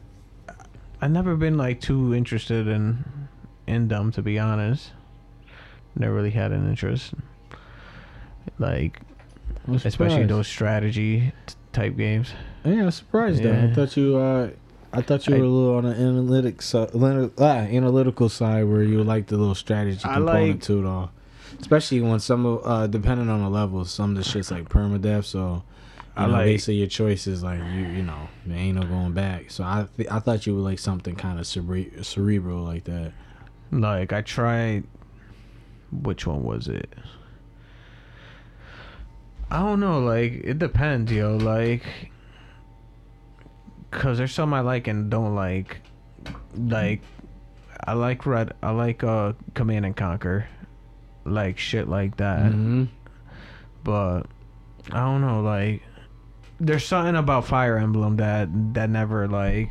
I've 1.01 1.11
never 1.11 1.35
been 1.35 1.57
like 1.57 1.79
too 1.81 2.13
interested 2.13 2.67
in 2.67 3.03
in 3.65 3.87
them 3.87 4.11
to 4.11 4.21
be 4.21 4.37
honest. 4.37 4.91
Never 5.95 6.13
really 6.13 6.31
had 6.31 6.51
an 6.51 6.67
interest. 6.69 7.13
like 8.57 8.99
especially 9.67 10.25
those 10.25 10.47
strategy 10.47 11.31
t- 11.45 11.55
type 11.71 11.95
games. 11.97 12.33
Yeah, 12.65 12.83
I'm 12.83 12.91
surprised 12.91 13.43
though. 13.43 13.53
I 13.53 13.73
thought 13.73 13.95
you. 13.97 14.17
Uh, 14.17 14.49
I 14.91 15.01
thought 15.01 15.27
you 15.27 15.35
were 15.35 15.43
a 15.43 15.47
little 15.47 15.75
on 15.75 15.83
the 15.85 15.93
analytics, 15.93 16.73
ah, 17.39 17.43
analytical 17.47 18.27
side, 18.29 18.63
where 18.63 18.81
you 18.83 19.03
like 19.03 19.27
the 19.27 19.37
little 19.37 19.55
strategy 19.55 20.01
I 20.03 20.15
component 20.15 20.49
like- 20.51 20.61
to 20.63 20.79
it 20.79 20.85
all. 20.85 21.11
Especially 21.59 21.99
when 22.01 22.19
some, 22.19 22.45
of, 22.45 22.61
uh, 22.63 22.87
depending 22.87 23.27
on 23.29 23.41
the 23.41 23.49
levels, 23.49 23.91
some 23.91 24.11
of 24.11 24.17
the 24.17 24.23
shit's 24.23 24.49
like 24.51 24.69
permadeath. 24.69 25.25
So, 25.25 25.63
I 26.15 26.23
I 26.23 26.27
know, 26.27 26.33
like- 26.33 26.45
basically 26.45 26.75
your 26.75 26.87
choices, 26.87 27.43
like 27.43 27.59
you, 27.59 27.81
you 27.87 28.03
know, 28.03 28.29
there 28.45 28.57
ain't 28.57 28.77
no 28.79 28.83
going 28.83 29.13
back. 29.13 29.51
So 29.51 29.63
I, 29.63 29.87
th- 29.97 30.09
I 30.09 30.19
thought 30.19 30.45
you 30.47 30.55
would 30.55 30.63
like 30.63 30.79
something 30.79 31.15
kind 31.15 31.39
of 31.39 31.45
cere- 31.47 32.03
cerebral 32.03 32.63
like 32.63 32.85
that. 32.85 33.13
Like 33.71 34.11
I 34.13 34.21
tried. 34.21 34.85
Which 35.91 36.25
one 36.27 36.43
was 36.43 36.67
it? 36.67 36.89
I 39.51 39.59
don't 39.59 39.79
know. 39.79 39.99
Like 39.99 40.33
it 40.43 40.59
depends, 40.59 41.11
yo. 41.11 41.35
Like, 41.37 41.83
cause 43.91 44.17
there's 44.17 44.33
some 44.33 44.53
I 44.53 44.61
like 44.61 44.87
and 44.87 45.09
don't 45.09 45.35
like. 45.35 45.77
Like, 46.55 47.01
I 47.85 47.93
like 47.93 48.25
red. 48.25 48.53
I 48.61 48.71
like 48.71 49.03
uh 49.03 49.33
Command 49.53 49.85
and 49.85 49.95
Conquer, 49.95 50.47
like 51.25 51.57
shit 51.57 51.87
like 51.87 52.17
that. 52.17 52.51
hmm 52.51 52.85
But 53.83 54.23
I 54.91 54.99
don't 54.99 55.21
know. 55.21 55.41
Like, 55.41 55.81
there's 56.59 56.85
something 56.85 57.15
about 57.15 57.45
Fire 57.45 57.77
Emblem 57.77 58.17
that 58.17 58.49
that 58.73 58.89
never 58.89 59.27
like. 59.27 59.69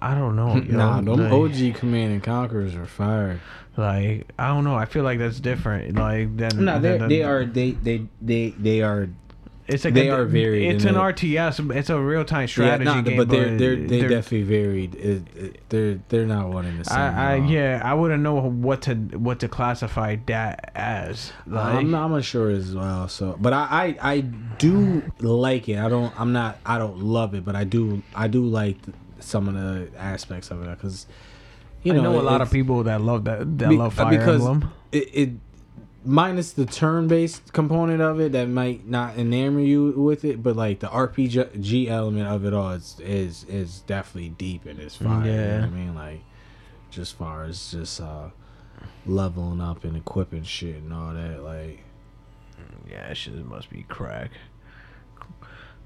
I 0.00 0.14
don't 0.14 0.36
know. 0.36 0.54
Yo. 0.68 0.76
Nah, 0.76 1.00
them 1.00 1.16
like, 1.16 1.32
OG 1.32 1.74
Command 1.76 2.12
and 2.12 2.22
Conquerors 2.22 2.74
are 2.76 2.86
fire. 2.86 3.40
Like 3.76 4.28
I 4.38 4.48
don't 4.48 4.64
know. 4.64 4.74
I 4.74 4.84
feel 4.84 5.02
like 5.04 5.18
that's 5.18 5.40
different. 5.40 5.94
Like 5.96 6.36
then. 6.36 6.64
No, 6.64 6.78
they 6.78 6.98
than- 6.98 7.08
they 7.08 7.22
are 7.22 7.44
they 7.44 7.72
they 7.72 8.06
they 8.20 8.50
they 8.50 8.82
are 8.82 9.08
It's 9.68 9.84
like 9.84 9.92
they 9.94 10.08
a- 10.08 10.14
are 10.16 10.24
varied 10.24 10.72
It's 10.74 10.84
an 10.84 10.94
the- 10.94 11.00
RTS. 11.00 11.76
It's 11.76 11.90
a 11.90 12.00
real 12.00 12.24
time 12.24 12.48
strategy 12.48 12.84
yeah, 12.88 12.94
nah, 12.94 13.02
game. 13.02 13.16
but 13.18 13.28
they're 13.28 13.56
they're 13.56 13.76
they 13.76 14.00
definitely 14.00 14.42
varied. 14.44 14.94
It, 14.94 15.22
it, 15.36 15.60
they're 15.68 16.00
they're 16.08 16.26
not 16.26 16.48
one 16.48 16.64
and 16.64 16.80
the 16.80 16.84
same. 16.86 16.98
I, 16.98 17.32
I 17.32 17.36
yeah. 17.36 17.82
I 17.84 17.92
wouldn't 17.92 18.22
know 18.22 18.40
what 18.40 18.82
to 18.82 18.94
what 18.94 19.40
to 19.40 19.48
classify 19.48 20.16
that 20.26 20.72
as. 20.74 21.32
Like, 21.46 21.74
I'm 21.74 21.94
I'm 21.94 22.12
unsure 22.14 22.50
as 22.50 22.74
well. 22.74 23.08
So, 23.08 23.36
but 23.38 23.52
I, 23.52 23.96
I 24.00 24.12
I 24.14 24.20
do 24.22 25.02
like 25.20 25.68
it. 25.68 25.78
I 25.78 25.88
don't. 25.90 26.18
I'm 26.18 26.32
not. 26.32 26.58
I 26.64 26.78
don't 26.78 26.98
love 27.00 27.34
it, 27.34 27.44
but 27.44 27.54
I 27.54 27.64
do. 27.64 28.02
I 28.14 28.26
do 28.28 28.46
like 28.46 28.78
some 29.20 29.48
of 29.48 29.54
the 29.54 29.90
aspects 29.98 30.50
of 30.50 30.62
it 30.62 30.70
because 30.70 31.06
you 31.82 31.92
I 31.92 31.96
know, 31.96 32.12
know 32.14 32.20
a 32.20 32.22
lot 32.22 32.40
of 32.40 32.50
people 32.50 32.84
that 32.84 33.02
love 33.02 33.24
that 33.24 33.58
that 33.58 33.68
be- 33.68 33.76
love 33.76 33.98
uh, 33.98 34.04
Fire 34.04 34.18
because 34.18 34.40
Emblem. 34.46 34.72
It, 34.92 35.08
it 35.12 35.30
minus 36.08 36.52
the 36.52 36.64
turn-based 36.66 37.52
component 37.52 38.00
of 38.00 38.18
it 38.18 38.32
that 38.32 38.46
might 38.48 38.86
not 38.88 39.14
enamor 39.16 39.64
you 39.64 39.90
with 39.92 40.24
it, 40.24 40.42
but 40.42 40.56
like 40.56 40.80
the 40.80 40.86
RPG 40.88 41.88
element 41.88 42.26
of 42.26 42.44
it 42.44 42.52
all 42.54 42.70
is 42.72 42.96
is 43.00 43.44
is 43.44 43.80
definitely 43.86 44.30
deep 44.30 44.64
and 44.66 44.80
it's 44.80 44.96
fire. 44.96 45.24
You 45.26 45.32
know 45.32 45.42
Yeah. 45.42 45.60
what 45.60 45.64
I 45.64 45.70
mean, 45.70 45.94
like 45.94 46.20
just 46.90 47.14
far 47.16 47.44
as 47.44 47.70
just 47.72 48.00
uh 48.00 48.30
leveling 49.06 49.60
up 49.60 49.84
and 49.84 49.96
equipping 49.96 50.42
shit 50.44 50.76
and 50.76 50.92
all 50.92 51.12
that, 51.12 51.42
like. 51.42 51.84
Yeah, 52.90 53.12
shit 53.12 53.34
must 53.44 53.68
be 53.70 53.82
crack. 53.82 54.30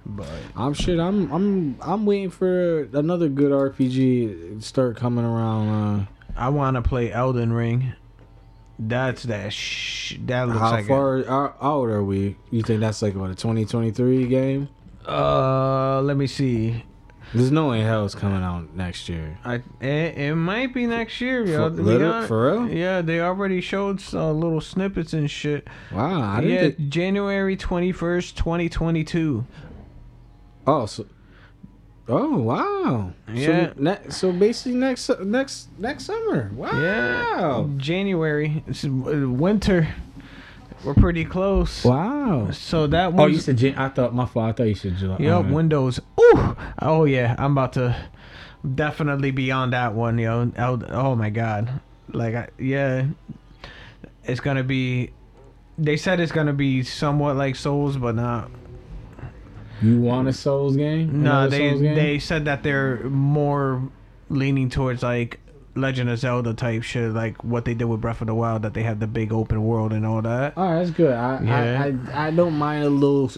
But 0.06 0.28
I'm 0.56 0.72
shit. 0.72 0.98
I'm 1.00 1.30
I'm 1.32 1.76
I'm 1.80 2.06
waiting 2.06 2.30
for 2.30 2.82
another 2.92 3.28
good 3.28 3.50
RPG 3.52 4.58
to 4.58 4.60
start 4.60 4.96
coming 4.96 5.24
around. 5.24 5.68
Uh, 5.68 6.06
I 6.36 6.48
want 6.48 6.76
to 6.76 6.82
play 6.82 7.12
Elden 7.12 7.52
Ring. 7.52 7.92
That's 8.88 9.22
that. 9.24 9.52
Sh- 9.52 10.16
that 10.26 10.48
looks 10.48 10.60
how 10.60 10.70
like. 10.72 10.86
far 10.86 11.18
out, 11.28 11.56
out 11.60 11.84
are 11.84 12.02
we? 12.02 12.36
You 12.50 12.62
think 12.62 12.80
that's 12.80 13.00
like 13.02 13.14
what 13.14 13.30
a 13.30 13.34
2023 13.34 14.26
game? 14.26 14.68
Uh, 15.06 16.00
let 16.02 16.16
me 16.16 16.26
see. 16.26 16.84
There's 17.34 17.50
no 17.50 17.68
way 17.68 17.80
in 17.80 17.86
hell 17.86 18.04
it's 18.04 18.14
coming 18.14 18.42
out 18.42 18.74
next 18.74 19.08
year. 19.08 19.38
I 19.44 19.62
it, 19.80 20.18
it 20.18 20.34
might 20.34 20.74
be 20.74 20.86
next 20.86 21.20
year, 21.20 21.44
yo. 21.46 21.70
For, 21.74 22.26
for 22.26 22.52
real? 22.52 22.68
Yeah, 22.68 23.00
they 23.00 23.20
already 23.20 23.60
showed 23.62 24.02
uh, 24.12 24.30
little 24.32 24.60
snippets 24.60 25.14
and 25.14 25.30
shit. 25.30 25.66
Wow, 25.90 26.20
I 26.20 26.40
didn't. 26.42 26.78
yeah, 26.78 26.86
January 26.90 27.56
twenty 27.56 27.92
first, 27.92 28.36
twenty 28.36 28.68
twenty 28.68 29.04
two. 29.04 29.46
oh, 30.66 30.86
so. 30.86 31.06
Oh 32.08 32.38
wow! 32.38 33.12
Yeah. 33.32 33.68
So, 33.68 33.72
ne- 33.78 34.10
so 34.10 34.32
basically 34.32 34.74
next 34.78 35.08
next 35.20 35.68
next 35.78 36.04
summer. 36.06 36.50
Wow. 36.54 36.70
Yeah, 36.72 37.64
January. 37.76 38.64
It's 38.66 38.84
uh, 38.84 38.88
winter. 38.88 39.88
We're 40.84 40.94
pretty 40.94 41.24
close. 41.24 41.84
Wow. 41.84 42.50
So 42.50 42.88
that 42.88 43.08
Oh, 43.08 43.10
one. 43.10 43.32
you 43.32 43.38
said 43.38 43.56
Jan- 43.58 43.76
I 43.76 43.88
thought 43.88 44.12
my 44.14 44.26
fault. 44.26 44.48
I 44.48 44.52
thought 44.52 44.64
you 44.64 44.74
said 44.74 44.96
July. 44.96 45.16
Yup, 45.20 45.36
Alright. 45.38 45.52
Windows. 45.52 46.00
Ooh. 46.20 46.56
Oh 46.80 47.04
yeah, 47.04 47.36
I'm 47.38 47.52
about 47.52 47.74
to 47.74 47.94
definitely 48.74 49.30
be 49.30 49.52
on 49.52 49.70
that 49.70 49.94
one, 49.94 50.18
yo. 50.18 50.50
Oh, 50.58 50.80
oh 50.88 51.14
my 51.14 51.30
god. 51.30 51.80
Like 52.08 52.34
I, 52.34 52.48
yeah. 52.58 53.06
It's 54.24 54.40
going 54.40 54.56
to 54.56 54.64
be 54.64 55.10
they 55.78 55.96
said 55.96 56.18
it's 56.20 56.32
going 56.32 56.48
to 56.48 56.52
be 56.52 56.82
somewhat 56.82 57.36
like 57.36 57.54
Souls 57.56 57.96
but 57.96 58.14
not 58.16 58.50
You 59.82 60.00
want 60.00 60.28
a 60.28 60.32
Souls 60.32 60.76
game? 60.76 61.22
No, 61.22 61.30
Another 61.30 61.48
they 61.50 61.58
game? 61.78 61.94
they 61.94 62.18
said 62.18 62.44
that 62.46 62.62
they're 62.62 62.98
more 63.04 63.82
leaning 64.28 64.70
towards 64.70 65.02
like 65.02 65.38
Legend 65.74 66.10
of 66.10 66.18
Zelda 66.18 66.52
type 66.52 66.82
shit, 66.82 67.12
like 67.12 67.42
what 67.42 67.64
they 67.64 67.72
did 67.72 67.86
with 67.86 68.00
Breath 68.02 68.20
of 68.20 68.26
the 68.26 68.34
Wild, 68.34 68.60
that 68.60 68.74
they 68.74 68.82
had 68.82 69.00
the 69.00 69.06
big 69.06 69.32
open 69.32 69.64
world 69.64 69.94
and 69.94 70.04
all 70.04 70.20
that. 70.20 70.52
All 70.56 70.70
right, 70.70 70.78
that's 70.80 70.90
good. 70.90 71.14
I, 71.14 71.42
Yeah. 71.42 71.90
I, 72.12 72.20
I 72.24 72.26
I 72.26 72.30
don't 72.30 72.58
mind 72.58 72.84
a 72.84 72.90
little. 72.90 73.30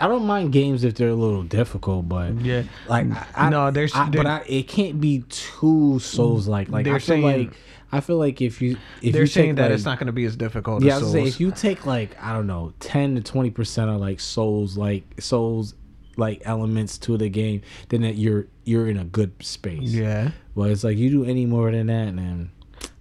I 0.00 0.08
don't 0.08 0.24
mind 0.24 0.52
games 0.52 0.84
if 0.84 0.94
they're 0.94 1.10
a 1.10 1.14
little 1.14 1.42
difficult, 1.42 2.08
but 2.08 2.40
Yeah, 2.40 2.62
like 2.88 3.06
I, 3.36 3.50
no, 3.50 3.70
there's 3.70 3.94
I, 3.94 4.08
but 4.08 4.24
I, 4.26 4.42
it 4.48 4.68
can't 4.68 5.00
be 5.02 5.24
too 5.28 5.98
Souls 5.98 6.48
like. 6.48 6.70
Like 6.70 6.86
I 6.86 6.90
They're 6.90 7.00
feel 7.00 7.06
saying- 7.16 7.24
like 7.48 7.56
I 7.96 8.00
feel 8.00 8.18
like 8.18 8.40
if 8.42 8.60
you 8.60 8.76
if 9.02 9.12
they're 9.12 9.22
you 9.22 9.26
saying 9.26 9.54
that 9.56 9.62
like, 9.64 9.70
it's 9.72 9.84
not 9.84 9.98
going 9.98 10.06
to 10.06 10.12
be 10.12 10.24
as 10.24 10.36
difficult. 10.36 10.82
Yeah, 10.82 10.94
I 10.94 10.96
as 10.96 11.02
was 11.02 11.10
Souls. 11.12 11.14
gonna 11.14 11.26
say 11.26 11.34
if 11.34 11.40
you 11.40 11.50
take 11.52 11.86
like 11.86 12.16
I 12.22 12.32
don't 12.32 12.46
know 12.46 12.72
ten 12.80 13.14
to 13.16 13.20
twenty 13.22 13.50
percent 13.50 13.90
of 13.90 14.00
like 14.00 14.20
Souls 14.20 14.76
like 14.76 15.04
Souls 15.20 15.74
like 16.16 16.42
elements 16.44 16.96
to 16.98 17.16
the 17.18 17.28
game, 17.28 17.62
then 17.88 18.02
that 18.02 18.16
you're 18.16 18.46
you're 18.64 18.88
in 18.88 18.96
a 18.96 19.04
good 19.04 19.32
space. 19.42 19.90
yeah, 19.92 20.30
Well, 20.54 20.68
it's 20.70 20.82
like 20.84 20.96
you 20.96 21.10
do 21.10 21.24
any 21.24 21.44
more 21.46 21.70
than 21.70 21.86
that, 21.88 22.12
man. 22.14 22.50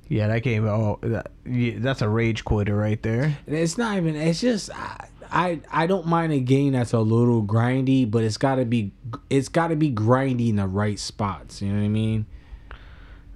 yeah, 0.09 0.27
that 0.27 0.43
game. 0.43 0.67
Oh, 0.67 0.99
that, 1.01 1.31
yeah, 1.45 1.75
that's 1.77 2.01
a 2.01 2.09
rage 2.09 2.43
quitter 2.43 2.75
right 2.75 3.01
there. 3.01 3.37
And 3.47 3.55
it's 3.55 3.77
not 3.77 3.97
even. 3.97 4.15
It's 4.15 4.41
just 4.41 4.69
I, 4.77 5.07
I 5.31 5.59
I 5.71 5.87
don't 5.87 6.05
mind 6.07 6.33
a 6.33 6.39
game 6.39 6.73
that's 6.73 6.91
a 6.93 6.99
little 6.99 7.41
grindy, 7.41 8.09
but 8.09 8.23
it's 8.23 8.37
got 8.37 8.55
to 8.55 8.65
be 8.65 8.91
it's 9.29 9.47
got 9.49 9.67
to 9.69 9.75
be 9.75 9.91
grindy 9.91 10.49
in 10.49 10.57
the 10.57 10.67
right 10.67 10.99
spots. 10.99 11.61
You 11.61 11.69
know 11.69 11.79
what 11.79 11.85
I 11.85 11.89
mean? 11.89 12.25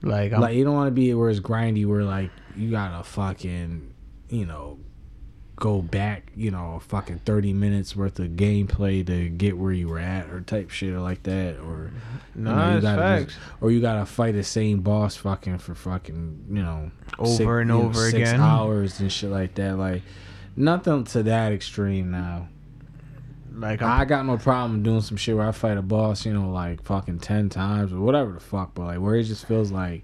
Like, 0.01 0.31
I'm, 0.33 0.41
like 0.41 0.55
you 0.55 0.63
don't 0.63 0.73
want 0.75 0.87
to 0.87 0.91
be 0.91 1.13
where 1.13 1.29
it's 1.29 1.39
grindy, 1.39 1.85
where 1.85 2.03
like 2.03 2.31
you 2.55 2.71
gotta 2.71 3.03
fucking 3.03 3.93
you 4.29 4.45
know 4.45 4.79
go 5.55 5.81
back 5.81 6.31
you 6.37 6.49
know 6.49 6.79
fucking 6.87 7.19
30 7.25 7.51
minutes 7.51 7.93
worth 7.93 8.17
of 8.19 8.27
gameplay 8.29 9.05
to 9.05 9.27
get 9.27 9.57
where 9.57 9.73
you 9.73 9.89
were 9.89 9.99
at 9.99 10.29
or 10.29 10.39
type 10.39 10.69
shit 10.69 10.93
or 10.93 11.01
like 11.01 11.21
that 11.23 11.57
or 11.59 11.91
you 12.33 12.43
know, 12.43 12.55
nah, 12.55 12.69
you 12.71 12.77
it's 12.77 12.83
gotta 12.83 13.01
facts. 13.01 13.33
just- 13.33 13.45
or 13.59 13.69
you 13.71 13.81
gotta 13.81 14.05
fight 14.05 14.35
the 14.35 14.43
same 14.43 14.79
boss 14.79 15.17
fucking 15.17 15.57
for 15.57 15.75
fucking 15.75 16.45
you 16.49 16.61
know 16.63 16.91
Over 17.17 17.59
and 17.59 17.69
you 17.69 17.75
know, 17.75 17.83
over 17.87 18.09
six 18.09 18.29
again. 18.29 18.39
hours 18.39 19.01
and 19.01 19.11
shit 19.11 19.29
like 19.31 19.55
that 19.55 19.77
like 19.77 20.03
nothing 20.55 21.03
to 21.05 21.23
that 21.23 21.51
extreme 21.51 22.09
now 22.09 22.47
like 23.59 23.81
I'm, 23.81 24.01
I 24.01 24.05
got 24.05 24.25
no 24.25 24.37
problem 24.37 24.83
doing 24.83 25.01
some 25.01 25.17
shit 25.17 25.35
where 25.35 25.47
I 25.47 25.51
fight 25.51 25.77
a 25.77 25.81
boss, 25.81 26.25
you 26.25 26.33
know, 26.33 26.49
like 26.49 26.83
fucking 26.83 27.19
ten 27.19 27.49
times 27.49 27.91
or 27.91 27.99
whatever 27.99 28.33
the 28.33 28.39
fuck, 28.39 28.73
but 28.73 28.85
like 28.85 28.99
where 28.99 29.15
it 29.15 29.23
just 29.23 29.45
feels 29.45 29.71
like, 29.71 30.03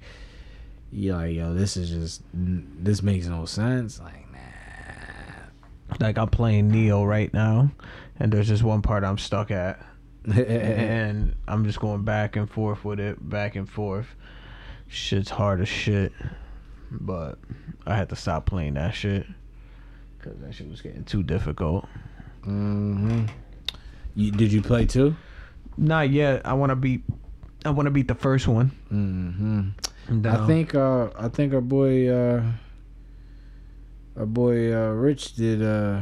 yeah, 0.91 1.15
like 1.15 1.35
yo, 1.35 1.53
this 1.53 1.77
is 1.77 1.89
just 1.89 2.21
this 2.33 3.01
makes 3.01 3.27
no 3.27 3.45
sense. 3.45 3.99
Like, 3.99 4.31
nah. 4.31 5.97
like 5.99 6.17
I'm 6.17 6.29
playing 6.29 6.71
Nioh 6.71 7.07
right 7.07 7.33
now, 7.33 7.71
and 8.19 8.31
there's 8.31 8.47
just 8.47 8.63
one 8.63 8.81
part 8.81 9.03
I'm 9.03 9.17
stuck 9.17 9.51
at. 9.51 9.79
and 10.35 11.35
I'm 11.47 11.65
just 11.65 11.79
going 11.79 12.03
back 12.03 12.35
and 12.35 12.49
forth 12.49 12.83
with 12.83 12.99
it, 12.99 13.29
back 13.29 13.55
and 13.55 13.69
forth. 13.69 14.07
Shit's 14.87 15.29
hard 15.29 15.61
as 15.61 15.67
shit, 15.67 16.11
but 16.89 17.37
I 17.85 17.95
had 17.95 18.09
to 18.09 18.15
stop 18.15 18.47
playing 18.47 18.73
that 18.73 18.95
shit 18.95 19.27
because 20.17 20.39
that 20.39 20.53
shit 20.53 20.67
was 20.67 20.81
getting 20.81 21.03
too 21.03 21.21
difficult. 21.21 21.85
hmm 22.43 23.25
You 24.15 24.31
did 24.31 24.51
you 24.51 24.61
play 24.61 24.85
too? 24.85 25.15
Not 25.77 26.09
yet. 26.09 26.45
I 26.45 26.53
want 26.53 26.69
to 26.71 26.75
beat. 26.75 27.03
I 27.65 27.69
want 27.69 27.87
to 27.87 27.91
beat 27.91 28.07
the 28.07 28.15
first 28.15 28.47
one. 28.47 28.71
hmm 28.89 29.69
And, 30.07 30.25
I 30.27 30.35
uh, 30.35 30.47
think 30.47 30.75
uh 30.75 31.09
I 31.17 31.27
think 31.29 31.53
our 31.53 31.61
boy 31.61 32.07
uh 32.09 32.43
our 34.17 34.25
boy 34.25 34.73
uh 34.73 34.91
Rich 34.91 35.35
did 35.35 35.61
uh 35.61 36.01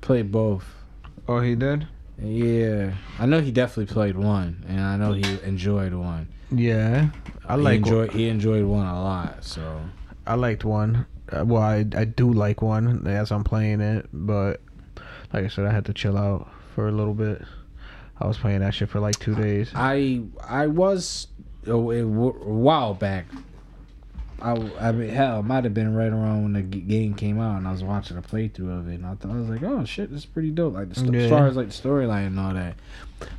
play 0.00 0.22
both. 0.22 0.64
Oh, 1.28 1.40
he 1.40 1.54
did. 1.54 1.86
Yeah, 2.22 2.94
I 3.18 3.26
know 3.26 3.40
he 3.40 3.50
definitely 3.50 3.92
played 3.92 4.16
one, 4.16 4.64
and 4.68 4.80
I 4.80 4.96
know 4.96 5.12
he 5.12 5.24
enjoyed 5.42 5.94
one. 5.94 6.28
Yeah, 6.50 7.10
I 7.46 7.56
like. 7.56 7.72
he 7.72 7.76
enjoyed 7.90 8.12
he 8.12 8.28
enjoyed 8.28 8.64
one 8.64 8.86
a 8.86 9.02
lot. 9.02 9.44
So 9.44 9.82
I 10.26 10.34
liked 10.34 10.64
one. 10.64 11.06
Uh, 11.30 11.44
well, 11.44 11.62
I 11.62 11.84
I 11.96 12.04
do 12.04 12.32
like 12.32 12.62
one 12.62 13.06
as 13.06 13.32
I'm 13.32 13.42
playing 13.44 13.80
it, 13.80 14.08
but 14.12 14.60
like 15.32 15.44
I 15.44 15.48
said, 15.48 15.66
I 15.66 15.72
had 15.72 15.84
to 15.86 15.92
chill 15.92 16.16
out 16.16 16.48
for 16.74 16.88
a 16.88 16.92
little 16.92 17.14
bit. 17.14 17.42
I 18.20 18.26
was 18.26 18.38
playing 18.38 18.60
that 18.60 18.74
shit 18.74 18.88
for 18.90 19.00
like 19.00 19.18
two 19.18 19.34
days. 19.34 19.70
I 19.74 20.22
I 20.46 20.66
was 20.66 21.28
oh, 21.66 21.90
a, 21.90 21.98
a 22.02 22.06
while 22.06 22.94
back. 22.94 23.26
I, 24.42 24.52
I 24.78 24.92
mean, 24.92 25.08
hell, 25.08 25.40
it 25.40 25.44
might 25.44 25.64
have 25.64 25.72
been 25.72 25.94
right 25.94 26.12
around 26.12 26.42
when 26.42 26.52
the 26.52 26.62
g- 26.62 26.80
game 26.80 27.14
came 27.14 27.40
out, 27.40 27.56
and 27.56 27.66
I 27.66 27.72
was 27.72 27.82
watching 27.82 28.18
a 28.18 28.22
playthrough 28.22 28.78
of 28.80 28.88
it, 28.88 28.96
and 28.96 29.06
I 29.06 29.14
thought 29.14 29.32
I 29.32 29.36
was 29.36 29.48
like, 29.48 29.62
"Oh 29.62 29.84
shit, 29.86 30.10
this 30.10 30.20
is 30.20 30.26
pretty 30.26 30.50
dope." 30.50 30.74
Like 30.74 30.90
the 30.90 30.96
st- 30.96 31.14
Yeah. 31.14 31.20
as 31.22 31.30
far 31.30 31.46
as 31.46 31.56
like 31.56 31.68
the 31.68 31.72
storyline 31.72 32.26
and 32.26 32.38
all 32.38 32.52
that, 32.52 32.74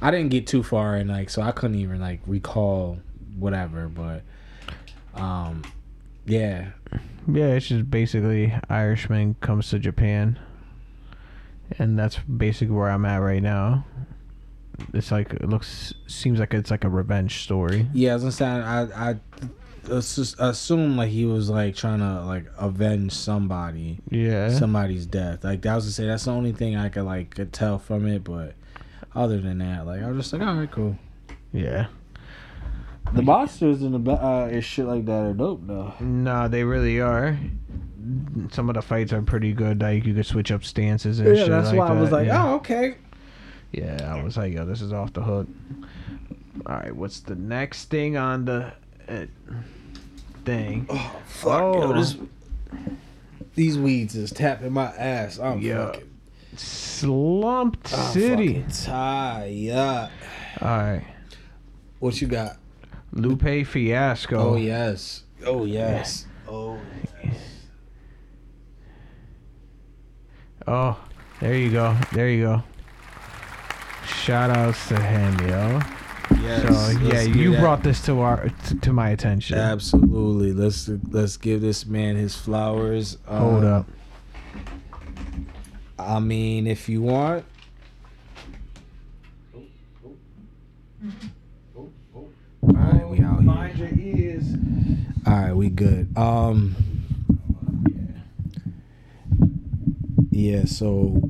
I 0.01 0.09
didn't 0.09 0.29
get 0.29 0.47
too 0.47 0.63
far, 0.63 0.95
and 0.95 1.09
like 1.09 1.29
so 1.29 1.41
I 1.43 1.51
couldn't 1.51 1.77
even 1.77 1.99
like 2.01 2.21
recall 2.25 2.97
whatever. 3.37 3.87
But, 3.87 4.23
um, 5.13 5.63
yeah, 6.25 6.69
Yeah, 7.27 7.47
it's 7.53 7.67
just 7.67 7.91
basically 7.91 8.53
Irishman 8.69 9.35
comes 9.41 9.69
to 9.69 9.79
Japan, 9.79 10.39
and 11.79 11.97
that's 11.97 12.17
basically 12.19 12.75
where 12.75 12.89
I'm 12.89 13.05
at 13.05 13.17
right 13.17 13.43
now. 13.43 13.85
It's 14.93 15.11
like 15.11 15.33
it 15.33 15.47
looks 15.49 15.93
seems 16.07 16.39
like 16.39 16.53
it's 16.53 16.71
like 16.71 16.83
a 16.83 16.89
revenge 16.89 17.43
story. 17.43 17.87
yeah. 17.93 18.11
I 18.11 18.13
was 18.15 18.23
gonna 18.23 18.31
say 18.31 18.45
I 18.45 19.11
I 19.11 19.15
assume 19.89 20.97
like 20.97 21.09
he 21.09 21.25
was 21.25 21.49
like 21.49 21.75
trying 21.75 21.99
to 21.99 22.21
like 22.25 22.45
avenge 22.57 23.11
somebody. 23.13 23.99
Yeah, 24.09 24.49
somebody's 24.49 25.05
death. 25.05 25.43
Like 25.43 25.61
that 25.61 25.75
was 25.75 25.85
to 25.85 25.91
say 25.91 26.07
that's 26.07 26.25
the 26.25 26.31
only 26.31 26.51
thing 26.51 26.75
I 26.75 26.89
could 26.89 27.03
like 27.03 27.35
could 27.35 27.53
tell 27.53 27.79
from 27.79 28.07
it. 28.07 28.23
But 28.23 28.55
other 29.13 29.39
than 29.39 29.59
that, 29.59 29.85
like 29.85 30.01
I 30.01 30.07
was 30.09 30.17
just 30.17 30.33
like, 30.33 30.41
all 30.41 30.55
right, 30.55 30.71
cool. 30.71 30.97
yeah. 31.53 31.87
The 33.13 33.21
monsters 33.21 33.81
and 33.81 33.93
the 33.93 33.99
ba- 33.99 34.21
uh, 34.23 34.49
and 34.51 34.63
shit 34.63 34.85
like 34.85 35.05
that 35.05 35.23
are 35.25 35.33
dope 35.33 35.65
though. 35.65 35.93
No, 35.99 36.47
they 36.47 36.63
really 36.63 36.99
are. 36.99 37.37
Some 38.51 38.69
of 38.69 38.75
the 38.75 38.81
fights 38.81 39.13
are 39.13 39.21
pretty 39.21 39.53
good. 39.53 39.81
Like 39.81 40.05
you 40.05 40.13
could 40.13 40.25
switch 40.25 40.51
up 40.51 40.63
stances 40.63 41.19
and 41.19 41.29
Yeah, 41.29 41.35
shit. 41.43 41.49
that's 41.49 41.69
like 41.69 41.79
why 41.79 41.87
I 41.87 41.99
was 42.01 42.11
like, 42.11 42.27
yeah. 42.27 42.45
oh 42.51 42.55
okay. 42.55 42.95
Yeah, 43.71 44.13
I 44.15 44.23
was 44.23 44.37
like, 44.37 44.53
yo, 44.53 44.65
this 44.65 44.81
is 44.81 44.91
off 44.93 45.13
the 45.13 45.21
hook. 45.23 45.47
All 46.65 46.75
right, 46.75 46.95
what's 46.95 47.19
the 47.21 47.35
next 47.35 47.85
thing 47.89 48.15
on 48.17 48.45
the 48.45 48.73
uh, 49.07 49.25
thing? 50.45 50.85
Oh 50.89 51.15
fuck, 51.25 51.61
Oh. 51.61 51.81
yo, 51.81 51.93
this 51.93 52.15
these 53.55 53.77
weeds 53.77 54.15
is 54.15 54.31
tapping 54.31 54.73
my 54.73 54.85
ass. 54.97 55.39
I'm 55.39 55.61
Yeah. 55.61 55.85
fucking, 55.87 56.09
Slumped 56.57 57.93
I'm 57.93 58.11
City. 58.13 58.61
fucking 58.61 58.67
tired. 58.71 60.09
All 60.61 60.67
right, 60.67 61.05
What 61.99 62.21
you 62.21 62.27
got? 62.27 62.57
Lupe 63.15 63.65
Fiasco. 63.65 64.37
Oh 64.37 64.55
yes. 64.57 65.23
Oh 65.45 65.65
yes. 65.65 66.25
Oh. 66.47 66.77
Oh, 70.67 70.99
there 71.41 71.55
you 71.55 71.71
go. 71.71 71.95
There 72.11 72.27
you 72.29 72.41
go. 72.43 72.63
Shout 74.07 74.49
outs 74.49 74.87
to 74.87 74.99
him, 74.99 75.39
yo. 75.47 75.79
Yes. 76.41 76.63
so 76.67 76.99
yeah, 77.01 77.21
you 77.21 77.51
that- 77.51 77.59
brought 77.59 77.83
this 77.83 78.03
to 78.05 78.19
our 78.21 78.49
to, 78.67 78.75
to 78.81 78.91
my 78.93 79.09
attention. 79.11 79.57
Absolutely. 79.59 80.53
Let's 80.53 80.89
let's 81.09 81.37
give 81.37 81.61
this 81.61 81.85
man 81.85 82.15
his 82.15 82.35
flowers. 82.35 83.17
Hold 83.27 83.63
Uh, 83.63 83.67
up. 83.67 83.89
I 85.99 86.19
mean, 86.19 86.67
if 86.67 86.89
you 86.89 87.01
want. 87.03 87.45
Alright, 92.63 93.07
we 93.09 93.19
out 93.19 93.43
here. 93.75 93.87
your 93.87 93.99
ears. 93.99 94.45
Alright, 95.27 95.55
we 95.55 95.69
good. 95.69 96.15
Um 96.17 96.75
Yeah, 100.31 100.65
so 100.65 101.21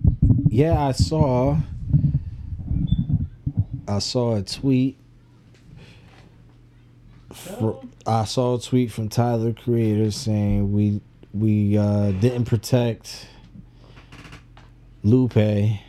yeah, 0.50 0.88
I 0.88 0.92
saw 0.92 1.58
I 3.88 4.00
saw 4.00 4.36
a 4.36 4.42
tweet 4.42 4.98
fr- 7.32 7.86
I 8.08 8.26
saw 8.26 8.56
a 8.56 8.60
tweet 8.60 8.92
from 8.92 9.10
Tyler 9.10 9.54
Creator 9.54 10.12
saying 10.12 10.72
we 10.74 11.02
we 11.34 11.78
uh, 11.78 12.12
didn't 12.12 12.46
protect 12.46 13.28
Lupe, 15.04 15.36
and 15.38 15.80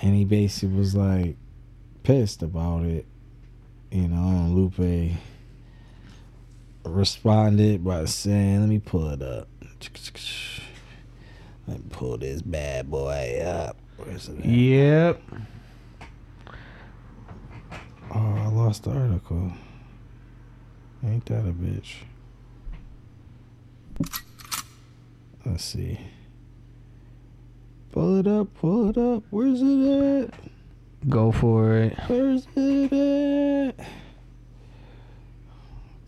he 0.00 0.24
basically 0.24 0.76
was 0.76 0.94
like 0.94 1.36
pissed 2.02 2.42
about 2.42 2.84
it. 2.84 3.06
You 3.90 4.08
know, 4.08 4.48
Lupe 4.48 5.12
responded 6.92 7.84
by 7.84 8.04
saying, 8.04 8.60
"Let 8.60 8.68
me 8.68 8.78
pull 8.78 9.08
it 9.08 9.22
up. 9.22 9.48
Let 11.66 11.78
me 11.78 11.84
pull 11.90 12.18
this 12.18 12.42
bad 12.42 12.90
boy 12.90 13.40
up. 13.44 13.76
Where's 13.96 14.28
it? 14.28 14.38
at? 14.38 14.44
Yep. 14.44 15.22
Oh, 18.14 18.34
I 18.36 18.46
lost 18.48 18.84
the 18.84 18.90
article. 18.90 19.52
Ain't 21.04 21.24
that 21.26 21.40
a 21.40 21.52
bitch? 21.52 21.94
Let's 25.44 25.64
see. 25.64 25.98
Pull 27.92 28.18
it 28.18 28.26
up, 28.26 28.54
pull 28.54 28.90
it 28.90 28.98
up. 28.98 29.22
Where's 29.30 29.60
it 29.62 30.28
at? 30.28 30.34
Go 31.08 31.32
for 31.32 31.76
it. 31.76 31.98
Where's 32.06 32.46
it 32.54 32.92
at? 33.78 33.86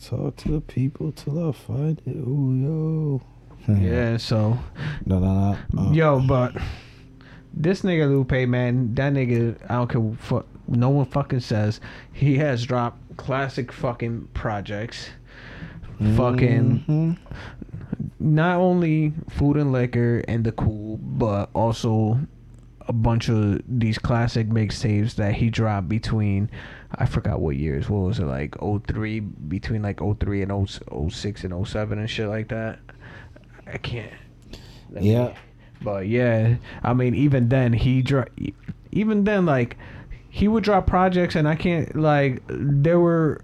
Talk 0.09 0.36
to 0.36 0.48
the 0.48 0.60
people 0.60 1.12
till 1.12 1.48
I 1.48 1.52
find 1.52 2.01
it. 2.05 2.10
Ooh, 2.10 3.20
yo. 3.66 3.74
Yeah. 3.81 4.18
So, 4.18 4.59
No, 5.06 5.18
no, 5.18 5.56
no. 5.72 5.82
Uh, 5.82 5.93
yo, 5.93 6.20
but 6.20 6.55
this 7.55 7.81
nigga 7.81 8.06
Lupe, 8.06 8.47
man, 8.47 8.94
that 8.97 9.14
nigga, 9.14 9.56
I 9.70 9.76
don't 9.76 9.89
care 9.89 10.01
what 10.01 10.18
fuck. 10.18 10.47
No 10.68 10.90
one 10.90 11.06
fucking 11.06 11.40
says 11.40 11.81
he 12.12 12.36
has 12.36 12.66
dropped 12.66 13.16
classic 13.16 13.72
fucking 13.72 14.28
projects. 14.35 15.09
Fucking 16.16 16.85
mhm. 16.86 17.18
not 18.18 18.59
only 18.59 19.14
food 19.31 19.56
and 19.56 19.72
liquor 19.72 20.22
and 20.28 20.44
the 20.44 20.52
cool, 20.52 20.98
but 20.98 21.48
also 21.55 22.18
a 22.89 22.93
bunch 22.93 23.31
of 23.31 23.62
these 23.66 23.98
classic 23.98 24.48
mixtapes 24.48 25.14
that 25.14 25.35
he 25.35 25.48
dropped 25.48 25.89
between 25.89 26.51
I 26.99 27.07
forgot 27.07 27.41
what 27.41 27.57
years. 27.57 27.89
What 27.89 28.01
was 28.07 28.19
it 28.19 28.27
like 28.27 28.55
03 28.61 29.21
between 29.21 29.83
like 29.83 30.01
03 30.01 30.43
and 30.43 30.69
0, 30.69 31.09
06 31.09 31.45
and 31.45 31.66
07 31.66 31.99
and 31.99 32.09
shit 32.11 32.29
like 32.29 32.49
that. 32.49 32.79
I 33.66 33.79
can't. 33.79 34.12
let 34.91 35.03
me- 35.03 35.12
Yeah. 35.12 35.35
But 35.83 36.07
yeah, 36.09 36.57
I 36.83 36.95
mean 36.95 37.15
even 37.15 37.49
then 37.51 37.73
he 37.75 38.01
dro- 38.01 38.25
even 38.93 39.25
then 39.25 39.45
like 39.45 39.77
he 40.31 40.49
would 40.49 40.65
drop 40.65 40.87
projects 40.87 41.35
and 41.35 41.47
I 41.49 41.57
can't 41.57 41.95
like 41.95 42.43
there 42.49 42.99
were 43.01 43.43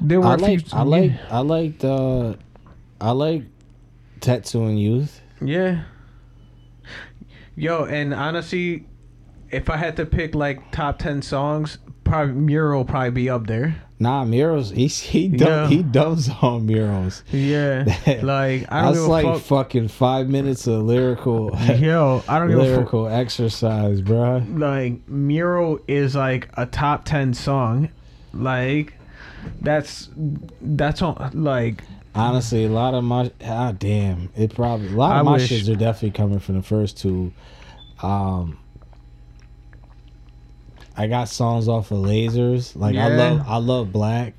there 0.00 0.20
were 0.20 0.26
I 0.26 0.34
like, 0.36 0.60
I 0.72 0.82
like, 0.82 1.12
I 1.30 1.38
like 1.40 1.78
the, 1.78 1.92
uh, 1.92 2.34
I 3.00 3.10
like 3.12 3.44
tattooing 4.20 4.76
youth. 4.76 5.20
Yeah. 5.40 5.84
Yo, 7.56 7.84
and 7.84 8.14
honestly, 8.14 8.86
if 9.50 9.68
I 9.70 9.76
had 9.76 9.96
to 9.96 10.06
pick 10.06 10.34
like 10.34 10.70
top 10.70 10.98
ten 10.98 11.22
songs, 11.22 11.78
probably 12.08 12.34
Mural 12.34 12.84
probably 12.84 13.10
be 13.10 13.30
up 13.30 13.46
there. 13.46 13.76
Nah, 14.00 14.24
murals. 14.24 14.70
He 14.70 14.86
he 14.86 15.26
dub, 15.28 15.48
Yeah. 15.48 15.68
he 15.68 15.82
dubs 15.82 16.28
on 16.40 16.66
murals. 16.66 17.24
Yeah. 17.32 17.84
like 18.22 18.70
I 18.70 18.82
don't 18.82 18.94
know. 18.94 19.00
That's 19.00 19.08
like 19.08 19.24
fuck. 19.26 19.40
fucking 19.42 19.88
five 19.88 20.28
minutes 20.28 20.66
of 20.68 20.82
lyrical 20.84 21.50
Yo, 21.78 22.22
I 22.28 22.38
don't 22.38 22.48
give 22.48 22.58
a 22.58 22.62
fuck. 22.62 22.68
lyrical 22.70 23.08
exercise, 23.08 24.00
bro. 24.00 24.44
Like 24.48 25.08
Mural 25.08 25.80
is 25.88 26.14
like 26.14 26.48
a 26.56 26.64
top 26.66 27.04
ten 27.06 27.34
song. 27.34 27.88
Like 28.32 28.94
that's 29.60 30.08
that's 30.60 31.02
on 31.02 31.30
like 31.34 31.82
Honestly, 32.14 32.64
a 32.64 32.68
lot 32.68 32.94
of 32.94 33.02
my 33.04 33.30
ah 33.44 33.72
damn, 33.72 34.28
it 34.36 34.54
probably 34.54 34.88
a 34.88 34.90
lot 34.96 35.12
of 35.12 35.18
I 35.18 35.22
my 35.22 35.32
wish- 35.38 35.50
shits 35.50 35.68
are 35.72 35.76
definitely 35.76 36.12
coming 36.12 36.38
from 36.38 36.56
the 36.56 36.62
first 36.62 36.98
two. 36.98 37.32
Um, 38.02 38.58
I 40.98 41.06
got 41.06 41.28
songs 41.28 41.68
off 41.68 41.92
of 41.92 41.98
Lasers. 41.98 42.74
Like 42.74 42.96
I 42.96 43.08
love 43.08 43.42
I 43.46 43.56
love 43.58 43.92
Black, 43.92 44.34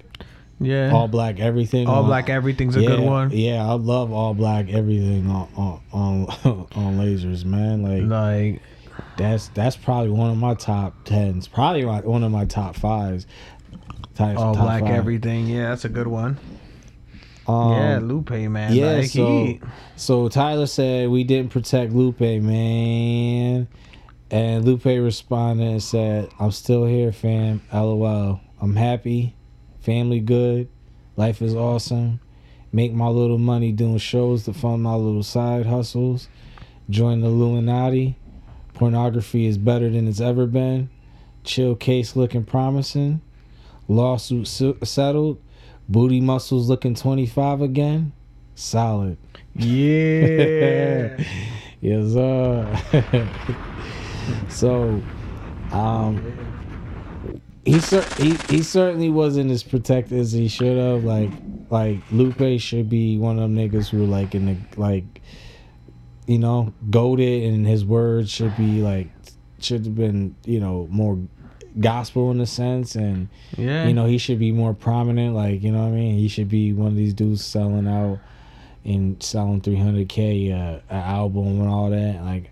yeah. 0.60 0.92
All 0.92 1.08
Black 1.08 1.40
Everything. 1.40 1.88
All 1.88 2.04
on- 2.04 2.06
Black 2.06 2.30
Everything's 2.30 2.76
a 2.76 2.82
yeah, 2.82 2.88
good 2.88 3.00
one. 3.00 3.32
Yeah, 3.32 3.66
I 3.66 3.74
love 3.74 4.12
All 4.12 4.34
Black 4.34 4.70
Everything 4.70 5.30
on 5.30 5.48
on 5.56 5.82
on, 5.94 6.28
on 6.76 6.98
Lasers, 7.00 7.46
man. 7.46 7.82
Like 7.82 8.04
Like 8.04 8.62
that's 9.18 9.48
that's 9.50 9.78
probably 9.78 10.10
one 10.10 10.32
of 10.32 10.38
my 10.38 10.54
top 10.54 11.06
tens. 11.06 11.48
Probably 11.48 11.86
my, 11.86 12.02
one 12.02 12.24
of 12.24 12.32
my 12.32 12.44
top 12.44 12.76
fives. 12.76 13.26
All 14.20 14.36
top 14.36 14.56
Black 14.56 14.82
five. 14.82 14.92
Everything. 14.92 15.48
Yeah, 15.48 15.70
that's 15.70 15.86
a 15.86 15.90
good 15.90 16.08
one. 16.08 16.38
Um, 17.48 17.72
yeah, 17.72 18.00
Lupe, 18.00 18.30
man. 18.30 18.74
yeah, 18.74 18.98
like 18.98 19.06
so 19.06 19.46
he 19.46 19.62
so 19.96 20.28
Tyler 20.28 20.68
said 20.68 21.10
we 21.10 21.24
didn't 21.24 21.52
protect 21.52 21.94
Lupe, 21.94 22.20
man. 22.20 23.68
And 24.32 24.64
Lupe 24.64 24.86
responded 24.86 25.68
and 25.68 25.84
said, 25.84 26.30
I'm 26.40 26.52
still 26.52 26.86
here, 26.86 27.12
fam. 27.12 27.62
LOL. 27.74 28.40
I'm 28.62 28.76
happy. 28.76 29.36
Family 29.80 30.20
good. 30.20 30.70
Life 31.16 31.42
is 31.42 31.56
awesome. 31.56 32.20
make 32.72 32.94
my 32.94 33.08
little 33.08 33.40
money 33.40 33.72
doing 33.72 33.98
shows 33.98 34.44
to 34.46 34.54
fund 34.54 34.84
my 34.84 34.94
little 34.94 35.24
side 35.24 35.66
hustles. 35.66 36.28
Join 36.90 37.22
the 37.22 37.28
Illuminati. 37.28 38.16
Pornography 38.76 39.48
is 39.48 39.58
better 39.58 39.90
than 39.90 40.08
it's 40.08 40.22
ever 40.22 40.46
been. 40.46 40.90
Chill 41.44 41.76
case 41.76 42.16
looking 42.16 42.46
promising. 42.46 43.22
Lawsuit 43.88 44.48
se- 44.48 44.78
settled. 44.84 45.42
Booty 45.88 46.22
muscles 46.22 46.70
looking 46.70 46.94
25 46.94 47.62
again. 47.62 48.12
Solid. 48.54 49.18
Yeah. 49.56 51.18
yes, 51.82 52.14
sir. 52.14 53.56
so, 54.50 55.02
um, 55.72 56.34
he, 57.66 57.80
cer- 57.80 58.14
he 58.18 58.36
he 58.50 58.64
certainly 58.64 59.10
wasn't 59.10 59.52
as 59.52 59.64
protected 59.64 60.20
as 60.20 60.32
he 60.32 60.48
should 60.48 60.78
have. 60.78 61.04
Like 61.04 61.32
like 61.70 62.00
Lupe 62.12 62.60
should 62.60 62.90
be 62.90 63.18
one 63.18 63.38
of 63.38 63.44
them 63.44 63.56
niggas 63.56 63.90
who 63.90 64.06
like 64.06 64.34
in 64.34 64.46
the 64.46 64.58
like, 64.80 65.22
you 66.26 66.40
know, 66.40 66.74
goaded, 66.90 67.44
and 67.44 67.68
his 67.68 67.86
words 67.86 68.32
should 68.32 68.56
be 68.58 68.82
like 68.82 69.10
should 69.60 69.86
have 69.86 69.96
been 69.96 70.36
you 70.46 70.60
know 70.60 70.88
more 70.90 71.20
gospel 71.80 72.32
in 72.32 72.40
a 72.42 72.46
sense, 72.46 72.96
and 72.96 73.30
yeah. 73.58 73.88
you 73.88 73.94
know 73.94 74.06
he 74.06 74.18
should 74.18 74.40
be 74.40 74.52
more 74.52 74.74
prominent. 74.74 75.36
Like 75.36 75.62
you 75.62 75.72
know 75.72 75.84
what 75.84 75.94
I 75.94 75.98
mean. 75.98 76.18
He 76.18 76.28
should 76.28 76.50
be 76.50 76.74
one 76.74 76.88
of 76.88 76.96
these 76.96 77.14
dudes 77.14 77.44
selling 77.44 77.88
out 77.88 78.20
and 78.86 79.22
selling 79.22 79.62
300k 79.62 80.52
uh, 80.52 80.80
an 80.90 80.98
album 80.98 81.60
and 81.60 81.70
all 81.70 81.90
that. 81.90 82.24
Like 82.24 82.52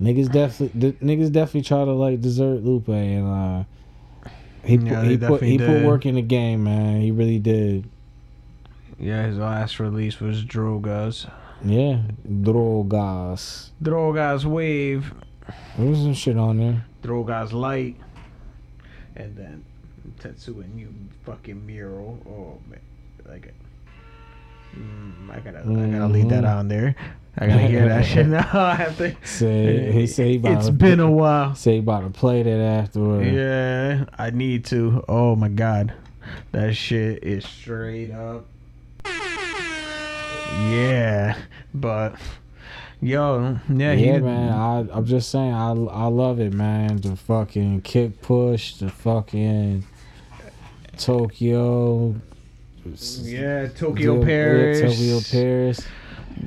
niggas 0.00 0.30
definitely 0.30 0.92
niggas 1.02 1.32
definitely 1.32 1.62
try 1.62 1.84
to 1.84 1.92
like 1.92 2.20
desert 2.20 2.62
Lupe 2.62 2.88
and 2.88 3.26
uh 3.26 3.64
he 4.64 4.76
Yeah, 4.76 5.00
put, 5.00 5.06
he 5.10 5.18
put 5.18 5.42
he 5.42 5.58
put 5.58 5.84
work 5.84 6.04
in 6.06 6.14
the 6.16 6.22
game, 6.22 6.64
man. 6.64 7.00
He 7.00 7.10
really 7.10 7.38
did. 7.38 7.88
yeah, 8.98 9.24
his 9.26 9.38
last 9.38 9.78
release 9.80 10.20
was 10.20 10.44
Drogas. 10.44 11.30
Yeah, 11.64 12.02
drogas. 12.26 13.70
Drogas 13.82 14.44
Wave. 14.44 15.12
There 15.76 15.86
was 15.88 15.98
some 15.98 16.14
shit 16.14 16.36
on 16.36 16.58
there. 16.58 16.84
Drogas 17.02 17.52
Light. 17.52 17.96
And 19.16 19.36
then 19.36 19.64
Tetsuo 20.20 20.62
and 20.62 20.78
Youth 20.78 20.92
fucking 21.24 21.64
mural. 21.66 22.18
Oh 22.28 22.58
man. 22.70 22.80
Like 23.26 23.52
mm, 24.76 25.30
I 25.30 25.40
gotta 25.40 25.60
I 25.60 25.62
gotta 25.98 26.06
leave 26.12 26.28
that 26.28 26.44
Mhm. 26.44 26.56
on 26.58 26.68
there. 26.68 26.94
I 27.40 27.46
gotta 27.46 27.60
hear 27.68 27.88
that 27.88 28.04
shit 28.04 28.26
now. 28.26 28.48
I 28.52 28.74
have 28.74 28.96
to 28.98 29.14
Say 29.24 29.92
he 29.92 30.06
say 30.06 30.38
he 30.38 30.48
It's 30.48 30.66
to, 30.66 30.72
been 30.72 31.00
a 31.00 31.10
while. 31.10 31.54
say 31.54 31.74
he 31.74 31.78
about 31.78 32.00
to 32.02 32.10
play 32.10 32.42
that 32.42 32.60
afterward. 32.60 33.26
Yeah, 33.26 34.04
I 34.18 34.30
need 34.30 34.64
to. 34.66 35.04
Oh 35.08 35.36
my 35.36 35.48
god. 35.48 35.94
That 36.52 36.74
shit 36.74 37.22
is 37.24 37.44
straight 37.46 38.10
up. 38.10 38.46
Yeah, 40.70 41.36
but 41.72 42.16
yo, 43.00 43.58
yeah, 43.68 43.92
Yeah, 43.92 43.94
he 43.94 44.18
man. 44.18 44.52
I 44.52 44.78
I'm 44.92 45.04
just 45.06 45.30
saying, 45.30 45.52
I 45.54 45.70
I 45.70 46.06
love 46.06 46.40
it, 46.40 46.52
man. 46.52 46.96
The 47.00 47.14
fucking 47.16 47.82
kick 47.82 48.20
push, 48.20 48.74
the 48.74 48.90
fucking 48.90 49.84
Tokyo. 50.96 52.16
yeah, 53.22 53.68
Tokyo 53.68 54.18
Yeah, 54.18 54.24
Paris, 54.26 54.80
Tokyo 54.80 55.20
Paris. 55.30 55.80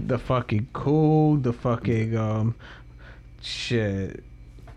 The 0.07 0.18
fucking 0.19 0.68
cool, 0.73 1.38
the 1.38 1.53
fucking 1.53 2.15
um, 2.18 2.55
shit. 3.41 4.23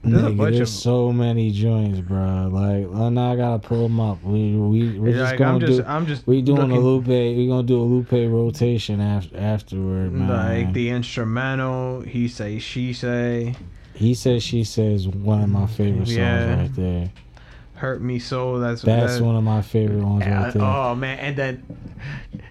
There's 0.07 0.23
a 0.23 0.31
bunch 0.33 0.57
there's 0.57 0.61
of- 0.61 0.83
so 0.83 1.13
many 1.13 1.51
joints, 1.51 1.99
bro. 2.01 2.51
Like, 2.53 2.87
oh, 2.95 3.09
now 3.09 3.33
I 3.33 3.37
gotta 3.37 3.59
pull 3.59 3.85
them 3.85 3.99
up. 4.01 4.23
We 4.23 4.55
we 4.55 4.99
we're 4.99 5.13
just 5.13 5.31
like, 5.31 5.39
gonna 5.39 5.55
I'm 5.55 5.61
just, 5.61 5.79
do. 5.81 5.85
I'm 5.87 6.07
just 6.07 6.27
We 6.27 6.43
doing 6.43 6.59
looking, 6.61 6.77
a 6.77 6.81
Lupe. 6.81 7.07
We 7.07 7.47
gonna 7.49 7.63
do 7.63 7.81
a 7.81 7.85
Lupe 7.85 8.13
rotation 8.13 9.01
after 9.01 9.39
afterward, 9.39 10.13
man. 10.13 10.29
like 10.29 10.75
the 10.75 10.91
instrumental. 10.91 12.03
He 12.03 12.29
say, 12.29 12.59
she 12.59 12.93
say, 12.93 13.55
he 13.95 14.13
says, 14.13 14.43
she 14.43 14.63
says, 14.63 15.09
one 15.09 15.43
of 15.43 15.49
my 15.49 15.67
favorite 15.67 16.07
songs 16.07 16.17
Yeah. 16.17 16.61
right 16.61 16.75
there. 16.77 17.11
Hurt 17.75 18.01
me 18.03 18.19
so. 18.19 18.59
That's 18.59 18.83
That's 18.83 19.19
that- 19.19 19.25
one 19.25 19.37
of 19.37 19.43
my 19.45 19.63
favorite 19.63 20.03
ones 20.05 20.25
right 20.27 20.53
there. 20.53 20.63
oh 20.63 20.95
man, 20.95 21.19
and 21.19 21.37
then 21.37 21.65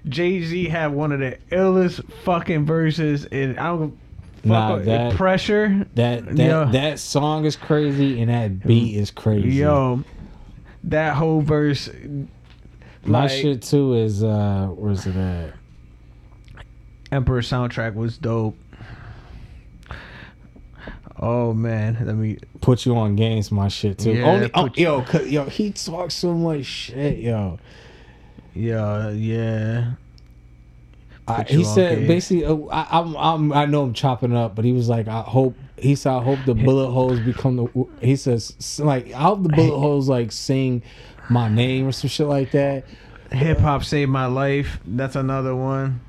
Jay 0.07 0.41
Z 0.41 0.67
had 0.69 0.87
one 0.93 1.11
of 1.11 1.19
the 1.19 1.37
illest 1.51 2.03
fucking 2.23 2.65
verses, 2.65 3.25
and 3.25 3.59
I 3.59 3.67
don't 3.67 3.91
fuck 4.37 4.45
Nah, 4.45 4.75
with- 4.75 4.85
that- 4.85 5.13
pressure. 5.15 5.85
That 5.95 6.25
that 6.35 6.37
Yeah. 6.37 6.69
that 6.71 6.99
song 6.99 7.45
is 7.45 7.55
crazy 7.55 8.21
and 8.21 8.29
that 8.29 8.65
beat 8.67 8.95
is 8.95 9.11
crazy. 9.11 9.49
Yo, 9.57 10.03
that 10.85 11.15
whole 11.15 11.41
verse. 11.41 11.89
my 13.05 13.23
like, 13.23 13.31
shit 13.31 13.61
too 13.61 13.93
is 13.95 14.23
uh, 14.23 14.67
where's 14.75 15.05
it 15.07 15.15
at? 15.15 15.53
Emperor 17.11 17.41
soundtrack 17.41 17.93
was 17.95 18.17
dope. 18.17 18.57
Oh 21.25 21.53
man, 21.53 21.97
let 22.05 22.15
me. 22.15 22.37
Put 22.59 22.85
you 22.85 22.97
on 22.97 23.15
games, 23.15 23.49
my 23.51 23.69
shit 23.69 23.97
too. 23.99 24.11
Yeah, 24.13 24.25
Only, 24.25 24.51
oh, 24.53 24.69
yo, 24.75 25.01
'cause- 25.03 25.27
yo, 25.27 25.45
he 25.45 25.71
talks 25.71 26.15
so 26.15 26.33
much 26.33 26.65
shit, 26.65 27.19
yo. 27.19 27.59
Yeah, 28.53 29.09
yeah. 29.11 29.93
I, 31.25 31.43
he 31.43 31.63
said 31.63 32.05
basically, 32.07 32.43
uh, 32.45 32.55
I, 32.69 32.99
I'm, 32.99 33.15
I'm, 33.15 33.53
I 33.53 33.65
know 33.65 33.83
I'm 33.83 33.93
chopping 33.93 34.35
up, 34.35 34.55
but 34.55 34.65
he 34.65 34.73
was 34.73 34.89
like, 34.89 35.07
I 35.07 35.21
hope. 35.21 35.55
He 35.77 35.95
said, 35.95 36.11
I 36.11 36.21
hope 36.21 36.39
the 36.45 36.53
bullet 36.53 36.91
holes 36.91 37.19
become 37.21 37.55
the. 37.55 37.87
He 38.01 38.17
says, 38.17 38.79
like, 38.79 39.07
I 39.13 39.21
hope 39.21 39.43
the 39.43 39.49
bullet 39.49 39.77
holes 39.79 40.09
like 40.09 40.31
sing 40.33 40.83
my 41.29 41.47
name 41.47 41.87
or 41.87 41.91
some 41.93 42.09
shit 42.09 42.27
like 42.27 42.51
that. 42.51 42.83
Hip 43.31 43.59
hop 43.59 43.83
saved 43.85 44.11
my 44.11 44.25
life. 44.25 44.79
That's 44.85 45.15
another 45.15 45.55
one. 45.55 46.01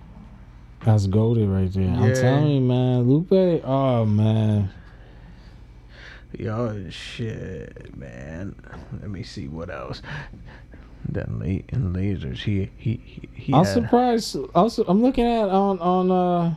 That's 0.85 1.07
goldie 1.07 1.47
right 1.47 1.73
there. 1.73 1.89
I'm 1.89 2.15
telling 2.15 2.49
you, 2.49 2.61
man, 2.61 3.03
Lupe. 3.09 3.63
Oh 3.65 4.05
man. 4.05 4.71
Yo, 6.39 6.89
shit, 6.91 7.97
man. 7.97 8.55
Let 9.01 9.11
me 9.11 9.23
see 9.23 9.47
what 9.49 9.71
else. 9.71 10.03
Then 11.09 11.39
late 11.39 11.67
in 11.69 11.93
lasers, 11.93 12.39
he 12.39 12.71
he 12.77 13.01
he. 13.05 13.29
he 13.35 13.53
I'm 13.53 13.65
had- 13.65 13.73
surprised. 13.75 14.37
Also, 14.55 14.85
I'm 14.89 15.03
looking 15.03 15.27
at 15.27 15.49
on 15.49 15.79
on 15.79 16.11
uh, 16.11 16.55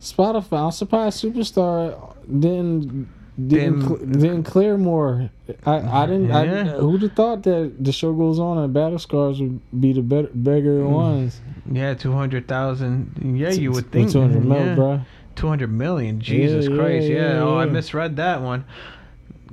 Spotify. 0.00 0.64
I'm 0.66 0.70
surprised 0.70 1.22
Superstar 1.22 2.14
didn't 2.26 3.08
didn't 3.48 3.80
Didn't- 3.80 3.82
cl- 3.82 4.06
didn't 4.06 4.42
clear 4.44 4.78
more. 4.78 5.30
I 5.66 6.02
I 6.02 6.06
didn't. 6.06 6.30
I, 6.30 6.44
Yeah. 6.44 6.64
who'd 6.78 7.02
have 7.02 7.12
thought 7.12 7.42
that 7.42 7.72
the 7.78 7.92
show 7.92 8.12
goes 8.14 8.38
on 8.38 8.56
and 8.58 8.72
Battle 8.72 8.98
Scars 8.98 9.40
would 9.40 9.60
be 9.78 9.92
the 9.92 10.00
better 10.02 10.28
bigger 10.28 10.80
Mm. 10.80 10.90
ones? 10.90 11.40
Yeah, 11.70 11.94
two 11.94 12.12
hundred 12.12 12.46
thousand. 12.48 13.34
Yeah, 13.36 13.50
you 13.50 13.72
would 13.72 13.90
think. 13.90 14.10
two 14.12 14.20
hundred 14.20 14.44
mil, 14.44 14.56
yeah. 14.64 14.74
bro. 14.74 15.00
Two 15.36 15.48
hundred 15.48 15.70
million. 15.72 16.20
Jesus 16.20 16.66
Yeah, 16.68 16.76
Christ. 16.76 17.06
yeah, 17.08 17.14
Yeah. 17.16 17.32
yeah, 17.34 17.40
Oh, 17.42 17.58
I 17.58 17.66
misread 17.66 18.16
that 18.16 18.42
one. 18.42 18.64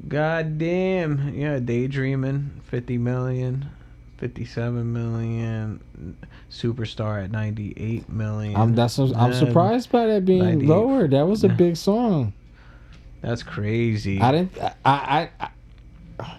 God 0.07 0.57
damn. 0.57 1.33
Yeah, 1.35 1.59
daydreaming. 1.59 2.61
Fifty 2.65 2.97
million. 2.97 3.69
Fifty-seven 4.17 4.91
million. 4.93 5.81
Superstar 6.49 7.23
at 7.23 7.31
ninety-eight 7.31 8.09
million. 8.09 8.55
I'm 8.55 8.73
that's 8.73 8.97
I'm 8.97 9.33
surprised 9.33 9.91
by 9.91 10.07
that 10.07 10.25
being 10.25 10.65
lower. 10.65 11.07
That 11.07 11.27
was 11.27 11.43
a 11.43 11.49
big 11.49 11.75
song. 11.77 12.33
That's 13.21 13.43
crazy. 13.43 14.19
I 14.21 14.31
didn't. 14.31 14.57
I. 14.85 15.29
I, 15.39 15.49
I 16.19 16.37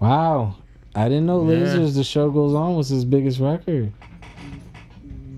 wow. 0.00 0.56
I 0.94 1.04
didn't 1.08 1.26
know 1.26 1.48
Yeah. 1.50 1.58
Lasers. 1.66 1.94
The 1.94 2.04
show 2.04 2.30
goes 2.30 2.54
on 2.54 2.76
was 2.76 2.88
his 2.88 3.04
biggest 3.04 3.40
record. 3.40 3.92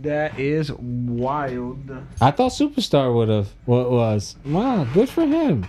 That 0.07 0.39
is 0.39 0.73
wild. 0.73 1.91
I 2.21 2.31
thought 2.31 2.53
Superstar 2.53 3.15
would 3.15 3.29
have. 3.29 3.49
What 3.65 3.91
was? 3.91 4.37
Wow, 4.45 4.87
good 4.95 5.09
for 5.09 5.27
him. 5.27 5.67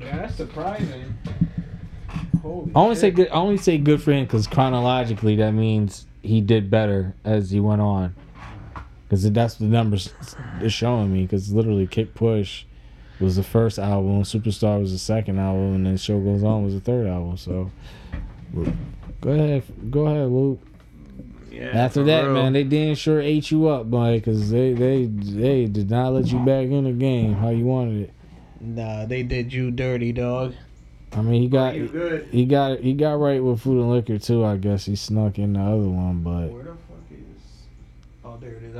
Yeah, 0.00 0.18
that's 0.18 0.36
surprising. 0.36 1.14
Holy 2.42 2.70
I 2.74 2.78
only 2.78 2.96
say 2.96 3.10
good. 3.10 3.28
I 3.28 3.34
only 3.34 3.56
say 3.56 3.78
good 3.78 4.02
for 4.02 4.12
him 4.12 4.24
because 4.24 4.46
chronologically 4.46 5.36
that 5.36 5.52
means 5.52 6.06
he 6.22 6.40
did 6.40 6.70
better 6.70 7.14
as 7.24 7.50
he 7.50 7.60
went 7.60 7.80
on. 7.80 8.14
Because 9.08 9.30
that's 9.32 9.56
the 9.56 9.64
numbers 9.64 10.12
is 10.60 10.72
showing 10.72 11.12
me. 11.12 11.22
Because 11.22 11.52
literally, 11.52 11.86
Kick 11.86 12.14
Push 12.14 12.64
was 13.20 13.36
the 13.36 13.42
first 13.42 13.78
album, 13.78 14.22
Superstar 14.22 14.80
was 14.80 14.92
the 14.92 14.98
second 14.98 15.38
album, 15.38 15.74
and 15.76 15.86
then 15.86 15.96
Show 15.96 16.20
Goes 16.20 16.42
On 16.42 16.64
was 16.64 16.74
the 16.74 16.80
third 16.80 17.06
album. 17.06 17.36
So, 17.36 17.70
go 19.20 19.30
ahead, 19.30 19.62
go 19.90 20.06
ahead, 20.06 20.28
Luke. 20.28 20.60
Yeah, 21.54 21.66
After 21.84 22.02
that, 22.04 22.22
real. 22.24 22.34
man, 22.34 22.52
they 22.52 22.64
damn 22.64 22.94
sure 22.94 23.20
ate 23.20 23.50
you 23.50 23.68
up, 23.68 23.88
boy, 23.90 24.18
because 24.18 24.50
they 24.50 24.72
they 24.72 25.06
they 25.06 25.66
did 25.66 25.90
not 25.90 26.12
let 26.12 26.26
you 26.32 26.38
back 26.40 26.66
in 26.66 26.84
the 26.84 26.92
game 26.92 27.34
how 27.34 27.50
you 27.50 27.64
wanted 27.64 28.02
it. 28.08 28.14
Nah, 28.60 29.04
they 29.06 29.22
did 29.22 29.52
you 29.52 29.70
dirty, 29.70 30.12
dog. 30.12 30.54
I 31.12 31.22
mean, 31.22 31.42
he 31.42 31.48
got 31.48 31.76
you 31.76 31.86
good? 31.86 32.26
he 32.32 32.44
got 32.44 32.80
he 32.80 32.92
got 32.94 33.20
right 33.20 33.42
with 33.42 33.60
food 33.60 33.80
and 33.80 33.90
liquor 33.90 34.18
too. 34.18 34.44
I 34.44 34.56
guess 34.56 34.84
he 34.86 34.96
snuck 34.96 35.38
in 35.38 35.52
the 35.52 35.60
other 35.60 35.88
one, 35.88 36.22
but 36.22 36.48
Where 36.50 36.64
the 36.64 36.70
fuck 36.70 36.78
is? 37.12 37.62
Oh, 38.24 38.36
there 38.40 38.54
it 38.54 38.62
is. 38.64 38.74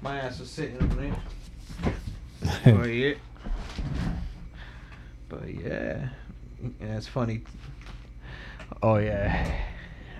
My 0.00 0.18
ass 0.18 0.38
was 0.38 0.50
sitting 0.50 0.78
on 0.80 0.96
there. 0.96 1.92
But 2.76 2.84
yeah. 2.88 3.14
But 5.28 5.48
yeah, 5.52 6.08
yeah, 6.80 6.96
it's 6.96 7.06
funny. 7.08 7.40
Oh 8.82 8.96
yeah, 8.96 9.60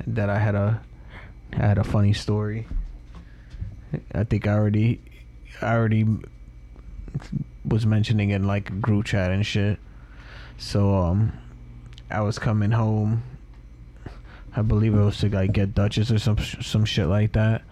that 0.06 0.30
I 0.30 0.38
had 0.38 0.54
a 0.54 0.80
I 1.52 1.66
had 1.66 1.78
a 1.78 1.84
funny 1.84 2.12
story. 2.12 2.66
I 4.14 4.24
think 4.24 4.46
I 4.46 4.52
already, 4.52 5.00
I 5.62 5.74
already 5.74 6.06
was 7.64 7.86
mentioning 7.86 8.30
in 8.30 8.46
like 8.46 8.80
group 8.80 9.06
chat 9.06 9.30
and 9.30 9.46
shit. 9.46 9.78
So 10.58 10.94
um, 10.94 11.32
I 12.10 12.20
was 12.20 12.38
coming 12.38 12.70
home. 12.70 13.22
I 14.56 14.62
believe 14.62 14.94
it 14.94 15.00
was 15.00 15.18
to 15.18 15.28
like 15.28 15.52
get 15.52 15.74
Duchess 15.74 16.10
or 16.10 16.18
some 16.18 16.38
some 16.38 16.84
shit 16.84 17.06
like 17.06 17.32
that. 17.32 17.62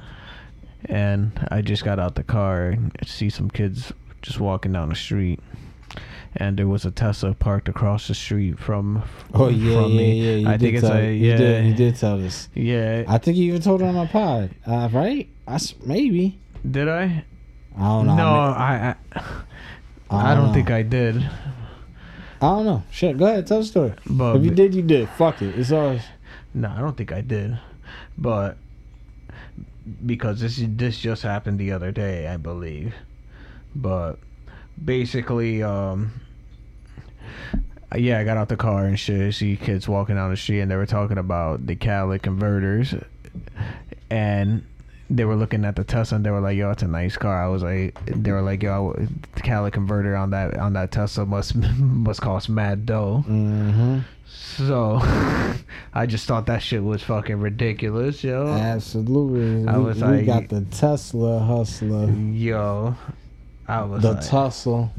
And 0.86 1.32
I 1.51 1.62
just 1.62 1.85
got 1.85 2.01
out 2.01 2.16
the 2.16 2.24
car 2.24 2.70
and 2.70 2.93
see 3.07 3.31
some 3.31 3.49
kids 3.51 3.93
just 4.20 4.40
walking 4.40 4.73
down 4.73 4.89
the 4.89 4.97
street. 4.97 5.39
And 6.37 6.57
there 6.59 6.67
was 6.67 6.85
a 6.87 6.91
Tesla 6.91 7.35
parked 7.35 7.69
across 7.69 8.09
the 8.09 8.15
street 8.15 8.59
from 8.59 9.03
Oh 9.35 9.49
yeah, 9.49 9.83
from 9.83 9.91
yeah, 9.93 9.97
me. 9.99 10.21
yeah. 10.23 10.37
You 10.37 10.49
I 10.49 10.59
think 10.59 10.75
it's 10.77 10.87
tell, 10.87 10.97
a 10.97 11.03
you 11.13 11.29
yeah, 11.31 11.37
did, 11.37 11.67
you 11.67 11.75
did 11.75 11.97
tell 11.97 12.25
us. 12.25 12.49
yeah. 12.55 13.05
I 13.07 13.19
think 13.19 13.37
you 13.37 13.49
even 13.51 13.61
told 13.63 13.81
her 13.83 13.87
on 13.87 13.95
my 13.95 14.07
pod, 14.07 14.51
uh, 14.67 14.89
right? 14.93 15.29
I, 15.47 15.59
maybe. 15.85 16.39
Did 16.69 16.89
I? 16.89 17.25
I 17.77 17.81
don't 17.81 18.07
know. 18.07 18.17
no, 18.17 18.25
I, 18.25 18.95
I, 19.15 19.21
I, 20.11 20.33
I 20.33 20.35
don't 20.35 20.49
know. 20.49 20.53
think 20.55 20.71
I 20.71 20.83
did. 20.83 21.17
I 21.17 22.47
don't 22.47 22.65
know. 22.67 22.83
Shit, 22.91 23.19
go 23.19 23.27
ahead, 23.27 23.47
tell 23.47 23.59
the 23.61 23.65
story. 23.67 23.93
But 24.07 24.37
if 24.37 24.45
you 24.45 24.51
did, 24.51 24.75
you 24.75 24.83
did. 24.83 25.09
Fuck 25.11 25.43
it. 25.43 25.59
It's 25.59 25.71
ours. 25.71 26.03
No, 26.55 26.69
I 26.75 26.81
don't 26.81 26.97
think 26.97 27.13
I 27.13 27.21
did. 27.21 27.59
But 28.19 28.57
because 30.07 30.41
this 30.41 30.61
this 30.67 30.99
just 30.99 31.23
happened 31.23 31.59
the 31.59 31.73
other 31.73 31.91
day, 31.93 32.27
I 32.29 32.37
believe. 32.37 32.95
But 33.75 34.19
basically, 34.85 35.63
um 35.63 36.13
yeah, 37.95 38.19
I 38.21 38.25
got 38.25 38.37
out 38.39 38.49
the 38.49 38.57
car 38.57 38.87
and 38.87 38.99
shit. 38.99 39.35
See 39.35 39.57
kids 39.57 39.87
walking 39.87 40.17
down 40.17 40.31
the 40.31 40.37
street, 40.37 40.61
and 40.61 40.71
they 40.71 40.77
were 40.77 40.87
talking 40.87 41.19
about 41.19 41.67
the 41.67 41.77
catalytic 41.77 42.23
converters, 42.23 42.95
and 44.11 44.65
they 45.11 45.27
were 45.27 45.37
looking 45.37 45.65
at 45.67 45.77
the 45.77 45.85
Tesla, 45.85 46.17
and 46.17 46.25
they 46.25 46.31
were 46.31 46.41
like, 46.41 46.57
"Yo, 46.57 46.71
it's 46.71 46.83
a 46.83 46.89
nice 46.89 47.17
car." 47.19 47.45
I 47.45 47.49
was 47.49 47.63
like, 47.63 47.95
they 48.07 48.33
were 48.33 48.41
like, 48.41 48.63
"Yo, 48.63 48.95
the 49.35 49.41
catalytic 49.43 49.75
converter 49.75 50.17
on 50.17 50.31
that 50.31 50.57
on 50.57 50.73
that 50.73 50.91
Tesla 50.91 51.27
must 51.27 51.55
must 51.79 52.23
cost 52.23 52.49
mad 52.49 52.87
dough." 52.87 53.25
Mm-hmm. 53.29 53.99
So 54.27 54.99
I 55.95 56.07
just 56.07 56.27
thought 56.27 56.47
that 56.47 56.63
shit 56.63 56.83
was 56.83 57.03
fucking 57.03 57.41
ridiculous, 57.41 58.25
yo. 58.25 58.47
Absolutely. 58.49 59.69
I 59.69 59.77
we, 59.77 59.85
was 59.85 59.97
we 59.97 60.03
like- 60.09 60.27
got 60.27 60.49
the 60.49 60.63
Tesla 60.63 61.41
hustler. 61.41 62.11
Yo, 62.11 62.97
I 63.68 63.82
was 63.82 64.02
The 64.02 64.12
like, 64.12 64.26
tussle. 64.26 64.90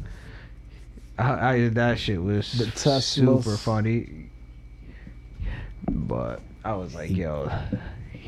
I, 1.17 1.53
I 1.55 1.67
that 1.69 1.99
shit 1.99 2.21
was 2.21 2.51
The 2.53 2.65
Teslas. 2.65 3.01
super 3.03 3.57
funny. 3.57 4.29
But 5.91 6.41
I 6.63 6.73
was 6.75 6.95
like, 6.95 7.11
yo, 7.11 7.51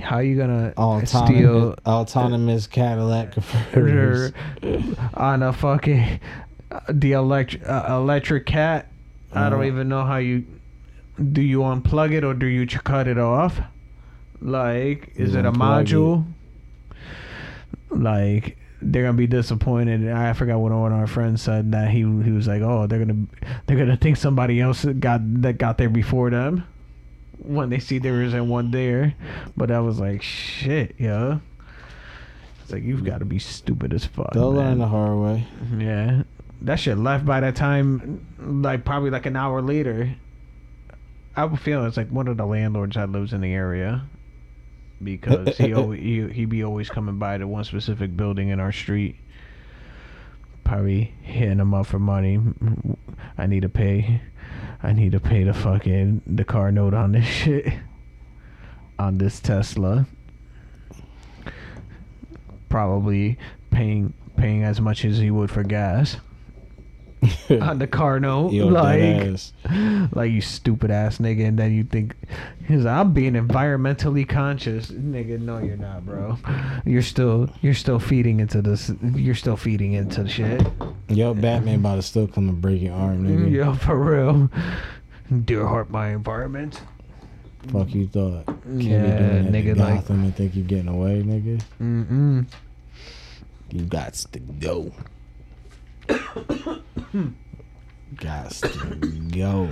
how 0.02 0.20
you 0.20 0.36
gonna 0.38 0.74
Autonomous, 0.78 1.10
steal 1.12 1.76
autonomous 1.86 2.68
Cadillac 2.68 3.32
converters. 3.34 4.34
on 5.14 5.42
a 5.42 5.54
fucking 5.54 6.20
uh, 6.72 6.80
the 6.90 7.14
electric 7.14 7.68
uh, 7.68 7.86
electric 7.90 8.46
cat? 8.46 8.88
I 9.34 9.50
don't 9.50 9.62
Uh. 9.62 9.66
even 9.66 9.88
know 9.90 10.04
how 10.04 10.18
you 10.18 10.46
do. 11.32 11.42
You 11.42 11.60
unplug 11.60 12.12
it 12.12 12.24
or 12.24 12.34
do 12.34 12.46
you 12.46 12.68
cut 12.68 13.08
it 13.08 13.18
off? 13.18 13.60
Like, 14.42 15.14
is 15.16 15.34
You 15.34 15.40
it 15.40 15.46
a 15.46 15.52
unplug 15.52 15.82
it. 15.84 15.88
module? 15.94 16.26
Like, 17.90 18.58
they're 18.92 19.04
gonna 19.04 19.18
be 19.18 19.28
disappointed. 19.28 20.10
I 20.10 20.34
forgot 20.34 20.60
what 20.60 20.72
one 20.72 20.92
of 20.92 21.00
our 21.00 21.08
friends 21.08 21.42
said 21.42 21.72
that 21.72 21.90
he 21.90 22.00
he 22.00 22.32
was 22.32 22.48
like, 22.48 22.62
oh, 22.62 22.88
they're 22.88 23.00
gonna 23.00 23.26
they're 23.66 23.78
gonna 23.78 23.98
think 23.98 24.18
somebody 24.18 24.62
else 24.62 24.86
got 24.86 25.22
that 25.42 25.58
got 25.58 25.78
there 25.78 25.90
before 25.90 26.30
them 26.30 26.66
when 27.40 27.70
they 27.70 27.80
see 27.80 28.00
there 28.00 28.22
isn't 28.22 28.48
one 28.48 28.72
there. 28.72 29.14
But 29.56 29.72
I 29.72 29.80
was 29.80 30.00
like, 30.00 30.22
shit, 30.22 30.96
yo. 30.98 31.42
It's 32.62 32.72
like 32.72 32.84
you've 32.84 33.04
got 33.04 33.20
to 33.20 33.26
be 33.26 33.40
stupid 33.40 33.94
as 33.94 34.06
fuck. 34.06 34.34
They'll 34.34 34.52
man. 34.52 34.66
learn 34.66 34.78
the 34.80 34.88
hard 34.88 35.18
way. 35.20 35.48
Yeah. 35.78 36.24
That 36.62 36.78
shit 36.78 36.98
left 36.98 37.26
by 37.26 37.40
that 37.42 37.56
time, 37.56 38.26
like 38.40 38.86
probably 38.86 39.12
like 39.12 39.26
an 39.26 39.36
hour 39.36 39.62
later. 39.62 40.16
I 41.36 41.46
would 41.46 41.60
feel 41.60 41.86
it's 41.86 41.98
like 41.98 42.10
one 42.10 42.28
of 42.28 42.38
the 42.38 42.46
landlords 42.46 42.96
that 42.96 43.10
lives 43.10 43.34
in 43.34 43.42
the 43.42 43.54
area. 43.54 44.06
Because 45.04 45.58
he, 45.58 45.74
he 45.98 46.28
he 46.34 46.46
be 46.46 46.64
always 46.64 46.90
coming 46.90 47.18
by 47.18 47.38
to 47.38 47.48
one 47.48 47.64
specific 47.64 48.16
building 48.16 48.50
in 48.50 48.60
our 48.60 48.72
street. 48.72 49.18
Probably 50.64 51.14
hitting 51.22 51.60
him 51.60 51.74
up 51.74 51.88
for 51.88 52.00
money. 52.00 52.40
I 53.38 53.46
need 53.46 53.62
to 53.62 53.70
pay. 53.70 54.22
I 54.82 54.94
need 54.94 55.12
to 55.14 55.20
pay 55.20 55.44
the 55.44 55.54
fucking 55.54 56.22
the 56.26 56.44
car 56.44 56.72
note 56.72 56.94
on 56.94 57.12
this 57.12 57.26
shit. 57.28 57.74
On 58.98 59.18
this 59.18 59.40
Tesla. 59.40 60.08
Probably 62.70 63.38
paying 63.72 64.14
paying 64.38 64.64
as 64.64 64.82
much 64.82 65.06
as 65.06 65.18
he 65.18 65.32
would 65.32 65.50
for 65.50 65.64
gas 65.64 66.18
on 67.62 67.80
the 67.80 67.88
car 67.88 68.20
note. 68.20 68.52
Yo, 68.54 68.68
like, 68.68 69.40
like 70.16 70.32
you 70.32 70.42
stupid 70.42 70.92
ass 70.92 71.18
nigga, 71.20 71.48
and 71.48 71.58
then 71.60 71.74
you 71.74 71.84
think 71.84 72.16
he's 72.68 72.84
like, 72.86 72.96
I'm 72.96 73.14
being 73.14 73.34
environmentally 73.34 74.28
conscious, 74.28 74.92
nigga. 74.92 75.40
No, 75.40 75.58
you're 75.60 75.78
not, 75.78 76.06
bro. 76.06 76.38
You're 76.86 77.02
still 77.02 77.50
you're 77.62 77.74
still 77.74 78.00
feeding 78.00 78.40
into 78.40 78.62
this. 78.62 78.92
You're 79.14 79.36
still 79.36 79.58
feeding 79.58 79.94
into 79.94 80.24
the 80.24 80.30
shit. 80.30 80.66
Yo, 81.10 81.34
Batman 81.34 81.80
about 81.80 81.96
to 81.96 82.02
still 82.02 82.28
come 82.28 82.50
and 82.50 82.62
break 82.62 82.82
your 82.82 82.94
arm, 82.96 83.24
nigga. 83.28 83.48
Mm, 83.48 83.52
yo, 83.52 83.74
for 83.76 83.98
real. 83.98 84.50
Dear 85.46 85.66
heart, 85.68 85.90
my 85.90 86.10
environment. 86.10 86.82
Fuck 87.72 87.96
you 87.96 88.08
thought. 88.08 88.46
Can't 88.46 88.82
Yeah, 88.82 89.02
be 89.02 89.08
doing 89.18 89.44
that 89.46 89.52
nigga, 89.52 89.72
in 89.72 89.78
like- 89.80 89.96
Gotham 89.96 90.24
and 90.24 90.36
think 90.36 90.56
you're 90.56 90.66
getting 90.66 90.88
away, 90.88 91.24
nigga. 91.24 91.62
Mm-mm. 91.82 92.46
You 93.72 93.82
got 93.86 94.14
to 94.14 94.40
go. 94.40 94.92
To 98.62 99.20
go. 99.32 99.70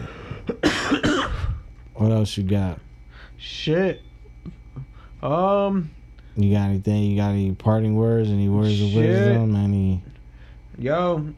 what 1.96 2.12
else 2.12 2.38
you 2.38 2.44
got? 2.44 2.80
Shit. 3.38 4.02
Um. 5.22 5.92
You 6.36 6.52
got 6.52 6.70
anything? 6.70 7.04
You 7.04 7.18
got 7.18 7.30
any 7.30 7.54
parting 7.54 7.96
words? 7.96 8.30
Any 8.30 8.50
words 8.50 8.82
of 8.82 8.94
wisdom? 8.94 9.56
Any? 9.56 10.04
Yo, 10.78 11.34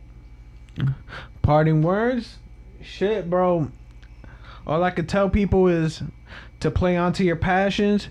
parting 1.41 1.81
words? 1.81 2.37
Shit, 2.81 3.29
bro. 3.29 3.71
All 4.65 4.83
I 4.83 4.91
could 4.91 5.09
tell 5.09 5.29
people 5.29 5.67
is 5.67 6.01
to 6.61 6.71
play 6.71 6.95
onto 6.95 7.23
your 7.23 7.35
passions, 7.35 8.07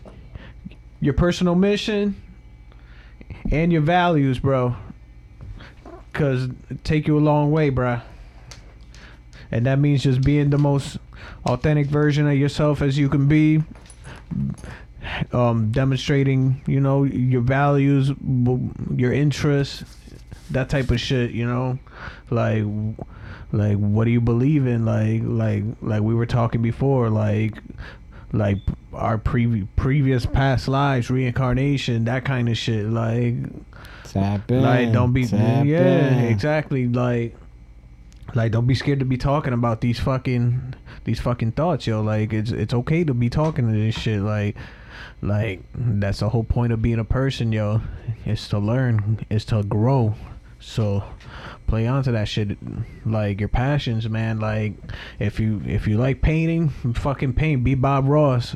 your 1.00 1.14
personal 1.14 1.54
mission, 1.54 2.20
and 3.50 3.72
your 3.72 3.82
values, 3.82 4.38
bro. 4.38 4.76
Cause 6.14 6.48
take 6.84 7.06
you 7.06 7.18
a 7.18 7.20
long 7.20 7.50
way, 7.50 7.70
bruh. 7.70 8.00
And 9.50 9.66
that 9.66 9.78
means 9.78 10.02
just 10.02 10.22
being 10.22 10.50
the 10.50 10.58
most 10.58 10.98
authentic 11.44 11.86
version 11.86 12.26
of 12.28 12.36
yourself 12.36 12.82
as 12.82 12.96
you 12.96 13.08
can 13.08 13.28
be. 13.28 13.62
Um, 15.32 15.70
demonstrating, 15.70 16.62
you 16.66 16.80
know, 16.80 17.04
your 17.04 17.42
values, 17.42 18.10
your 18.96 19.12
interests, 19.12 19.84
that 20.50 20.70
type 20.70 20.90
of 20.90 20.98
shit, 20.98 21.32
you 21.32 21.46
know, 21.46 21.78
like, 22.30 22.64
like 23.52 23.76
what 23.76 24.04
do 24.04 24.10
you 24.10 24.20
believe 24.20 24.66
in? 24.66 24.86
Like, 24.86 25.20
like, 25.24 25.62
like 25.82 26.02
we 26.02 26.14
were 26.14 26.26
talking 26.26 26.62
before, 26.62 27.10
like, 27.10 27.58
like 28.32 28.58
our 28.92 29.18
previ- 29.18 29.68
previous 29.76 30.26
past 30.26 30.68
lives, 30.68 31.10
reincarnation, 31.10 32.04
that 32.06 32.24
kind 32.24 32.48
of 32.48 32.56
shit. 32.56 32.86
Like, 32.86 33.34
Tap 34.14 34.48
in. 34.48 34.62
like 34.62 34.92
don't 34.92 35.12
be 35.12 35.26
Tap 35.26 35.66
yeah, 35.66 36.18
in. 36.18 36.24
exactly. 36.26 36.86
Like, 36.86 37.36
like 38.32 38.52
don't 38.52 38.66
be 38.66 38.76
scared 38.76 39.00
to 39.00 39.04
be 39.04 39.16
talking 39.16 39.52
about 39.52 39.80
these 39.80 39.98
fucking 39.98 40.74
these 41.02 41.18
fucking 41.18 41.52
thoughts, 41.52 41.86
yo. 41.86 42.00
Like 42.00 42.32
it's 42.32 42.52
it's 42.52 42.72
okay 42.72 43.02
to 43.02 43.12
be 43.12 43.28
talking 43.28 43.66
to 43.66 43.76
this 43.76 43.96
shit. 43.96 44.20
Like, 44.20 44.56
like 45.20 45.62
that's 45.74 46.20
the 46.20 46.28
whole 46.28 46.44
point 46.44 46.72
of 46.72 46.80
being 46.80 47.00
a 47.00 47.04
person, 47.04 47.50
yo. 47.50 47.80
Is 48.24 48.46
to 48.48 48.58
learn, 48.58 49.26
is 49.30 49.44
to 49.46 49.64
grow. 49.64 50.14
So 50.60 51.02
play 51.66 51.88
onto 51.88 52.12
that 52.12 52.28
shit 52.28 52.56
like 53.04 53.40
your 53.40 53.48
passions 53.48 54.08
man 54.08 54.38
like 54.38 54.74
if 55.18 55.40
you 55.40 55.62
if 55.66 55.86
you 55.86 55.96
like 55.96 56.20
painting 56.20 56.68
fucking 56.94 57.32
paint 57.32 57.64
be 57.64 57.74
bob 57.74 58.06
ross 58.06 58.54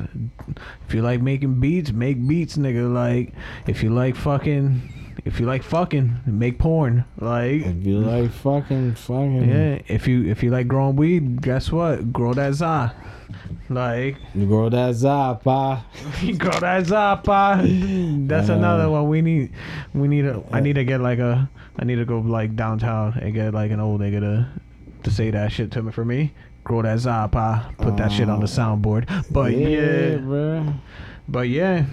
if 0.87 0.93
you 0.93 1.01
like 1.01 1.21
making 1.21 1.59
beats 1.59 1.91
make 1.91 2.25
beats 2.27 2.55
nigga 2.55 2.91
like 2.91 3.33
if 3.65 3.81
you 3.81 3.89
like 3.89 4.15
fucking 4.15 4.98
if 5.29 5.39
you 5.39 5.45
like 5.45 5.61
fucking 5.63 6.07
make 6.25 6.57
porn 6.59 7.05
like 7.19 7.61
If 7.65 7.85
you 7.85 7.99
like 7.99 8.31
fucking, 8.31 8.95
fucking. 8.95 9.47
yeah 9.49 9.79
if 9.87 10.07
you 10.07 10.25
if 10.25 10.41
you 10.43 10.49
like 10.49 10.67
growing 10.67 10.95
weed 10.95 11.41
guess 11.41 11.71
what 11.71 12.11
grow 12.11 12.33
that 12.33 12.53
za 12.55 12.93
like 13.69 14.17
You 14.33 14.45
grow 14.47 14.69
that 14.69 14.95
zappa. 14.95 15.83
grow 16.37 16.59
that 16.59 16.85
za, 16.87 17.21
pa. 17.23 17.61
that's 18.27 18.49
Uh, 18.49 18.53
another 18.59 18.89
one 18.89 19.07
we 19.07 19.21
need 19.21 19.51
we 19.93 20.07
need 20.07 20.25
a 20.25 20.41
i 20.51 20.59
need 20.59 20.73
to 20.81 20.83
get 20.83 20.99
like 20.99 21.19
a 21.19 21.49
i 21.77 21.85
need 21.85 21.95
to 22.01 22.05
go 22.05 22.19
like 22.19 22.55
downtown 22.55 23.13
and 23.21 23.33
get 23.33 23.53
like 23.53 23.71
an 23.71 23.79
old 23.79 24.01
nigga 24.01 24.19
to 24.21 24.33
to 25.03 25.11
say 25.11 25.29
that 25.31 25.51
shit 25.51 25.69
to 25.71 25.83
me 25.83 25.91
for 25.91 26.03
me 26.05 26.33
grow 26.63 26.81
that 26.81 26.97
za, 26.99 27.27
pa. 27.31 27.69
put 27.77 27.95
that 27.97 28.11
shit 28.11 28.29
on 28.29 28.39
the 28.41 28.47
soundboard 28.47 29.05
but 29.31 29.53
yeah 29.53 30.17
bro. 30.17 30.73
but 31.27 31.47
yeah 31.49 31.85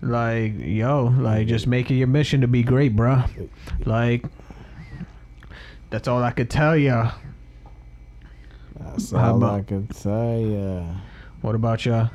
Like, 0.00 0.54
yo, 0.58 1.06
like 1.18 1.46
just 1.48 1.66
make 1.66 1.90
it 1.90 1.94
your 1.94 2.06
mission 2.06 2.40
to 2.42 2.48
be 2.48 2.62
great, 2.62 2.94
bruh. 2.94 3.28
Like, 3.84 4.24
that's 5.90 6.06
all 6.06 6.22
I 6.22 6.30
could 6.30 6.50
tell 6.50 6.76
ya. 6.76 7.12
That's 8.78 9.10
How 9.10 9.32
all 9.34 9.44
I 9.44 9.58
about- 9.58 9.66
can 9.66 9.86
tell 9.88 10.38
ya. 10.38 10.82
What 11.40 11.54
about 11.54 11.84
ya? 11.84 12.08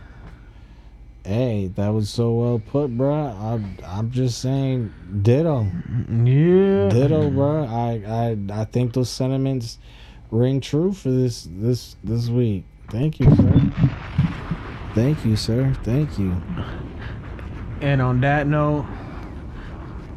Hey, 1.26 1.68
that 1.76 1.88
was 1.90 2.10
so 2.10 2.34
well 2.34 2.60
put, 2.60 2.98
bruh. 2.98 3.40
I'm, 3.42 3.78
I'm 3.86 4.12
just 4.12 4.40
saying, 4.42 4.92
ditto, 5.22 5.64
Yeah. 6.10 6.90
ditto, 6.90 7.30
bruh. 7.30 7.68
I, 7.70 8.58
I, 8.58 8.62
I 8.62 8.66
think 8.66 8.94
those 8.94 9.10
sentiments 9.10 9.78
ring 10.32 10.60
true 10.60 10.92
for 10.92 11.12
this, 11.12 11.48
this, 11.50 11.96
this 12.04 12.28
week. 12.28 12.66
Thank 12.90 13.20
you, 13.22 13.34
sir. 13.36 13.72
Thank 14.96 15.26
you, 15.26 15.36
sir. 15.38 15.74
Thank 15.84 16.20
you. 16.20 16.36
And 17.84 18.02
on 18.02 18.22
that 18.22 18.48
note, 18.48 18.86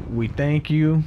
we 0.08 0.28
thank 0.28 0.70
you. 0.70 1.02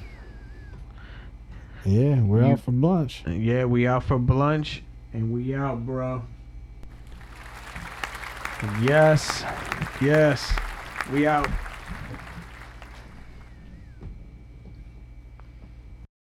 Yeah, 1.85 2.19
we're 2.19 2.45
You- 2.45 2.51
out 2.51 2.59
for 2.59 2.71
lunch. 2.73 3.23
Yeah, 3.25 3.63
we 3.63 3.87
out 3.87 4.03
for 4.03 4.17
lunch, 4.19 4.83
and 5.13 5.31
we 5.31 5.55
out, 5.55 5.85
bro. 5.85 6.23
Yes, 8.81 9.45
yes, 10.01 10.51
we 11.13 11.25
out. 11.25 11.47